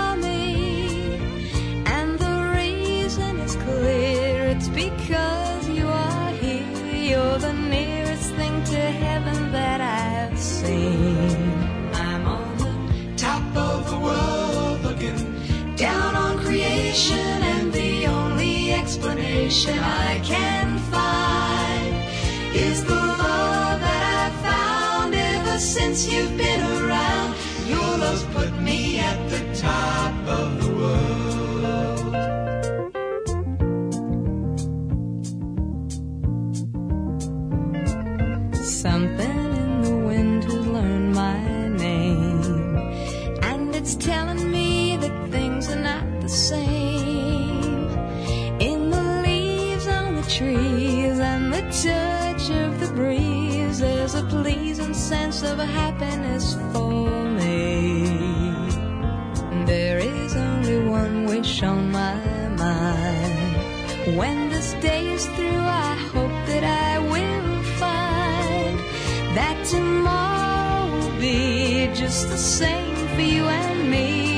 Clear 3.81 4.43
it's 4.53 4.69
because 4.69 5.67
you 5.67 5.87
are 5.87 6.31
here. 6.43 6.85
You're 7.09 7.39
the 7.39 7.53
nearest 7.53 8.29
thing 8.39 8.55
to 8.73 8.81
heaven 9.05 9.51
that 9.51 9.79
I've 9.81 10.37
seen. 10.37 11.37
I'm 12.07 12.25
on 12.37 12.49
the 12.63 12.73
top 13.17 13.45
of 13.69 13.89
the 13.91 13.99
world 14.07 14.77
looking 14.87 15.19
down 15.75 16.15
on 16.15 16.33
creation, 16.45 17.37
and 17.53 17.73
the 17.73 18.05
only 18.05 18.73
explanation 18.73 19.77
I 19.79 20.19
can 20.33 20.67
find 20.95 21.93
is 22.67 22.83
the 22.85 23.01
love 23.23 23.79
that 23.87 24.03
I've 24.21 24.37
found 24.51 25.15
ever 25.15 25.57
since 25.57 25.97
you've 26.11 26.37
been 26.37 26.61
around. 26.77 27.29
Your 27.73 27.91
love's 28.03 28.25
put 28.35 28.51
me 28.61 28.99
at 28.99 29.19
the 29.33 29.41
top 29.67 30.13
of 30.39 30.60
sense 55.11 55.43
of 55.43 55.57
happiness 55.59 56.55
for 56.71 57.25
me. 57.39 58.05
There 59.65 59.99
is 59.99 60.37
only 60.37 60.79
one 60.87 61.25
wish 61.25 61.63
on 61.63 61.91
my 61.91 62.15
mind. 62.63 64.17
When 64.17 64.37
this 64.53 64.71
day 64.87 65.03
is 65.17 65.25
through, 65.35 65.65
I 65.87 65.95
hope 66.13 66.37
that 66.51 66.63
I 66.63 66.91
will 67.13 67.51
find 67.83 68.79
that 69.37 69.57
tomorrow 69.65 70.97
will 70.97 71.19
be 71.19 71.89
just 71.93 72.29
the 72.29 72.37
same 72.37 72.95
for 73.13 73.25
you 73.35 73.43
and 73.43 73.91
me. 73.91 74.30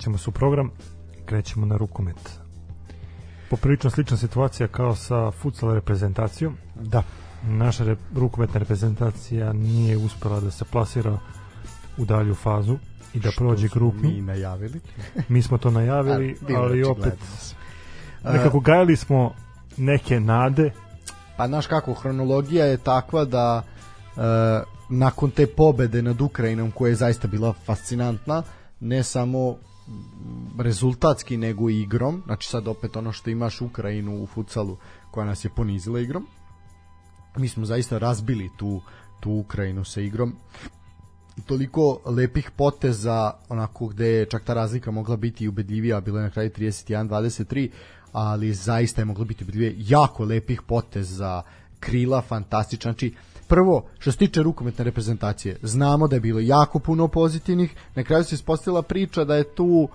Vraćamo 0.00 0.18
se 0.18 0.30
u 0.30 0.32
program, 0.32 0.70
krećemo 1.26 1.66
na 1.66 1.76
rukomet. 1.76 2.40
Poprilično 3.50 3.90
slična 3.90 4.16
situacija 4.16 4.68
kao 4.68 4.96
sa 4.96 5.30
futsal 5.30 5.74
reprezentacijom. 5.74 6.56
Da. 6.74 7.02
Naša 7.42 7.84
re, 7.84 7.96
rukometna 8.14 8.60
reprezentacija 8.60 9.52
nije 9.52 9.96
uspela 9.96 10.40
da 10.40 10.50
se 10.50 10.64
plasira 10.64 11.18
u 11.98 12.04
dalju 12.04 12.34
fazu 12.34 12.76
i 13.14 13.20
da 13.20 13.30
prođe 13.36 13.68
grupu. 13.68 13.98
Mi 14.02 14.20
najavili. 14.20 14.80
Mi 15.28 15.42
smo 15.42 15.58
to 15.58 15.70
najavili, 15.70 16.28
je 16.48 16.56
ali 16.56 16.84
opet 16.84 17.18
nekako 18.24 18.60
gajali 18.60 18.96
smo 18.96 19.34
neke 19.76 20.20
nade. 20.20 20.72
Pa 21.36 21.46
znaš 21.46 21.66
kako, 21.66 21.94
hronologija 21.94 22.64
je 22.64 22.76
takva 22.76 23.24
da 23.24 23.62
e, 23.62 24.20
nakon 24.88 25.30
te 25.30 25.46
pobede 25.46 26.02
nad 26.02 26.20
Ukrajinom 26.20 26.70
koja 26.70 26.88
je 26.88 26.94
zaista 26.94 27.28
bila 27.28 27.52
fascinantna, 27.52 28.42
ne 28.80 29.02
samo 29.02 29.56
rezultatski 30.58 31.36
nego 31.36 31.70
igrom, 31.70 32.22
znači 32.26 32.48
sad 32.48 32.68
opet 32.68 32.96
ono 32.96 33.12
što 33.12 33.30
imaš 33.30 33.60
Ukrajinu 33.60 34.22
u 34.22 34.26
futsalu 34.26 34.76
koja 35.10 35.26
nas 35.26 35.44
je 35.44 35.50
ponizila 35.56 36.00
igrom, 36.00 36.26
mi 37.36 37.48
smo 37.48 37.64
zaista 37.64 37.98
razbili 37.98 38.50
tu, 38.56 38.80
tu 39.20 39.32
Ukrajinu 39.32 39.84
sa 39.84 40.00
igrom. 40.00 40.34
Toliko 41.46 42.00
lepih 42.04 42.50
poteza 42.56 43.32
onako 43.48 43.86
gde 43.86 44.06
je 44.06 44.26
čak 44.26 44.44
ta 44.44 44.54
razlika 44.54 44.90
mogla 44.90 45.16
biti 45.16 45.48
ubedljivija, 45.48 46.00
bilo 46.00 46.18
je 46.18 46.24
na 46.24 46.30
kraju 46.30 46.50
31-23 46.50 47.70
ali 48.12 48.54
zaista 48.54 49.00
je 49.00 49.04
moglo 49.04 49.24
biti 49.24 49.44
ubedljivije. 49.44 49.74
Jako 49.78 50.24
lepih 50.24 50.62
poteza 50.62 51.42
krila, 51.80 52.22
fantastičan 52.22 52.92
znači 52.92 53.14
prvo, 53.50 53.82
što 53.98 54.12
se 54.12 54.18
tiče 54.18 54.42
rukometne 54.42 54.84
reprezentacije 54.84 55.56
znamo 55.62 56.08
da 56.08 56.16
je 56.16 56.20
bilo 56.20 56.40
jako 56.40 56.78
puno 56.78 57.08
pozitivnih. 57.08 57.74
Na 57.94 58.04
kraju 58.04 58.24
se 58.24 58.34
ispostavila 58.34 58.82
priča 58.82 59.24
da 59.24 59.36
je 59.36 59.54
tu 59.54 59.88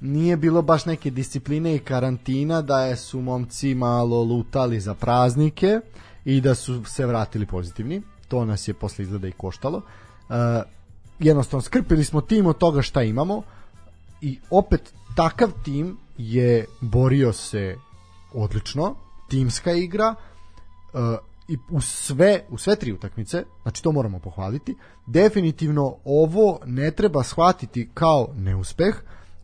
nije 0.00 0.36
bilo 0.36 0.62
baš 0.62 0.84
neke 0.86 1.10
discipline 1.10 1.74
i 1.74 1.78
karantina 1.78 2.62
da 2.62 2.80
je 2.84 2.96
su 2.96 3.20
momci 3.20 3.74
malo 3.74 4.22
lutali 4.22 4.80
za 4.80 4.94
praznike 4.94 5.80
i 6.24 6.40
da 6.40 6.54
su 6.54 6.84
se 6.84 7.06
vratili 7.06 7.46
pozitivni. 7.46 8.02
To 8.28 8.44
nas 8.44 8.68
je 8.68 8.74
posle 8.74 9.02
izgleda 9.04 9.28
i 9.28 9.32
koštalo. 9.32 9.78
Uh, 9.78 10.34
jednostavno 11.18 11.62
skrpili 11.62 12.04
smo 12.04 12.20
tim 12.20 12.46
od 12.46 12.58
toga 12.58 12.82
šta 12.82 13.02
imamo 13.02 13.42
i 14.20 14.38
opet 14.50 14.92
takav 15.16 15.50
tim 15.64 15.96
je 16.18 16.66
borio 16.80 17.32
se 17.32 17.76
odlično. 18.32 18.94
Timska 19.28 19.72
igra. 19.72 20.14
Uh, 20.92 21.00
i 21.50 21.58
u 21.70 21.80
sve 21.80 22.44
u 22.50 22.58
sve 22.58 22.76
tri 22.76 22.92
utakmice 22.92 23.44
znači 23.62 23.82
to 23.82 23.92
moramo 23.92 24.18
pohvaliti 24.18 24.76
definitivno 25.06 25.96
ovo 26.04 26.58
ne 26.66 26.90
treba 26.90 27.22
shvatiti 27.22 27.90
kao 27.94 28.28
neuspeh 28.36 28.94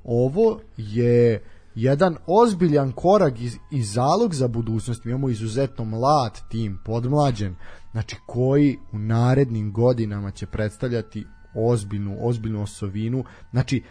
ovo 0.05 0.61
je 0.77 1.43
jedan 1.77 2.17
ozbiljan 2.27 2.93
korak 2.93 3.41
i, 3.41 3.51
i 3.71 3.83
zalog 3.83 4.35
za 4.35 4.49
budućnost. 4.49 5.05
Mi 5.05 5.11
imamo 5.11 5.29
izuzetno 5.29 5.85
mlad 5.85 6.49
tim, 6.49 6.79
podmlađen, 6.85 7.57
znači 7.93 8.17
koji 8.27 8.79
u 8.93 8.99
narednim 8.99 9.73
godinama 9.73 10.31
će 10.31 10.47
predstavljati 10.47 11.27
ozbiljnu, 11.55 12.17
ozbiljnu 12.21 12.63
osovinu. 12.63 13.25
Znači, 13.51 13.83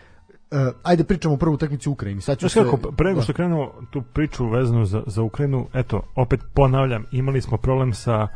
uh, 0.52 0.58
ajde 0.84 1.04
pričamo 1.04 1.34
o 1.34 1.38
prvu 1.38 1.54
utakmicu 1.54 1.90
u 1.90 1.94
Ukrajini. 1.94 2.22
Sad 2.22 2.38
ću 2.38 2.42
Znaš 2.42 2.54
se- 2.54 2.72
kako, 2.72 2.92
pre 2.92 3.10
nego 3.10 3.22
što 3.22 3.34
krenemo 3.34 3.72
tu 3.92 4.02
priču 4.04 4.48
vezanu 4.48 4.86
za, 4.86 5.04
za 5.08 5.22
Ukrajinu, 5.22 5.68
eto, 5.74 6.02
opet 6.16 6.40
ponavljam, 6.54 7.06
imali 7.12 7.42
smo 7.42 7.58
problem 7.58 7.94
sa 7.94 8.28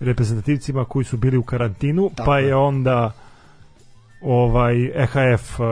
reprezentativcima 0.00 0.84
koji 0.84 1.04
su 1.04 1.16
bili 1.16 1.36
u 1.36 1.42
karantinu, 1.42 2.10
Tako 2.10 2.26
pa 2.26 2.38
je. 2.38 2.54
onda 2.54 3.12
ovaj 4.20 4.74
EHF 4.94 5.60
uh, 5.60 5.66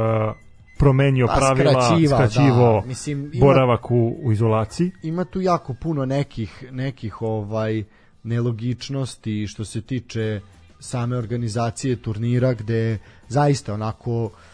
promenio 0.78 1.26
Pa, 1.26 1.34
pravila, 1.34 1.72
skraćivao, 1.72 2.18
skraćivo 2.18 2.80
da. 2.80 2.86
Mislim, 2.86 3.30
ima- 3.34 3.40
boravak 3.40 3.90
u, 3.90 4.16
u 4.22 4.32
izolaciji. 4.32 4.90
ima 5.02 5.24
tu 5.24 5.40
jako 5.40 5.74
puno 5.74 6.04
nekih 6.06 6.64
nekih 6.70 7.22
ovaj 7.22 7.84
nelogičnosti 8.24 9.46
što 9.46 9.64
se 9.64 9.82
tiče 9.82 10.40
same 10.80 11.16
organizacije 11.16 11.96
turnira 11.96 12.54
gde 12.54 12.98
zaista 13.28 13.74
onako 13.74 14.30
e, 14.30 14.53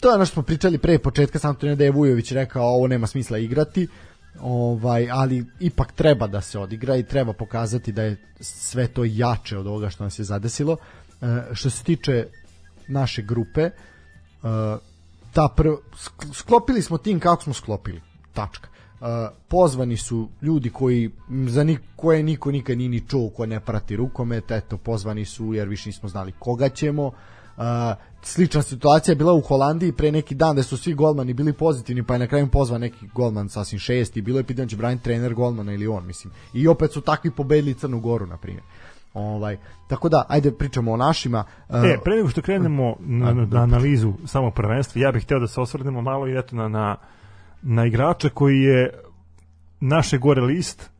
to 0.00 0.08
je 0.08 0.14
ono 0.14 0.24
što 0.24 0.32
smo 0.34 0.42
pričali 0.42 0.78
pre 0.78 0.98
početka 0.98 1.38
sam 1.38 1.54
to 1.54 1.74
da 1.74 1.84
je 1.84 1.90
Vujović 1.90 2.32
rekao 2.32 2.64
ovo 2.64 2.86
nema 2.86 3.06
smisla 3.06 3.38
igrati 3.38 3.88
ovaj, 4.40 5.10
ali 5.10 5.44
ipak 5.60 5.92
treba 5.92 6.26
da 6.26 6.40
se 6.40 6.58
odigra 6.58 6.96
i 6.96 7.02
treba 7.02 7.32
pokazati 7.32 7.92
da 7.92 8.02
je 8.02 8.16
sve 8.40 8.86
to 8.86 9.04
jače 9.04 9.58
od 9.58 9.66
ovoga 9.66 9.90
što 9.90 10.04
nas 10.04 10.18
je 10.18 10.24
zadesilo. 10.24 10.76
E, 11.22 11.42
što 11.52 11.70
se 11.70 11.84
tiče 11.84 12.26
naše 12.88 13.22
grupe, 13.22 13.60
e, 13.60 13.72
ta 15.32 15.48
prv, 15.56 15.70
sk- 15.92 16.34
sklopili 16.34 16.82
smo 16.82 16.98
tim 16.98 17.20
kako 17.20 17.42
smo 17.42 17.52
sklopili. 17.52 18.00
Tačka. 18.32 18.68
Uh, 19.02 19.08
pozvani 19.48 19.96
su 19.96 20.28
ljudi 20.42 20.70
koji 20.70 21.10
za 21.46 21.64
nik, 21.64 21.80
koje 21.96 22.22
niko 22.22 22.50
nikad 22.50 22.78
nije 22.78 22.88
ni 22.88 23.00
čuo 23.08 23.30
ko 23.30 23.46
ne 23.46 23.60
prati 23.60 23.96
rukomet, 23.96 24.50
eto 24.50 24.78
pozvani 24.78 25.24
su 25.24 25.54
jer 25.54 25.68
više 25.68 25.88
nismo 25.88 26.08
znali 26.08 26.32
koga 26.38 26.68
ćemo. 26.68 27.06
Uh, 27.06 27.12
slična 28.22 28.62
situacija 28.62 29.12
je 29.12 29.16
bila 29.16 29.32
u 29.32 29.40
Holandiji 29.40 29.92
pre 29.92 30.12
neki 30.12 30.34
dan 30.34 30.56
da 30.56 30.62
su 30.62 30.76
svi 30.76 30.94
golmani 30.94 31.32
bili 31.32 31.52
pozitivni 31.52 32.02
pa 32.02 32.12
je 32.12 32.18
na 32.18 32.26
kraju 32.26 32.48
pozvan 32.48 32.80
neki 32.80 33.06
golman 33.14 33.48
sasvim 33.48 33.78
šest 33.78 34.16
i 34.16 34.22
bilo 34.22 34.38
je 34.38 34.44
pitanje 34.44 34.66
da 34.66 34.70
će 34.70 34.76
braniti 34.76 35.04
trener 35.04 35.34
golmana 35.34 35.72
ili 35.72 35.86
on 35.86 36.06
mislim. 36.06 36.32
I 36.54 36.68
opet 36.68 36.92
su 36.92 37.00
takvi 37.00 37.30
pobedili 37.30 37.74
Crnu 37.74 38.00
Goru 38.00 38.26
na 38.26 38.36
primjer. 38.36 38.64
Ovaj, 39.14 39.56
tako 39.88 40.08
da 40.08 40.26
ajde 40.28 40.52
pričamo 40.52 40.92
o 40.92 40.96
našima 40.96 41.44
E, 41.68 41.98
pre 42.04 42.16
nego 42.16 42.28
što 42.28 42.42
krenemo 42.42 42.96
na, 43.00 43.32
na, 43.32 43.46
na 43.46 43.62
analizu 43.62 44.12
samog 44.26 44.54
prvenstva, 44.54 45.02
ja 45.02 45.12
bih 45.12 45.22
hteo 45.22 45.38
da 45.38 45.46
se 45.46 45.60
osvrnemo 45.60 46.02
malo 46.02 46.28
i 46.28 46.38
eto 46.38 46.56
na, 46.56 46.68
na, 46.68 46.96
na 47.62 47.86
igrača 47.86 48.28
koji 48.28 48.60
je 48.60 49.00
naše 49.80 50.18
gore 50.18 50.42
list 50.42 50.91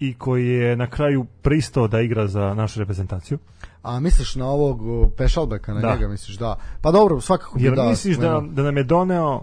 i 0.00 0.14
koji 0.14 0.48
je 0.48 0.76
na 0.76 0.90
kraju 0.90 1.26
pristao 1.42 1.88
da 1.88 2.00
igra 2.00 2.26
za 2.26 2.54
našu 2.54 2.78
reprezentaciju. 2.80 3.38
a 3.82 4.00
misliš 4.00 4.34
na 4.36 4.46
ovog 4.46 4.80
Pešalbeka 5.16 5.74
na 5.74 5.80
Da. 5.80 5.92
njega 5.94 6.08
misliš 6.08 6.36
da 6.38 6.56
pa 6.80 6.90
dobro 6.90 7.20
svakako 7.20 7.58
bi 7.58 7.64
Jer 7.64 7.74
da 7.74 7.88
misliš 7.88 8.16
da, 8.16 8.42
da 8.50 8.62
nam 8.62 8.76
je 8.76 8.84
doneo 8.84 9.42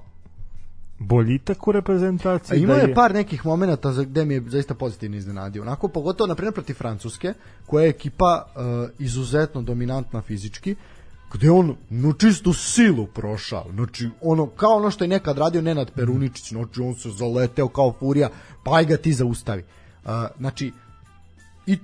boljitak 1.00 1.68
u 1.68 1.72
A 1.72 1.74
reprezentaciji? 1.74 2.60
imao 2.60 2.76
da 2.76 2.82
je 2.82 2.94
par 2.94 3.14
nekih 3.14 3.46
momenata 3.46 3.92
za 3.92 4.04
gde 4.04 4.26
mi 4.26 4.34
je 4.34 4.44
zaista 4.48 4.74
pozitivno 4.74 5.18
iznenadio. 5.18 5.62
Onako, 5.62 5.88
pogotovo, 5.88 6.28
na 6.28 6.36
primjer, 6.36 6.54
protiv 6.54 6.74
Francuske, 6.74 7.34
koja 7.66 7.84
je 7.84 7.90
ekipa 7.90 8.46
uh, 8.46 8.62
izuzetno 9.00 9.62
dominantna 9.62 10.22
fizički, 10.22 10.76
gde 11.34 11.52
on 11.52 11.76
no 11.90 12.14
čistu 12.14 12.54
silu 12.54 13.08
prošao. 13.08 13.66
Znači, 13.74 14.10
ono, 14.22 14.48
kao 14.48 14.76
ono 14.76 14.92
što 14.92 15.04
je 15.04 15.08
nekad 15.08 15.38
radio 15.38 15.62
Nenad 15.62 15.92
Peruničić, 15.92 16.50
znači 16.50 16.82
on 16.82 16.96
se 16.96 17.10
zaleteo 17.10 17.68
kao 17.68 17.94
furija, 18.00 18.30
pa 18.64 18.76
aj 18.76 18.86
ga 18.86 18.98
ti 18.98 19.14
zaustavi. 19.14 19.62
Uh, 19.62 19.68
znači, 20.38 20.72
i 21.66 21.80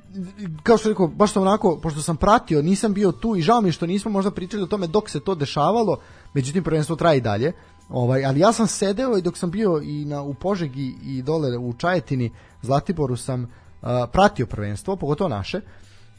kao 0.64 0.78
što 0.78 0.90
rekao, 0.90 1.08
baš 1.08 1.34
sam 1.34 1.42
onako, 1.42 1.80
pošto 1.82 2.02
sam 2.02 2.18
pratio, 2.18 2.62
nisam 2.62 2.94
bio 2.94 3.12
tu 3.12 3.36
i 3.36 3.42
žao 3.42 3.62
mi 3.62 3.72
što 3.72 3.86
nismo 3.86 4.12
možda 4.12 4.32
pričali 4.32 4.64
o 4.64 4.68
tome 4.68 4.88
dok 4.88 5.10
se 5.10 5.20
to 5.20 5.36
dešavalo, 5.36 6.00
međutim 6.34 6.64
prvenstvo 6.64 6.96
traje 6.96 7.18
i 7.18 7.22
dalje. 7.22 7.52
Ovaj, 7.90 8.26
ali 8.26 8.40
ja 8.40 8.54
sam 8.54 8.68
sedeo 8.68 9.18
i 9.18 9.22
dok 9.22 9.38
sam 9.38 9.52
bio 9.52 9.82
i 9.84 10.06
na 10.06 10.22
u 10.22 10.34
Požegi 10.34 10.96
i 11.06 11.22
dole 11.22 11.58
u 11.58 11.74
Čajetini, 11.74 12.32
Zlatiboru 12.62 13.16
sam 13.16 13.52
a, 13.82 14.08
pratio 14.12 14.46
prvenstvo, 14.46 14.96
pogotovo 14.96 15.28
naše. 15.28 15.62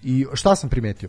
I 0.03 0.27
šta 0.33 0.57
sam 0.57 0.71
primetio? 0.71 1.09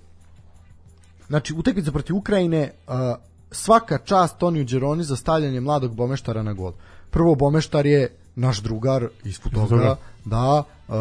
Znači, 1.27 1.53
utakmica 1.53 1.91
protiv 1.91 2.15
Ukrajine, 2.15 2.72
a, 2.88 3.15
svaka 3.51 3.97
čast 3.97 4.38
Toniju 4.38 4.65
Đeroni 4.65 5.03
za 5.03 5.15
stavljanje 5.15 5.61
mladog 5.61 5.95
Bomeštara 5.95 6.43
na 6.43 6.53
gol. 6.53 6.73
Prvo, 7.09 7.35
Bomeštar 7.35 7.85
je 7.85 8.15
naš 8.36 8.62
drugar 8.62 9.07
iz 9.24 9.40
Futoga. 9.40 9.95
da, 10.26 10.64
uh, 10.88 10.95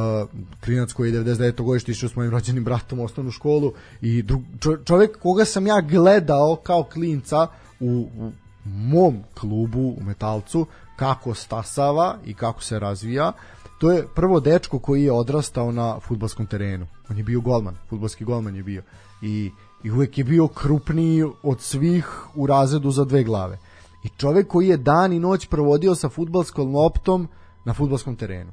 klinac 0.64 0.92
koji 0.92 1.12
je 1.12 1.24
99. 1.24 1.62
godište 1.62 1.92
išao 1.92 2.08
s 2.08 2.16
mojim 2.16 2.32
rođenim 2.32 2.64
bratom 2.64 3.00
u 3.00 3.04
osnovnu 3.04 3.30
školu 3.30 3.72
i 4.00 4.22
dru, 4.22 4.40
čo, 4.60 4.76
čovjek 4.76 5.18
koga 5.18 5.44
sam 5.44 5.66
ja 5.66 5.80
gledao 5.80 6.56
kao 6.56 6.84
klinca 6.84 7.46
u, 7.80 8.08
u 8.18 8.32
mom 8.64 9.22
klubu 9.34 9.94
u 10.00 10.02
Metalcu 10.02 10.66
kako 10.96 11.34
stasava 11.34 12.16
i 12.24 12.34
kako 12.34 12.62
se 12.62 12.78
razvija 12.78 13.32
to 13.78 13.92
je 13.92 14.06
prvo 14.14 14.40
dečko 14.40 14.78
koji 14.78 15.04
je 15.04 15.12
odrastao 15.12 15.72
na 15.72 16.00
futbolskom 16.00 16.46
terenu 16.46 16.86
on 17.10 17.18
je 17.18 17.24
bio 17.24 17.40
golman, 17.40 17.76
futbolski 17.88 18.24
golman 18.24 18.56
je 18.56 18.62
bio 18.62 18.82
i, 19.22 19.50
i 19.84 19.90
uvek 19.90 20.18
je 20.18 20.24
bio 20.24 20.48
krupniji 20.48 21.24
od 21.42 21.60
svih 21.60 22.06
u 22.34 22.46
razredu 22.46 22.90
za 22.90 23.04
dve 23.04 23.24
glave 23.24 23.58
i 24.04 24.08
čovek 24.16 24.48
koji 24.48 24.68
je 24.68 24.76
dan 24.76 25.12
i 25.12 25.20
noć 25.20 25.46
provodio 25.46 25.94
sa 25.94 26.08
futbalskom 26.08 26.74
loptom 26.74 27.28
na 27.64 27.74
futbalskom 27.74 28.16
terenu 28.16 28.52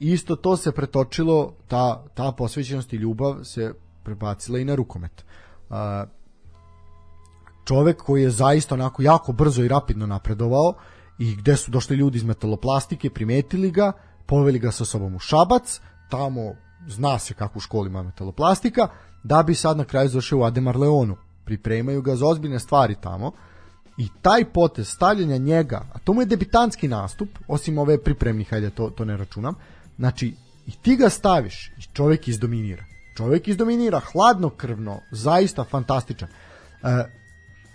isto 0.00 0.36
to 0.36 0.56
se 0.56 0.72
pretočilo 0.72 1.52
ta, 1.68 2.04
ta 2.14 2.32
posvećenost 2.32 2.92
i 2.92 2.96
ljubav 2.96 3.44
se 3.44 3.74
prebacila 4.02 4.58
i 4.58 4.64
na 4.64 4.74
rukomet 4.74 5.24
A, 5.70 6.04
čovek 7.64 8.02
koji 8.02 8.22
je 8.22 8.30
zaista 8.30 8.74
onako 8.74 9.02
jako 9.02 9.32
brzo 9.32 9.62
i 9.62 9.68
rapidno 9.68 10.06
napredovao 10.06 10.74
i 11.18 11.36
gde 11.36 11.56
su 11.56 11.70
došli 11.70 11.96
ljudi 11.96 12.18
iz 12.18 12.24
metaloplastike, 12.24 13.10
primetili 13.10 13.70
ga, 13.70 13.92
poveli 14.26 14.58
ga 14.58 14.70
sa 14.70 14.84
sobom 14.84 15.14
u 15.14 15.18
Šabac, 15.18 15.80
tamo 16.10 16.54
zna 16.86 17.18
se 17.18 17.34
kako 17.34 17.58
u 17.58 17.60
školi 17.60 17.88
ima 17.88 18.02
metaloplastika, 18.02 18.88
da 19.22 19.42
bi 19.42 19.54
sad 19.54 19.76
na 19.76 19.84
kraju 19.84 20.08
završio 20.08 20.38
u 20.38 20.42
Ademar 20.42 20.76
Leonu. 20.76 21.16
Pripremaju 21.44 22.02
ga 22.02 22.16
za 22.16 22.26
ozbiljne 22.26 22.58
stvari 22.58 22.96
tamo 23.00 23.32
i 23.98 24.08
taj 24.22 24.44
potez 24.44 24.88
stavljanja 24.88 25.36
njega, 25.36 25.86
a 25.92 25.98
to 25.98 26.12
mu 26.12 26.22
je 26.22 26.26
debitanski 26.26 26.88
nastup, 26.88 27.28
osim 27.48 27.78
ove 27.78 27.98
pripremnih, 28.02 28.50
hajde 28.50 28.70
to, 28.70 28.90
to 28.90 29.04
ne 29.04 29.16
računam, 29.16 29.54
znači 29.96 30.34
i 30.66 30.70
ti 30.82 30.96
ga 30.96 31.08
staviš 31.08 31.72
i 31.78 31.82
čovjek 31.92 32.28
izdominira. 32.28 32.84
Čovjek 33.16 33.48
izdominira, 33.48 34.00
hladnokrvno, 34.00 35.00
zaista 35.10 35.64
fantastičan. 35.64 36.28
E, 36.28 36.34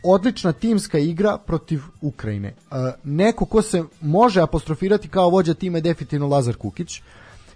odlična 0.03 0.51
timska 0.51 0.97
igra 0.97 1.37
protiv 1.37 1.81
Ukrajine. 2.01 2.47
E, 2.47 2.55
neko 3.03 3.45
ko 3.45 3.61
se 3.61 3.83
može 4.01 4.41
apostrofirati 4.41 5.07
kao 5.07 5.29
vođa 5.29 5.53
tima 5.53 5.77
je 5.77 5.81
definitivno 5.81 6.27
Lazar 6.27 6.55
Kukić, 6.55 7.01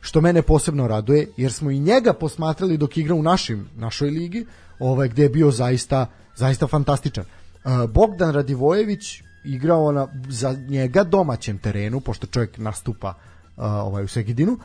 što 0.01 0.21
mene 0.21 0.41
posebno 0.41 0.87
raduje, 0.87 1.27
jer 1.37 1.53
smo 1.53 1.71
i 1.71 1.79
njega 1.79 2.13
posmatrali 2.13 2.77
dok 2.77 2.97
igra 2.97 3.15
u 3.15 3.23
našim, 3.23 3.69
našoj 3.75 4.09
ligi, 4.09 4.45
ovaj, 4.79 5.07
gde 5.07 5.23
je 5.23 5.29
bio 5.29 5.51
zaista, 5.51 6.05
zaista 6.35 6.67
fantastičan. 6.67 7.25
E, 7.25 7.40
Bogdan 7.89 8.33
Radivojević 8.33 9.23
igrao 9.43 9.91
na, 9.91 10.07
za 10.29 10.51
njega 10.67 11.03
domaćem 11.03 11.57
terenu, 11.57 11.99
pošto 11.99 12.27
čovjek 12.27 12.57
nastupa 12.57 13.13
a, 13.57 13.83
ovaj, 13.83 14.03
u 14.03 14.07
Segedinu, 14.07 14.57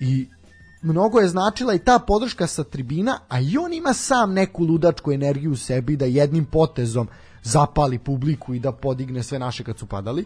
i 0.00 0.28
mnogo 0.82 1.20
je 1.20 1.28
značila 1.28 1.74
i 1.74 1.78
ta 1.78 1.98
podrška 1.98 2.46
sa 2.46 2.64
tribina, 2.64 3.18
a 3.28 3.40
i 3.40 3.56
on 3.56 3.72
ima 3.72 3.92
sam 3.92 4.32
neku 4.32 4.64
ludačku 4.64 5.12
energiju 5.12 5.52
u 5.52 5.56
sebi 5.56 5.96
da 5.96 6.04
jednim 6.04 6.44
potezom 6.44 7.08
zapali 7.44 7.98
publiku 7.98 8.54
i 8.54 8.60
da 8.60 8.72
podigne 8.72 9.22
sve 9.22 9.38
naše 9.38 9.64
kad 9.64 9.78
su 9.78 9.86
padali. 9.86 10.24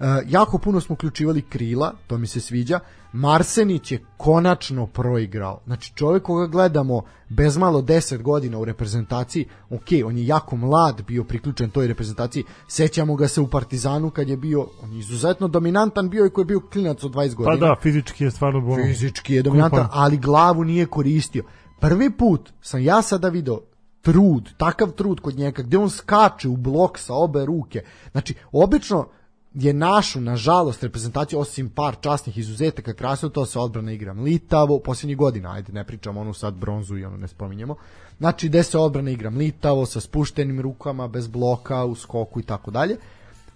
E, 0.00 0.04
jako 0.28 0.58
puno 0.58 0.80
smo 0.80 0.92
uključivali 0.92 1.42
krila, 1.42 1.92
to 2.06 2.18
mi 2.18 2.26
se 2.26 2.40
sviđa. 2.40 2.80
Marsenić 3.12 3.92
je 3.92 4.04
konačno 4.16 4.86
proigrao. 4.86 5.60
Znači 5.66 5.92
čovjek 5.94 6.22
koga 6.22 6.46
gledamo 6.46 7.02
bez 7.28 7.56
malo 7.56 7.82
10 7.82 8.22
godina 8.22 8.58
u 8.58 8.64
reprezentaciji, 8.64 9.46
ok, 9.70 9.86
on 10.06 10.18
je 10.18 10.26
jako 10.26 10.56
mlad 10.56 11.02
bio 11.06 11.24
priključen 11.24 11.70
toj 11.70 11.86
reprezentaciji, 11.86 12.44
sećamo 12.68 13.16
ga 13.16 13.28
se 13.28 13.40
u 13.40 13.48
Partizanu 13.48 14.10
kad 14.10 14.28
je 14.28 14.36
bio, 14.36 14.66
on 14.82 14.92
je 14.92 14.98
izuzetno 14.98 15.48
dominantan 15.48 16.08
bio 16.10 16.26
i 16.26 16.30
koji 16.30 16.42
je 16.42 16.46
bio 16.46 16.60
klinac 16.60 17.04
od 17.04 17.12
20 17.12 17.36
Pa 17.36 17.42
godina 17.42 17.66
da, 17.66 17.76
fizički 17.82 18.24
je 18.24 18.30
stvarno 18.30 18.58
ono, 18.58 18.84
fizički 18.84 19.34
je 19.34 19.42
dominantan, 19.42 19.88
ali 19.90 20.16
glavu 20.16 20.64
nije 20.64 20.86
koristio. 20.86 21.44
Prvi 21.80 22.10
put 22.10 22.52
sam 22.60 22.80
ja 22.82 23.02
sada 23.02 23.28
video 23.28 23.60
trud, 24.08 24.48
takav 24.56 24.90
trud 24.90 25.20
kod 25.20 25.36
njega, 25.36 25.62
gde 25.62 25.78
on 25.78 25.90
skače 25.90 26.48
u 26.48 26.56
blok 26.56 26.98
sa 26.98 27.14
obe 27.14 27.44
ruke. 27.46 27.82
Znači, 28.12 28.34
obično 28.52 29.06
je 29.54 29.72
našu, 29.72 30.20
nažalost, 30.20 30.82
reprezentaciju, 30.82 31.40
osim 31.40 31.68
par 31.68 31.96
časnih 32.00 32.38
izuzetaka, 32.38 32.94
krasno 32.94 33.28
to 33.28 33.46
se 33.46 33.58
odbrana 33.58 33.92
igra 33.92 34.14
mlitavo, 34.14 34.78
posljednjih 34.78 35.16
godina, 35.16 35.52
ajde, 35.52 35.72
ne 35.72 35.84
pričamo 35.84 36.20
onu 36.20 36.34
sad 36.34 36.54
bronzu 36.54 36.98
i 36.98 37.04
ono 37.04 37.16
ne 37.16 37.28
spominjemo. 37.28 37.76
Znači, 38.18 38.48
gde 38.48 38.62
se 38.62 38.78
odbrana 38.78 39.10
igra 39.10 39.30
mlitavo, 39.30 39.86
sa 39.86 40.00
spuštenim 40.00 40.60
rukama, 40.60 41.08
bez 41.08 41.28
bloka, 41.28 41.84
u 41.84 41.94
skoku 41.94 42.40
i 42.40 42.42
tako 42.42 42.70
dalje. 42.70 42.96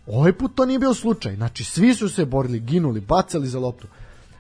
Ovaj 0.07 0.33
put 0.33 0.55
to 0.55 0.67
nije 0.67 0.79
bio 0.79 0.95
slučaj. 0.95 1.37
Znači, 1.37 1.65
svi 1.65 1.95
su 1.95 2.09
se 2.09 2.25
borili, 2.25 2.61
ginuli, 2.61 3.01
bacali 3.01 3.49
za 3.49 3.59
loptu. 3.59 3.87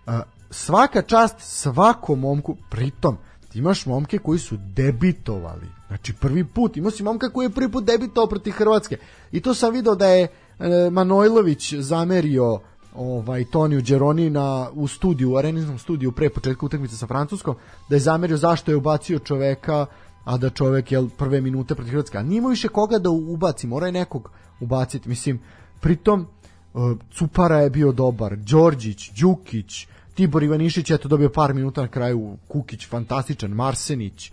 Uh, 0.06 0.12
svaka 0.50 1.02
čast 1.02 1.36
svakom 1.38 2.20
momku, 2.20 2.56
pritom 2.70 3.16
imaš 3.54 3.86
momke 3.86 4.18
koji 4.18 4.38
su 4.38 4.56
debitovali. 4.56 5.66
Znači 5.92 6.12
prvi 6.12 6.44
put, 6.44 6.76
imao 6.76 6.90
si 6.90 7.02
momka 7.02 7.28
koji 7.28 7.46
je 7.46 7.50
prvi 7.50 7.72
put 7.72 7.84
debitovao 7.84 8.28
protiv 8.28 8.52
Hrvatske. 8.52 8.96
I 9.32 9.40
to 9.40 9.54
sam 9.54 9.72
video 9.72 9.94
da 9.94 10.06
je 10.06 10.22
e, 10.22 10.90
Manojlović 10.90 11.74
zamerio 11.74 12.60
ovaj 12.94 13.44
Toniju 13.44 13.82
Đeroni 13.82 14.30
na 14.30 14.70
u 14.74 14.88
studiju, 14.88 15.32
u 15.32 15.36
areniznom 15.36 15.78
studiju 15.78 16.12
pre 16.12 16.30
početka 16.30 16.66
utakmice 16.66 16.96
sa 16.96 17.06
Francuskom, 17.06 17.54
da 17.88 17.96
je 17.96 18.00
zamerio 18.00 18.36
zašto 18.36 18.70
je 18.70 18.76
ubacio 18.76 19.18
čoveka, 19.18 19.86
a 20.24 20.36
da 20.36 20.50
čovek 20.50 20.92
je 20.92 21.08
prve 21.18 21.40
minute 21.40 21.74
protiv 21.74 21.90
Hrvatske. 21.90 22.18
A 22.18 22.22
nije 22.22 22.48
više 22.48 22.68
koga 22.68 22.98
da 22.98 23.10
ubaci, 23.10 23.66
mora 23.66 23.86
je 23.86 23.92
nekog 23.92 24.30
ubaciti. 24.60 25.08
Mislim, 25.08 25.40
pritom 25.80 26.20
e, 26.20 26.78
Cupara 27.14 27.60
je 27.60 27.70
bio 27.70 27.92
dobar, 27.92 28.36
Đorđić, 28.36 29.10
Đukić, 29.20 29.86
Tibor 30.14 30.42
Ivanišić 30.42 30.90
je 30.90 30.98
to 30.98 31.08
dobio 31.08 31.28
par 31.28 31.54
minuta 31.54 31.82
na 31.82 31.88
kraju, 31.88 32.36
Kukić 32.48 32.88
fantastičan, 32.88 33.50
Marsenić. 33.50 34.32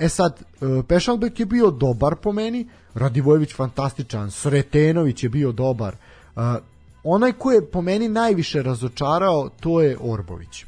E, 0.00 0.08
sad, 0.08 0.40
e, 0.40 0.82
Pešalbek 0.88 1.40
je 1.40 1.46
bio 1.46 1.70
dobar 1.70 2.16
po 2.16 2.32
meni, 2.32 2.68
Radivojević 2.94 3.54
fantastičan, 3.54 4.30
Sretenović 4.30 5.22
je 5.22 5.28
bio 5.28 5.52
dobar. 5.52 5.94
E, 5.94 6.40
onaj 7.04 7.32
ko 7.32 7.52
je 7.52 7.66
po 7.70 7.82
meni 7.82 8.08
najviše 8.08 8.62
razočarao, 8.62 9.50
to 9.60 9.80
je 9.80 9.96
Orbović. 10.00 10.64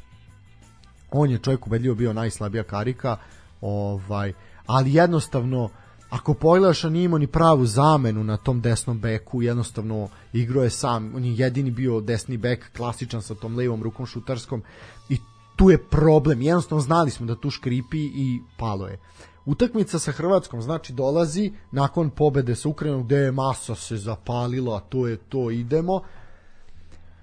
On 1.11 1.31
je 1.31 1.37
čovjek 1.37 1.67
ubedljivo 1.67 1.95
bio 1.95 2.13
najslabija 2.13 2.63
karika, 2.63 3.17
ovaj, 3.61 4.33
ali 4.65 4.93
jednostavno 4.93 5.69
ako 6.09 6.33
pogledaš, 6.33 6.83
on 6.83 6.93
nije 6.93 7.05
imao 7.05 7.17
ni 7.17 7.27
pravu 7.27 7.65
zamenu 7.65 8.23
na 8.23 8.37
tom 8.37 8.61
desnom 8.61 8.99
beku, 8.99 9.41
jednostavno 9.41 10.09
igrao 10.33 10.63
je 10.63 10.69
sam, 10.69 11.15
on 11.15 11.25
je 11.25 11.35
jedini 11.35 11.71
bio 11.71 12.01
desni 12.01 12.37
bek, 12.37 12.71
klasičan 12.77 13.21
sa 13.21 13.35
tom 13.35 13.55
levom 13.55 13.83
rukom 13.83 14.05
šutarskom 14.05 14.63
i 15.09 15.17
tu 15.55 15.69
je 15.69 15.83
problem, 15.83 16.41
jednostavno 16.41 16.81
znali 16.81 17.11
smo 17.11 17.25
da 17.25 17.35
tu 17.35 17.49
škripi 17.49 18.05
i 18.05 18.41
palo 18.57 18.87
je. 18.87 18.99
Utakmica 19.45 19.99
sa 19.99 20.11
Hrvatskom 20.11 20.61
znači 20.61 20.93
dolazi 20.93 21.53
nakon 21.71 22.09
pobede 22.09 22.55
sa 22.55 22.69
Ukrajinom 22.69 23.03
gde 23.03 23.17
je 23.17 23.31
masa 23.31 23.75
se 23.75 23.97
zapalila, 23.97 24.79
to 24.79 25.07
je 25.07 25.17
to, 25.17 25.51
idemo. 25.51 26.01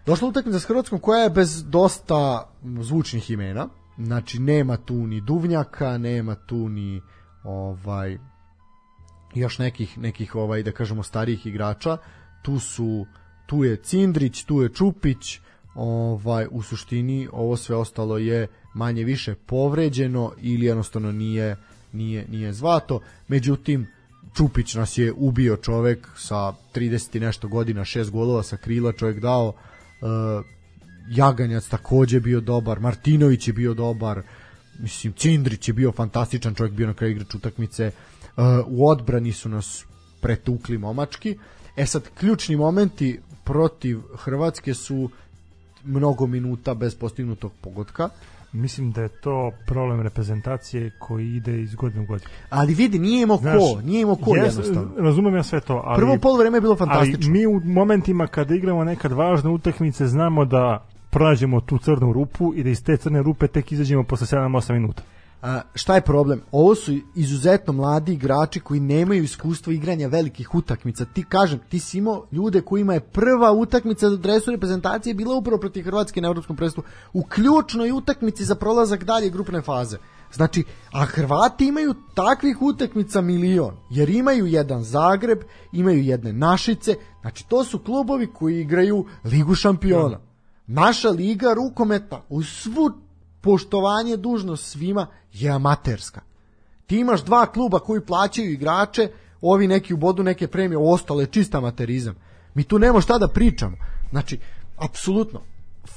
Došla 0.06 0.28
utakmica 0.28 0.60
s 0.60 0.64
Hrvatskom 0.64 0.98
koja 0.98 1.22
je 1.22 1.30
bez 1.30 1.64
dosta 1.64 2.50
zvučnih 2.80 3.30
imena. 3.30 3.68
Znači 3.98 4.38
nema 4.38 4.76
tu 4.76 4.94
ni 4.94 5.20
Duvnjaka, 5.20 5.98
nema 5.98 6.34
tu 6.34 6.68
ni 6.68 7.02
ovaj 7.44 8.18
još 9.34 9.58
nekih 9.58 9.98
nekih 9.98 10.34
ovaj 10.34 10.62
da 10.62 10.72
kažemo 10.72 11.02
starijih 11.02 11.46
igrača. 11.46 11.96
Tu 12.42 12.58
su 12.58 13.06
tu 13.46 13.64
je 13.64 13.76
Cindrić, 13.76 14.44
tu 14.44 14.62
je 14.62 14.74
Čupić, 14.74 15.40
ovaj 15.74 16.46
u 16.50 16.62
suštini 16.62 17.28
ovo 17.32 17.56
sve 17.56 17.76
ostalo 17.76 18.18
je 18.18 18.46
manje 18.74 19.04
više 19.04 19.34
povređeno 19.34 20.32
ili 20.40 20.66
jednostavno 20.66 21.12
nije 21.12 21.56
nije 21.92 22.26
nije 22.28 22.52
zvato. 22.52 23.00
Međutim 23.28 23.86
Čupić 24.34 24.74
nas 24.74 24.98
je 24.98 25.12
ubio 25.12 25.56
čovek 25.56 26.08
sa 26.16 26.52
30 26.74 27.16
i 27.16 27.20
nešto 27.20 27.48
godina, 27.48 27.84
šest 27.84 28.10
golova 28.10 28.42
sa 28.42 28.56
krila 28.56 28.92
čovek 28.92 29.20
dao. 29.20 29.48
Uh, 29.48 30.44
Jaganjac 31.10 31.68
takođe 31.68 32.20
bio 32.20 32.40
dobar, 32.40 32.80
Martinović 32.80 33.48
je 33.48 33.52
bio 33.52 33.74
dobar, 33.74 34.22
mislim 34.78 35.12
Cindrić 35.12 35.68
je 35.68 35.74
bio 35.74 35.92
fantastičan, 35.92 36.54
čovjek 36.54 36.74
bio 36.74 36.86
na 36.86 36.94
kraju 36.94 37.10
igrač 37.10 37.34
utakmice. 37.34 37.90
Uh, 38.36 38.44
u 38.66 38.88
odbrani 38.88 39.32
su 39.32 39.48
nas 39.48 39.84
pretukli 40.20 40.78
momački. 40.78 41.38
E 41.76 41.86
sad, 41.86 42.08
ključni 42.14 42.56
momenti 42.56 43.20
protiv 43.44 44.00
Hrvatske 44.18 44.74
su 44.74 45.10
mnogo 45.84 46.26
minuta 46.26 46.74
bez 46.74 46.94
postignutog 46.94 47.52
pogotka. 47.60 48.08
Mislim 48.52 48.92
da 48.92 49.02
je 49.02 49.08
to 49.08 49.52
problem 49.66 50.00
reprezentacije 50.00 50.90
koji 50.98 51.36
ide 51.36 51.62
iz 51.62 51.74
godine 51.74 52.02
u 52.02 52.06
godinu. 52.06 52.30
Ali 52.50 52.74
vidi, 52.74 52.98
nije 52.98 53.22
imao 53.22 53.38
ko, 53.38 53.80
nije 53.84 54.02
imao 54.02 54.16
ko 54.16 54.30
jes- 54.30 54.44
jednostavno. 54.44 54.90
Razumem 54.98 55.34
ja 55.34 55.42
sve 55.42 55.60
to, 55.60 55.82
ali... 55.84 55.96
Prvo 55.98 56.18
polovreme 56.22 56.56
je 56.56 56.60
bilo 56.60 56.76
ali 56.80 56.88
fantastično. 56.88 57.32
mi 57.32 57.46
u 57.46 57.60
momentima 57.64 58.26
kada 58.26 58.54
igramo 58.54 58.84
nekad 58.84 59.12
važne 59.12 59.50
utakmice 59.50 60.06
znamo 60.06 60.44
da 60.44 60.84
pronađemo 61.10 61.60
tu 61.60 61.78
crnu 61.78 62.12
rupu 62.12 62.52
i 62.56 62.62
da 62.62 62.70
iz 62.70 62.84
te 62.84 62.96
crne 62.96 63.22
rupe 63.22 63.46
tek 63.46 63.72
izađemo 63.72 64.04
posle 64.04 64.26
7-8 64.26 64.72
minuta. 64.72 65.02
A, 65.42 65.60
šta 65.74 65.94
je 65.94 66.00
problem? 66.00 66.42
Ovo 66.52 66.74
su 66.74 66.92
izuzetno 67.14 67.72
mladi 67.72 68.12
igrači 68.12 68.60
koji 68.60 68.80
nemaju 68.80 69.22
iskustva 69.24 69.72
igranja 69.72 70.08
velikih 70.08 70.54
utakmica. 70.54 71.04
Ti 71.04 71.24
kažem, 71.28 71.60
ti 71.68 71.78
si 71.78 71.98
imao 71.98 72.26
ljude 72.32 72.60
kojima 72.60 72.94
je 72.94 73.00
prva 73.00 73.52
utakmica 73.52 74.10
za 74.10 74.16
dresu 74.16 74.50
reprezentacije 74.50 75.14
bila 75.14 75.36
upravo 75.36 75.58
protiv 75.58 75.84
Hrvatske 75.84 76.20
na 76.20 76.28
evropskom 76.28 76.56
prvenstvu 76.56 76.82
u 77.12 77.22
ključnoj 77.22 77.92
utakmici 77.92 78.44
za 78.44 78.54
prolazak 78.54 79.04
dalje 79.04 79.30
grupne 79.30 79.62
faze. 79.62 79.98
Znači, 80.32 80.64
a 80.92 81.04
Hrvati 81.04 81.66
imaju 81.66 81.94
takvih 82.14 82.62
utakmica 82.62 83.20
milion, 83.20 83.76
jer 83.90 84.10
imaju 84.10 84.46
jedan 84.46 84.82
Zagreb, 84.82 85.40
imaju 85.72 86.02
jedne 86.02 86.32
Našice, 86.32 86.94
znači 87.20 87.48
to 87.48 87.64
su 87.64 87.78
klubovi 87.78 88.26
koji 88.26 88.60
igraju 88.60 89.06
Ligu 89.24 89.54
šampiona. 89.54 90.18
Naša 90.66 91.10
liga 91.10 91.54
rukometa 91.54 92.22
u 92.28 92.42
svu 92.42 92.90
poštovanje 93.40 94.16
dužno 94.16 94.56
svima 94.56 95.06
je 95.32 95.50
amaterska. 95.50 96.20
Ti 96.86 96.98
imaš 96.98 97.24
dva 97.24 97.46
kluba 97.46 97.78
koji 97.78 98.00
plaćaju 98.00 98.52
igrače, 98.52 99.10
ovi 99.40 99.66
neki 99.66 99.94
u 99.94 99.96
bodu 99.96 100.22
neke 100.22 100.48
premije, 100.48 100.78
ostale 100.78 101.26
čista 101.26 101.58
amaterizam. 101.58 102.14
Mi 102.54 102.64
tu 102.64 102.78
nemamo 102.78 103.00
šta 103.00 103.18
da 103.18 103.28
pričamo. 103.28 103.76
Znači, 104.10 104.38
apsolutno, 104.76 105.40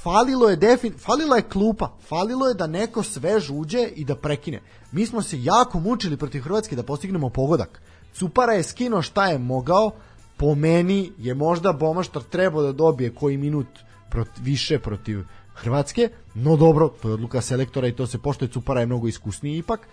falilo 0.02 0.48
je 0.48 0.56
defin, 0.56 0.94
falila 0.98 1.36
je 1.36 1.48
klupa, 1.48 1.92
falilo 2.08 2.48
je 2.48 2.54
da 2.54 2.66
neko 2.66 3.02
svež 3.02 3.50
uđe 3.50 3.88
i 3.96 4.04
da 4.04 4.16
prekine. 4.16 4.60
Mi 4.92 5.06
smo 5.06 5.22
se 5.22 5.42
jako 5.42 5.80
mučili 5.80 6.16
protiv 6.16 6.42
Hrvatske 6.42 6.76
da 6.76 6.82
postignemo 6.82 7.30
pogodak. 7.30 7.80
Cupara 8.14 8.52
je 8.52 8.62
skinuo 8.62 9.02
šta 9.02 9.26
je 9.26 9.38
mogao, 9.38 9.90
po 10.36 10.54
meni 10.54 11.12
je 11.18 11.34
možda 11.34 11.72
Bomaštar 11.72 12.22
trebao 12.22 12.62
da 12.62 12.72
dobije 12.72 13.14
koji 13.14 13.36
minut 13.36 13.66
prot, 14.10 14.28
više 14.40 14.78
protiv 14.78 15.24
Hrvatske, 15.54 16.08
no 16.34 16.56
dobro, 16.56 16.88
to 17.02 17.08
je 17.08 17.14
odluka 17.14 17.40
selektora 17.40 17.88
i 17.88 17.92
to 17.92 18.06
se 18.06 18.18
pošto 18.18 18.44
je 18.44 18.48
Cupara 18.48 18.80
je 18.80 18.86
mnogo 18.86 19.08
iskusniji 19.08 19.58
ipak. 19.58 19.88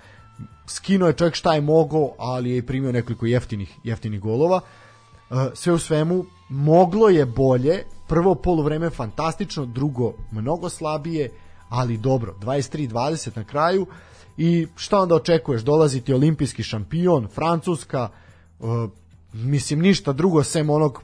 Skinuo 0.67 1.07
je 1.07 1.13
čovjek 1.13 1.35
šta 1.35 1.53
je 1.53 1.61
mogao, 1.61 2.13
ali 2.17 2.51
je 2.51 2.57
i 2.57 2.65
primio 2.65 2.91
nekoliko 2.91 3.25
jeftinih, 3.25 3.77
jeftinih 3.83 4.19
golova. 4.19 4.61
Uh, 5.29 5.37
sve 5.53 5.73
u 5.73 5.79
svemu, 5.79 6.25
moglo 6.49 7.09
je 7.09 7.25
bolje, 7.25 7.83
prvo 8.07 8.35
poluvreme 8.35 8.89
fantastično, 8.89 9.65
drugo 9.65 10.13
mnogo 10.31 10.69
slabije, 10.69 11.29
ali 11.69 11.97
dobro, 11.97 12.35
23-20 12.41 13.37
na 13.37 13.43
kraju 13.43 13.85
i 14.37 14.67
šta 14.75 14.99
onda 14.99 15.15
očekuješ, 15.15 15.61
dolazi 15.61 16.01
ti 16.01 16.13
olimpijski 16.13 16.63
šampion, 16.63 17.27
Francuska, 17.27 18.09
uh, 18.59 18.89
mislim 19.33 19.79
ništa 19.79 20.13
drugo 20.13 20.43
sem 20.43 20.69
onog 20.69 21.03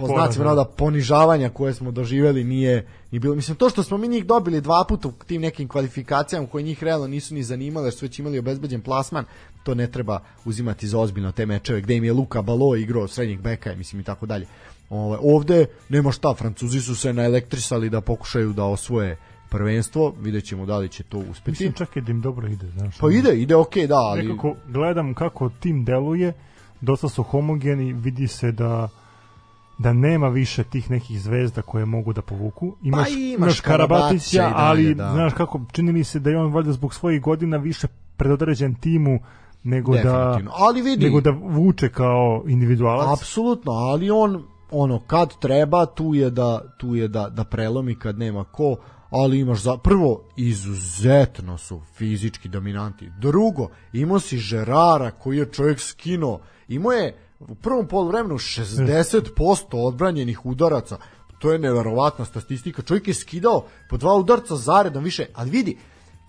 po 0.00 0.06
znacima 0.06 0.44
navoda 0.44 0.64
ponižavanja 0.64 1.48
koje 1.48 1.74
smo 1.74 1.90
doživeli 1.90 2.44
nije 2.44 2.86
ni 3.10 3.18
bilo. 3.18 3.34
Mislim, 3.34 3.56
to 3.56 3.70
što 3.70 3.82
smo 3.82 3.98
mi 3.98 4.08
njih 4.08 4.26
dobili 4.26 4.60
dva 4.60 4.84
puta 4.88 5.08
u 5.08 5.12
tim 5.26 5.42
nekim 5.42 5.68
kvalifikacijama 5.68 6.46
koje 6.46 6.62
njih 6.62 6.82
realno 6.82 7.06
nisu 7.06 7.34
ni 7.34 7.42
zanimale, 7.42 7.86
jer 7.86 7.94
su 7.94 8.04
već 8.04 8.18
imali 8.18 8.38
obezbeđen 8.38 8.80
plasman, 8.80 9.24
to 9.62 9.74
ne 9.74 9.86
treba 9.86 10.20
uzimati 10.44 10.88
za 10.88 10.98
ozbiljno 10.98 11.32
te 11.32 11.46
mečeve 11.46 11.80
gde 11.80 11.96
im 11.96 12.04
je 12.04 12.12
Luka 12.12 12.42
Balo 12.42 12.76
igrao 12.76 13.08
srednjeg 13.08 13.40
beka, 13.40 13.74
mislim 13.74 14.00
i 14.00 14.04
tako 14.04 14.26
dalje. 14.26 14.46
Ovaj, 14.90 15.18
ovde 15.22 15.66
nema 15.88 16.12
šta, 16.12 16.34
Francuzi 16.34 16.80
su 16.80 16.96
se 16.96 17.12
naelektrisali 17.12 17.90
da 17.90 18.00
pokušaju 18.00 18.52
da 18.52 18.64
osvoje 18.64 19.16
prvenstvo, 19.50 20.14
vidjet 20.20 20.44
ćemo 20.44 20.66
da 20.66 20.78
li 20.78 20.88
će 20.88 21.02
to 21.02 21.18
uspeti. 21.18 21.50
Mislim 21.50 21.72
čak 21.72 21.96
i 21.96 22.00
da 22.00 22.10
im 22.10 22.20
dobro 22.20 22.48
ide, 22.48 22.66
znaš. 22.70 22.98
Pa 22.98 23.10
ide, 23.10 23.40
ide 23.40 23.56
okej, 23.56 23.86
da, 23.86 23.96
ali... 23.96 24.22
Nekako 24.22 24.56
gledam 24.68 25.14
kako 25.14 25.50
tim 25.60 25.84
deluje, 25.84 26.32
dosta 26.80 27.08
su 27.08 27.22
homogeni, 27.22 27.92
vidi 27.92 28.28
se 28.28 28.52
da 28.52 28.88
da 29.80 29.92
nema 29.92 30.28
više 30.28 30.64
tih 30.64 30.90
nekih 30.90 31.20
zvezda 31.20 31.62
koje 31.62 31.84
mogu 31.84 32.12
da 32.12 32.22
povuku. 32.22 32.76
Imaš, 32.82 33.04
Pa 33.04 33.10
imaš 33.10 33.60
Karabatića, 33.60 34.42
dalje, 34.42 34.54
ali 34.56 34.94
da. 34.94 35.10
znaš 35.12 35.32
kako, 35.34 35.60
čini 35.72 35.92
mi 35.92 36.04
se 36.04 36.18
da 36.20 36.30
je 36.30 36.38
on 36.38 36.52
valjda 36.52 36.72
zbog 36.72 36.94
svojih 36.94 37.22
godina 37.22 37.56
više 37.56 37.86
predodređen 38.16 38.74
timu 38.74 39.18
nego 39.62 39.94
da. 39.94 40.40
Ali 40.52 40.82
vidi- 40.82 41.04
nego 41.04 41.20
da 41.20 41.30
vuče 41.30 41.88
kao 41.88 42.44
individualac. 42.46 43.18
Apsolutno, 43.20 43.72
ali 43.72 44.10
on 44.10 44.44
ono 44.70 44.98
kad 44.98 45.38
treba 45.38 45.86
tu 45.86 46.14
je 46.14 46.30
da 46.30 46.74
tu 46.78 46.94
je 46.94 47.08
da 47.08 47.28
da 47.28 47.44
prelomi 47.44 47.94
kad 47.94 48.18
nema 48.18 48.44
ko, 48.44 48.76
ali 49.10 49.38
imaš 49.40 49.62
za 49.62 49.76
prvo 49.76 50.22
izuzetno 50.36 51.58
su 51.58 51.80
fizički 51.94 52.48
dominanti. 52.48 53.10
Drugo, 53.20 53.68
imao 53.92 54.18
si 54.20 54.38
Žerara 54.38 55.10
koji 55.10 55.38
je 55.38 55.52
čovjek 55.52 55.80
skino, 55.80 56.38
imao 56.68 56.92
je 56.92 57.16
u 57.40 57.54
prvom 57.54 57.88
poluvremenu 57.88 58.34
60% 58.34 59.64
odbranjenih 59.72 60.46
udaraca. 60.46 60.98
To 61.38 61.52
je 61.52 61.58
neverovatna 61.58 62.24
statistika. 62.24 62.82
Čovjek 62.82 63.08
je 63.08 63.14
skidao 63.14 63.66
po 63.90 63.96
dva 63.96 64.14
udarca 64.14 64.56
zaredom 64.56 65.04
više, 65.04 65.26
ali 65.34 65.50
vidi, 65.50 65.76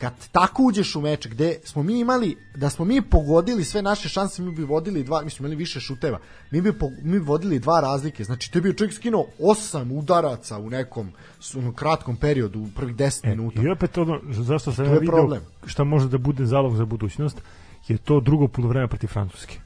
kad 0.01 0.13
tako 0.31 0.63
uđeš 0.63 0.95
u 0.95 1.01
meč 1.01 1.27
gde 1.27 1.59
smo 1.63 1.83
mi 1.83 1.99
imali 1.99 2.37
da 2.55 2.69
smo 2.69 2.85
mi 2.85 3.01
pogodili 3.01 3.63
sve 3.63 3.81
naše 3.81 4.09
šanse 4.09 4.41
mi 4.41 4.51
bi 4.51 4.63
vodili 4.63 5.03
dva 5.03 5.21
mi 5.21 5.29
smo 5.29 5.45
imali 5.45 5.55
više 5.55 5.79
šuteva 5.79 6.19
mi 6.51 6.61
bi 6.61 6.73
po, 6.73 6.89
mi 7.01 7.19
bi 7.19 7.25
vodili 7.25 7.59
dva 7.59 7.79
razlike 7.79 8.23
znači 8.23 8.51
to 8.51 8.57
je 8.57 8.61
bio 8.61 8.73
čovjek 8.73 8.93
skinuo 8.93 9.27
osam 9.39 9.91
udaraca 9.91 10.57
u 10.57 10.69
nekom 10.69 11.11
ono, 11.55 11.73
kratkom 11.73 12.15
periodu 12.15 12.59
u 12.59 12.67
prvih 12.75 12.95
10 12.95 13.29
minuta 13.29 13.61
I 13.61 13.67
opet 13.67 13.97
ono, 13.97 14.19
zašto 14.29 14.71
sam 14.71 14.85
ja 14.85 14.91
je 14.91 14.99
video 14.99 15.11
problem. 15.11 15.41
šta 15.65 15.83
može 15.83 16.09
da 16.09 16.17
bude 16.17 16.45
zalog 16.45 16.75
za 16.75 16.85
budućnost, 16.85 17.41
je 17.87 17.97
to 17.97 18.19
drugo 18.19 18.47
polovreme 18.47 18.87
protiv 18.87 19.07
Francuske. 19.07 19.59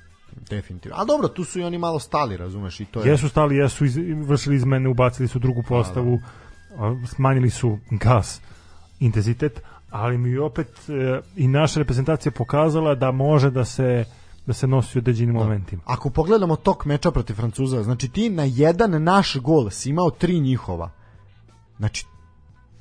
Definitivno 0.50 0.98
a 0.98 1.06
dobro 1.06 1.28
tu 1.28 1.44
su 1.44 1.60
i 1.60 1.64
oni 1.64 1.78
malo 1.78 2.00
stali 2.00 2.38
razumeš 2.38 2.80
i 2.80 2.86
to 2.86 3.02
je 3.02 3.12
Jesu 3.12 3.30
stali, 3.30 3.56
jesu 3.56 3.86
iz, 3.86 3.98
vršili 4.26 4.56
izmene, 4.56 4.90
ubacili 4.90 5.28
su 5.28 5.40
drugu 5.40 5.64
postavu, 5.64 6.20
a, 6.78 6.96
smanjili 7.08 7.50
su 7.50 7.78
gas, 7.92 8.42
intenzitet, 9.00 9.62
ali 9.90 10.18
mi 10.18 10.38
opet 10.38 10.68
e, 10.90 11.22
i 11.36 11.48
naša 11.48 11.80
reprezentacija 11.80 12.32
pokazala 12.32 12.96
da 12.96 13.12
može 13.12 13.50
da 13.50 13.66
se 13.66 14.06
da 14.46 14.54
se 14.54 14.68
nosi 14.68 14.98
u 14.98 15.00
određenim 15.00 15.36
momentima. 15.36 15.82
Ako 15.86 16.10
pogledamo 16.10 16.56
tok 16.56 16.86
meča 16.86 17.12
protiv 17.12 17.34
Francuza, 17.34 17.84
znači 17.84 18.10
ti 18.10 18.30
na 18.30 18.44
jedan 18.44 19.04
naš 19.04 19.36
gol 19.36 19.70
si 19.70 19.90
imao 19.90 20.10
tri 20.10 20.40
njihova. 20.40 20.92
Znači, 21.78 22.06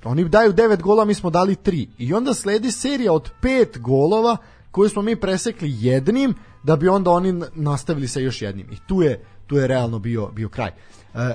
oni 0.05 0.29
daju 0.29 0.53
devet 0.53 0.83
gola, 0.83 1.05
mi 1.05 1.15
smo 1.15 1.31
dali 1.31 1.57
tri. 1.57 1.89
I 1.99 2.15
onda 2.15 2.35
sledi 2.35 2.71
serija 2.71 3.13
od 3.13 3.31
pet 3.41 3.79
golova 3.79 4.37
koju 4.71 4.89
smo 4.89 5.03
mi 5.03 5.17
presekli 5.17 5.77
jednim, 5.79 6.35
da 6.65 6.77
bi 6.77 6.89
onda 6.89 7.11
oni 7.11 7.43
nastavili 7.55 8.09
sa 8.09 8.21
još 8.21 8.43
jednim. 8.43 8.67
I 8.73 8.77
tu 8.87 9.03
je, 9.03 9.25
tu 9.47 9.57
je 9.57 9.67
realno 9.67 9.99
bio, 9.99 10.27
bio 10.29 10.49
kraj. 10.49 10.69
E, 10.69 10.75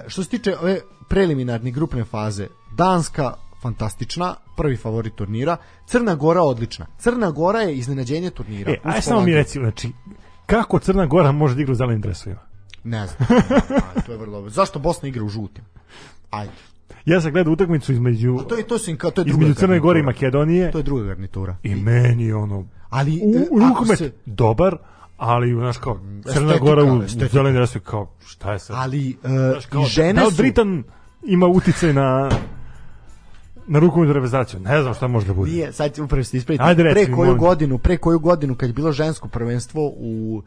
što 0.07 0.23
se 0.23 0.29
tiče 0.29 0.57
ove 0.57 0.79
preliminarni 1.09 1.71
grupne 1.71 2.03
faze. 2.03 2.47
Danska 2.71 3.33
fantastična, 3.61 4.35
prvi 4.57 4.77
favorit 4.77 5.15
turnira. 5.15 5.57
Crna 5.85 6.15
Gora 6.15 6.41
odlična. 6.41 6.85
Crna 6.97 7.31
Gora 7.31 7.59
je 7.59 7.75
iznenađenje 7.75 8.29
turnira. 8.29 8.71
E, 8.71 8.77
aj 8.83 9.01
samo 9.01 9.15
mi 9.15 9.15
Holandiju. 9.15 9.35
reci, 9.35 9.59
znači, 9.59 9.89
kako 10.45 10.79
Crna 10.79 11.05
Gora 11.05 11.31
može 11.31 11.55
da 11.55 11.61
igra 11.61 11.71
u 11.71 11.75
zelenim 11.75 12.01
dresovima? 12.01 12.41
Ne 12.83 13.07
znam. 13.07 13.27
Aj, 13.69 14.03
to 14.05 14.11
je 14.11 14.17
vrlo 14.17 14.33
dobro. 14.33 14.49
Zašto 14.49 14.79
Bosna 14.79 15.09
igra 15.09 15.23
u 15.23 15.29
žutim? 15.29 15.63
Ajde. 16.29 16.51
Ja 17.05 17.21
sam 17.21 17.31
gledao 17.31 17.53
utakmicu 17.53 17.93
između, 17.93 18.37
To 18.39 18.55
je 18.57 18.63
to 18.63 18.77
su 18.77 18.91
im 18.91 18.97
kao 18.97 19.11
to 19.11 19.21
je 19.21 19.25
druga 19.25 19.41
između 19.41 19.59
Crne 19.59 19.79
Gore 19.79 19.99
i. 19.99 20.03
Makedonije 20.03 20.71
To 20.71 20.77
je 20.77 20.83
druga 20.83 21.03
garnitura. 21.03 21.55
i 21.63 21.75
meni 21.75 22.31
ono 22.33 22.65
Ali 22.89 23.21
u, 23.51 23.59
rukomet 23.59 23.97
se- 23.97 24.11
dobar, 24.25 24.77
ali 25.19 25.53
znaš 25.53 25.77
kao 25.77 25.99
Crna 26.33 26.57
Gora 26.57 26.83
u 26.83 27.01
zelenim 27.07 27.53
dresovima 27.53 27.89
kao 27.89 28.11
šta 28.25 28.53
je 28.53 28.59
sad? 28.59 28.75
ali 28.79 29.17
Znaš, 29.23 29.65
kao, 29.65 29.81
i 29.81 29.85
žene 29.85 30.13
da 30.13 30.25
li 30.25 30.31
su 30.31 30.37
Britan 30.37 30.83
ima 31.23 31.47
uticaj 31.47 31.93
na 31.93 32.29
na 33.67 33.79
rukometnu 33.79 34.13
reprezentaciju? 34.13 34.59
Ne 34.59 34.81
znam 34.81 34.93
šta 34.93 35.07
može 35.07 35.27
da 35.27 35.33
bude. 35.33 35.51
Nije, 35.51 35.73
sad 35.73 35.99
upravo 35.99 36.23
ste 36.23 36.37
ispraviti. 36.37 36.63
Ajde, 36.63 36.83
reci 36.83 36.93
pre 36.93 37.05
koju 37.05 37.25
molim 37.25 37.37
godinu, 37.37 37.77
pre 37.77 37.97
koju 37.97 38.19
godinu 38.19 38.55
kad 38.55 38.69
je 38.69 38.73
bilo 38.73 38.91
žensko 38.91 39.27
prvenstvo 39.27 39.87
u 39.87 40.41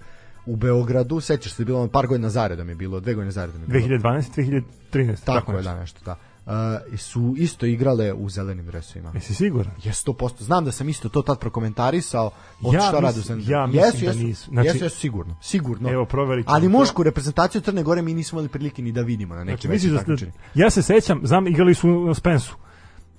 u 0.46 0.56
Beogradu, 0.56 1.20
sećaš 1.20 1.52
se, 1.52 1.64
bilo 1.64 1.88
par 1.88 2.06
godina 2.06 2.30
zaredom 2.30 2.68
je 2.68 2.74
bilo, 2.74 3.00
dve 3.00 3.14
godine 3.14 3.30
zaredom 3.30 3.60
je 3.60 3.66
bilo. 3.66 3.98
2012, 3.98 4.62
2013. 4.92 5.24
Tako 5.24 5.52
je, 5.52 5.56
nešto. 5.56 5.70
da, 5.70 5.80
nešto, 5.80 6.00
da. 6.04 6.16
Uh, 6.46 6.52
su 6.98 7.34
isto 7.38 7.66
igrale 7.66 8.12
u 8.12 8.28
zelenim 8.28 8.66
dresovima. 8.66 9.10
Jesi 9.14 9.34
siguran? 9.34 9.72
Je 9.84 9.92
100%. 9.92 10.42
Znam 10.42 10.64
da 10.64 10.72
sam 10.72 10.88
isto 10.88 11.08
to 11.08 11.22
tad 11.22 11.38
prokomentarisao. 11.38 12.30
Od 12.62 12.74
Ja 12.74 12.80
šta 12.80 13.00
rade 13.00 13.18
u 13.18 13.22
zelenim 13.22 13.50
ja 13.50 13.66
mislim 13.66 13.84
jesu, 13.84 13.98
da 13.98 14.06
jesu, 14.06 14.18
nisu. 14.18 14.50
Znači- 14.50 14.66
jesu, 14.66 14.84
jesu, 14.84 14.98
sigurno. 14.98 15.36
Sigurno. 15.42 15.90
Evo, 15.90 16.04
proverit 16.04 16.46
Ali 16.48 16.66
to. 16.66 16.70
mušku 16.78 17.02
reprezentaciju 17.02 17.60
Crne 17.60 17.82
Gore 17.82 18.02
mi 18.02 18.14
nismo 18.14 18.38
imali 18.38 18.48
prilike 18.48 18.82
ni 18.82 18.92
da 18.92 19.02
vidimo 19.02 19.34
na 19.34 19.44
nekim 19.44 19.78
Znači, 19.78 20.26
da 20.26 20.26
ja 20.54 20.70
se 20.70 20.82
sećam, 20.82 21.20
znam, 21.24 21.46
igrali 21.46 21.74
su 21.74 21.88
na 21.88 22.14
Spensu. 22.14 22.56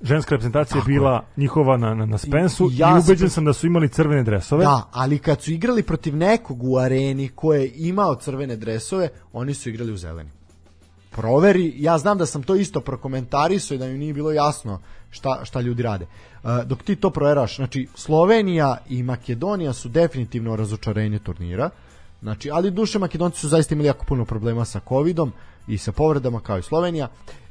Ženska 0.01 0.35
reprezentacija 0.35 0.79
Tako 0.79 0.91
je. 0.91 0.93
bila 0.93 1.25
njihova 1.37 1.77
na, 1.77 1.93
na, 1.93 2.05
na 2.05 2.17
Spensu 2.17 2.69
I 2.71 2.73
i, 2.73 2.77
ja 2.77 2.87
sam 2.87 2.99
ubeđen 2.99 3.27
pre- 3.27 3.31
sam 3.33 3.45
da 3.45 3.53
su 3.53 3.67
imali 3.67 3.89
crvene 3.89 4.23
dresove. 4.23 4.65
Da, 4.65 4.89
ali 4.91 5.19
kad 5.19 5.41
su 5.41 5.51
igrali 5.51 5.83
protiv 5.83 6.15
nekog 6.15 6.63
u 6.63 6.77
areni 6.77 7.27
ko 7.27 7.53
je 7.53 7.71
imao 7.75 8.15
crvene 8.15 8.55
dresove, 8.55 9.09
oni 9.33 9.53
su 9.53 9.69
igrali 9.69 9.91
u 9.91 9.97
zeleni. 9.97 10.29
Proveri, 11.15 11.73
ja 11.77 11.97
znam 11.97 12.17
da 12.17 12.25
sam 12.25 12.43
to 12.43 12.55
isto 12.55 12.81
prokomentarisao 12.81 13.75
i 13.75 13.77
da 13.77 13.87
mi 13.87 13.97
nije 13.97 14.13
bilo 14.13 14.31
jasno 14.31 14.79
šta, 15.09 15.45
šta 15.45 15.61
ljudi 15.61 15.83
rade. 15.83 16.05
Uh, 16.43 16.49
dok 16.65 16.83
ti 16.83 16.95
to 16.95 17.09
proveraš, 17.09 17.55
znači 17.55 17.87
Slovenija 17.95 18.77
i 18.89 19.03
Makedonija 19.03 19.73
su 19.73 19.89
definitivno 19.89 20.55
razočarenje 20.55 21.19
turnira. 21.19 21.69
Znači, 22.21 22.51
ali 22.51 22.71
duše 22.71 22.99
Makedonci 22.99 23.39
su 23.39 23.47
zaista 23.47 23.75
imali 23.75 23.87
jako 23.87 24.05
puno 24.05 24.25
problema 24.25 24.65
sa 24.65 24.79
covidom 24.89 25.31
i 25.67 25.77
sa 25.77 25.91
povredama 25.91 26.39
kao 26.39 26.57
i 26.57 26.63
Slovenija. 26.63 27.07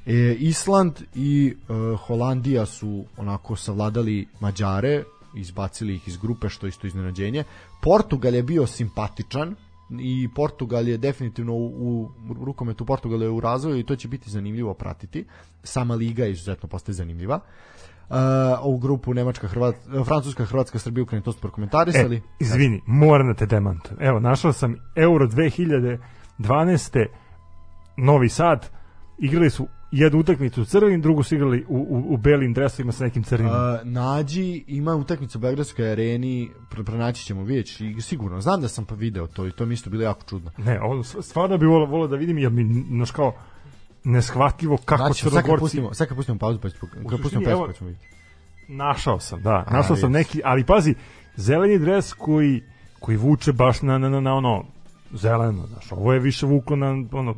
E, 0.06 0.12
Island 0.38 0.92
i 1.14 1.54
e, 1.54 1.96
Holandija 1.96 2.66
su 2.66 3.04
onako 3.16 3.56
savladali 3.56 4.26
Mađare, 4.40 5.04
izbacili 5.36 5.94
ih 5.94 6.08
iz 6.08 6.16
grupe 6.16 6.48
što 6.48 6.66
isto 6.66 6.86
iznenađenje. 6.86 7.44
Portugal 7.82 8.34
je 8.34 8.42
bio 8.42 8.66
simpatičan 8.66 9.54
i 10.00 10.28
Portugal 10.34 10.88
je 10.88 10.98
definitivno 10.98 11.52
u, 11.52 12.02
u 12.28 12.44
rukometu 12.44 12.84
Portugal 12.84 13.22
je 13.22 13.30
u 13.30 13.40
razvoju 13.40 13.78
i 13.78 13.86
to 13.86 13.96
će 13.96 14.08
biti 14.08 14.30
zanimljivo 14.30 14.74
pratiti. 14.74 15.24
Sama 15.62 15.94
liga 15.94 16.26
izuzetno 16.26 16.68
postaje 16.68 16.94
zanimljiva. 16.94 17.40
Uh, 18.08 18.16
ovu 18.60 18.78
grupu 18.78 19.14
Nemačka, 19.14 19.48
Hrvat, 19.48 19.74
Francuska, 20.04 20.44
Hrvatska, 20.44 20.78
Srbija, 20.78 21.02
Ukrajina, 21.02 21.24
to 21.24 21.32
su 21.32 21.40
prokomentarisali. 21.40 22.16
E, 22.16 22.20
izvini, 22.40 22.82
moram 22.86 23.28
da 23.28 23.34
te 23.34 23.46
demantujem. 23.46 23.98
Evo, 24.00 24.20
našao 24.20 24.52
sam 24.52 24.76
Euro 24.96 25.26
2012. 25.26 27.06
Novi 27.96 28.28
Sad, 28.28 28.70
igrali 29.18 29.50
su 29.50 29.68
jednu 29.92 30.18
utakmicu 30.18 30.62
u 30.62 30.64
crvenim, 30.64 31.00
drugu 31.00 31.22
su 31.22 31.34
igrali 31.34 31.64
u, 31.68 31.76
u, 31.76 32.14
u 32.14 32.16
belim 32.16 32.52
dresovima 32.52 32.92
sa 32.92 33.04
nekim 33.04 33.22
crnim. 33.22 33.46
Uh, 33.48 33.54
nađi, 33.84 34.64
ima 34.66 34.94
utakmicu 34.94 35.38
u 35.38 35.40
Beogradskoj 35.40 35.90
areni, 35.92 36.50
pr 36.70 36.84
pronaći 36.84 37.24
ćemo, 37.24 37.42
vidjet 37.42 37.80
i 37.80 38.00
sigurno. 38.00 38.40
Znam 38.40 38.60
da 38.60 38.68
sam 38.68 38.84
pa 38.84 38.94
video 38.94 39.26
to 39.26 39.46
i 39.46 39.52
to 39.52 39.66
mi 39.66 39.74
isto 39.74 39.90
bilo 39.90 40.02
jako 40.02 40.22
čudno. 40.28 40.50
Ne, 40.58 40.80
ovo 40.80 41.02
s- 41.04 41.16
stvarno 41.20 41.58
bi 41.58 41.66
volao, 41.66 41.86
volao 41.86 42.08
da 42.08 42.16
vidim, 42.16 42.38
jer 42.38 42.52
mi, 42.52 42.84
znaš 42.88 43.10
kao, 43.10 43.32
neshvatljivo 44.04 44.76
kako 44.84 45.02
Znači, 45.02 45.22
sad 45.22 45.32
kad 45.32 45.42
crnogorci... 45.42 45.60
pustimo, 45.62 45.94
sad 45.94 46.08
kad 46.08 46.16
pustimo 46.16 46.38
pauzu, 46.38 46.60
pa 46.60 46.68
ćemo, 46.70 46.80
kad 47.10 47.20
pustimo 47.22 47.44
pesmu, 47.44 47.66
pa 47.66 47.72
ćemo 47.72 47.88
vidjeti. 47.90 48.06
Našao 48.68 49.20
sam, 49.20 49.42
da. 49.42 49.64
A, 49.66 49.72
Našao 49.72 49.96
sam 49.96 50.12
neki, 50.12 50.40
ali 50.44 50.64
pazi, 50.64 50.94
zeleni 51.36 51.78
dres 51.78 52.12
koji, 52.12 52.62
koji 53.00 53.16
vuče 53.16 53.52
baš 53.52 53.82
na, 53.82 53.98
na, 53.98 54.08
na, 54.08 54.20
na 54.20 54.34
ono 54.34 54.64
zeleno, 55.14 55.66
znaš, 55.66 55.92
ovo 55.92 56.12
je 56.12 56.20
više 56.20 56.46
vuko 56.46 56.76
na 56.76 56.86
ono, 57.12 57.34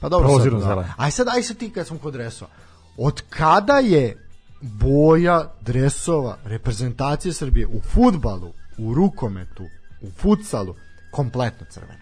Pa 0.00 0.08
dobro, 0.08 0.28
Prozirno 0.28 0.60
sad, 0.60 0.78
da. 0.78 0.94
Aj 0.96 1.10
sad, 1.10 1.28
aj 1.28 1.42
sad 1.42 1.56
ti 1.56 1.70
kad 1.70 1.86
smo 1.86 1.98
kod 1.98 2.12
dresova. 2.12 2.50
Od 2.98 3.22
kada 3.28 3.72
je 3.74 4.26
boja 4.60 5.52
dresova 5.60 6.36
reprezentacije 6.44 7.32
Srbije 7.32 7.66
u 7.66 7.80
futbalu, 7.82 8.52
u 8.78 8.94
rukometu, 8.94 9.64
u 10.02 10.10
futsalu 10.10 10.74
kompletno 11.10 11.66
crvena? 11.70 12.00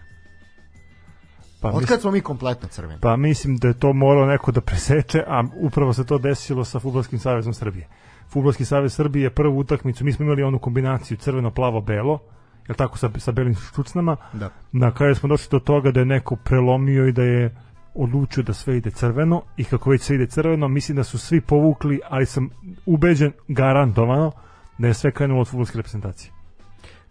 pa, 1.61 1.69
Od 1.69 1.85
kad 1.85 2.01
smo 2.01 2.11
mi 2.11 2.21
kompletno 2.21 2.67
crveni? 2.67 3.01
pa 3.01 3.15
mislim 3.15 3.57
da 3.57 3.67
je 3.67 3.73
to 3.73 3.93
morao 3.93 4.25
neko 4.25 4.51
da 4.51 4.61
preseče, 4.61 5.23
a 5.27 5.43
upravo 5.55 5.93
se 5.93 6.05
to 6.05 6.17
desilo 6.17 6.65
sa 6.65 6.79
Futbolskim 6.79 7.19
savezom 7.19 7.53
Srbije. 7.53 7.87
Futbolski 8.29 8.65
savez 8.65 8.93
Srbije 8.93 9.23
je 9.23 9.29
prvu 9.29 9.57
utakmicu, 9.57 10.05
mi 10.05 10.13
smo 10.13 10.25
imali 10.25 10.43
onu 10.43 10.59
kombinaciju 10.59 11.17
crveno-plavo-belo, 11.17 12.19
je 12.67 12.75
tako 12.75 12.97
sa, 12.97 13.09
sa 13.17 13.31
belim 13.31 13.55
štucnama, 13.55 14.17
Da. 14.33 14.49
na 14.71 14.93
kraju 14.93 15.15
smo 15.15 15.29
došli 15.29 15.47
do 15.51 15.59
toga 15.59 15.91
da 15.91 15.99
je 15.99 16.05
neko 16.05 16.35
prelomio 16.35 17.07
i 17.07 17.11
da 17.11 17.23
je 17.23 17.55
odlučio 18.03 18.43
da 18.43 18.53
sve 18.53 18.77
ide 18.77 18.91
crveno 18.91 19.41
i 19.57 19.63
kako 19.63 19.89
već 19.89 20.01
sve 20.01 20.15
ide 20.15 20.27
crveno, 20.27 20.67
mislim 20.67 20.97
da 20.97 21.03
su 21.03 21.17
svi 21.17 21.41
povukli, 21.41 21.99
ali 22.09 22.25
sam 22.25 22.49
ubeđen 22.85 23.31
garantovano 23.47 24.31
da 24.77 24.87
je 24.87 24.93
sve 24.93 25.11
krenulo 25.11 25.41
od 25.41 25.47
futbolske 25.47 25.77
reprezentacije. 25.77 26.31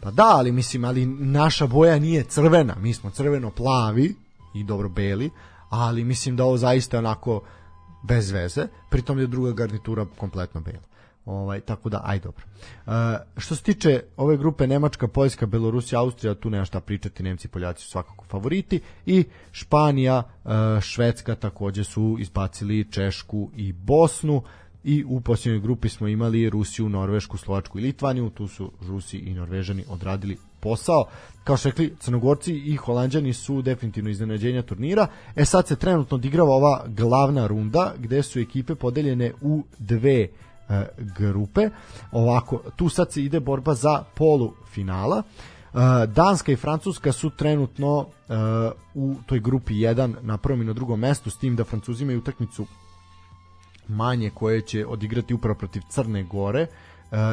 Pa 0.01 0.11
da, 0.11 0.27
ali 0.27 0.53
mislim, 0.53 0.85
ali 0.85 1.07
naša 1.07 1.67
boja 1.67 1.99
nije 1.99 2.25
crvena, 2.25 2.75
mi 2.81 2.95
smo 2.95 3.11
crveno-plavi 3.11 4.15
i 4.55 4.65
dobro 4.65 4.89
beli, 4.89 5.31
ali 5.69 6.05
mislim 6.05 6.37
da 6.37 6.45
ovo 6.45 6.57
zaista 6.57 6.99
onako 6.99 7.43
bez 8.03 8.31
veze, 8.31 8.67
pritom 8.91 9.19
je 9.19 9.27
druga 9.27 9.53
garnitura 9.53 10.07
kompletno 10.17 10.61
bela. 10.61 10.88
Ovaj, 11.29 11.61
tako 11.61 11.89
da, 11.89 12.01
aj 12.05 12.19
dobro. 12.19 12.45
Uh, 12.87 12.93
što 13.37 13.57
se 13.57 13.63
tiče 13.63 14.03
ove 14.17 14.37
grupe 14.37 14.67
Nemačka, 14.67 15.09
Poljska, 15.09 15.47
Belorusija, 15.47 16.01
Austrija, 16.01 16.35
tu 16.35 16.51
nema 16.51 16.65
šta 16.65 16.81
pričati, 16.81 17.23
Nemci 17.23 17.49
i 17.49 17.51
Poljaci 17.51 17.83
su 17.83 17.91
svakako 17.91 18.25
favoriti 18.25 18.81
i 19.07 19.25
Španija, 19.53 20.23
uh, 20.45 20.51
Švedska 20.81 21.35
takođe 21.35 21.85
su 21.85 22.17
izbacili 22.21 22.87
Češku 22.91 23.51
i 23.57 23.73
Bosnu 23.73 24.43
i 24.85 25.05
u 25.09 25.21
posljednjoj 25.21 25.61
grupi 25.61 25.89
smo 25.89 26.09
imali 26.09 26.51
Rusiju, 26.51 26.89
Norvešku, 26.89 27.37
Slovačku 27.37 27.79
i 27.79 27.83
Litvaniju, 27.83 28.31
tu 28.31 28.49
su 28.49 28.73
Rusi 28.81 29.19
i 29.19 29.35
Norvežani 29.35 29.85
odradili 29.89 30.37
posao. 30.61 31.05
Kao 31.45 31.57
što 31.57 31.69
rekli, 31.69 31.97
Crnogorci 32.01 32.53
i 32.55 32.77
Holandjani 32.77 33.33
su 33.33 33.63
definitivno 33.63 34.11
iznenađenja 34.11 34.63
turnira. 34.63 35.07
E 35.37 35.45
sad 35.45 35.67
se 35.67 35.77
trenutno 35.77 36.15
odigrava 36.15 36.51
ova 36.51 36.85
glavna 36.87 37.47
runda 37.47 37.95
gde 37.99 38.23
su 38.23 38.41
ekipe 38.41 38.75
podeljene 38.75 39.33
u 39.41 39.65
dve 39.79 40.21
e, 40.21 40.29
grupe. 41.19 41.71
Ovako, 42.13 42.63
tu 42.77 42.89
sad 42.89 43.13
se 43.13 43.23
ide 43.23 43.41
borba 43.41 43.75
za 43.75 44.05
polu 44.15 44.55
finala. 44.73 45.23
E, 45.75 46.07
Danska 46.07 46.53
i 46.53 46.57
Francuska 46.57 47.13
su 47.13 47.31
trenutno 47.31 48.07
e, 48.29 48.35
u 48.95 49.15
toj 49.27 49.41
grupi 49.41 49.75
1 49.75 50.15
na 50.23 50.37
prvom 50.37 50.63
i 50.63 50.65
na 50.65 50.73
drugom 50.73 51.01
mestu, 51.01 51.31
s 51.31 51.39
tim 51.39 51.57
da 51.57 51.65
Francuzi 51.65 52.03
imaju 52.03 52.19
utakmicu 52.19 52.67
manje 53.89 54.31
koje 54.31 54.61
će 54.61 54.87
odigrati 54.87 55.35
upravo 55.35 55.59
protiv 55.59 55.83
Crne 55.89 56.23
Gore 56.23 56.61
e, 56.61 56.69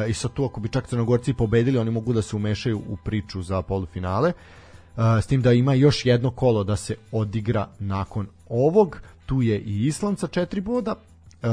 i 0.08 0.14
sad 0.14 0.32
tu 0.32 0.44
ako 0.44 0.60
bi 0.60 0.68
čak 0.68 0.86
Crnogorci 0.86 1.34
pobedili 1.34 1.78
oni 1.78 1.90
mogu 1.90 2.12
da 2.12 2.22
se 2.22 2.36
umešaju 2.36 2.78
u 2.88 2.96
priču 2.96 3.42
za 3.42 3.62
polufinale 3.62 4.32
e, 4.32 5.22
s 5.22 5.26
tim 5.26 5.42
da 5.42 5.52
ima 5.52 5.74
još 5.74 6.06
jedno 6.06 6.30
kolo 6.30 6.64
da 6.64 6.76
se 6.76 6.96
odigra 7.12 7.68
nakon 7.78 8.26
ovog 8.48 9.00
tu 9.26 9.42
je 9.42 9.60
i 9.60 9.86
Island 9.86 10.18
sa 10.18 10.26
četiri 10.26 10.60
boda 10.60 10.94
e, 11.42 11.48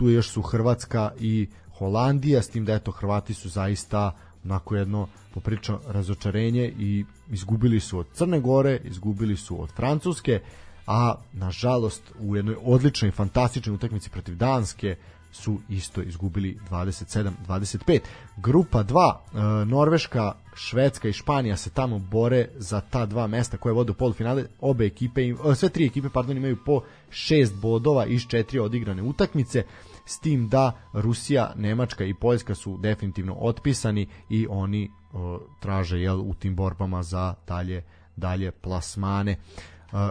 tu 0.00 0.10
još 0.10 0.30
su 0.30 0.42
Hrvatska 0.42 1.10
i 1.20 1.48
Holandija 1.78 2.42
s 2.42 2.48
tim 2.48 2.64
da 2.64 2.74
eto 2.74 2.90
Hrvati 2.90 3.34
su 3.34 3.48
zaista 3.48 4.12
onako 4.44 4.76
jedno 4.76 5.08
poprično 5.34 5.80
razočarenje 5.86 6.72
i 6.78 7.04
izgubili 7.30 7.80
su 7.80 7.98
od 7.98 8.06
Crne 8.12 8.40
Gore, 8.40 8.80
izgubili 8.84 9.36
su 9.36 9.62
od 9.62 9.70
Francuske, 9.70 10.40
a 10.86 11.14
nažalost 11.32 12.02
u 12.20 12.36
jednoj 12.36 12.56
odličnoj 12.62 13.10
fantastičnoj 13.10 13.74
utakmici 13.74 14.10
protiv 14.10 14.36
Danske 14.36 14.96
su 15.32 15.58
isto 15.68 16.02
izgubili 16.02 16.58
27-25. 16.70 18.00
Grupa 18.36 18.84
2, 18.84 19.64
Norveška, 19.64 20.32
Švedska 20.54 21.08
i 21.08 21.12
Španija 21.12 21.56
se 21.56 21.70
tamo 21.70 21.98
bore 21.98 22.48
za 22.56 22.80
ta 22.80 23.06
dva 23.06 23.26
mesta 23.26 23.56
koje 23.56 23.72
vode 23.72 23.90
u 23.90 23.94
polufinale. 23.94 24.44
Obe 24.60 24.86
ekipe, 24.86 25.22
e, 25.22 25.54
sve 25.54 25.68
tri 25.68 25.86
ekipe 25.86 26.08
pardon, 26.08 26.36
imaju 26.36 26.56
po 26.66 26.82
šest 27.10 27.54
bodova 27.54 28.06
iz 28.06 28.26
četiri 28.28 28.58
odigrane 28.58 29.02
utakmice 29.02 29.64
s 30.10 30.18
tim 30.18 30.48
da 30.48 30.72
Rusija, 30.92 31.52
Nemačka 31.56 32.04
i 32.04 32.14
Poljska 32.14 32.54
su 32.54 32.78
definitivno 32.78 33.34
otpisani 33.34 34.08
i 34.28 34.46
oni 34.50 34.90
o, 35.12 35.40
traže 35.60 36.00
jel 36.00 36.20
u 36.20 36.34
tim 36.34 36.56
borbama 36.56 37.02
za 37.02 37.34
dalje 37.46 37.84
dalje 38.16 38.50
plasmane. 38.50 39.32
E, 39.32 39.38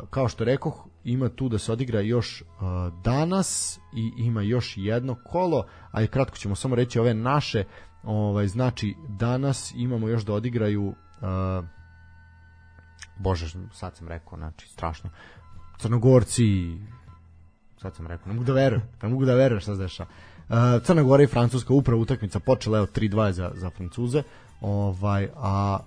kao 0.09 0.27
što 0.27 0.43
rekoh, 0.43 0.87
ima 1.03 1.29
tu 1.29 1.49
da 1.49 1.57
se 1.57 1.71
odigra 1.71 2.01
još 2.01 2.41
uh, 2.41 2.47
danas 3.03 3.79
i 3.95 4.11
ima 4.17 4.41
još 4.41 4.73
jedno 4.77 5.15
kolo, 5.25 5.65
ali 5.91 6.07
kratko 6.07 6.37
ćemo 6.37 6.55
samo 6.55 6.75
reći 6.75 6.99
ove 6.99 7.13
naše, 7.13 7.63
ovaj 8.03 8.47
znači 8.47 8.95
danas 9.07 9.73
imamo 9.75 10.07
još 10.07 10.25
da 10.25 10.33
odigraju 10.33 10.87
uh, 10.87 10.95
Bože, 13.17 13.47
sad 13.73 13.95
sam 13.95 14.07
rekao, 14.07 14.37
znači 14.37 14.67
strašno. 14.67 15.09
Crnogorci 15.77 16.77
sad 17.81 17.95
sam 17.95 18.07
rekao, 18.07 18.27
ne 18.27 18.33
mogu 18.33 18.45
da 18.45 18.53
verujem, 18.53 18.81
ne 19.01 19.09
mogu 19.09 19.25
da 19.25 19.35
verujem 19.35 19.61
šta 19.61 19.75
se 19.75 19.81
dešava. 19.81 20.09
Uh, 20.49 20.55
Crna 20.83 21.03
Gora 21.03 21.23
i 21.23 21.27
Francuska 21.27 21.73
upravo 21.73 22.01
utakmica 22.01 22.39
počela 22.39 22.77
evo 22.77 22.87
3-2 22.87 23.31
za 23.31 23.51
za 23.55 23.69
Francuze. 23.69 24.23
Ovaj 24.61 25.29
a 25.35 25.79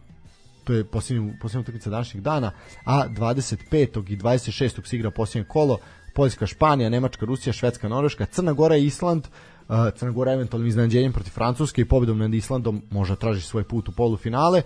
to 0.64 0.72
je 0.72 0.84
posljednja 0.84 1.32
posljednja 1.40 1.60
utakmica 1.60 1.90
današnjeg 1.90 2.22
dana, 2.22 2.52
a 2.84 3.08
25. 3.08 4.12
i 4.12 4.16
26. 4.16 4.86
se 4.86 4.96
igra 4.96 5.10
posljednje 5.10 5.48
kolo, 5.48 5.78
Poljska, 6.14 6.46
Španija, 6.46 6.88
Nemačka, 6.88 7.26
Rusija, 7.26 7.52
Švedska, 7.52 7.88
Norveška, 7.88 8.26
Crna 8.26 8.52
Gora 8.52 8.76
i 8.76 8.86
Island, 8.86 9.28
uh, 9.68 9.76
Crna 9.96 10.10
Gora 10.10 10.32
eventualnim 10.32 10.68
iznenađenjem 10.68 11.12
protiv 11.12 11.30
Francuske 11.30 11.80
i 11.80 11.84
pobedom 11.84 12.18
nad 12.18 12.34
Islandom 12.34 12.82
može 12.90 13.16
traži 13.16 13.40
svoj 13.40 13.64
put 13.64 13.88
u 13.88 13.92
polufinale. 13.92 14.62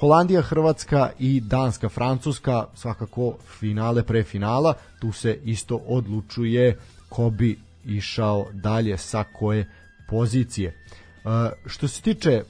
Holandija, 0.00 0.42
Hrvatska 0.42 1.10
i 1.18 1.40
Danska, 1.40 1.88
Francuska, 1.88 2.66
svakako 2.74 3.36
finale 3.58 4.02
pre 4.02 4.22
finala, 4.22 4.74
tu 5.00 5.12
se 5.12 5.38
isto 5.44 5.76
odlučuje 5.76 6.78
ko 7.08 7.30
bi 7.30 7.58
išao 7.84 8.46
dalje 8.52 8.98
sa 8.98 9.24
koje 9.24 9.70
pozicije. 10.08 10.76
Uh, 11.24 11.30
što 11.66 11.88
se 11.88 12.02
tiče 12.02 12.42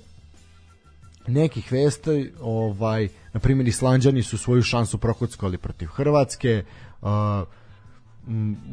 nekih 1.26 1.72
vesti, 1.72 2.32
ovaj, 2.40 3.08
na 3.32 3.40
primjer 3.40 3.68
Islanđani 3.68 4.22
su 4.22 4.38
svoju 4.38 4.62
šansu 4.62 4.98
prokockali 4.98 5.58
protiv 5.58 5.86
Hrvatske, 5.86 6.64
uh, 7.02 7.08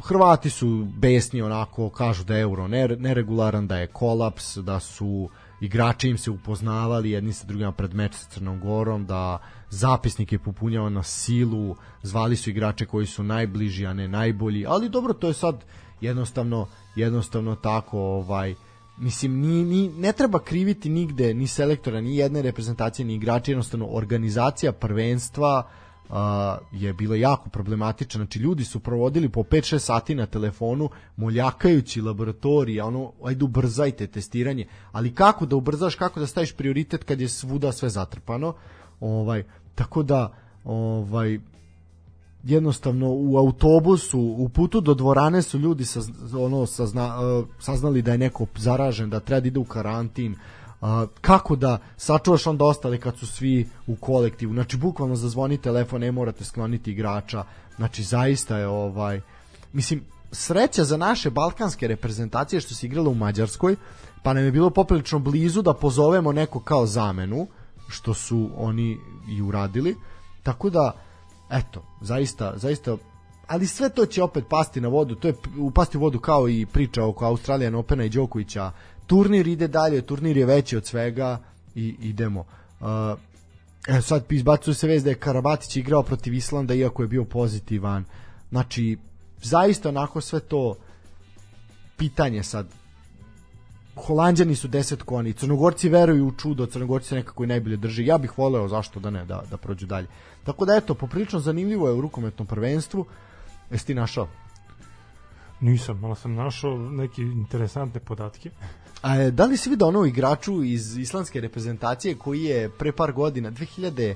Hrvati 0.04 0.50
su 0.50 0.88
besni 0.98 1.42
onako, 1.42 1.90
kažu 1.90 2.24
da 2.24 2.36
je 2.36 2.42
euro 2.42 2.68
nere- 2.68 3.00
neregularan, 3.00 3.68
da 3.68 3.78
je 3.78 3.88
kolaps, 3.88 4.58
da 4.58 4.80
su 4.80 5.30
igrači 5.62 6.10
im 6.10 6.18
se 6.18 6.32
upoznavali 6.32 7.12
jedni 7.12 7.34
sa 7.34 7.48
drugima 7.48 7.72
pred 7.72 7.94
meč 7.94 8.14
sa 8.14 8.30
Crnom 8.30 8.60
Gorom, 8.60 9.06
da 9.06 9.40
zapisnik 9.70 10.32
je 10.32 10.40
popunjao 10.40 10.90
na 10.90 11.04
silu, 11.04 11.76
zvali 12.04 12.36
su 12.36 12.50
igrače 12.50 12.86
koji 12.86 13.06
su 13.06 13.24
najbliži, 13.24 13.86
a 13.86 13.94
ne 13.94 14.08
najbolji, 14.08 14.66
ali 14.68 14.90
dobro, 14.90 15.14
to 15.14 15.28
je 15.28 15.34
sad 15.34 15.66
jednostavno 16.02 16.68
jednostavno 16.96 17.56
tako 17.56 18.00
ovaj 18.00 18.56
mislim 18.98 19.40
ni, 19.40 19.64
ni, 19.64 19.90
ne 19.90 20.14
treba 20.14 20.40
kriviti 20.40 20.90
nigde 20.90 21.34
ni 21.34 21.48
selektora, 21.48 22.02
ni 22.02 22.18
jedne 22.18 22.42
reprezentacije, 22.42 23.06
ni 23.06 23.16
igrača, 23.16 23.52
jednostavno 23.52 23.86
organizacija 23.86 24.72
prvenstva 24.72 25.50
a, 25.50 25.87
je 26.72 26.94
bila 26.94 27.16
jako 27.16 27.50
problematična. 27.50 28.18
Znači 28.18 28.40
ljudi 28.40 28.64
su 28.64 28.80
provodili 28.80 29.30
po 29.30 29.44
5-6 29.44 29.80
sati 29.80 30.16
na 30.16 30.26
telefonu 30.26 30.90
moljakajući 31.16 32.02
laboratorije, 32.02 32.84
ono 32.84 33.12
ajde 33.24 33.46
ubrzajte 33.46 34.08
testiranje, 34.08 34.68
ali 34.92 35.16
kako 35.16 35.46
da 35.46 35.56
ubrzaš, 35.56 35.96
kako 35.96 36.20
da 36.20 36.28
staviš 36.28 36.54
prioritet 36.54 37.04
kad 37.04 37.22
je 37.22 37.30
svuda 37.30 37.72
sve 37.72 37.90
zatrpano. 37.90 38.54
Ovaj 39.00 39.44
tako 39.76 40.04
da 40.04 40.34
ovaj 40.64 41.40
jednostavno 42.44 43.08
u 43.10 43.38
autobusu 43.38 44.20
u 44.20 44.50
putu 44.50 44.82
do 44.82 44.94
dvorane 44.94 45.42
su 45.42 45.60
ljudi 45.60 45.86
saz, 45.86 46.10
ono 46.38 46.66
sazna, 46.66 47.20
uh, 47.20 47.48
saznali 47.60 48.02
da 48.02 48.12
je 48.12 48.18
neko 48.18 48.46
zaražen 48.56 49.10
da 49.10 49.20
treba 49.20 49.40
da 49.40 49.48
ide 49.48 49.60
u 49.60 49.64
karantin 49.66 50.36
uh, 50.82 50.88
kako 51.22 51.56
da 51.56 51.78
sačuvaš 51.98 52.48
onda 52.48 52.66
ostali 52.66 53.00
kad 53.00 53.18
su 53.18 53.28
svi 53.28 53.70
u 53.88 53.96
kolektivu? 53.96 54.54
Znači 54.54 54.78
bukvalno 54.78 55.16
zazvoni 55.16 55.58
telefon 55.58 56.02
ne 56.02 56.12
morate 56.12 56.46
skloniti 56.46 56.92
igrača. 56.92 57.44
Znači 57.76 58.04
zaista 58.04 58.58
je 58.58 58.68
ovaj 58.68 59.22
mislim 59.74 60.04
sreća 60.32 60.84
za 60.84 60.98
naše 60.98 61.30
balkanske 61.30 61.88
reprezentacije 61.88 62.62
što 62.62 62.76
se 62.76 62.86
igralo 62.86 63.10
u 63.10 63.16
Mađarskoj 63.16 63.76
pa 64.24 64.34
nam 64.34 64.44
je 64.44 64.52
bilo 64.52 64.70
poprilično 64.70 65.20
blizu 65.20 65.62
da 65.62 65.74
pozovemo 65.74 66.32
neko 66.32 66.60
kao 66.60 66.86
zamenu 66.86 67.48
što 67.88 68.14
su 68.14 68.50
oni 68.58 68.98
i 69.30 69.42
uradili. 69.42 69.96
Tako 70.44 70.70
da 70.70 70.92
eto, 71.50 71.84
zaista, 72.02 72.54
zaista 72.58 72.98
ali 73.48 73.68
sve 73.68 73.90
to 73.90 74.06
će 74.06 74.24
opet 74.24 74.44
pasti 74.50 74.82
na 74.82 74.88
vodu, 74.88 75.16
to 75.16 75.28
je 75.28 75.36
upasti 75.58 75.98
u 75.98 76.02
vodu 76.02 76.20
kao 76.20 76.50
i 76.50 76.66
priča 76.66 77.06
oko 77.06 77.26
Australijan 77.26 77.76
Opena 77.76 78.04
i 78.04 78.10
Đokovića. 78.10 78.72
Turnir 79.08 79.48
ide 79.48 79.68
dalje, 79.68 80.02
turnir 80.02 80.38
je 80.38 80.46
veći 80.46 80.78
od 80.78 80.86
svega 80.86 81.40
i 81.76 81.96
idemo. 82.02 82.46
Uh, 82.80 82.88
sad 84.02 84.24
izbacuje 84.30 84.74
se 84.74 84.88
vez 84.88 85.04
da 85.04 85.10
je 85.10 85.16
Karabatić 85.16 85.76
igrao 85.76 86.04
protiv 86.04 86.34
Islanda 86.34 86.74
iako 86.74 87.04
je 87.04 87.08
bio 87.08 87.24
pozitivan. 87.24 88.06
Znači, 88.50 88.98
zaista 89.42 89.90
onako 89.90 90.22
sve 90.22 90.40
to 90.40 90.76
pitanje 91.98 92.44
sad 92.44 92.68
Holandjani 94.06 94.56
su 94.56 94.68
deset 94.68 95.04
koni, 95.04 95.34
Crnogorci 95.34 95.90
veruju 95.90 96.28
u 96.28 96.32
čudo, 96.32 96.66
Crnogorci 96.66 97.08
se 97.08 97.16
nekako 97.16 97.44
i 97.44 97.48
najbolje 97.48 97.78
drži. 97.78 98.06
Ja 98.06 98.18
bih 98.18 98.38
voleo, 98.38 98.68
zašto 98.68 99.00
da 99.00 99.10
ne, 99.10 99.26
da, 99.26 99.44
da 99.50 99.58
prođu 99.58 99.86
dalje. 99.86 100.08
Tako 100.44 100.66
da 100.66 100.76
eto, 100.76 100.94
poprilično 100.94 101.40
zanimljivo 101.40 101.88
je 101.88 101.94
u 101.94 102.02
rukometnom 102.02 102.48
prvenstvu. 102.48 103.06
Jesi 103.72 103.86
ti 103.86 103.96
našao? 103.96 104.28
Nisam, 105.60 106.04
ali 106.06 106.16
sam 106.16 106.36
našao 106.36 106.78
neke 106.78 107.22
interesantne 107.22 108.00
podatke. 108.00 108.52
A 109.02 109.16
e, 109.18 109.32
da 109.32 109.46
li 109.46 109.58
si 109.58 109.70
vidio 109.70 109.88
ono 109.88 110.06
igraču 110.06 110.64
iz 110.64 110.98
islandske 110.98 111.42
reprezentacije 111.42 112.16
koji 112.16 112.44
je 112.44 112.70
pre 112.70 112.92
par 112.92 113.12
godina, 113.12 113.52
2013. 113.52 114.16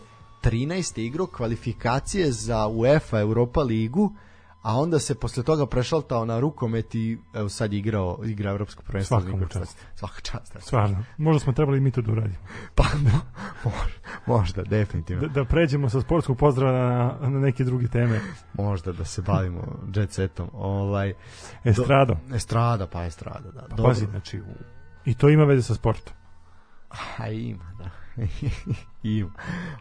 igrao 0.98 1.28
kvalifikacije 1.28 2.32
za 2.32 2.68
UEFA 2.68 3.20
Europa 3.20 3.62
ligu, 3.62 4.14
a 4.62 4.76
onda 4.76 5.00
se 5.00 5.16
posle 5.16 5.44
toga 5.44 5.66
prešaltao 5.66 6.26
na 6.26 6.40
rukomet 6.40 6.96
i 6.96 7.18
evo 7.34 7.50
sad 7.50 7.74
je 7.74 7.80
igrao 7.80 8.20
igra 8.26 8.52
evropsko 8.52 8.84
prvenstvo 8.84 9.20
Svaka 9.22 9.36
mu 9.36 9.46
čast. 9.48 9.78
svaka 9.96 10.22
čast 10.22 10.52
eto. 10.52 10.62
Stvarno, 10.62 11.04
možda 11.18 11.40
smo 11.40 11.54
trebali 11.54 11.78
i 11.78 11.82
mi 11.82 11.92
to 11.92 12.02
da 12.02 12.12
uradimo. 12.12 12.36
pa 12.76 12.84
možda, 13.64 13.94
možda 14.28 14.64
definitivno 14.64 15.22
Da, 15.22 15.34
da 15.34 15.46
pređemo 15.46 15.90
sa 15.90 16.02
sportskog 16.02 16.38
pozdrava 16.38 16.80
na, 17.20 17.30
na 17.30 17.40
neke 17.40 17.64
druge 17.64 17.88
teme. 17.88 18.20
možda 18.54 18.92
da 18.92 19.06
se 19.06 19.22
bavimo 19.22 19.62
jet 19.96 20.12
setom 20.12 20.50
ovaj 20.54 21.14
Estrado. 21.64 22.14
do, 22.22 22.36
estrada 22.36 22.88
pa 22.88 23.06
estrada 23.06 23.52
da 23.52 23.68
Pa 23.68 23.84
pazi, 23.84 24.06
znači, 24.06 24.40
u- 24.40 24.44
i 25.06 25.14
to 25.14 25.30
ima 25.30 25.44
veze 25.44 25.64
sa 25.64 25.76
sportom. 25.76 26.14
A 27.18 27.28
ima, 27.30 27.72
da. 27.80 27.90
ima. 29.10 29.32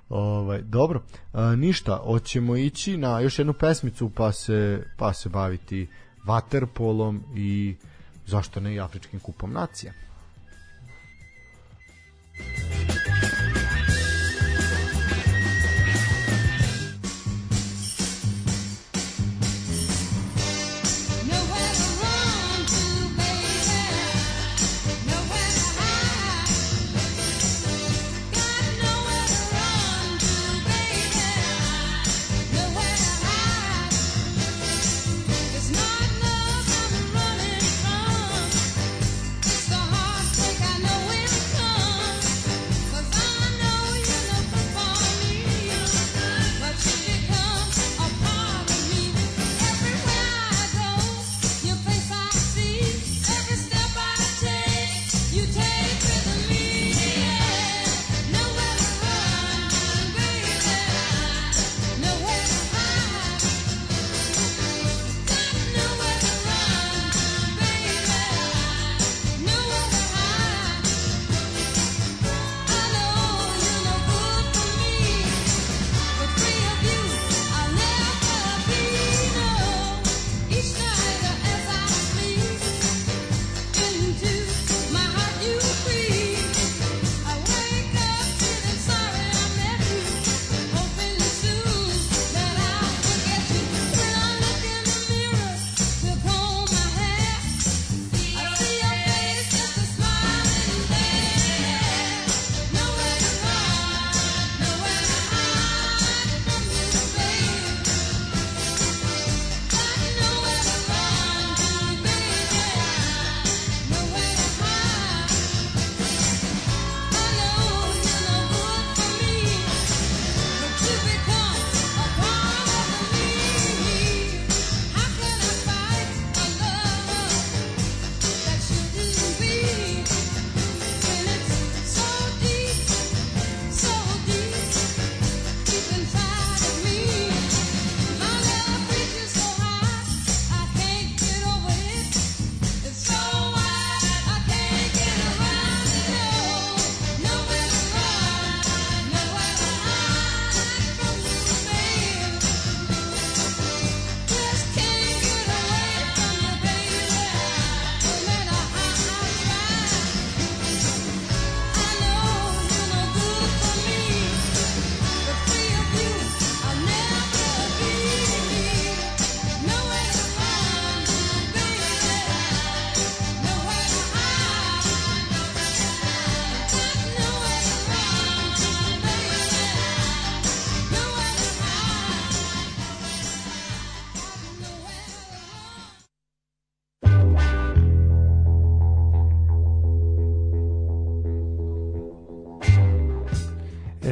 Ovaj, 0.08 0.62
dobro, 0.62 1.02
a, 1.32 1.56
ništa, 1.56 2.00
hoćemo 2.04 2.56
ići 2.56 2.96
na 2.96 3.20
još 3.20 3.38
jednu 3.38 3.52
pesmicu 3.52 4.10
pa 4.10 4.32
se, 4.32 4.86
pa 4.96 5.12
se 5.12 5.28
baviti 5.28 5.88
vaterpolom 6.26 7.22
i 7.36 7.76
zašto 8.26 8.60
ne 8.60 8.74
i 8.74 8.80
Afričkim 8.80 9.20
kupom 9.20 9.52
nacija. 9.52 9.92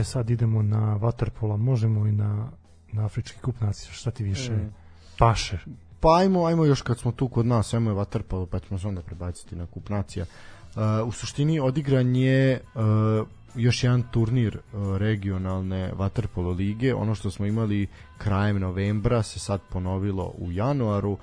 Sad 0.08 0.30
idemo 0.30 0.62
na 0.62 0.98
Waterpola, 0.98 1.56
možemo 1.56 2.06
i 2.06 2.12
na, 2.12 2.48
na 2.92 3.04
Afrički 3.04 3.40
kup 3.40 3.60
nacija, 3.60 3.92
šta 3.92 4.10
ti 4.10 4.24
više 4.24 4.52
Mm. 4.52 4.72
paše? 5.18 5.58
Pa 6.00 6.16
ajmo, 6.16 6.46
ajmo 6.46 6.64
još 6.64 6.82
kad 6.82 6.98
smo 6.98 7.12
tu 7.12 7.28
kod 7.28 7.46
nas, 7.46 7.74
ajmo 7.74 7.90
je 7.90 7.96
Waterpolo, 7.96 8.46
pa 8.46 8.58
ćemo 8.58 8.78
se 8.78 8.88
onda 8.88 9.02
prebaciti 9.02 9.56
na 9.56 9.66
kup 9.66 9.88
nacija. 9.88 10.24
Uh, 10.24 11.08
u 11.08 11.12
suštini 11.12 11.60
odigran 11.60 12.16
je 12.16 12.60
uh, 12.74 13.28
još 13.54 13.84
jedan 13.84 14.02
turnir 14.10 14.58
uh, 14.58 14.96
regionalne 14.96 15.92
Waterpolo 15.92 16.56
lige, 16.56 16.94
ono 16.94 17.14
što 17.14 17.30
smo 17.30 17.46
imali 17.46 17.86
krajem 18.18 18.58
novembra 18.58 19.22
se 19.22 19.38
sad 19.38 19.60
ponovilo 19.70 20.32
u 20.38 20.52
januaru. 20.52 21.18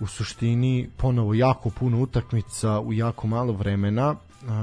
U 0.00 0.06
suštini 0.06 0.90
ponovo 0.96 1.34
jako 1.34 1.70
puno 1.70 2.00
utakmica 2.00 2.80
u 2.80 2.92
jako 2.92 3.26
malo 3.26 3.52
vremena, 3.52 4.14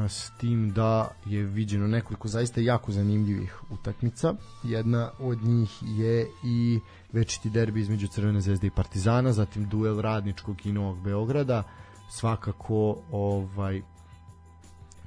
s 0.10 0.32
tim 0.38 0.72
da 0.72 1.12
je 1.26 1.44
viđeno 1.44 1.88
nekoliko 1.88 2.28
zaista 2.28 2.62
jako 2.62 2.92
zanimljivih 2.92 3.62
utakmica. 3.70 4.34
Jedna 4.64 5.12
od 5.20 5.44
njih 5.44 5.84
je 5.84 6.28
i 6.44 6.80
večiti 7.14 7.50
derbi 7.50 7.82
između 7.82 8.08
Crvene 8.08 8.42
zvezde 8.42 8.68
i 8.68 8.72
Partizana, 8.72 9.34
zatim 9.34 9.70
duel 9.70 10.02
Radničkog 10.02 10.66
i 10.66 10.72
Novog 10.72 11.04
Beograda. 11.04 11.64
Svakako 12.12 12.98
ovaj 13.12 13.82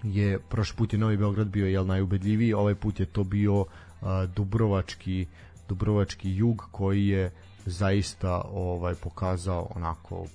je 0.03 0.39
prošli 0.39 0.77
put 0.77 0.93
je 0.93 0.99
Novi 0.99 1.17
Beograd 1.17 1.49
bio 1.49 1.67
jel 1.67 1.87
najubedljiviji, 1.87 2.53
ovaj 2.53 2.75
put 2.75 3.01
je 3.01 3.07
to 3.07 3.25
bio 3.25 3.65
a, 4.03 4.27
Dubrovački 4.27 5.27
Dubrovački 5.69 6.37
jug 6.37 6.69
koji 6.71 7.07
je 7.07 7.31
zaista 7.67 8.41
ovaj 8.53 8.95
pokazao 8.95 9.69
onako 9.75 10.27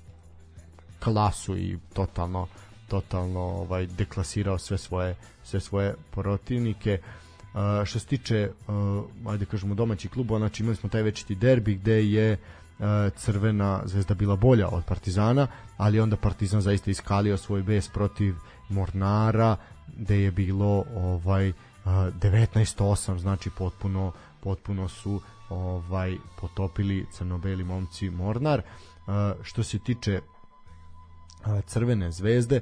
klasu 0.99 1.57
i 1.57 1.77
totalno 1.93 2.47
totalno 2.87 3.39
ovaj 3.39 3.87
deklasirao 3.87 4.57
sve 4.57 4.77
svoje 4.77 5.15
sve 5.43 5.59
svoje 5.59 5.95
protivnike. 6.11 6.99
Uh, 7.53 7.85
što 7.85 7.99
se 7.99 8.05
tiče 8.05 8.49
uh, 8.67 9.31
ajde 9.31 9.45
kažemo 9.45 9.75
domaćih 9.75 10.11
klubova, 10.11 10.39
znači 10.39 10.63
imali 10.63 10.75
smo 10.75 10.89
taj 10.89 11.01
večiti 11.01 11.35
derbi 11.35 11.75
gde 11.75 12.05
je 12.05 12.31
uh, 12.33 12.85
Crvena 13.15 13.81
zvezda 13.85 14.13
bila 14.13 14.35
bolja 14.35 14.67
od 14.67 14.83
Partizana, 14.85 15.47
ali 15.77 15.99
onda 15.99 16.17
Partizan 16.17 16.61
zaista 16.61 16.91
iskalio 16.91 17.37
svoj 17.37 17.63
bes 17.63 17.89
protiv 17.89 18.35
Mornara, 18.69 19.55
gde 19.97 20.17
je 20.17 20.31
bilo 20.31 20.85
ovaj 20.95 21.49
uh, 21.49 21.55
19-8, 21.85 23.17
znači 23.17 23.49
potpuno 23.49 24.11
potpuno 24.43 24.87
su 24.87 25.21
ovaj 25.49 26.17
potopili 26.41 27.05
crnobeli 27.11 27.63
momci 27.63 28.09
Mornar. 28.09 28.61
Uh, 28.61 29.13
što 29.43 29.63
se 29.63 29.79
tiče 29.79 30.21
Crvene 31.65 32.11
zvezde 32.11 32.61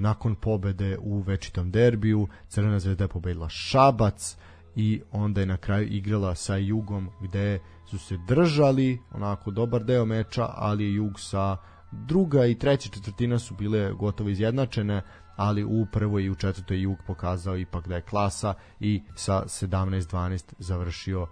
nakon 0.00 0.34
pobede 0.34 0.98
u 1.00 1.20
večitom 1.20 1.70
derbiju 1.70 2.28
Crvena 2.48 2.78
zvezda 2.78 3.04
je 3.04 3.08
pobedila 3.08 3.48
Šabac 3.48 4.36
i 4.76 5.02
onda 5.12 5.40
je 5.40 5.46
na 5.46 5.56
kraju 5.56 5.88
igrala 5.88 6.34
sa 6.34 6.56
Jugom 6.56 7.10
gde 7.20 7.58
su 7.90 7.98
se 7.98 8.18
držali 8.28 8.98
onako 9.10 9.50
dobar 9.50 9.84
deo 9.84 10.04
meča 10.04 10.48
ali 10.54 10.84
je 10.84 10.94
Jug 10.94 11.20
sa 11.20 11.56
druga 11.92 12.46
i 12.46 12.58
treća 12.58 12.90
četvrtina 12.90 13.38
su 13.38 13.54
bile 13.54 13.92
gotovo 13.92 14.30
izjednačene 14.30 15.02
ali 15.36 15.64
u 15.64 15.86
prvoj 15.92 16.24
i 16.24 16.30
u 16.30 16.34
četvrtoj 16.34 16.80
Jug 16.80 16.98
pokazao 17.06 17.56
ipak 17.56 17.88
da 17.88 17.94
je 17.94 18.02
klasa 18.02 18.54
i 18.80 19.02
sa 19.14 19.42
17-12 19.46 20.52
završio 20.58 21.26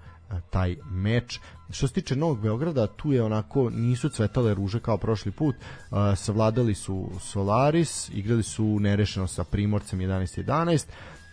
taj 0.51 0.77
meč. 0.91 1.41
Što 1.71 1.89
se 1.89 1.95
tiče 1.95 2.17
Novog 2.17 2.41
Beograda, 2.41 2.87
tu 2.87 3.13
je 3.13 3.23
onako 3.23 3.71
nisu 3.71 4.09
cvetale 4.09 4.55
ruže 4.55 4.81
kao 4.81 4.99
prošli 4.99 5.33
put. 5.33 5.57
Uh, 5.57 5.99
savladali 6.17 6.75
su 6.75 7.11
Solaris, 7.21 8.09
igrali 8.09 8.43
su 8.43 8.79
nerešeno 8.81 9.27
sa 9.27 9.45
Primorcem 9.45 9.99
11-11 9.99 10.87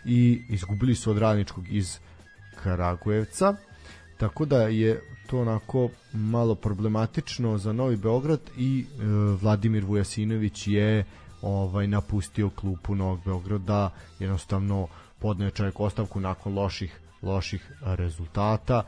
i 0.05 0.41
izgubili 0.49 0.95
su 0.95 1.11
od 1.11 1.17
Radničkog 1.17 1.63
iz 1.69 1.99
Kragujevca. 2.63 3.55
Tako 4.17 4.45
da 4.45 4.61
je 4.61 5.01
to 5.27 5.41
onako 5.41 5.89
malo 6.13 6.55
problematično 6.55 7.57
za 7.57 7.73
Novi 7.73 7.95
Beograd 7.95 8.39
i 8.57 8.85
e, 8.85 9.03
Vladimir 9.41 9.85
Vujasinović 9.85 10.67
je 10.67 11.05
ovaj 11.41 11.87
napustio 11.87 12.49
klupu 12.49 12.95
Novog 12.95 13.19
Beograda, 13.25 13.89
jednostavno 14.19 14.87
podneo 15.19 15.47
je 15.47 15.51
čovjek 15.51 15.79
ostavku 15.79 16.19
nakon 16.19 16.53
loših 16.53 16.99
loših 17.21 17.71
rezultata. 17.81 18.83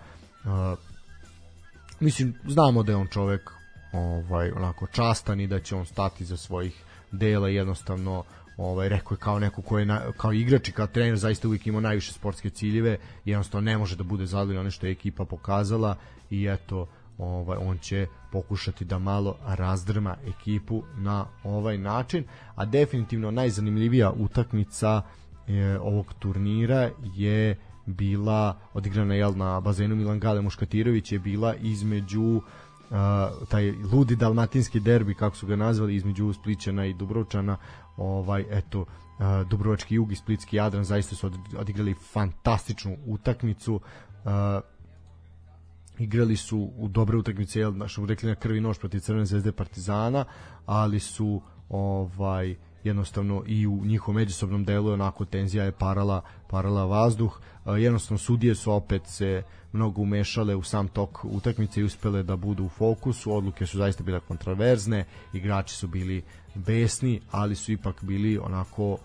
Mislim 2.00 2.34
znamo 2.48 2.84
da 2.84 2.92
je 2.92 2.96
on 2.96 3.08
čovek 3.08 3.52
ovaj 3.94 4.52
onako 4.52 4.88
častan 4.88 5.40
i 5.40 5.48
da 5.48 5.60
će 5.60 5.76
on 5.76 5.86
stati 5.86 6.26
za 6.26 6.38
svojih 6.38 6.84
dela. 7.12 7.50
Jednostavno 7.50 8.24
ovaj 8.58 8.90
rekao 8.90 9.16
je 9.16 9.20
kao 9.20 9.40
neko 9.40 9.62
ko 9.62 9.80
je 9.80 9.86
na, 9.86 10.02
kao 10.18 10.34
igrač 10.34 10.70
i 10.70 10.72
kao 10.72 10.88
trener 10.88 11.18
zaista 11.18 11.48
uvijek 11.48 11.68
imao 11.68 11.82
najviše 11.82 12.14
sportske 12.14 12.50
ciljeve. 12.50 12.98
Jednostavno 13.26 13.66
ne 13.66 13.78
može 13.78 13.96
da 13.96 14.04
bude 14.04 14.26
zadovoljan 14.26 14.62
ono 14.62 14.72
što 14.72 14.86
je 14.86 14.92
ekipa 14.92 15.26
pokazala 15.26 15.96
i 16.30 16.46
eto 16.46 16.88
ovaj 17.18 17.58
on 17.62 17.78
će 17.78 18.08
pokušati 18.32 18.86
da 18.86 19.00
malo 19.00 19.38
razdrma 19.48 20.16
ekipu 20.28 20.84
na 20.98 21.26
ovaj 21.44 21.78
način. 21.78 22.24
A 22.56 22.66
definitivno 22.66 23.32
najzanimljivija 23.32 24.12
utakmica 24.12 25.02
e, 25.48 25.78
ovog 25.80 26.14
turnira 26.20 26.90
je 27.16 27.56
bila 27.94 28.60
odigrana 28.74 29.16
jel 29.16 29.38
na 29.38 29.60
bazenu 29.60 29.96
Milan 29.96 30.20
Gale 30.20 30.42
Muškatirović 30.42 31.12
je 31.12 31.20
bila 31.20 31.56
između 31.56 32.22
uh, 32.22 32.42
taj 33.50 33.72
ludi 33.72 34.16
dalmatinski 34.16 34.80
derbi 34.80 35.14
kako 35.14 35.36
su 35.36 35.48
ga 35.48 35.56
nazvali 35.56 35.96
između 35.96 36.34
Splićana 36.34 36.86
i 36.86 36.94
Dubrovčana 36.94 37.58
ovaj 37.98 38.46
eto 38.50 38.82
uh, 38.82 38.88
Dubrovački 39.50 39.96
jug 39.96 40.12
i 40.12 40.16
Splitski 40.16 40.56
Jadran 40.56 40.84
zaista 40.84 41.16
su 41.16 41.28
od- 41.28 41.56
odigrali 41.58 41.94
fantastičnu 41.94 42.98
utakmicu 43.06 43.76
uh, 43.76 44.32
igrali 46.00 46.36
su 46.36 46.72
u 46.78 46.88
dobre 46.88 47.18
utakmice, 47.18 47.60
jel, 47.60 47.72
bi 47.72 48.08
rekli 48.08 48.30
na 48.30 48.36
krvi 48.36 48.62
nož 48.62 48.78
protiv 48.78 49.00
Crvene 49.00 49.26
zvezde 49.26 49.52
Partizana, 49.52 50.26
ali 50.66 51.00
su 51.00 51.42
ovaj 51.70 52.56
jednostavno 52.84 53.44
i 53.48 53.68
u 53.68 53.86
njihovom 53.86 54.16
međusobnom 54.16 54.66
delu 54.66 54.92
onako 54.92 55.26
tenzija 55.26 55.64
je 55.64 55.72
parala 55.72 56.22
parala 56.48 56.86
vazduh. 56.86 57.40
E, 57.66 57.72
jednostavno 57.72 58.18
sudije 58.18 58.56
su 58.56 58.72
opet 58.72 59.02
se 59.06 59.44
mnogo 59.72 60.02
umešale 60.02 60.56
u 60.56 60.64
sam 60.64 60.88
tok 60.88 61.26
utakmice 61.26 61.82
i 61.82 61.84
uspele 61.84 62.24
da 62.24 62.36
budu 62.36 62.66
u 62.66 62.70
fokusu. 62.70 63.36
Odluke 63.36 63.66
su 63.66 63.78
zaista 63.78 64.04
bile 64.04 64.20
kontraverzne 64.20 65.06
igrači 65.34 65.76
su 65.76 65.88
bili 65.88 66.24
besni 66.56 67.22
ali 67.32 67.56
su 67.56 67.72
ipak 67.72 68.04
bili 68.04 68.38
onako 68.38 68.92
uh, 68.92 69.00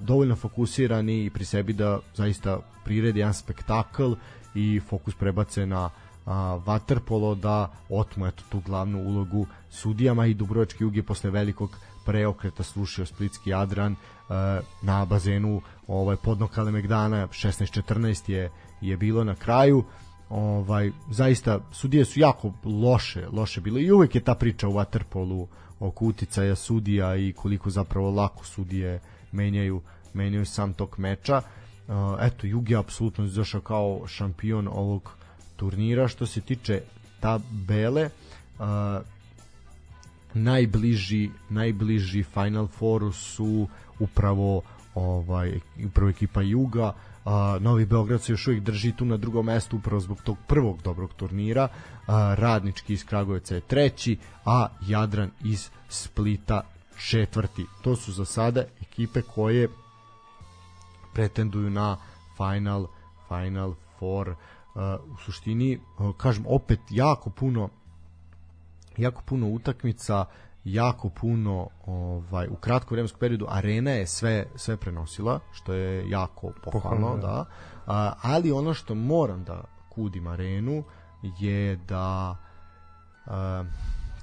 dovoljno 0.00 0.36
fokusirani 0.36 1.24
i 1.24 1.30
pri 1.30 1.44
sebi 1.44 1.72
da 1.72 1.98
zaista 2.14 2.58
priredi 2.84 3.20
jedan 3.20 3.34
spektakl 3.34 4.12
i 4.54 4.80
fokus 4.88 5.14
prebace 5.14 5.66
na 5.66 5.90
a, 6.26 6.58
Waterpolo 6.66 7.34
da 7.34 7.72
otmu 7.88 8.26
eto 8.26 8.42
tu 8.48 8.60
glavnu 8.60 8.98
ulogu 8.98 9.46
sudijama 9.70 10.26
i 10.26 10.34
Dubrovački 10.34 10.84
jug 10.84 10.96
je 10.96 11.02
posle 11.02 11.30
velikog 11.30 11.70
preokreta 12.04 12.62
slušao 12.62 13.06
Splitski 13.06 13.50
Jadran 13.50 13.92
e, 13.92 13.96
na 14.82 15.04
bazenu 15.04 15.60
ovaj 15.86 16.16
podno 16.16 16.48
Kalemegdana 16.48 17.26
16-14 17.26 18.30
je 18.30 18.50
je 18.80 18.96
bilo 18.96 19.24
na 19.24 19.34
kraju. 19.34 19.84
Ovaj 20.28 20.90
zaista 21.10 21.60
sudije 21.72 22.04
su 22.04 22.20
jako 22.20 22.52
loše 22.64 23.26
loše 23.32 23.60
bile. 23.60 23.82
I 23.82 23.92
uvek 23.92 24.14
je 24.14 24.20
ta 24.20 24.34
priča 24.34 24.68
u 24.68 24.72
Waterpolu 24.72 25.46
oko 25.80 26.04
uticaja 26.04 26.54
sudija 26.54 27.16
i 27.16 27.32
koliko 27.32 27.70
zapravo 27.70 28.10
lako 28.10 28.44
sudije 28.44 29.00
menjaju 29.32 29.82
menjaju 30.14 30.46
sam 30.46 30.72
tok 30.72 30.98
meča. 30.98 31.42
Uh, 31.88 31.94
eto 32.20 32.46
Jug 32.46 32.70
je 32.70 32.76
apsolutno 32.76 33.24
izašao 33.24 33.60
kao 33.60 34.06
šampion 34.06 34.68
ovog 34.68 35.10
turnira. 35.56 36.08
Što 36.08 36.26
se 36.26 36.40
tiče 36.40 36.82
tabele 37.20 38.04
uh, 38.58 38.66
najbliži 40.34 41.30
najbliži 41.48 42.22
Final 42.22 42.66
Fouru 42.66 43.12
su 43.12 43.68
upravo 43.98 44.62
ovaj 44.94 45.60
upravo 45.86 46.10
ekipa 46.10 46.42
Juga. 46.42 46.92
A, 47.24 47.58
Novi 47.60 47.86
Beograd 47.86 48.22
se 48.22 48.32
još 48.32 48.46
uvijek 48.46 48.62
drži 48.62 48.92
tu 48.92 49.04
na 49.04 49.16
drugom 49.16 49.46
mestu 49.46 49.76
upravo 49.76 50.00
zbog 50.00 50.22
tog 50.22 50.36
prvog 50.46 50.82
dobrog 50.82 51.14
turnira. 51.14 51.68
A, 52.06 52.34
Radnički 52.38 52.92
iz 52.92 53.04
Kragujevca 53.04 53.54
je 53.54 53.60
treći 53.60 54.16
a 54.44 54.68
Jadran 54.86 55.30
iz 55.44 55.70
Splita 55.88 56.62
četvrti. 57.08 57.66
To 57.82 57.96
su 57.96 58.12
za 58.12 58.24
sada 58.24 58.64
ekipe 58.82 59.22
koje 59.22 59.68
pretenduju 61.14 61.70
na 61.70 61.96
final 62.36 62.86
final 63.28 63.74
four. 63.98 64.28
Uh, 64.28 65.14
u 65.14 65.16
suštini 65.24 65.78
uh, 65.98 66.16
kažem 66.16 66.44
opet 66.48 66.80
jako 66.90 67.30
puno 67.30 67.68
jako 68.98 69.22
puno 69.26 69.48
utakmica 69.48 70.24
jako 70.64 71.08
puno 71.08 71.68
ovaj 71.86 72.48
u 72.48 72.56
kratkom 72.56 72.94
vremenskom 72.94 73.20
periodu 73.20 73.46
arena 73.48 73.90
je 73.90 74.06
sve 74.06 74.46
sve 74.56 74.76
prenosila 74.76 75.40
što 75.52 75.72
je 75.72 76.10
jako 76.10 76.52
pohvalno 76.64 76.98
Pohvalno, 76.98 77.16
da. 77.16 77.26
da 77.26 77.44
A, 77.86 78.12
ali 78.22 78.52
ono 78.52 78.74
što 78.74 78.94
moram 78.94 79.44
da 79.44 79.64
kudim 79.88 80.26
arenu 80.26 80.84
je 81.38 81.76
da 81.76 82.36
a, 83.26 83.64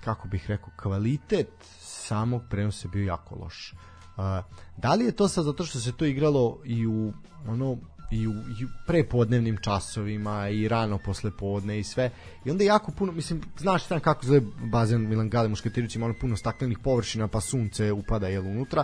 kako 0.03 0.27
bih 0.27 0.45
rekao 0.48 0.69
kvalitet 0.81 1.49
samog 1.80 2.41
prenosa 2.49 2.88
bio 2.88 3.06
jako 3.06 3.35
loš. 3.35 3.73
A, 4.18 4.41
da 4.77 4.95
li 4.95 5.06
je 5.06 5.11
to 5.11 5.27
sad 5.27 5.45
zato 5.45 5.64
što 5.65 5.80
se 5.80 5.91
to 5.91 6.06
igralo 6.06 6.60
i 6.65 6.88
u 6.88 7.14
ono 7.48 7.77
i 8.11 8.27
u, 8.27 8.31
i 8.31 8.67
prepodnevnim 8.88 9.57
časovima 9.57 10.49
i 10.49 10.67
rano 10.67 10.97
posle 10.97 11.31
podne 11.31 11.79
i 11.79 11.83
sve. 11.83 12.11
I 12.45 12.51
onda 12.51 12.63
jako 12.63 12.91
puno 12.91 13.11
mislim 13.11 13.41
znaš 13.59 13.83
sam 13.83 13.99
kako 13.99 14.25
zove 14.25 14.41
bazen 14.71 15.09
Milan 15.09 15.29
Gale 15.29 15.47
Mušketirović 15.47 15.95
ima 15.95 16.05
ono 16.05 16.15
puno 16.21 16.38
staklenih 16.38 16.79
površina 16.79 17.27
pa 17.27 17.41
sunce 17.41 17.91
upada 17.91 18.27
jel 18.27 18.47
unutra. 18.47 18.83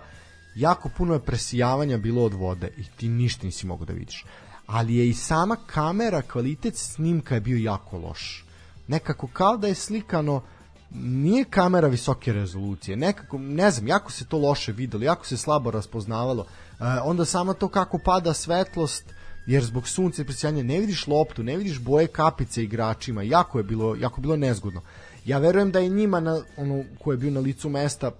Jako 0.55 0.89
puno 0.97 1.13
je 1.13 1.25
presijavanja 1.25 1.97
bilo 1.97 2.23
od 2.23 2.33
vode 2.33 2.69
i 2.77 2.83
ti 2.97 3.09
ništa 3.09 3.45
nisi 3.45 3.67
mogao 3.67 3.85
da 3.85 3.93
vidiš. 3.93 4.25
Ali 4.65 4.95
je 4.95 5.09
i 5.09 5.13
sama 5.13 5.55
kamera 5.55 6.21
kvalitet 6.21 6.75
snimka 6.75 7.35
je 7.35 7.41
bio 7.41 7.57
jako 7.57 7.97
loš. 7.97 8.45
Nekako 8.87 9.27
kao 9.27 9.57
da 9.57 9.67
je 9.67 9.75
slikano 9.75 10.41
nije 10.95 11.43
kamera 11.43 11.87
visoke 11.87 12.33
rezolucije, 12.33 12.97
nekako, 12.97 13.37
ne 13.37 13.71
znam, 13.71 13.87
jako 13.87 14.11
se 14.11 14.25
to 14.25 14.37
loše 14.37 14.71
videlo, 14.71 15.03
jako 15.03 15.25
se 15.25 15.37
slabo 15.37 15.71
raspoznavalo, 15.71 16.45
e, 16.79 16.83
onda 17.03 17.25
samo 17.25 17.53
to 17.53 17.67
kako 17.67 17.99
pada 18.05 18.33
svetlost, 18.33 19.13
jer 19.47 19.63
zbog 19.63 19.87
sunca 19.87 20.21
i 20.21 20.25
presijanja 20.25 20.63
ne 20.63 20.79
vidiš 20.79 21.07
loptu, 21.07 21.43
ne 21.43 21.57
vidiš 21.57 21.79
boje 21.79 22.07
kapice 22.07 22.63
igračima, 22.63 23.23
jako 23.23 23.57
je 23.57 23.63
bilo, 23.63 23.95
jako 23.95 24.21
bilo 24.21 24.35
nezgodno. 24.35 24.81
Ja 25.25 25.37
verujem 25.37 25.71
da 25.71 25.79
je 25.79 25.89
njima, 25.89 26.19
na, 26.19 26.41
ono, 26.57 26.83
ko 26.99 27.11
je 27.11 27.17
bio 27.17 27.31
na 27.31 27.39
licu 27.39 27.69
mesta, 27.69 28.11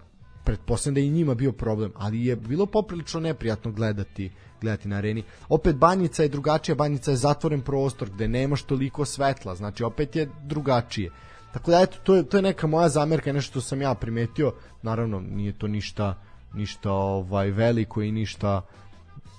pretpostavljam 0.44 0.96
da 0.96 1.02
je 1.02 1.08
njima 1.08 1.36
bio 1.36 1.52
problem, 1.52 1.92
ali 1.96 2.26
je 2.26 2.36
bilo 2.36 2.66
poprilično 2.66 3.20
neprijatno 3.20 3.72
gledati 3.72 4.32
gledati 4.62 4.88
na 4.88 4.96
areni. 4.96 5.24
Opet 5.50 5.76
banjica 5.76 6.24
je 6.24 6.30
drugačija, 6.30 6.76
banjica 6.76 7.12
je 7.12 7.18
zatvoren 7.18 7.62
prostor 7.62 8.10
gde 8.10 8.28
nemaš 8.28 8.64
toliko 8.64 9.06
svetla, 9.06 9.56
znači 9.56 9.84
opet 9.84 10.16
je 10.16 10.30
drugačije. 10.44 11.12
Tako 11.54 11.72
da 11.72 11.82
eto, 11.82 11.98
to 12.04 12.16
je, 12.16 12.24
to 12.24 12.38
je 12.38 12.42
neka 12.42 12.68
moja 12.68 12.90
zamerka, 12.90 13.34
nešto 13.34 13.52
što 13.52 13.62
sam 13.62 13.82
ja 13.82 13.94
primetio, 13.94 14.54
naravno 14.82 15.20
nije 15.20 15.54
to 15.54 15.68
ništa 15.68 16.16
ništa 16.54 16.92
ovaj 16.92 17.52
veliko 17.52 18.02
i 18.02 18.12
ništa 18.12 18.62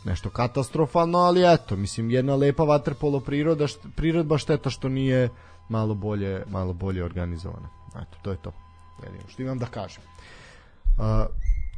nešto 0.09 0.31
katastrofalno, 0.31 1.19
ali 1.19 1.55
eto, 1.55 1.77
mislim 1.77 2.11
jedna 2.11 2.35
lepa 2.35 2.63
vaterpolo 2.63 3.21
priroda, 3.21 3.67
št, 3.67 3.87
prirodba 3.97 4.39
šteta 4.39 4.71
što 4.71 4.89
nije 4.89 5.29
malo 5.69 5.95
bolje, 5.95 6.43
malo 6.49 6.73
bolje 6.73 7.05
organizovana. 7.05 7.69
Eto, 7.89 8.19
to 8.23 8.31
je 8.31 8.37
to. 8.37 8.53
Jedino 9.05 9.29
što 9.29 9.43
imam 9.43 9.59
da 9.59 9.67
kažem. 9.67 10.03
Uh, 10.97 11.05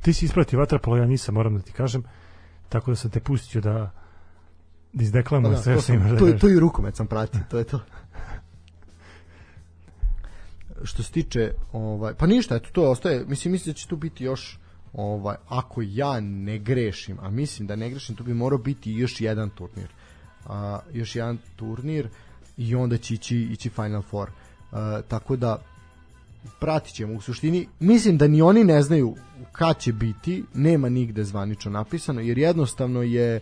Ti 0.02 0.12
si 0.12 0.24
isprati 0.24 0.56
vaterpolo, 0.56 0.96
ja 0.96 1.06
nisam, 1.06 1.34
moram 1.34 1.56
da 1.56 1.62
ti 1.62 1.72
kažem. 1.72 2.02
Tako 2.68 2.90
da 2.90 2.96
sam 2.96 3.10
te 3.10 3.20
pustio 3.20 3.60
da 3.60 3.90
da 4.92 4.98
pa 4.98 5.02
izdeklamujem 5.02 5.54
da, 5.54 5.62
sve 5.62 5.74
to, 5.74 5.80
što 5.80 5.92
imaš 5.92 6.10
da 6.10 6.18
to, 6.18 6.32
to 6.32 6.48
i 6.48 6.58
rukomet 6.58 6.96
sam 6.96 7.06
pratio, 7.06 7.40
to 7.50 7.58
je 7.58 7.64
to. 7.64 7.80
Što 10.82 11.02
se 11.02 11.12
tiče 11.12 11.54
ovaj 11.72 12.14
pa 12.14 12.26
ništa, 12.26 12.56
eto 12.56 12.68
to 12.72 12.90
ostaje, 12.90 13.24
mislim 13.26 13.52
mislim 13.52 13.72
da 13.72 13.76
će 13.76 13.88
tu 13.88 13.96
biti 13.96 14.24
još 14.24 14.59
ovaj 14.92 15.36
ako 15.48 15.82
ja 15.84 16.20
ne 16.20 16.58
grešim, 16.58 17.18
a 17.20 17.30
mislim 17.30 17.68
da 17.68 17.76
ne 17.76 17.90
grešim, 17.90 18.16
tu 18.16 18.24
bi 18.24 18.34
morao 18.34 18.58
biti 18.58 18.92
još 18.92 19.20
jedan 19.20 19.50
turnir. 19.50 19.88
A, 20.46 20.80
još 20.92 21.16
jedan 21.16 21.38
turnir 21.56 22.08
i 22.56 22.74
onda 22.74 22.98
će 22.98 23.14
ići, 23.14 23.36
ići 23.36 23.70
Final 23.70 24.02
Four. 24.02 24.30
A, 24.72 25.00
tako 25.08 25.36
da 25.36 25.62
pratit 26.60 26.94
ćemo 26.94 27.14
u 27.14 27.20
suštini 27.20 27.68
mislim 27.80 28.18
da 28.18 28.28
ni 28.28 28.42
oni 28.42 28.64
ne 28.64 28.82
znaju 28.82 29.16
kad 29.52 29.78
će 29.78 29.92
biti 29.92 30.44
nema 30.54 30.88
nigde 30.88 31.24
zvanično 31.24 31.70
napisano 31.70 32.20
jer 32.20 32.38
jednostavno 32.38 33.02
je 33.02 33.40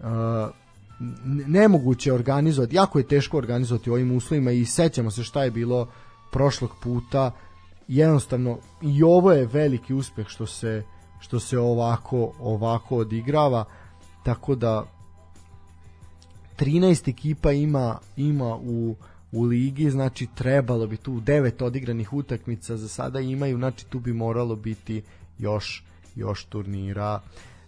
uh, 0.00 0.06
n- 1.00 1.44
nemoguće 1.46 2.12
organizovati 2.12 2.76
jako 2.76 2.98
je 2.98 3.08
teško 3.08 3.38
organizovati 3.38 3.90
ovim 3.90 4.16
uslovima 4.16 4.50
i 4.50 4.64
sećamo 4.64 5.10
se 5.10 5.24
šta 5.24 5.44
je 5.44 5.50
bilo 5.50 5.88
prošlog 6.32 6.70
puta 6.82 7.30
jednostavno 7.88 8.58
i 8.82 9.02
ovo 9.02 9.32
je 9.32 9.46
veliki 9.46 9.94
uspeh 9.94 10.26
što 10.28 10.46
se 10.46 10.82
što 11.20 11.40
se 11.40 11.58
ovako 11.58 12.32
ovako 12.40 12.96
odigrava 12.96 13.64
tako 14.24 14.54
da 14.54 14.84
13 16.58 17.10
ekipa 17.10 17.52
ima 17.52 17.98
ima 18.16 18.56
u 18.56 18.96
u 19.32 19.42
ligi, 19.42 19.90
znači 19.90 20.26
trebalo 20.34 20.86
bi 20.86 20.96
tu 20.96 21.20
devet 21.20 21.62
odigranih 21.62 22.12
utakmica 22.12 22.76
za 22.76 22.88
sada 22.88 23.20
imaju, 23.20 23.56
znači 23.56 23.86
tu 23.86 24.00
bi 24.00 24.12
moralo 24.12 24.56
biti 24.56 25.02
još 25.38 25.84
još 26.14 26.44
turnira. 26.44 27.20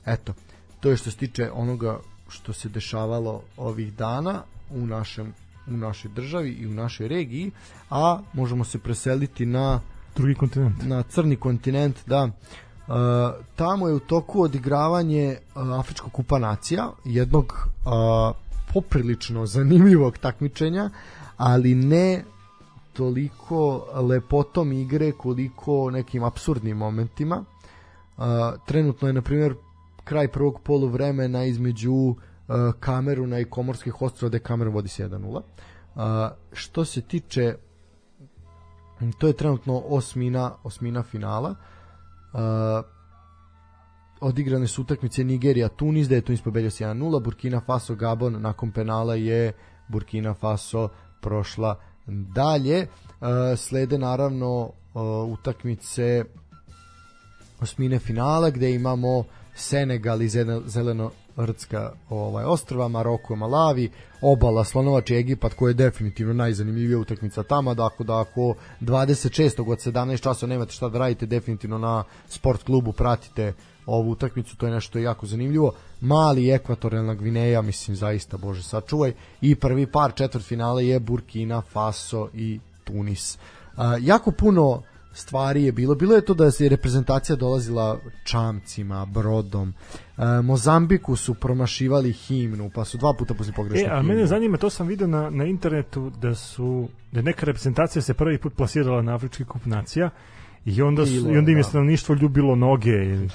Eto, 0.07 0.35
to 0.81 0.91
je 0.91 0.97
što 0.97 1.11
se 1.11 1.17
tiče 1.17 1.51
onoga 1.51 2.01
što 2.29 2.53
se 2.53 2.69
dešavalo 2.69 3.43
ovih 3.57 3.95
dana 3.95 4.43
u 4.71 4.87
našem 4.87 5.35
u 5.67 5.73
našoj 5.73 6.11
državi 6.15 6.51
i 6.51 6.67
u 6.67 6.71
našoj 6.71 7.09
regiji, 7.09 7.51
a 7.91 8.21
možemo 8.33 8.65
se 8.65 8.79
preseliti 8.79 9.47
na 9.47 9.81
Drugi 10.17 10.35
kontinent. 10.35 10.83
na 10.83 11.03
crni 11.03 11.37
kontinent, 11.37 11.97
da. 12.07 12.25
Uh, 12.25 12.95
tamo 13.57 13.89
je 13.89 13.95
u 13.95 14.01
toku 14.01 14.43
odigravanje 14.43 15.37
uh, 15.55 15.79
Afričkog 15.79 16.13
kupa 16.13 16.39
nacija, 16.39 16.91
jednog 17.05 17.69
uh, 17.85 17.93
poprilično 18.75 19.47
zanimljivog 19.47 20.19
takmičenja, 20.19 20.91
ali 21.37 21.75
ne 21.75 22.25
toliko 22.93 23.87
lepotom 23.95 24.73
igre 24.73 25.13
koliko 25.13 25.91
nekim 25.91 26.25
absurdnim 26.25 26.77
momentima. 26.77 27.45
Uh, 28.17 28.25
trenutno 28.67 29.09
je, 29.09 29.13
na 29.13 29.23
primjer, 29.23 29.55
kraj 30.05 30.29
prvog 30.29 30.61
poluvremena 30.61 31.45
između 31.45 31.93
uh, 31.93 32.17
Kameruna 32.81 33.39
i 33.39 33.45
Komorskih 33.45 34.03
ostrova 34.03 34.29
gde 34.29 34.39
Kamerun 34.39 34.75
vodi 34.75 34.89
se 34.89 35.09
1-0. 35.09 35.35
Uh, 35.35 36.03
što 36.53 36.85
se 36.85 37.01
tiče 37.01 37.55
to 39.19 39.27
je 39.27 39.33
trenutno 39.33 39.83
osmina 39.87 40.53
osmina 40.63 41.03
finala. 41.03 41.55
Uh, 42.33 42.41
odigrane 44.21 44.67
su 44.67 44.83
utakmice 44.83 45.25
Nigerija 45.25 45.69
Tunis 45.69 46.09
da 46.09 46.15
je 46.15 46.21
Tunis 46.21 46.43
pobedio 46.43 46.71
se 46.71 46.85
1-0 46.85 47.23
Burkina 47.23 47.61
Faso 47.61 47.95
Gabon 47.95 48.43
nakon 48.43 48.73
penala 48.73 49.15
je 49.15 49.53
Burkina 49.89 50.35
Faso 50.35 50.89
prošla 51.21 51.77
dalje. 52.07 52.87
Uh, 53.21 53.27
slede 53.57 53.99
naravno 53.99 54.63
uh, 54.63 54.73
utakmice 55.29 56.25
osmine 57.61 57.99
finala 57.99 58.51
gde 58.51 58.75
imamo 58.75 59.25
Senegal 59.55 60.23
i 60.23 60.29
Zene- 60.29 60.63
zeleno 60.67 61.11
Rtska 61.47 61.93
ovaj 62.09 62.45
ostrva, 62.45 62.89
Maroko, 62.89 63.37
Malavi, 63.37 63.91
obala 64.21 64.65
Slonovač 64.65 65.11
i 65.11 65.17
Egipat 65.17 65.55
koja 65.55 65.71
je 65.71 65.75
definitivno 65.75 66.35
najzanimljivija 66.35 66.99
utakmica 66.99 67.43
tamo, 67.43 67.75
da 67.75 67.87
ako, 67.87 68.05
da 68.05 68.21
ako 68.21 68.55
26. 68.81 69.71
od 69.71 69.79
17 69.79 70.23
časova 70.23 70.51
nemate 70.51 70.73
šta 70.73 70.89
da 70.89 70.99
radite, 70.99 71.27
definitivno 71.27 71.79
na 71.79 72.05
sport 72.29 72.63
klubu 72.63 72.93
pratite 72.93 73.53
ovu 73.87 74.11
utakmicu, 74.11 74.57
to 74.57 74.67
je 74.67 74.73
nešto 74.73 74.99
jako 74.99 75.27
zanimljivo. 75.27 75.73
Mali 76.01 76.51
ekvatorijalna 76.51 77.15
Gvineja, 77.15 77.63
mislim 77.63 77.97
zaista, 77.97 78.37
bože 78.37 78.63
sačuvaj, 78.63 79.13
i 79.41 79.55
prvi 79.55 79.87
par 79.87 80.13
četvrt 80.15 80.45
finale 80.45 80.87
je 80.87 81.01
Burkina 81.01 81.61
Faso 81.61 82.29
i 82.35 82.61
Tunis. 82.85 83.39
A, 83.77 83.97
jako 84.01 84.31
puno 84.31 84.83
stvari 85.13 85.65
je 85.65 85.73
bilo. 85.73 85.95
Bilo 85.95 86.15
je 86.15 86.25
to 86.25 86.35
da 86.35 86.51
se 86.51 86.69
reprezentacija 86.69 87.37
dolazila 87.37 87.99
čamcima, 88.25 89.07
brodom. 89.07 89.75
E, 90.19 90.43
Mozambiku 90.43 91.17
su 91.17 91.35
promašivali 91.35 92.13
himnu, 92.13 92.71
pa 92.75 92.85
su 92.85 92.99
dva 92.99 93.15
puta 93.19 93.35
posle 93.35 93.51
E, 93.51 93.57
pogrešno 93.57 93.89
a 93.91 94.03
mene 94.03 94.27
zanima, 94.27 94.57
to 94.57 94.71
sam 94.71 94.87
video 94.87 95.07
na, 95.07 95.31
na 95.31 95.45
internetu 95.45 96.11
da 96.11 96.35
su 96.35 96.89
da 97.13 97.23
neka 97.23 97.47
reprezentacija 97.47 98.03
se 98.03 98.15
prvi 98.15 98.39
put 98.39 98.55
plasirala 98.55 99.03
na 99.03 99.15
Afrički 99.15 99.45
kup 99.45 99.67
nacija 99.67 100.11
i 100.65 100.83
onda, 100.83 101.07
su, 101.07 101.13
Bilo, 101.13 101.35
i 101.35 101.39
onda 101.39 101.51
im 101.51 101.57
je 101.57 101.63
da. 101.63 101.69
stanovništvo 101.69 102.15
ljubilo 102.15 102.57
noge 102.57 102.91
ili 102.91 103.29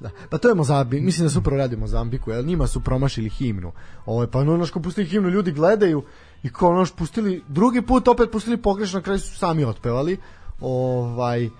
Da. 0.00 0.10
Pa 0.30 0.38
to 0.38 0.48
je 0.48 0.54
Mozambik, 0.54 1.02
mislim 1.02 1.26
da 1.26 1.30
su 1.30 1.38
upravo 1.38 1.56
radi 1.58 1.76
Mozambiku, 1.76 2.30
jer 2.30 2.44
njima 2.44 2.66
su 2.66 2.80
promašili 2.80 3.28
himnu. 3.28 3.72
Ovo 4.06 4.22
je 4.22 4.30
pa 4.30 4.38
ono 4.38 4.66
ko 4.66 4.80
pustili 4.80 5.06
himnu, 5.06 5.28
ljudi 5.28 5.52
gledaju 5.52 6.02
i 6.42 6.48
kao 6.48 6.68
ono 6.68 6.84
što 6.84 6.96
pustili, 6.96 7.42
drugi 7.48 7.82
put 7.82 8.08
opet 8.08 8.30
pustili 8.30 8.56
pogrešno, 8.56 8.98
na 8.98 9.02
kraju 9.02 9.18
su 9.18 9.38
sami 9.38 9.64
otpevali. 9.64 10.18
Ovaj 10.60 11.50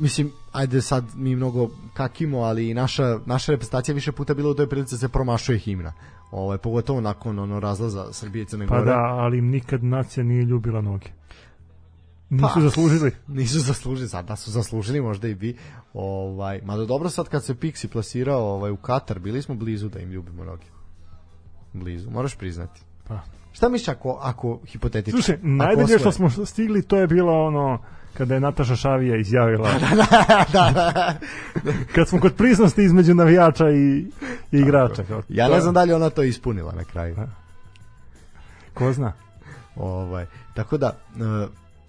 mislim, 0.00 0.32
ajde 0.52 0.80
sad 0.82 1.04
mi 1.14 1.36
mnogo 1.36 1.70
kakimo, 1.94 2.38
ali 2.38 2.74
naša, 2.74 3.18
naša 3.26 3.52
reprezentacija 3.52 3.94
više 3.94 4.12
puta 4.12 4.34
bila 4.34 4.50
u 4.50 4.54
toj 4.54 4.68
prilici 4.68 4.94
da 4.94 4.98
se 4.98 5.08
promašuje 5.08 5.58
himna. 5.58 5.92
Ovaj 6.30 6.58
pogotovo 6.58 7.00
nakon 7.00 7.38
ono 7.38 7.60
razlaza 7.60 8.12
Srbije 8.12 8.42
i 8.42 8.46
Crne 8.46 8.66
pa 8.66 8.78
Gore. 8.78 8.90
da, 8.90 8.98
ali 8.98 9.38
im 9.38 9.48
nikad 9.48 9.84
nacija 9.84 10.24
nije 10.24 10.42
ljubila 10.42 10.80
noge. 10.80 11.06
Nisu 12.30 12.54
Pa. 12.54 12.60
zaslužili. 12.60 13.12
Nisu 13.38 13.58
zaslužili, 13.58 14.08
sad 14.08 14.24
da 14.24 14.36
su 14.36 14.50
zaslužili 14.50 15.00
možda 15.00 15.28
i 15.28 15.34
bi. 15.34 15.56
Ovaj, 15.94 16.60
mada 16.64 16.84
dobro 16.84 17.10
sad 17.10 17.28
kad 17.28 17.44
se 17.44 17.54
Pixi 17.54 17.88
plasirao 17.88 18.54
ovaj, 18.54 18.70
u 18.70 18.76
Katar, 18.76 19.18
bili 19.18 19.42
smo 19.42 19.54
blizu 19.54 19.88
da 19.88 20.00
im 20.00 20.10
ljubimo 20.10 20.44
noge. 20.44 20.66
Blizu, 21.72 22.10
moraš 22.10 22.34
priznati. 22.34 22.80
Pa. 23.08 23.20
Šta 23.52 23.68
misliš 23.68 23.88
ako, 23.88 24.18
ako 24.22 24.60
hipotetično? 24.66 25.22
Slušaj, 25.22 25.38
najdalje 25.42 25.98
što 25.98 26.12
smo 26.12 26.30
stigli, 26.46 26.82
to 26.82 26.96
je 26.96 27.06
bilo 27.06 27.46
ono 27.46 27.78
kada 28.14 28.34
je 28.34 28.40
Nataša 28.40 28.76
Šavija 28.76 29.16
izjavila 29.16 29.70
da, 30.52 30.70
da. 30.74 31.14
kad 31.94 32.08
smo 32.08 32.20
kod 32.20 32.34
prisnosti 32.34 32.82
između 32.82 33.14
navijača 33.14 33.70
i, 33.70 33.98
i 34.52 34.58
igrača. 34.58 35.04
Kao, 35.04 35.22
Ja 35.28 35.48
ne 35.48 35.60
znam 35.60 35.74
da 35.74 35.84
li 35.84 35.92
ona 35.92 36.10
to 36.10 36.22
ispunila 36.22 36.72
na 36.72 36.84
kraju. 36.84 37.16
Ko 38.74 38.92
zna? 38.92 39.12
Ovaj, 39.76 40.26
tako 40.54 40.76
da, 40.76 40.86
e, 40.86 41.46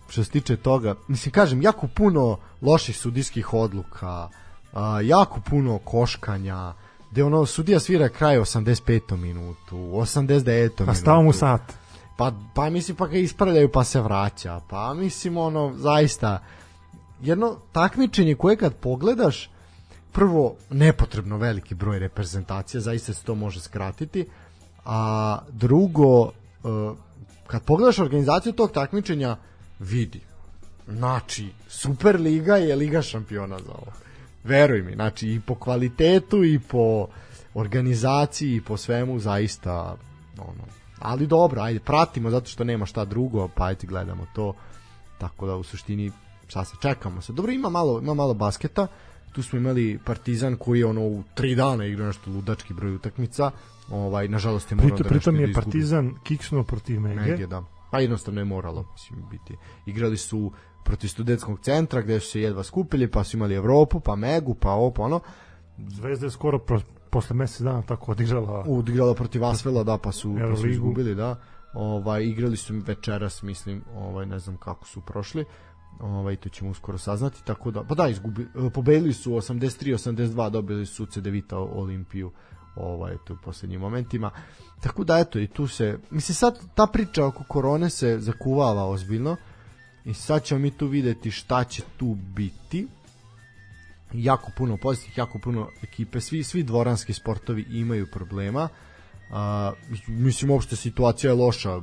što 0.09 0.23
se 0.23 0.31
tiče 0.31 0.55
toga, 0.55 0.95
mislim, 1.07 1.31
kažem, 1.31 1.61
jako 1.61 1.87
puno 1.87 2.37
loših 2.61 2.97
sudijskih 2.97 3.53
odluka, 3.53 4.29
a, 4.73 5.01
jako 5.03 5.39
puno 5.49 5.77
koškanja, 5.77 6.73
gde 7.11 7.23
ono 7.23 7.45
sudija 7.45 7.79
svira 7.79 8.09
kraj 8.09 8.37
85. 8.37 9.17
minutu, 9.17 9.75
89. 9.75 10.53
minutu. 10.53 10.85
Pa 10.85 10.93
stava 10.93 11.21
mu 11.21 11.33
sat. 11.33 11.61
Pa, 12.21 12.31
pa 12.53 12.69
mislim 12.69 12.97
pa 12.97 13.07
ga 13.07 13.17
ispravljaju 13.17 13.71
pa 13.71 13.83
se 13.83 14.01
vraća. 14.01 14.61
Pa 14.69 14.93
mislim 14.93 15.37
ono 15.37 15.73
zaista 15.75 16.43
jedno 17.21 17.57
takmičenje 17.71 18.35
koje 18.35 18.55
kad 18.55 18.75
pogledaš 18.75 19.49
prvo 20.11 20.55
nepotrebno 20.69 21.37
veliki 21.37 21.75
broj 21.75 21.99
reprezentacija, 21.99 22.81
zaista 22.81 23.13
se 23.13 23.23
to 23.23 23.35
može 23.35 23.61
skratiti, 23.61 24.25
a 24.85 25.39
drugo 25.49 26.25
e, 26.25 26.31
kad 27.47 27.63
pogledaš 27.63 27.99
organizaciju 27.99 28.53
tog 28.53 28.71
takmičenja 28.71 29.37
vidi 29.79 30.21
znači 30.87 31.49
Superliga 31.67 32.55
je 32.55 32.75
liga 32.75 33.01
šampiona 33.01 33.59
za 33.59 33.71
ovo 33.71 33.91
veruj 34.43 34.81
mi, 34.81 34.93
znači 34.93 35.27
i 35.27 35.39
po 35.39 35.55
kvalitetu 35.55 36.43
i 36.43 36.59
po 36.59 37.07
organizaciji 37.53 38.55
i 38.55 38.61
po 38.61 38.77
svemu 38.77 39.19
zaista 39.19 39.95
ono, 40.37 40.80
ali 41.01 41.27
dobro, 41.27 41.61
ajde, 41.61 41.79
pratimo 41.79 42.29
zato 42.29 42.49
što 42.49 42.63
nema 42.63 42.85
šta 42.85 43.05
drugo, 43.05 43.47
pa 43.55 43.65
ajde 43.65 43.87
gledamo 43.87 44.25
to 44.35 44.53
tako 45.17 45.47
da 45.47 45.55
u 45.55 45.63
suštini 45.63 46.11
šta 46.47 46.65
se 46.65 46.75
čekamo 46.81 47.21
se. 47.21 47.33
Dobro, 47.33 47.51
ima 47.51 47.69
malo, 47.69 47.99
ima 47.99 48.13
malo 48.13 48.33
basketa, 48.33 48.87
tu 49.31 49.43
smo 49.43 49.59
imali 49.59 49.99
Partizan 50.05 50.55
koji 50.55 50.79
je 50.79 50.85
ono 50.85 51.01
u 51.01 51.23
tri 51.33 51.55
dana 51.55 51.85
igrao 51.85 52.07
nešto 52.07 52.31
ludački 52.31 52.73
broj 52.73 52.95
utakmica, 52.95 53.51
ovaj, 53.89 54.27
nažalost 54.27 54.71
je 54.71 54.75
morao 54.75 54.89
Pritom, 54.89 55.03
da 55.03 55.09
pritom 55.09 55.35
je 55.35 55.49
izgubi. 55.49 55.65
Partizan 55.65 56.13
kiksnuo 56.23 56.63
protiv 56.63 56.99
Mege. 56.99 57.21
Negdje, 57.21 57.47
da. 57.47 57.63
Pa 57.91 57.99
jednostavno 57.99 58.41
je 58.41 58.45
moralo 58.45 58.85
mislim, 58.93 59.29
biti. 59.29 59.57
Igrali 59.85 60.17
su 60.17 60.51
protiv 60.83 61.07
studentskog 61.07 61.59
centra 61.59 62.01
gde 62.01 62.19
su 62.19 62.31
se 62.31 62.41
jedva 62.41 62.63
skupili, 62.63 63.11
pa 63.11 63.23
su 63.23 63.37
imali 63.37 63.55
Evropu, 63.55 63.99
pa 63.99 64.15
Megu, 64.15 64.55
pa 64.55 64.71
ovo, 64.71 64.91
pa 64.91 65.03
ono. 65.03 65.19
Zvezda 65.87 66.25
je 66.25 66.31
skoro 66.31 66.59
pro, 66.59 66.81
posle 67.11 67.35
mesec 67.35 67.61
dana 67.61 67.81
tako 67.81 68.11
odigrala 68.11 68.65
Odigrala 68.67 69.13
protiv 69.13 69.45
Asvela, 69.45 69.83
da, 69.83 69.97
pa 69.97 70.11
su, 70.11 70.35
pa 70.49 70.55
su 70.55 70.67
izgubili, 70.69 71.15
da. 71.15 71.35
Ovaj, 71.73 72.23
igrali 72.23 72.57
su 72.57 72.73
večeras, 72.87 73.43
mislim, 73.43 73.83
ovaj, 73.95 74.25
ne 74.25 74.39
znam 74.39 74.57
kako 74.57 74.87
su 74.87 75.01
prošli. 75.01 75.45
Ovaj, 75.99 76.35
to 76.35 76.49
ćemo 76.49 76.71
uskoro 76.71 76.97
saznati, 76.97 77.45
tako 77.45 77.71
da, 77.71 77.83
pa 77.83 77.95
da, 77.95 78.07
izgubi, 78.07 78.41
e, 78.41 78.69
pobedili 78.69 79.13
su 79.13 79.31
83-82, 79.31 80.49
dobili 80.49 80.85
su 80.85 81.05
Cedevita 81.05 81.57
Olimpiju 81.57 82.31
ovaj, 82.75 83.17
tu 83.25 83.33
u 83.33 83.37
poslednjim 83.43 83.81
momentima. 83.81 84.31
Tako 84.81 85.03
da, 85.03 85.19
eto, 85.19 85.39
i 85.39 85.47
tu 85.47 85.67
se, 85.67 85.99
mislim, 86.11 86.35
sad 86.35 86.59
ta 86.75 86.87
priča 86.87 87.25
oko 87.25 87.43
korone 87.43 87.89
se 87.89 88.19
zakuvala 88.19 88.85
ozbiljno 88.85 89.35
i 90.05 90.13
sad 90.13 90.43
ćemo 90.43 90.59
mi 90.59 90.71
tu 90.71 90.87
videti 90.87 91.31
šta 91.31 91.63
će 91.63 91.83
tu 91.97 92.15
biti 92.35 92.87
jako 94.13 94.51
puno 94.57 94.77
pozitivnih, 94.77 95.17
jako 95.17 95.39
puno 95.39 95.69
ekipe, 95.83 96.21
svi 96.21 96.43
svi 96.43 96.63
dvoranski 96.63 97.13
sportovi 97.13 97.65
imaju 97.69 98.07
problema. 98.11 98.69
A, 99.31 99.71
mislim 100.07 100.51
uopšte 100.51 100.75
situacija 100.75 101.31
je 101.31 101.37
loša, 101.37 101.81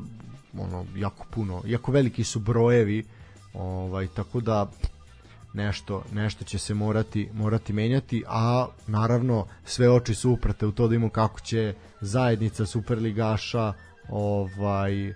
ono 0.58 0.86
jako 0.96 1.26
puno, 1.30 1.62
jako 1.66 1.92
veliki 1.92 2.24
su 2.24 2.40
brojevi, 2.40 3.04
ovaj 3.54 4.06
tako 4.06 4.40
da 4.40 4.70
nešto 5.54 6.04
nešto 6.12 6.44
će 6.44 6.58
se 6.58 6.74
morati 6.74 7.28
morati 7.32 7.72
menjati, 7.72 8.24
a 8.26 8.66
naravno 8.86 9.46
sve 9.64 9.90
oči 9.90 10.14
su 10.14 10.30
uprte 10.30 10.66
u 10.66 10.72
to 10.72 10.82
da 10.82 10.88
vidimo 10.88 11.10
kako 11.10 11.40
će 11.40 11.74
zajednica 12.00 12.66
superligaša 12.66 13.72
ovaj 14.08 15.14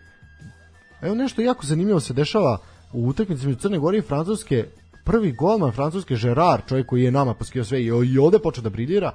Evo 1.02 1.14
nešto 1.14 1.42
jako 1.42 1.66
zanimljivo 1.66 2.00
se 2.00 2.12
dešava 2.12 2.58
u 2.92 3.08
utakmici 3.08 3.46
među 3.46 3.58
Crne 3.58 3.78
Gore 3.78 3.98
i 3.98 4.02
Francuske. 4.02 4.66
Prvi 5.04 5.32
golman 5.32 5.72
Francuske 5.72 6.16
Gerard, 6.16 6.62
čovjek 6.68 6.86
koji 6.86 7.02
je 7.02 7.10
nama 7.10 7.34
poskio 7.34 7.64
sve 7.64 7.82
i 7.82 7.86
i 7.86 8.18
ovde 8.18 8.38
počeo 8.38 8.62
da 8.62 8.70
briljira 8.70 9.12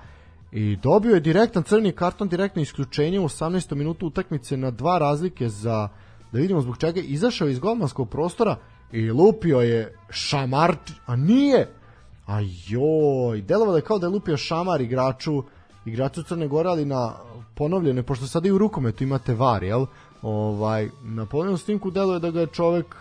i 0.52 0.76
dobio 0.76 1.14
je 1.14 1.20
direktan 1.20 1.64
crni 1.64 1.92
karton, 1.92 2.28
direktno 2.28 2.62
isključenje 2.62 3.20
u 3.20 3.24
18. 3.24 3.76
minutu 3.76 4.08
utakmice 4.08 4.58
na 4.58 4.72
dva 4.72 4.98
razlike 4.98 5.50
za 5.50 5.90
da 6.32 6.40
vidimo 6.40 6.62
zbog 6.62 6.78
čega 6.78 7.00
izašao 7.00 7.48
iz 7.48 7.60
golmanskog 7.60 8.10
prostora 8.10 8.56
i 8.92 9.12
lupio 9.12 9.60
je 9.60 9.96
šamar, 10.10 10.76
a 11.06 11.16
nije 11.16 11.68
a 12.26 12.40
joj, 12.68 13.42
delovalo 13.42 13.78
je 13.78 13.82
kao 13.82 14.00
da 14.00 14.06
je 14.06 14.12
lupio 14.12 14.38
šamar 14.38 14.82
igraču 14.82 15.44
igraču 15.86 16.24
Crne 16.24 16.48
Gore, 16.48 16.70
ali 16.70 16.86
na 16.86 17.14
ponovljene, 17.56 18.04
pošto 18.04 18.28
sada 18.28 18.48
i 18.48 18.52
u 18.52 18.58
rukometu 18.58 19.04
imate 19.04 19.34
var, 19.34 19.64
jel? 19.64 19.86
Ovaj, 20.22 20.90
na 21.04 21.26
ponovljenom 21.26 21.58
snimku 21.58 21.92
deluje 21.92 22.20
da 22.20 22.32
ga 22.32 22.40
je 22.40 22.48
čovek 22.48 22.96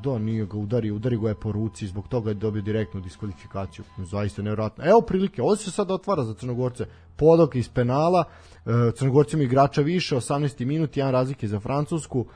Da, 0.00 0.18
nije 0.18 0.46
ga 0.46 0.56
udario, 0.56 0.94
udari 0.94 1.18
ga 1.18 1.28
je 1.28 1.34
po 1.34 1.52
ruci, 1.52 1.86
zbog 1.86 2.08
toga 2.08 2.30
je 2.30 2.34
dobio 2.34 2.62
direktnu 2.62 3.00
diskvalifikaciju. 3.00 3.84
Zaista 3.98 4.42
nevjerojatno. 4.42 4.84
Evo 4.84 5.00
prilike, 5.00 5.42
ovo 5.42 5.56
se 5.56 5.70
sad 5.70 5.90
otvara 5.90 6.24
za 6.24 6.34
Crnogorce. 6.34 6.86
Podok 7.16 7.54
iz 7.54 7.68
penala, 7.68 8.24
e, 8.66 8.70
Crnogorcima 8.96 9.42
igrača 9.42 9.82
više, 9.82 10.16
18. 10.16 10.64
minut, 10.64 10.96
jedan 10.96 11.12
razlike 11.12 11.48
za 11.48 11.60
Francusku. 11.60 12.26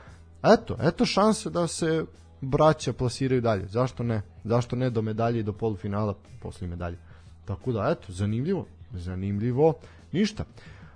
Eto, 0.43 0.77
eto 0.81 1.05
šanse 1.05 1.49
da 1.49 1.67
se 1.67 2.05
braća 2.41 2.93
plasiraju 2.93 3.41
dalje. 3.41 3.67
Zašto 3.67 4.03
ne? 4.03 4.21
Zašto 4.43 4.75
ne 4.75 4.89
do 4.89 5.01
medalje 5.01 5.39
i 5.39 5.43
do 5.43 5.53
polufinala 5.53 6.15
posle 6.41 6.67
medalje? 6.67 6.97
Tako 7.45 7.71
da, 7.71 7.89
eto, 7.91 8.13
zanimljivo. 8.13 8.65
Zanimljivo. 8.91 9.73
Ništa. 10.11 10.45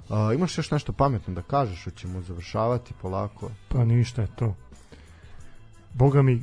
A, 0.09 0.33
imaš 0.33 0.57
još 0.57 0.71
nešto 0.71 0.93
pametno 0.93 1.33
da 1.33 1.41
kažeš, 1.41 1.83
hoćemo 1.83 2.21
završavati 2.21 2.93
polako. 3.01 3.49
Pa 3.67 3.85
ništa 3.85 4.21
je 4.21 4.27
to. 4.35 4.55
Boga 5.93 6.21
mi, 6.21 6.41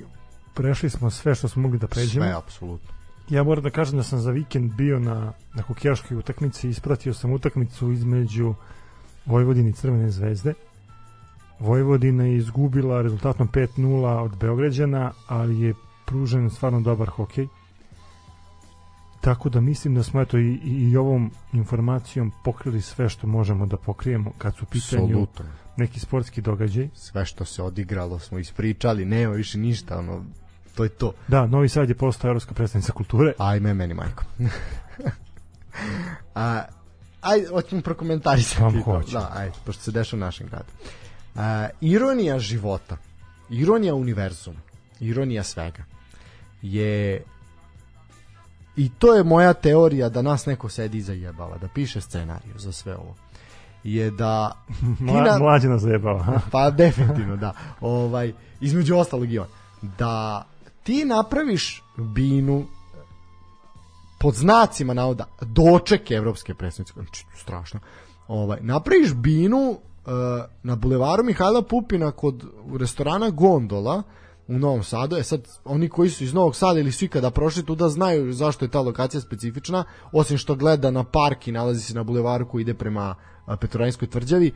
prešli 0.55 0.91
smo 0.91 1.11
sve 1.11 1.35
što 1.35 1.49
smo 1.49 1.63
mogli 1.63 1.79
da 1.79 1.87
pređemo. 1.87 2.25
Sve, 2.25 2.35
apsolutno. 2.35 2.99
Ja 3.29 3.43
moram 3.43 3.65
da 3.65 3.71
kažem 3.71 3.97
da 3.97 4.03
sam 4.03 4.19
za 4.19 4.31
vikend 4.31 4.73
bio 4.73 4.99
na, 4.99 5.33
na 5.55 5.63
hokejaškoj 5.63 6.17
utakmici 6.17 6.67
i 6.67 6.71
ispratio 6.71 7.15
sam 7.15 7.33
utakmicu 7.33 7.93
između 7.93 8.55
Vojvodine 9.27 9.71
i 9.71 9.73
Crvene 9.73 10.11
zvezde. 10.11 10.55
Vojvodina 11.59 12.25
je 12.25 12.37
izgubila 12.37 13.03
rezultatom 13.03 13.49
5-0 13.49 14.19
od 14.19 14.37
Beograđana, 14.37 15.13
ali 15.27 15.61
je 15.61 15.75
pružen 16.07 16.51
stvarno 16.51 16.81
dobar 16.81 17.09
hokej. 17.09 17.47
Tako 19.21 19.49
da 19.49 19.61
mislim 19.61 19.95
da 19.95 20.03
smo 20.03 20.21
eto 20.21 20.39
i, 20.39 20.61
i, 20.65 20.91
i 20.91 20.97
ovom 20.97 21.31
informacijom 21.53 22.33
pokrili 22.45 22.83
sve 22.83 23.09
što 23.09 23.27
možemo 23.27 23.67
da 23.67 23.77
pokrijemo 23.77 24.33
kad 24.39 24.57
su 24.57 24.65
u 24.65 24.67
pitanju 24.67 25.05
Apsolutno. 25.05 25.45
Neki 25.79 26.01
sportski 26.01 26.41
događaj. 26.41 26.89
sve 26.95 27.25
što 27.25 27.45
se 27.45 27.63
odigralo 27.63 28.19
smo 28.19 28.39
ispričali, 28.39 29.05
nema 29.05 29.35
više 29.35 29.59
ništa, 29.59 29.99
ono, 29.99 30.25
to 30.75 30.85
je 30.85 30.89
to. 30.89 31.13
Da, 31.29 31.47
Novi 31.47 31.69
Sad 31.69 31.89
je 31.89 31.95
postao 31.95 32.29
evropska 32.29 32.55
predstavnica 32.55 32.93
kulture. 32.93 33.33
Ajme 33.39 33.75
meni, 33.75 33.95
majko. 33.95 34.25
A, 36.35 36.63
ajde, 37.21 37.49
hoćemo 37.49 37.83
prokomentarisati 37.83 38.63
Vam 38.63 38.83
hoću. 38.83 39.13
Da, 39.13 39.33
ajde, 39.37 39.55
pošto 39.65 39.83
se 39.83 39.91
dešava 39.91 40.19
u 40.19 40.25
našem 40.25 40.47
gradu. 40.49 40.73
A, 41.35 41.69
ironija 41.81 42.39
života, 42.39 42.97
ironija 43.51 43.95
univerzuma, 43.95 44.61
ironija 45.01 45.43
svega 45.43 45.85
je 46.63 47.23
i 48.77 48.89
to 48.89 49.15
je 49.15 49.25
moja 49.25 49.53
teorija 49.53 50.09
da 50.09 50.23
nas 50.23 50.47
neko 50.47 50.69
sedi 50.69 50.99
i 50.99 51.03
zajebava, 51.03 51.59
da 51.59 51.69
piše 51.69 52.01
scenariju 52.01 52.59
za 52.59 52.73
sve 52.73 52.97
ovo 52.97 53.15
je 53.85 54.11
da 54.11 54.53
Mla, 55.01 55.23
na- 55.23 55.39
mlađe 55.39 55.69
nas 55.69 55.83
zajebava. 55.83 56.41
Pa 56.53 56.71
definitivno, 56.71 57.37
da. 57.37 57.53
Ovaj, 57.81 58.33
između 58.61 58.97
ostalog 58.97 59.33
i 59.33 59.39
on. 59.39 59.47
Da 59.99 60.45
ti 60.83 61.05
napraviš 61.05 61.83
binu 61.97 62.65
pod 64.21 64.35
znacima 64.35 64.95
navoda 64.95 65.25
doček 65.41 66.11
evropske 66.11 66.55
predstavnice, 66.55 66.93
znači 66.93 67.25
strašno. 67.37 67.81
Ovaj, 68.29 68.59
napraviš 68.61 69.15
binu 69.15 69.71
uh, 69.71 70.13
na 70.63 70.77
bulevaru 70.77 71.25
Mihajla 71.25 71.63
Pupina 71.63 72.11
kod 72.11 72.45
restorana 72.79 73.31
Gondola 73.31 74.03
u 74.49 74.59
Novom 74.59 74.83
Sadu. 74.83 75.17
E 75.17 75.23
sad, 75.23 75.49
oni 75.65 75.89
koji 75.89 76.11
su 76.11 76.25
iz 76.25 76.35
Novog 76.35 76.57
Sada 76.57 76.81
ili 76.81 76.93
svi 76.93 77.09
kada 77.09 77.31
prošli 77.31 77.65
tuda 77.67 77.89
znaju 77.89 78.33
zašto 78.33 78.65
je 78.65 78.71
ta 78.71 78.81
lokacija 78.81 79.21
specifična, 79.21 79.85
osim 80.13 80.39
što 80.39 80.55
gleda 80.55 80.91
na 80.91 81.05
park 81.05 81.49
i 81.49 81.53
nalazi 81.53 81.81
se 81.81 81.95
na 81.95 82.03
bulevaru 82.03 82.49
koji 82.49 82.63
ide 82.63 82.75
prema 82.75 83.15
a, 83.49 83.57
Petrovaradinskoj 83.57 84.09
tvrđavi. 84.09 84.53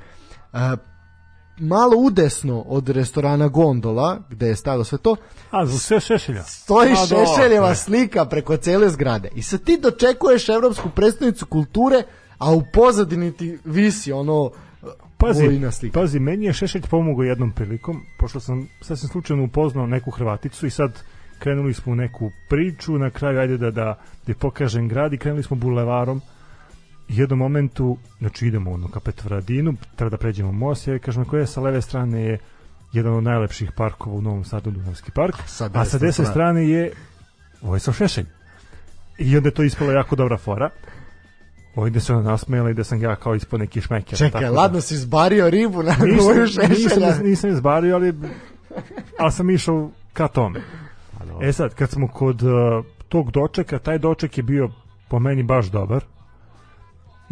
Malo 1.58 1.96
udesno 1.96 2.60
od 2.60 2.88
restorana 2.88 3.48
Gondola, 3.48 4.20
gde 4.30 4.46
je 4.48 4.56
stajalo 4.56 4.84
sve 4.84 4.98
to, 4.98 5.16
A, 5.50 5.66
za 5.66 5.78
sve 5.78 6.00
šešelja. 6.00 6.42
stoji 6.42 6.92
A. 6.92 7.06
Šešeljeva 7.06 7.74
slika 7.74 8.24
preko 8.24 8.56
cele 8.56 8.90
zgrade. 8.90 9.28
I 9.34 9.42
sad 9.42 9.64
ti 9.64 9.78
dočekuješ 9.82 10.48
evropsku 10.48 10.88
predstavnicu 10.90 11.46
kulture, 11.46 12.02
a 12.38 12.52
u 12.52 12.62
pozadini 12.72 13.32
ti 13.32 13.58
visi 13.64 14.12
ono 14.12 14.50
Pazi, 15.16 15.60
slika. 15.72 16.00
pazi, 16.00 16.18
meni 16.18 16.44
je 16.44 16.52
Šešelj 16.52 16.82
pomogao 16.90 17.22
jednom 17.22 17.52
prilikom, 17.52 18.00
pošto 18.18 18.40
sam 18.40 18.68
sasvim 18.80 19.08
slučajno 19.08 19.44
upoznao 19.44 19.86
neku 19.86 20.10
Hrvaticu 20.10 20.66
i 20.66 20.70
sad 20.70 21.02
krenuli 21.38 21.74
smo 21.74 21.92
u 21.92 21.96
neku 21.96 22.30
priču, 22.48 22.98
na 22.98 23.10
kraju 23.10 23.40
ajde 23.40 23.56
da, 23.56 23.70
da, 23.70 23.98
da 24.26 24.34
pokažem 24.34 24.88
grad 24.88 25.12
i 25.12 25.18
krenuli 25.18 25.42
smo 25.42 25.56
bulevarom 25.56 26.20
jednom 27.18 27.38
momentu, 27.38 27.96
znači 28.18 28.46
idemo 28.46 28.70
ono 28.72 28.88
ka 28.88 29.00
Petrovaradinu, 29.00 29.74
treba 29.96 30.10
da 30.10 30.16
pređemo 30.16 30.52
most, 30.52 30.88
ja 30.88 30.98
kažem 30.98 31.24
koja 31.24 31.46
sa 31.46 31.60
leve 31.60 31.82
strane 31.82 32.22
je 32.22 32.38
jedan 32.92 33.14
od 33.14 33.24
najlepših 33.24 33.72
parkova 33.72 34.16
u 34.16 34.20
Novom 34.20 34.44
Sadu, 34.44 34.70
Dunavski 34.70 35.10
park, 35.10 35.34
Sa 35.46 35.70
a 35.74 35.84
sa 35.84 35.98
desne 35.98 36.24
strane. 36.24 36.68
je 36.68 36.92
Vojislav 37.62 37.94
Šešelj. 37.94 38.26
I 39.18 39.36
onda 39.36 39.48
je 39.48 39.54
to 39.54 39.62
ispala 39.62 39.92
jako 39.92 40.16
dobra 40.16 40.38
fora. 40.38 40.70
ovdje 41.76 42.00
se 42.00 42.12
ona 42.14 42.30
nasmejala 42.30 42.70
i 42.70 42.74
da 42.74 42.84
sam 42.84 43.02
ja 43.02 43.16
kao 43.16 43.34
ispod 43.34 43.60
neki 43.60 43.80
šmeker. 43.80 44.18
Čekaj, 44.18 44.40
tako 44.40 44.54
ladno 44.54 44.80
si 44.80 44.96
zbario 44.96 45.50
ribu 45.50 45.82
na 45.82 45.96
nisam, 46.04 46.46
šešelja. 46.46 47.06
nisam, 47.06 47.24
nisam 47.26 47.50
izbario, 47.50 47.94
ali, 47.94 48.14
ali 49.18 49.32
sam 49.32 49.50
išao 49.50 49.90
ka 50.12 50.28
tome. 50.28 50.60
Pa 51.18 51.46
E 51.46 51.52
sad, 51.52 51.74
kad 51.74 51.90
smo 51.90 52.08
kod 52.08 52.42
uh, 52.42 52.50
tog 53.08 53.30
dočeka, 53.30 53.78
taj 53.78 53.98
doček 53.98 54.38
je 54.38 54.42
bio 54.42 54.70
po 55.08 55.18
meni 55.18 55.42
baš 55.42 55.66
dobar. 55.66 56.04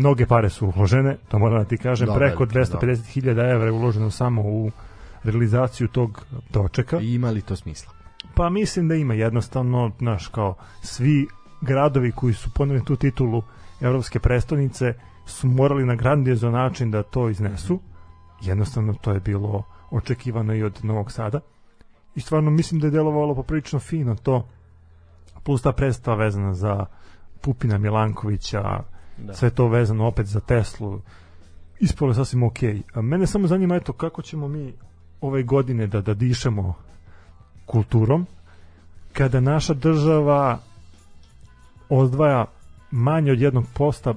Mnoge 0.00 0.26
pare 0.26 0.50
su 0.50 0.72
uložene, 0.76 1.16
to 1.28 1.38
moram 1.38 1.58
da 1.58 1.64
ti 1.64 1.76
kažem, 1.76 2.06
Da, 2.06 2.14
preko 2.14 2.44
velike, 2.44 2.72
da. 2.72 2.78
250.000 2.78 3.52
evra 3.52 3.66
je 3.66 3.72
uloženo 3.72 4.10
samo 4.10 4.42
u 4.42 4.70
realizaciju 5.24 5.88
tog 5.88 6.24
dočeka. 6.50 7.00
I 7.00 7.14
ima 7.14 7.30
li 7.30 7.42
to 7.42 7.56
smisla? 7.56 7.92
Pa 8.34 8.50
mislim 8.50 8.88
da 8.88 8.94
ima 8.94 9.14
jednostavno, 9.14 9.90
znaš, 9.98 10.28
kao 10.28 10.54
svi 10.82 11.26
gradovi 11.60 12.12
koji 12.12 12.34
su 12.34 12.50
poneli 12.54 12.84
tu 12.84 12.96
titulu 12.96 13.42
evropske 13.80 14.18
prestonice 14.18 14.94
su 15.26 15.48
morali 15.48 15.84
na 15.84 15.94
grandiozan 15.94 16.52
način 16.52 16.90
da 16.90 17.02
to 17.02 17.28
iznesu. 17.28 17.80
Jednostavno 18.40 18.94
to 18.94 19.12
je 19.12 19.20
bilo 19.20 19.62
očekivano 19.90 20.54
i 20.54 20.62
od 20.62 20.78
Novog 20.82 21.12
Sada. 21.12 21.40
I 22.14 22.20
stvarno 22.20 22.50
mislim 22.50 22.80
da 22.80 22.86
je 22.86 22.90
delovalo 22.90 23.34
poprilično 23.34 23.78
fino 23.78 24.14
to. 24.14 24.48
Plus 25.42 25.62
ta 25.62 25.72
predstava 25.72 26.16
vezana 26.16 26.54
za 26.54 26.86
Pupina 27.40 27.78
Milankovića, 27.78 28.82
Da. 29.26 29.34
sve 29.34 29.50
to 29.50 29.68
vezano 29.68 30.06
opet 30.06 30.26
za 30.26 30.40
Teslu. 30.40 31.00
Ispalo 31.80 32.10
je 32.10 32.14
sasvim 32.14 32.42
okej. 32.42 32.82
A 32.94 33.02
Mene 33.02 33.26
samo 33.26 33.46
zanima 33.46 33.76
eto 33.76 33.92
kako 33.92 34.22
ćemo 34.22 34.48
mi 34.48 34.72
ove 35.20 35.42
godine 35.42 35.86
da, 35.86 36.00
da 36.00 36.14
dišemo 36.14 36.74
kulturom 37.66 38.26
kada 39.12 39.40
naša 39.40 39.74
država 39.74 40.58
odvaja 41.88 42.44
manje 42.90 43.32
od 43.32 43.40
jednog 43.40 43.64
posta 43.74 44.14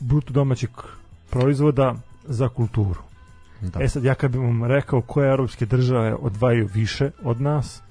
bruto 0.00 0.32
domaćeg 0.32 0.70
proizvoda 1.30 1.94
za 2.24 2.48
kulturu. 2.48 3.00
Da. 3.60 3.82
E 3.82 3.88
sad, 3.88 4.04
ja 4.04 4.14
kad 4.14 4.30
bih 4.30 4.40
vam 4.40 4.64
rekao 4.64 5.00
koje 5.00 5.30
europske 5.30 5.66
države 5.66 6.14
odvajaju 6.14 6.68
više 6.74 7.10
od 7.22 7.40
nas, 7.40 7.82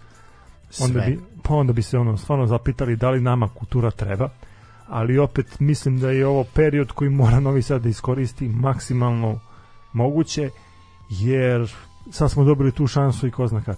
onda 0.82 1.02
Sve. 1.02 1.06
bi, 1.06 1.20
pa 1.44 1.54
onda 1.54 1.74
bi 1.74 1.82
se 1.82 1.98
ono 1.98 2.18
stvarno 2.18 2.48
zapitali 2.48 2.96
da 2.96 3.10
li 3.10 3.22
nama 3.22 3.48
kultura 3.48 3.92
treba, 3.92 4.30
ali 4.88 5.18
opet 5.18 5.60
mislim 5.60 6.00
da 6.00 6.12
je 6.12 6.28
ovo 6.28 6.44
period 6.44 6.92
koji 6.92 7.10
mora 7.10 7.40
Novi 7.40 7.62
Sad 7.62 7.82
da 7.82 7.90
iskoristi 7.90 8.48
maksimalno 8.48 9.40
moguće, 9.94 10.50
jer 11.10 11.76
sad 12.12 12.32
smo 12.32 12.44
dobili 12.44 12.72
tu 12.72 12.88
šansu 12.88 13.28
i 13.28 13.32
ko 13.32 13.48
zna 13.48 13.62
kad. 13.62 13.78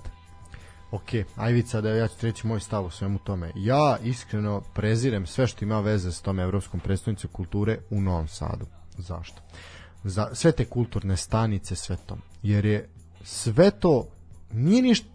Ok, 0.91 1.09
Ajvica, 1.35 1.81
da 1.81 1.89
ja 1.89 2.07
ću 2.07 2.17
treći 2.19 2.47
moj 2.47 2.59
stav 2.59 2.85
u 2.85 2.89
svemu 2.89 3.19
tome. 3.19 3.51
Ja 3.55 3.97
iskreno 4.03 4.61
prezirem 4.73 5.25
sve 5.25 5.47
što 5.47 5.65
ima 5.65 5.79
veze 5.79 6.11
s 6.11 6.21
tom 6.21 6.39
Evropskom 6.39 6.79
predstavnicom 6.79 7.29
kulture 7.33 7.77
u 7.89 8.01
Novom 8.01 8.27
Sadu. 8.27 8.65
Zašto? 8.97 9.41
Za 10.03 10.29
sve 10.33 10.51
te 10.51 10.65
kulturne 10.65 11.17
stanice, 11.17 11.75
sve 11.75 11.97
to. 12.05 12.17
Jer 12.43 12.65
je 12.65 12.89
sve 13.23 13.71
to 13.71 14.07
nije 14.51 14.81
ništa 14.81 15.07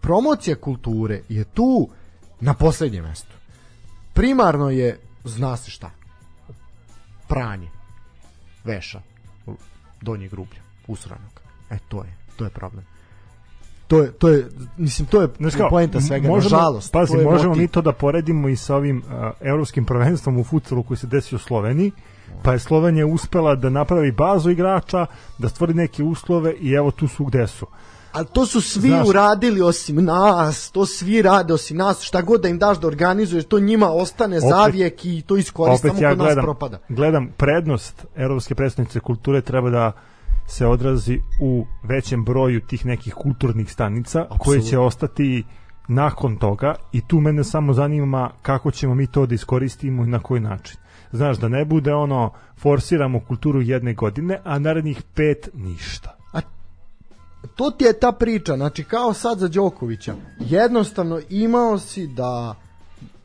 promocija 0.00 0.56
kulture 0.56 1.20
je 1.28 1.44
tu 1.44 1.88
na 2.40 2.54
poslednjem 2.54 3.04
mestu. 3.04 3.32
Primarno 4.12 4.70
je 4.70 4.98
zna 5.24 5.56
se 5.56 5.70
šta. 5.70 5.90
Pranje 7.28 7.68
veša 8.64 9.00
donjeg 10.00 10.30
grublja, 10.30 10.60
usranog. 10.86 11.40
E 11.70 11.78
to 11.88 12.04
je, 12.04 12.14
to 12.36 12.44
je 12.44 12.50
problem. 12.50 12.84
To 13.88 14.02
je, 14.02 14.12
to 14.12 14.28
je, 14.28 14.48
mislim, 14.76 15.06
to 15.06 15.22
je 15.22 15.28
kao, 15.56 15.70
poenta 15.70 16.00
svega, 16.00 16.28
možemo, 16.28 16.56
nažalost. 16.56 16.92
Pazi, 16.92 17.16
možemo 17.16 17.48
motiv. 17.48 17.62
mi 17.62 17.68
to 17.68 17.82
da 17.82 17.92
poredimo 17.92 18.48
i 18.48 18.56
sa 18.56 18.76
ovim 18.76 18.98
uh, 18.98 19.30
evropskim 19.40 19.84
prvenstvom 19.84 20.38
u 20.38 20.44
futsalu 20.44 20.82
koji 20.82 20.96
se 20.96 21.06
desio 21.06 21.36
u 21.36 21.38
Sloveniji, 21.38 21.92
pa 22.42 22.52
je 22.52 22.58
Slovenija 22.58 23.06
uspela 23.06 23.54
da 23.54 23.70
napravi 23.70 24.12
bazu 24.12 24.50
igrača, 24.50 25.06
da 25.38 25.48
stvori 25.48 25.74
neke 25.74 26.02
uslove 26.02 26.54
i 26.54 26.72
evo 26.72 26.90
tu 26.90 27.08
su 27.08 27.24
gde 27.24 27.46
su. 27.46 27.66
Ali 28.12 28.26
to 28.26 28.46
su 28.46 28.60
svi 28.60 28.88
Znaš- 28.88 29.08
uradili 29.08 29.62
osim 29.62 30.04
nas, 30.04 30.70
to 30.70 30.86
svi 30.86 31.22
rade 31.22 31.54
osim 31.54 31.76
nas, 31.76 32.02
šta 32.02 32.22
god 32.22 32.40
da 32.40 32.48
im 32.48 32.58
daš 32.58 32.78
da 32.78 32.86
organizuješ, 32.86 33.44
to 33.44 33.60
njima 33.60 33.86
ostane 33.88 34.36
Opet- 34.36 34.48
zavijek 34.48 35.04
i 35.04 35.22
to 35.22 35.36
iskoriste, 35.36 35.88
Opet 35.88 36.02
ja 36.02 36.08
kod 36.10 36.18
nas 36.18 36.26
gledam, 36.26 36.44
propada. 36.44 36.78
gledam 36.88 37.28
prednost 37.36 38.06
evropske 38.16 38.54
predstavnice 38.54 39.00
kulture 39.00 39.40
treba 39.40 39.70
da 39.70 39.92
se 40.46 40.66
odrazi 40.66 41.20
u 41.40 41.64
većem 41.84 42.24
broju 42.24 42.60
tih 42.60 42.86
nekih 42.86 43.14
kulturnih 43.14 43.72
stanica 43.72 44.26
koje 44.38 44.60
će 44.62 44.78
ostati 44.78 45.44
nakon 45.88 46.36
toga 46.36 46.74
i 46.92 47.00
tu 47.00 47.20
mene 47.20 47.44
samo 47.44 47.72
zanima 47.72 48.30
kako 48.42 48.70
ćemo 48.70 48.94
mi 48.94 49.06
to 49.06 49.26
da 49.26 49.34
iskoristimo 49.34 50.04
i 50.04 50.08
na 50.08 50.18
koji 50.18 50.40
način. 50.40 50.76
Znaš, 51.12 51.36
da 51.38 51.48
ne 51.48 51.64
bude 51.64 51.94
ono 51.94 52.32
forsiramo 52.56 53.20
kulturu 53.20 53.60
jedne 53.60 53.94
godine, 53.94 54.40
a 54.44 54.58
narednih 54.58 55.02
pet 55.14 55.48
ništa. 55.54 56.16
To 57.54 57.70
ti 57.70 57.84
je 57.84 57.92
ta 57.92 58.12
priča, 58.12 58.56
znači 58.56 58.84
kao 58.84 59.12
sad 59.14 59.38
za 59.38 59.48
Đokovića. 59.48 60.14
Jednostavno 60.40 61.20
imao 61.28 61.78
si 61.78 62.06
da 62.06 62.54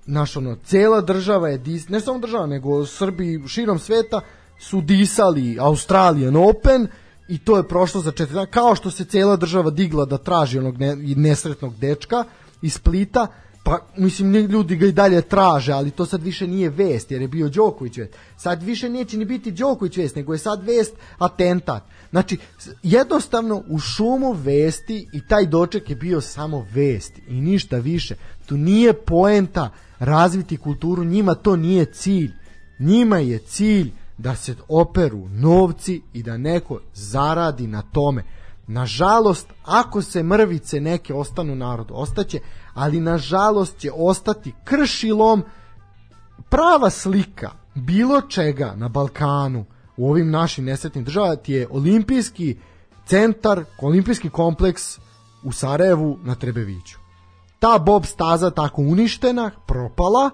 naš 0.06 0.38
ono, 0.38 0.58
cela 0.66 1.02
država 1.02 1.50
je 1.50 1.58
dis, 1.58 1.90
ne 1.90 2.00
samo 2.00 2.20
država, 2.20 2.46
nego 2.46 2.86
Srbi 2.86 3.44
širom 3.48 3.80
sveta 3.80 4.22
su 4.60 4.82
disali 4.82 5.58
Australian 5.60 6.36
Open 6.36 6.88
i 7.30 7.38
to 7.38 7.58
je 7.58 7.68
prošlo 7.68 8.02
za 8.02 8.12
četiri 8.12 8.34
dana, 8.34 8.46
kao 8.46 8.76
što 8.76 8.92
se 8.92 9.06
cela 9.06 9.36
država 9.36 9.70
digla 9.70 10.06
da 10.06 10.18
traži 10.18 10.60
onog 10.60 10.78
ne, 10.78 10.96
nesretnog 10.96 11.76
dečka 11.76 12.24
iz 12.62 12.74
Splita, 12.74 13.28
pa 13.64 13.80
mislim 13.98 14.34
ljudi 14.34 14.76
ga 14.76 14.86
i 14.86 14.92
dalje 14.92 15.22
traže, 15.22 15.74
ali 15.74 15.92
to 15.92 16.06
sad 16.06 16.24
više 16.24 16.48
nije 16.48 16.70
vest 16.70 17.12
jer 17.12 17.22
je 17.22 17.28
bio 17.28 17.50
Đoković 17.50 17.98
vest. 17.98 18.14
Sad 18.38 18.64
više 18.64 18.90
neće 18.90 19.18
ni 19.18 19.26
biti 19.26 19.52
Đoković 19.52 19.98
vest, 19.98 20.16
nego 20.16 20.34
je 20.34 20.40
sad 20.40 20.64
vest 20.64 20.94
atentat. 21.18 21.84
Znači, 22.10 22.38
jednostavno 22.84 23.64
u 23.68 23.80
šumu 23.80 24.32
vesti 24.32 25.08
i 25.14 25.28
taj 25.28 25.46
doček 25.46 25.90
je 25.90 25.96
bio 25.96 26.22
samo 26.22 26.66
vest 26.74 27.14
i 27.28 27.42
ništa 27.42 27.78
više. 27.78 28.16
Tu 28.46 28.58
nije 28.58 28.94
poenta 28.94 29.70
razviti 30.00 30.58
kulturu, 30.58 31.04
njima 31.04 31.36
to 31.36 31.56
nije 31.56 31.86
cilj. 31.86 32.32
Njima 32.80 33.18
je 33.18 33.40
cilj 33.40 33.92
da 34.18 34.36
se 34.36 34.56
operu 34.68 35.28
novci 35.30 36.02
i 36.14 36.24
da 36.24 36.38
neko 36.38 36.80
zaradi 36.94 37.68
na 37.68 37.82
tome. 37.82 38.24
Nažalost, 38.68 39.48
ako 39.64 40.02
se 40.02 40.24
mrvice 40.24 40.82
neke 40.82 41.14
ostanu 41.14 41.56
narodu, 41.56 41.94
ostaće, 41.94 42.40
ali 42.74 43.00
nažalost 43.00 43.78
će 43.78 43.92
ostati 43.96 44.54
kršilom 44.64 45.44
prava 46.50 46.90
slika 46.90 47.52
bilo 47.76 48.22
čega 48.22 48.74
na 48.76 48.90
Balkanu 48.90 49.66
u 49.98 50.10
ovim 50.10 50.32
našim 50.32 50.66
nesretnim 50.66 51.04
državama 51.04 51.36
ti 51.36 51.54
je 51.54 51.68
olimpijski 51.72 52.58
centar, 53.06 53.64
olimpijski 53.82 54.30
kompleks 54.30 55.00
u 55.44 55.52
Sarajevu 55.52 56.20
na 56.24 56.36
Trebeviću. 56.36 56.98
Ta 57.60 57.80
Bob 57.80 58.06
staza 58.06 58.50
tako 58.52 58.82
uništena, 58.82 59.52
propala, 59.68 60.30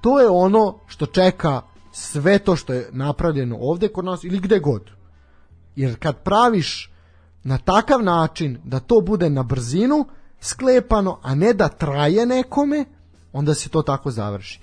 to 0.00 0.20
je 0.20 0.28
ono 0.28 0.78
što 0.86 1.06
čeka 1.06 1.62
sve 1.92 2.38
to 2.38 2.56
što 2.56 2.72
je 2.72 2.88
napravljeno 2.92 3.56
ovde 3.60 3.88
kod 3.88 4.04
nas 4.04 4.24
ili 4.24 4.38
gde 4.38 4.58
god. 4.58 4.90
Jer 5.76 5.98
kad 5.98 6.22
praviš 6.22 6.92
na 7.42 7.58
takav 7.58 8.02
način 8.02 8.60
da 8.64 8.80
to 8.80 9.00
bude 9.00 9.30
na 9.30 9.42
brzinu 9.42 10.04
sklepano, 10.40 11.18
a 11.22 11.34
ne 11.34 11.52
da 11.52 11.68
traje 11.68 12.26
nekome, 12.26 12.84
onda 13.32 13.54
se 13.54 13.68
to 13.68 13.82
tako 13.82 14.10
završi. 14.10 14.60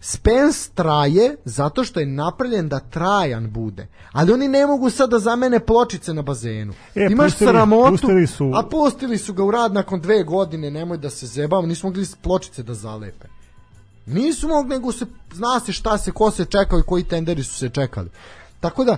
Spens 0.00 0.68
traje 0.68 1.36
zato 1.44 1.84
što 1.84 2.00
je 2.00 2.06
napravljen 2.06 2.68
da 2.68 2.80
trajan 2.80 3.50
bude. 3.50 3.86
Ali 4.12 4.32
oni 4.32 4.48
ne 4.48 4.66
mogu 4.66 4.90
sad 4.90 5.10
da 5.10 5.18
zamene 5.18 5.60
pločice 5.60 6.14
na 6.14 6.22
bazenu. 6.22 6.72
E, 6.94 7.06
Imaš 7.10 7.32
pustili- 7.32 7.48
sramotu, 7.48 7.90
pustili 7.90 8.26
su- 8.26 8.52
a 8.54 8.62
pustili 8.62 9.18
su 9.18 9.32
ga 9.34 9.44
u 9.44 9.50
rad 9.50 9.74
nakon 9.74 10.00
dve 10.00 10.22
godine, 10.22 10.70
nemoj 10.70 10.98
da 10.98 11.10
se 11.10 11.26
zebamo, 11.26 11.66
nisu 11.66 11.86
mogli 11.86 12.06
pločice 12.22 12.62
da 12.62 12.74
zalepe. 12.74 13.28
Nisu 14.06 14.48
mogli, 14.48 14.70
nego 14.70 14.92
se, 14.92 15.06
zna 15.32 15.60
se 15.60 15.72
šta 15.72 15.98
se, 15.98 16.12
ko 16.12 16.30
se 16.30 16.44
čekao 16.44 16.78
i 16.78 16.86
koji 16.86 17.04
tenderi 17.04 17.42
su 17.42 17.54
se 17.54 17.68
čekali. 17.68 18.08
Tako 18.60 18.84
da, 18.84 18.96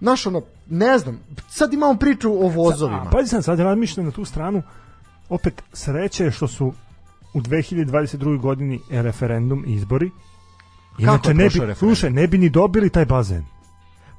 znaš 0.00 0.26
ono, 0.26 0.42
ne 0.68 0.98
znam, 0.98 1.20
sad 1.50 1.72
imamo 1.72 1.94
priču 1.96 2.32
o 2.34 2.48
vozovima. 2.48 3.10
Pazi 3.12 3.28
sam, 3.28 3.42
sad 3.42 3.58
razmišljam 3.58 4.06
na 4.06 4.12
tu 4.12 4.24
stranu, 4.24 4.62
opet 5.28 5.62
sreće 5.72 6.24
je 6.24 6.30
što 6.30 6.48
su 6.48 6.72
u 7.34 7.40
2022. 7.40 8.40
godini 8.40 8.80
referendum 8.90 9.64
izbori. 9.66 10.10
Inače, 10.98 11.28
ne 11.28 11.34
bi, 11.34 11.44
referendum? 11.44 11.74
slušaj, 11.76 12.10
ne 12.10 12.26
bi 12.26 12.38
ni 12.38 12.48
dobili 12.50 12.90
taj 12.90 13.04
bazen. 13.04 13.44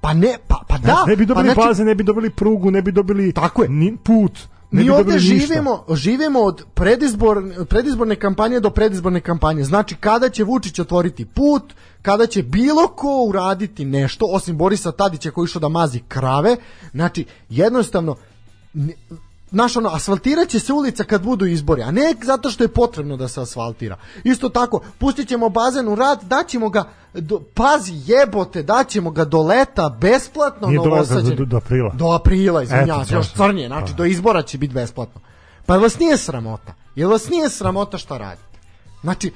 Pa 0.01 0.13
ne, 0.13 0.37
pa, 0.47 0.61
pa 0.67 0.77
da. 0.77 0.83
Znaš, 0.83 1.07
ne 1.07 1.15
bi 1.15 1.25
dobili 1.25 1.47
pa 1.47 1.53
znači, 1.53 1.67
bazen, 1.67 1.85
ne 1.85 1.95
bi 1.95 2.03
dobili 2.03 2.29
prugu, 2.29 2.71
ne 2.71 2.81
bi 2.81 2.91
dobili 2.91 3.31
Tako 3.31 3.63
je. 3.63 3.69
ni 3.69 3.97
put, 3.97 4.39
ne 4.71 4.83
Mi 4.83 4.89
ovde 4.89 5.03
dobili 5.03 5.29
ništa. 5.29 5.47
živimo, 5.47 5.85
živimo 5.89 6.39
od 6.39 6.65
predizbor, 6.73 7.37
predizborne 7.65 8.15
kampanje 8.15 8.59
do 8.59 8.69
predizborne 8.69 9.21
kampanje. 9.21 9.63
Znači, 9.63 9.95
kada 9.95 10.29
će 10.29 10.43
Vučić 10.43 10.79
otvoriti 10.79 11.25
put, 11.25 11.73
kada 12.01 12.25
će 12.25 12.43
bilo 12.43 12.87
ko 12.87 13.25
uraditi 13.27 13.85
nešto, 13.85 14.25
osim 14.25 14.57
Borisa 14.57 14.91
Tadića 14.91 15.31
koji 15.31 15.45
išao 15.45 15.59
da 15.59 15.69
mazi 15.69 15.99
krave, 15.99 16.57
znači, 16.91 17.25
jednostavno, 17.49 18.15
ne- 18.73 18.93
Znaš, 19.55 19.77
ono, 19.77 19.89
asfaltirat 19.89 20.47
će 20.47 20.59
se 20.59 20.73
ulica 20.73 21.03
kad 21.03 21.23
budu 21.23 21.45
izbori, 21.45 21.81
a 21.83 21.91
ne 21.91 22.13
zato 22.23 22.49
što 22.49 22.63
je 22.63 22.67
potrebno 22.67 23.17
da 23.17 23.27
se 23.27 23.41
asfaltira. 23.41 23.97
Isto 24.23 24.49
tako, 24.49 24.81
pustit 24.97 25.27
ćemo 25.27 25.49
bazen 25.49 25.87
u 25.87 25.95
rad, 25.95 26.23
daćemo 26.23 26.69
ga, 26.69 26.83
do, 27.13 27.41
pazi, 27.53 27.93
jebote, 28.05 28.63
daćemo 28.63 29.11
ga 29.11 29.25
do 29.25 29.41
leta 29.41 29.97
besplatno 30.01 30.67
Nije 30.67 30.77
do 30.77 30.83
leta, 30.83 30.95
novosađenim. 30.95 31.37
do- 31.37 31.45
do 31.45 31.57
aprila. 31.57 31.91
Do 31.93 32.05
aprila, 32.05 32.63
izvinjavam 32.63 33.05
se, 33.05 33.13
još 33.13 33.33
crnije, 33.33 33.67
znači 33.67 33.91
Pa. 33.91 33.97
do 33.97 34.05
izbora 34.05 34.41
će 34.41 34.57
biti 34.57 34.73
besplatno. 34.73 35.21
Pa 35.65 35.77
vas 35.77 35.99
nije 35.99 36.17
sramota? 36.17 36.73
Jel 36.95 37.09
vas 37.09 37.29
nije 37.29 37.49
sramota 37.49 37.97
šta 37.97 38.17
radite? 38.17 38.59
Znači, 39.01 39.31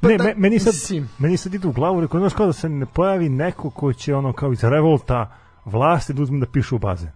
pa 0.00 0.08
Ne, 0.08 0.16
da- 0.16 0.24
me, 0.24 0.34
meni 0.36 0.58
sad, 0.58 0.74
mislim, 0.74 1.10
meni 1.18 1.36
sad 1.36 1.54
ide 1.54 1.68
u 1.68 1.72
glavu, 1.72 2.00
rekao, 2.00 2.20
znaš 2.20 2.32
kao 2.34 2.46
da 2.46 2.52
se 2.52 2.68
ne 2.68 2.86
pojavi 2.86 3.28
neko 3.28 3.70
ko 3.70 3.92
će 3.92 4.14
ono 4.14 4.32
kao 4.32 4.52
iz 4.52 4.64
revolta 4.64 5.36
vlasti 5.64 6.12
da 6.12 6.22
uzme 6.22 6.40
da 6.40 6.46
piše 6.46 6.74
u 6.74 6.78
bazen. 6.78 7.08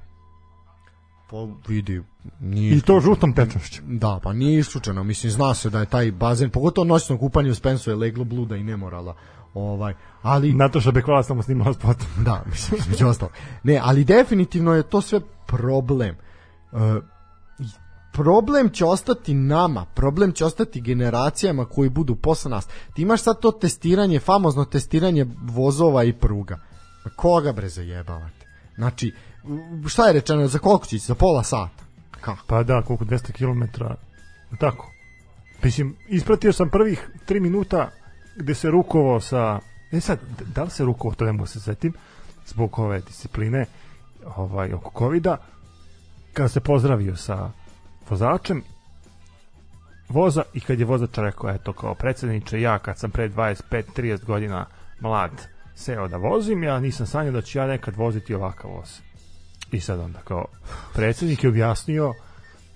Pa 1.31 1.37
vidi, 1.69 2.03
nije 2.41 2.77
I 2.77 2.81
to 2.81 3.01
žutom 3.01 3.33
tečnošću. 3.33 3.83
Da, 3.87 4.21
pa 4.23 4.33
nije 4.33 4.59
isključeno. 4.59 5.05
Mislim, 5.05 5.33
zna 5.33 5.55
se 5.55 5.71
da 5.71 5.81
je 5.81 5.87
taj 5.87 6.13
bazen, 6.13 6.51
pogotovo 6.51 6.85
noćno 6.85 7.19
kupanje 7.19 7.51
u 7.51 7.55
Spensu 7.55 7.91
je 7.91 7.97
leglo 7.97 8.25
bluda 8.25 8.57
i 8.57 8.65
nemorala. 8.65 9.15
Ovaj, 9.55 9.95
ali... 10.23 10.53
Nataša 10.53 10.91
Bekvala 10.91 11.23
samo 11.23 11.43
snimala 11.43 11.75
spot. 11.75 11.97
Da, 12.25 12.43
mislim, 12.47 12.81
između 12.81 13.07
ostalo. 13.07 13.31
Ne, 13.63 13.81
ali 13.83 14.05
definitivno 14.05 14.75
je 14.75 14.83
to 14.83 15.01
sve 15.01 15.21
problem. 15.47 16.15
E, 16.15 16.77
problem 18.13 18.69
će 18.69 18.85
ostati 18.85 19.35
nama, 19.35 19.85
problem 19.85 20.33
će 20.33 20.45
ostati 20.45 20.81
generacijama 20.81 21.65
koji 21.65 21.91
budu 21.91 22.15
posle 22.15 22.51
nas. 22.51 22.67
Ti 22.95 23.03
imaš 23.03 23.23
sad 23.23 23.41
to 23.41 23.51
testiranje, 23.51 24.21
famozno 24.21 24.65
testiranje 24.65 25.27
vozova 25.43 26.05
i 26.05 26.13
pruga. 26.13 26.59
Koga 27.17 27.53
bre 27.53 27.69
zajebavate? 27.69 28.47
Znači, 28.77 29.15
šta 29.89 30.07
je 30.07 30.13
rečeno, 30.13 30.49
za 30.49 30.59
koliko 30.59 30.87
će? 30.87 30.99
Za 30.99 31.15
pola 31.15 31.43
sata? 31.43 31.85
Kako? 32.21 32.43
Pa 32.47 32.63
da, 32.63 32.83
koliko 32.83 33.05
200 33.05 33.33
km. 33.33 33.85
Tako. 34.59 34.93
Mislim, 35.63 35.97
ispratio 36.09 36.53
sam 36.53 36.71
prvih 36.71 37.09
3 37.29 37.41
minuta 37.41 37.91
gde 38.37 38.55
se 38.55 38.71
rukovao 38.71 39.21
sa... 39.21 39.61
E 39.93 40.01
sad, 40.01 40.19
da 40.55 40.63
li 40.63 40.71
se 40.71 40.85
rukovao, 40.85 41.15
to 41.15 41.25
ne 41.25 41.33
mogu 41.33 41.47
se 41.47 41.61
setim, 41.61 41.93
zbog 42.47 42.79
ove 42.79 43.01
discipline 43.01 43.67
ovaj, 44.37 44.73
oko 44.73 44.99
covida, 44.99 45.37
kada 46.33 46.49
se 46.49 46.61
pozdravio 46.61 47.17
sa 47.17 47.51
vozačem 48.11 48.63
voza 50.09 50.43
i 50.55 50.61
kad 50.61 50.79
je 50.79 50.85
vozač 50.85 51.19
rekao, 51.19 51.51
eto 51.51 51.73
kao 51.73 51.95
predsjedniče, 51.95 52.61
ja 52.61 52.79
kad 52.79 52.99
sam 52.99 53.11
pre 53.11 53.29
25-30 53.29 54.25
godina 54.25 54.67
mlad 55.01 55.31
seo 55.75 56.09
da 56.09 56.17
vozim, 56.17 56.63
ja 56.63 56.81
nisam 56.81 57.07
sanjao 57.07 57.33
da 57.33 57.43
ću 57.43 57.59
ja 57.59 57.67
nekad 57.67 57.97
voziti 57.97 58.35
ovakav 58.35 58.71
voz. 58.71 59.01
I 59.73 59.81
sad 59.81 60.01
onda 60.01 60.19
kao 60.19 60.45
predsjednik 60.95 61.45
je 61.45 61.51
objasnio 61.51 62.15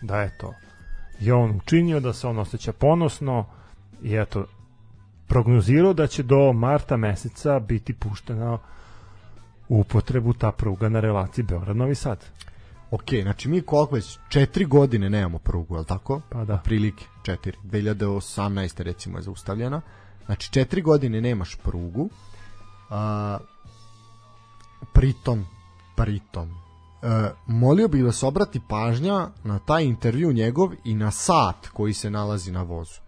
da 0.02 0.22
eto 0.22 0.54
je 1.20 1.34
on 1.34 1.50
učinio 1.50 2.00
da 2.00 2.12
se 2.12 2.26
on 2.26 2.38
osjeća 2.38 2.72
ponosno 2.72 3.46
i 4.02 4.14
eto 4.14 4.46
prognozirao 5.26 5.92
da 5.92 6.06
će 6.06 6.22
do 6.22 6.52
marta 6.52 6.96
meseca 6.96 7.58
biti 7.58 7.94
puštena 7.94 8.58
u 9.68 9.80
upotrebu 9.80 10.32
ta 10.32 10.52
pruga 10.52 10.88
na 10.88 11.00
relaciji 11.00 11.44
Beograd-Novi 11.44 11.94
Sad. 11.94 12.24
Ok, 12.90 13.10
znači 13.22 13.48
mi 13.48 13.60
koliko 13.60 13.94
već 13.94 14.18
četiri 14.28 14.64
godine 14.64 15.10
nemamo 15.10 15.38
prugu, 15.38 15.74
je 15.74 15.78
li 15.78 15.86
tako? 15.86 16.20
Pa 16.28 16.44
da. 16.44 16.56
Prilike, 16.56 17.04
četiri. 17.22 17.58
2018. 17.64 18.82
recimo 18.82 19.18
je 19.18 19.22
zaustavljena. 19.22 19.80
Znači 20.26 20.52
četiri 20.52 20.82
godine 20.82 21.20
nemaš 21.20 21.56
prugu. 21.56 22.08
A, 22.90 23.38
pritom, 24.92 25.46
pritom, 25.96 26.59
molio 27.46 27.88
bih 27.88 28.04
da 28.04 28.12
se 28.12 28.26
obrati 28.26 28.60
pažnja 28.68 29.28
na 29.44 29.58
taj 29.58 29.84
intervju 29.84 30.32
njegov 30.32 30.72
i 30.84 30.94
na 30.94 31.10
sat 31.10 31.68
koji 31.72 31.92
se 31.92 32.10
nalazi 32.10 32.52
na 32.52 32.62
vozu. 32.62 33.00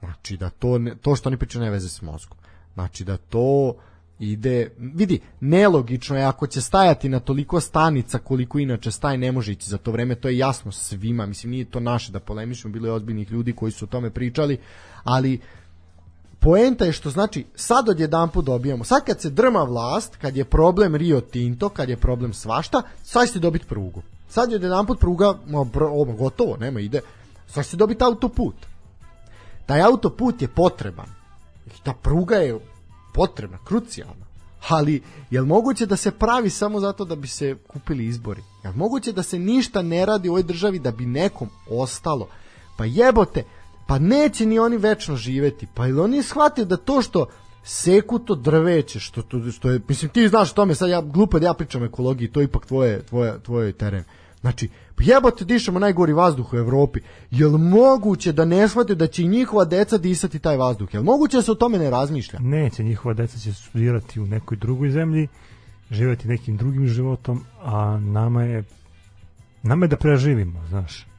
Znači 0.00 0.36
da 0.36 0.50
to, 0.50 0.78
ne, 0.78 0.94
to 0.94 1.16
što 1.16 1.28
oni 1.28 1.36
pričaju 1.36 1.64
ne 1.64 1.70
veze 1.70 1.88
s 1.88 2.02
mozgom. 2.02 2.38
Znači 2.74 3.04
da 3.04 3.16
to 3.16 3.74
ide, 4.18 4.70
vidi, 4.78 5.20
nelogično 5.40 6.16
je 6.16 6.24
ako 6.24 6.46
će 6.46 6.60
stajati 6.60 7.08
na 7.08 7.20
toliko 7.20 7.60
stanica 7.60 8.18
koliko 8.18 8.58
inače 8.58 8.90
staje, 8.90 9.18
ne 9.18 9.32
može 9.32 9.52
ići 9.52 9.70
za 9.70 9.78
to 9.78 9.92
vreme, 9.92 10.14
to 10.14 10.28
je 10.28 10.38
jasno 10.38 10.72
svima, 10.72 11.26
mislim 11.26 11.50
nije 11.50 11.64
to 11.64 11.80
naše 11.80 12.12
da 12.12 12.20
polemišemo, 12.20 12.72
bilo 12.72 12.86
je 12.86 12.92
ozbiljnih 12.92 13.30
ljudi 13.30 13.52
koji 13.52 13.72
su 13.72 13.84
o 13.84 13.88
tome 13.88 14.10
pričali, 14.10 14.58
ali 15.04 15.40
poenta 16.40 16.84
je 16.84 16.92
što 16.92 17.10
znači 17.10 17.46
sad 17.54 17.88
odjedan 17.88 18.28
put 18.28 18.44
dobijamo, 18.44 18.84
sad 18.84 19.04
kad 19.04 19.20
se 19.20 19.30
drma 19.30 19.62
vlast, 19.62 20.16
kad 20.16 20.36
je 20.36 20.44
problem 20.44 20.94
Rio 20.94 21.20
Tinto, 21.20 21.68
kad 21.68 21.88
je 21.88 21.96
problem 21.96 22.32
svašta, 22.32 22.82
sad 23.02 23.26
ćete 23.26 23.38
dobiti 23.38 23.66
prugu. 23.66 24.02
Sad 24.28 24.50
je 24.50 24.56
odjedan 24.56 24.86
put 24.86 25.00
pruga, 25.00 25.34
ovo, 25.74 26.12
gotovo, 26.12 26.56
nema 26.56 26.80
ide, 26.80 27.00
sad 27.48 27.64
ćete 27.64 27.76
dobiti 27.76 28.04
autoput. 28.04 28.54
Taj 29.66 29.82
autoput 29.82 30.42
je 30.42 30.48
potreban. 30.48 31.06
Ta 31.82 31.92
pruga 32.02 32.36
je 32.36 32.58
potrebna, 33.14 33.58
krucijalna. 33.64 34.30
Ali, 34.68 35.02
je 35.30 35.40
li 35.40 35.46
moguće 35.46 35.86
da 35.86 35.96
se 35.96 36.10
pravi 36.10 36.50
samo 36.50 36.80
zato 36.80 37.04
da 37.04 37.16
bi 37.16 37.28
se 37.28 37.56
kupili 37.66 38.06
izbori? 38.06 38.42
Je 38.64 38.70
li 38.70 38.76
moguće 38.76 39.12
da 39.12 39.22
se 39.22 39.38
ništa 39.38 39.82
ne 39.82 40.06
radi 40.06 40.28
u 40.28 40.32
ovoj 40.32 40.42
državi 40.42 40.78
da 40.78 40.90
bi 40.90 41.06
nekom 41.06 41.48
ostalo? 41.70 42.28
Pa 42.76 42.84
jebote, 42.84 43.44
pa 43.90 43.98
neće 43.98 44.46
ni 44.46 44.58
oni 44.58 44.76
večno 44.76 45.16
živeti. 45.16 45.66
Pa 45.74 45.86
ili 45.86 46.00
oni 46.00 46.22
shvatio 46.22 46.64
da 46.64 46.76
to 46.76 47.02
što 47.02 47.26
seku 47.64 48.18
to 48.18 48.34
drveće, 48.34 49.00
što, 49.00 49.22
to, 49.22 49.50
što 49.52 49.70
je, 49.70 49.80
mislim 49.88 50.10
ti 50.10 50.28
znaš 50.28 50.50
o 50.50 50.54
tome, 50.54 50.74
sad 50.74 50.90
ja 50.90 51.00
glupo 51.00 51.38
da 51.38 51.46
ja 51.46 51.54
pričam 51.54 51.84
ekologiji, 51.84 52.28
to 52.28 52.40
je 52.40 52.44
ipak 52.44 52.66
tvoje, 52.66 53.02
tvoje, 53.02 53.38
tvoj 53.42 53.72
teren. 53.72 54.04
Znači, 54.40 54.68
pa 54.94 55.04
jebote 55.06 55.44
dišemo 55.44 55.78
najgori 55.78 56.12
vazduh 56.12 56.52
u 56.52 56.56
Evropi. 56.56 57.00
Jel 57.30 57.58
moguće 57.58 58.32
da 58.32 58.44
ne 58.44 58.68
shvate 58.68 58.94
da 58.94 59.06
će 59.06 59.24
njihova 59.24 59.64
deca 59.64 59.98
disati 59.98 60.38
taj 60.38 60.56
vazduh? 60.56 60.94
Jel 60.94 61.02
moguće 61.02 61.36
da 61.36 61.42
se 61.42 61.52
o 61.52 61.54
tome 61.54 61.78
ne 61.78 61.90
razmišlja? 61.90 62.38
Neće, 62.42 62.82
njihova 62.82 63.14
deca 63.14 63.38
će 63.38 63.52
studirati 63.52 64.20
u 64.20 64.26
nekoj 64.26 64.56
drugoj 64.56 64.90
zemlji, 64.90 65.28
živjeti 65.90 66.28
nekim 66.28 66.56
drugim 66.56 66.86
životom, 66.86 67.44
a 67.62 67.98
nama 68.00 68.42
je 68.42 68.64
nama 69.62 69.84
je 69.84 69.88
da 69.88 69.96
preživimo, 69.96 70.66
znaš. 70.68 71.09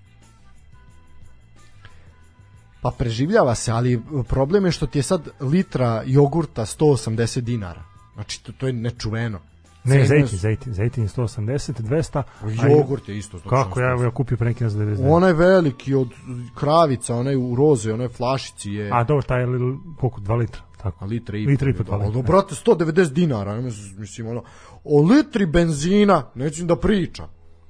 Pa 2.82 2.92
preživljava 2.98 3.56
se, 3.56 3.72
ali 3.72 4.02
problem 4.28 4.66
je 4.66 4.72
što 4.72 4.88
ti 4.88 5.00
je 5.00 5.04
sad 5.04 5.30
litra 5.40 6.04
jogurta 6.06 6.66
180 6.66 7.40
dinara. 7.42 7.84
Znači, 8.14 8.44
to, 8.44 8.52
to 8.52 8.68
je 8.68 8.74
nečuveno. 8.74 9.40
Ne, 9.84 10.06
zejtin, 10.06 10.38
zejtin, 10.38 10.74
zejtin 10.74 11.04
je 11.04 11.10
180, 11.10 11.82
200. 11.82 12.24
a 12.62 12.68
Jogurt 12.68 13.10
je 13.10 13.18
isto. 13.18 13.38
znači, 13.38 13.50
Kako, 13.50 13.80
ja, 13.80 14.04
ja 14.04 14.12
kupio 14.12 14.38
pre 14.38 14.48
neki 14.48 14.64
nas 14.64 14.74
99. 14.74 15.06
Onaj 15.10 15.34
veliki 15.34 15.94
od 15.94 16.10
kravica, 16.56 17.16
onaj 17.16 17.36
u 17.36 17.56
roze, 17.56 17.94
onaj 17.94 18.08
flašici 18.08 18.72
je... 18.72 18.90
A 18.94 19.04
dobro, 19.04 19.22
taj 19.24 19.42
je 19.42 19.46
li, 19.46 19.78
koliko, 20.00 20.22
2 20.22 20.38
litra, 20.38 20.62
tako. 20.82 21.06
A 21.06 21.08
litra 21.08 21.38
i 21.38 21.46
Litra 21.46 21.70
i 21.70 21.74
po, 21.74 21.78
po. 21.78 21.84
dva 21.84 21.98
Da, 21.98 22.06
litra. 22.06 22.20
ali, 22.20 22.28
brate, 22.28 22.56
190 22.56 23.14
dinara, 23.14 23.56
ne 23.56 23.62
mislim, 23.98 24.28
ono, 24.28 24.44
o 24.84 25.02
litri 25.02 25.46
benzina, 25.46 26.24
neću 26.36 26.66
da 26.66 26.76
priča. 26.76 27.28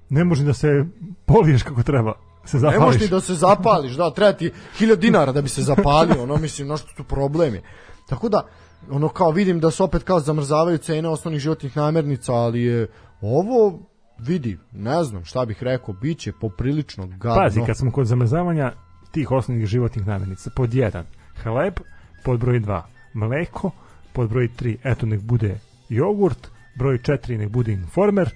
Ne 0.10 0.24
može 0.24 0.44
da 0.44 0.54
se 0.54 0.86
poliješ 1.26 1.64
kako 1.64 1.84
treba, 1.84 2.14
se 2.46 2.58
Ne 2.58 2.62
zapališ. 2.62 2.80
možeš 2.80 3.02
ni 3.02 3.08
da 3.08 3.20
se 3.20 3.34
zapališ, 3.34 3.94
da, 3.94 4.12
treba 4.12 4.34
ti 4.34 4.52
1000 4.80 4.96
dinara 4.96 5.32
da 5.32 5.42
bi 5.42 5.50
se 5.50 5.62
zapalio, 5.62 6.24
ono, 6.24 6.38
mislim, 6.38 6.68
no 6.68 6.78
što 6.78 6.94
tu 6.98 7.04
problem 7.04 7.54
je. 7.56 7.62
Tako 8.10 8.30
da, 8.30 8.48
ono, 8.90 9.10
kao 9.10 9.32
vidim 9.32 9.60
da 9.60 9.72
se 9.72 9.84
opet 9.84 10.04
kao 10.04 10.20
zamrzavaju 10.20 10.78
cene 10.78 11.10
osnovnih 11.10 11.42
životnih 11.42 11.78
namirnica, 11.78 12.34
ali 12.34 12.62
je 12.62 12.88
ovo, 13.22 13.80
vidi, 14.20 14.58
ne 14.72 15.04
znam 15.04 15.26
šta 15.26 15.46
bih 15.46 15.64
rekao, 15.64 15.94
bit 15.94 16.20
će 16.20 16.32
poprilično 16.42 17.08
gadno. 17.08 17.44
Pazi, 17.44 17.62
kad 17.66 17.78
smo 17.78 17.92
kod 17.92 18.06
zamrzavanja 18.08 18.74
tih 19.12 19.32
osnovnih 19.32 19.66
životnih 19.66 20.08
namirnica, 20.08 20.50
pod 20.56 20.74
jedan, 20.74 21.06
hleb, 21.44 21.74
pod 22.24 22.40
broj 22.40 22.60
2, 22.60 22.82
mleko, 23.14 23.72
pod 24.14 24.30
broj 24.30 24.50
3, 24.60 24.78
eto 24.84 25.06
nek 25.06 25.22
bude 25.22 25.60
jogurt, 25.90 26.48
broj 26.76 26.98
4 26.98 27.38
nek 27.38 27.50
bude 27.50 27.72
informer 27.72 28.30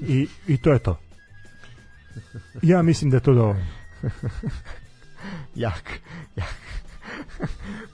i, 0.00 0.28
i 0.46 0.56
to 0.56 0.72
je 0.72 0.78
to. 0.78 0.96
Ja 2.62 2.82
mislim 2.82 3.10
da 3.10 3.16
je 3.16 3.22
to 3.22 3.34
dovoljno. 3.34 3.66
jak, 5.54 5.90
jak. 6.36 6.56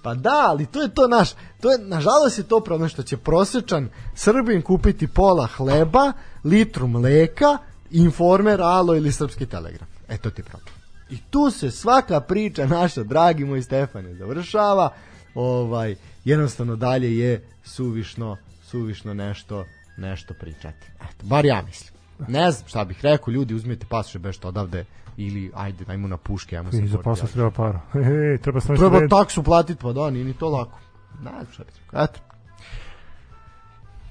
pa 0.02 0.14
da, 0.14 0.44
ali 0.46 0.66
to 0.66 0.82
je 0.82 0.94
to 0.94 1.08
naš, 1.08 1.30
to 1.60 1.72
je, 1.72 1.78
nažalost 1.78 2.38
je 2.38 2.44
to 2.44 2.60
problem 2.60 2.88
što 2.88 3.02
će 3.02 3.16
prosječan 3.16 3.88
Srbin 4.14 4.62
kupiti 4.62 5.06
pola 5.06 5.46
hleba, 5.46 6.12
litru 6.44 6.86
mleka, 6.86 7.58
informer, 7.90 8.60
alo 8.62 8.96
ili 8.96 9.12
srpski 9.12 9.46
telegraf. 9.46 9.88
E, 10.08 10.18
to 10.18 10.30
ti 10.30 10.40
je 10.40 10.44
problem. 10.44 10.74
I 11.10 11.18
tu 11.30 11.50
se 11.50 11.70
svaka 11.70 12.20
priča 12.20 12.66
naša, 12.66 13.02
dragi 13.02 13.44
moj 13.44 13.62
Stefane, 13.62 14.14
završava. 14.14 14.94
Ovaj, 15.34 15.96
jednostavno 16.24 16.76
dalje 16.76 17.18
je 17.18 17.48
suvišno, 17.64 18.36
suvišno 18.62 19.14
nešto, 19.14 19.64
nešto 19.96 20.34
pričati. 20.34 20.86
Eto, 20.96 21.26
bar 21.26 21.44
ja 21.44 21.62
mislim. 21.62 21.93
Ne 22.28 22.50
znam 22.50 22.68
šta 22.68 22.84
bih 22.84 22.98
rekao, 23.02 23.32
ljudi 23.32 23.54
uzmite 23.54 23.86
pasoše 23.86 24.18
bešto 24.18 24.48
odavde 24.48 24.84
ili 25.16 25.50
ajde, 25.54 25.84
ajmo 25.88 26.08
na 26.08 26.16
puške, 26.16 26.56
ajmo 26.56 26.70
se 26.70 26.78
I 26.78 26.88
za 26.88 26.98
posao 26.98 27.28
treba 27.28 27.50
para. 27.50 27.80
He, 27.92 28.38
treba 28.42 28.60
sam 28.60 28.76
Treba 28.76 29.08
taksu 29.08 29.42
platiti, 29.42 29.82
pa 29.82 29.92
da, 29.92 30.10
nije 30.10 30.24
ni 30.24 30.32
to 30.34 30.48
lako. 30.48 30.78
Ne 31.22 31.30
znam 31.30 31.52
šta 31.52 31.64
bih 31.64 31.74
rekao. 31.84 32.04
Eto, 32.04 32.20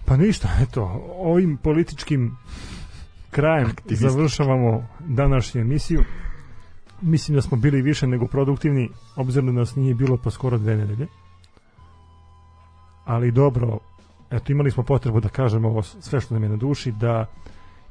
Pa 0.05 0.17
ništa, 0.17 0.49
eto, 0.61 0.81
ovim 1.17 1.57
političkim 1.57 2.37
krajem 3.31 3.69
završavamo 3.85 4.87
današnju 4.99 5.61
emisiju. 5.61 6.03
mislim 7.01 7.35
da 7.35 7.41
smo 7.41 7.57
bili 7.57 7.81
više 7.81 8.07
nego 8.07 8.27
produktivni, 8.27 8.89
obzirom 9.15 9.45
da 9.45 9.51
nas 9.51 9.75
nije 9.75 9.95
bilo 9.95 10.17
pa 10.23 10.31
skoro 10.31 10.57
dve 10.57 10.75
nedelje. 10.75 11.07
Ali 13.05 13.31
dobro, 13.31 13.79
eto 14.31 14.51
imali 14.51 14.71
smo 14.71 14.83
potrebu 14.83 15.19
da 15.19 15.29
kažemo 15.29 15.67
ovo 15.67 15.81
sve 15.81 16.21
što 16.21 16.33
nam 16.33 16.43
je 16.43 16.49
na 16.49 16.55
duši, 16.55 16.91
da 16.91 17.25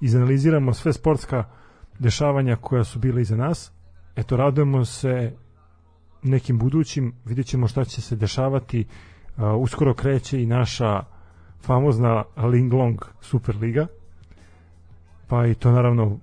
izanaliziramo 0.02 0.74
sve 0.74 0.92
sportska 0.92 1.44
dešavanja 1.98 2.56
koja 2.56 2.84
su 2.84 2.98
bile 2.98 3.22
iza 3.22 3.36
nas. 3.36 3.72
Eto, 4.16 4.36
radujemo 4.36 4.84
se 4.84 5.32
nekim 6.22 6.58
budućim, 6.58 7.12
vidjet 7.24 7.46
ćemo 7.46 7.68
šta 7.68 7.84
će 7.84 8.00
se 8.00 8.16
dešavati. 8.16 8.84
Uh, 9.36 9.44
uskoro 9.58 9.94
kreće 9.94 10.42
i 10.42 10.46
naša 10.46 11.02
famozna 11.60 12.24
Linglong 12.36 13.04
Superliga, 13.20 13.86
pa 15.28 15.46
i 15.46 15.54
to 15.54 15.70
naravno 15.70 16.18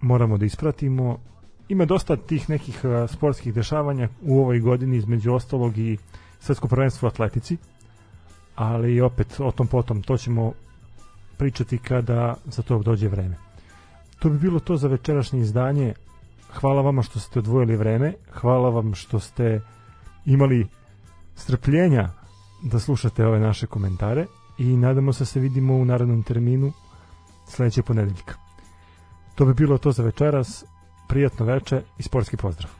moramo 0.00 0.38
da 0.38 0.44
ispratimo. 0.44 1.18
Ima 1.68 1.84
dosta 1.84 2.16
tih 2.16 2.50
nekih 2.50 2.80
uh, 2.84 3.10
sportskih 3.10 3.54
dešavanja 3.54 4.08
u 4.22 4.40
ovoj 4.40 4.60
godini, 4.60 4.96
između 4.96 5.32
ostalog 5.32 5.78
i 5.78 5.98
svetsko 6.40 6.68
prvenstvo 6.68 7.06
u 7.06 7.10
atletici, 7.10 7.56
ali 8.54 9.00
opet 9.00 9.40
o 9.40 9.50
tom 9.50 9.66
potom, 9.66 10.02
to 10.02 10.16
ćemo 10.16 10.52
pričati 11.38 11.78
kada 11.78 12.34
za 12.44 12.62
to 12.62 12.78
dođe 12.78 13.08
vreme. 13.08 13.36
To 14.18 14.28
bi 14.28 14.38
bilo 14.38 14.60
to 14.60 14.76
za 14.76 14.88
večerašnje 14.88 15.40
izdanje. 15.40 15.94
Hvala 16.52 16.82
vama 16.82 17.02
što 17.02 17.18
ste 17.20 17.38
odvojili 17.38 17.76
vreme, 17.76 18.12
hvala 18.32 18.70
vam 18.70 18.94
što 18.94 19.20
ste 19.20 19.60
imali 20.24 20.66
strpljenja 21.34 22.08
da 22.62 22.78
slušate 22.78 23.26
ove 23.26 23.40
naše 23.40 23.66
komentare 23.66 24.26
i 24.58 24.76
nadamo 24.76 25.12
se 25.12 25.20
da 25.20 25.26
se 25.26 25.40
vidimo 25.40 25.74
u 25.74 25.84
narednom 25.84 26.22
terminu 26.22 26.72
sledećeg 27.48 27.84
ponedeljka. 27.84 28.34
To 29.34 29.44
bi 29.44 29.54
bilo 29.54 29.78
to 29.78 29.92
za 29.92 30.02
večeras. 30.02 30.64
Prijatno 31.08 31.46
veče 31.46 31.82
i 31.98 32.02
sportski 32.02 32.36
pozdrav. 32.36 32.75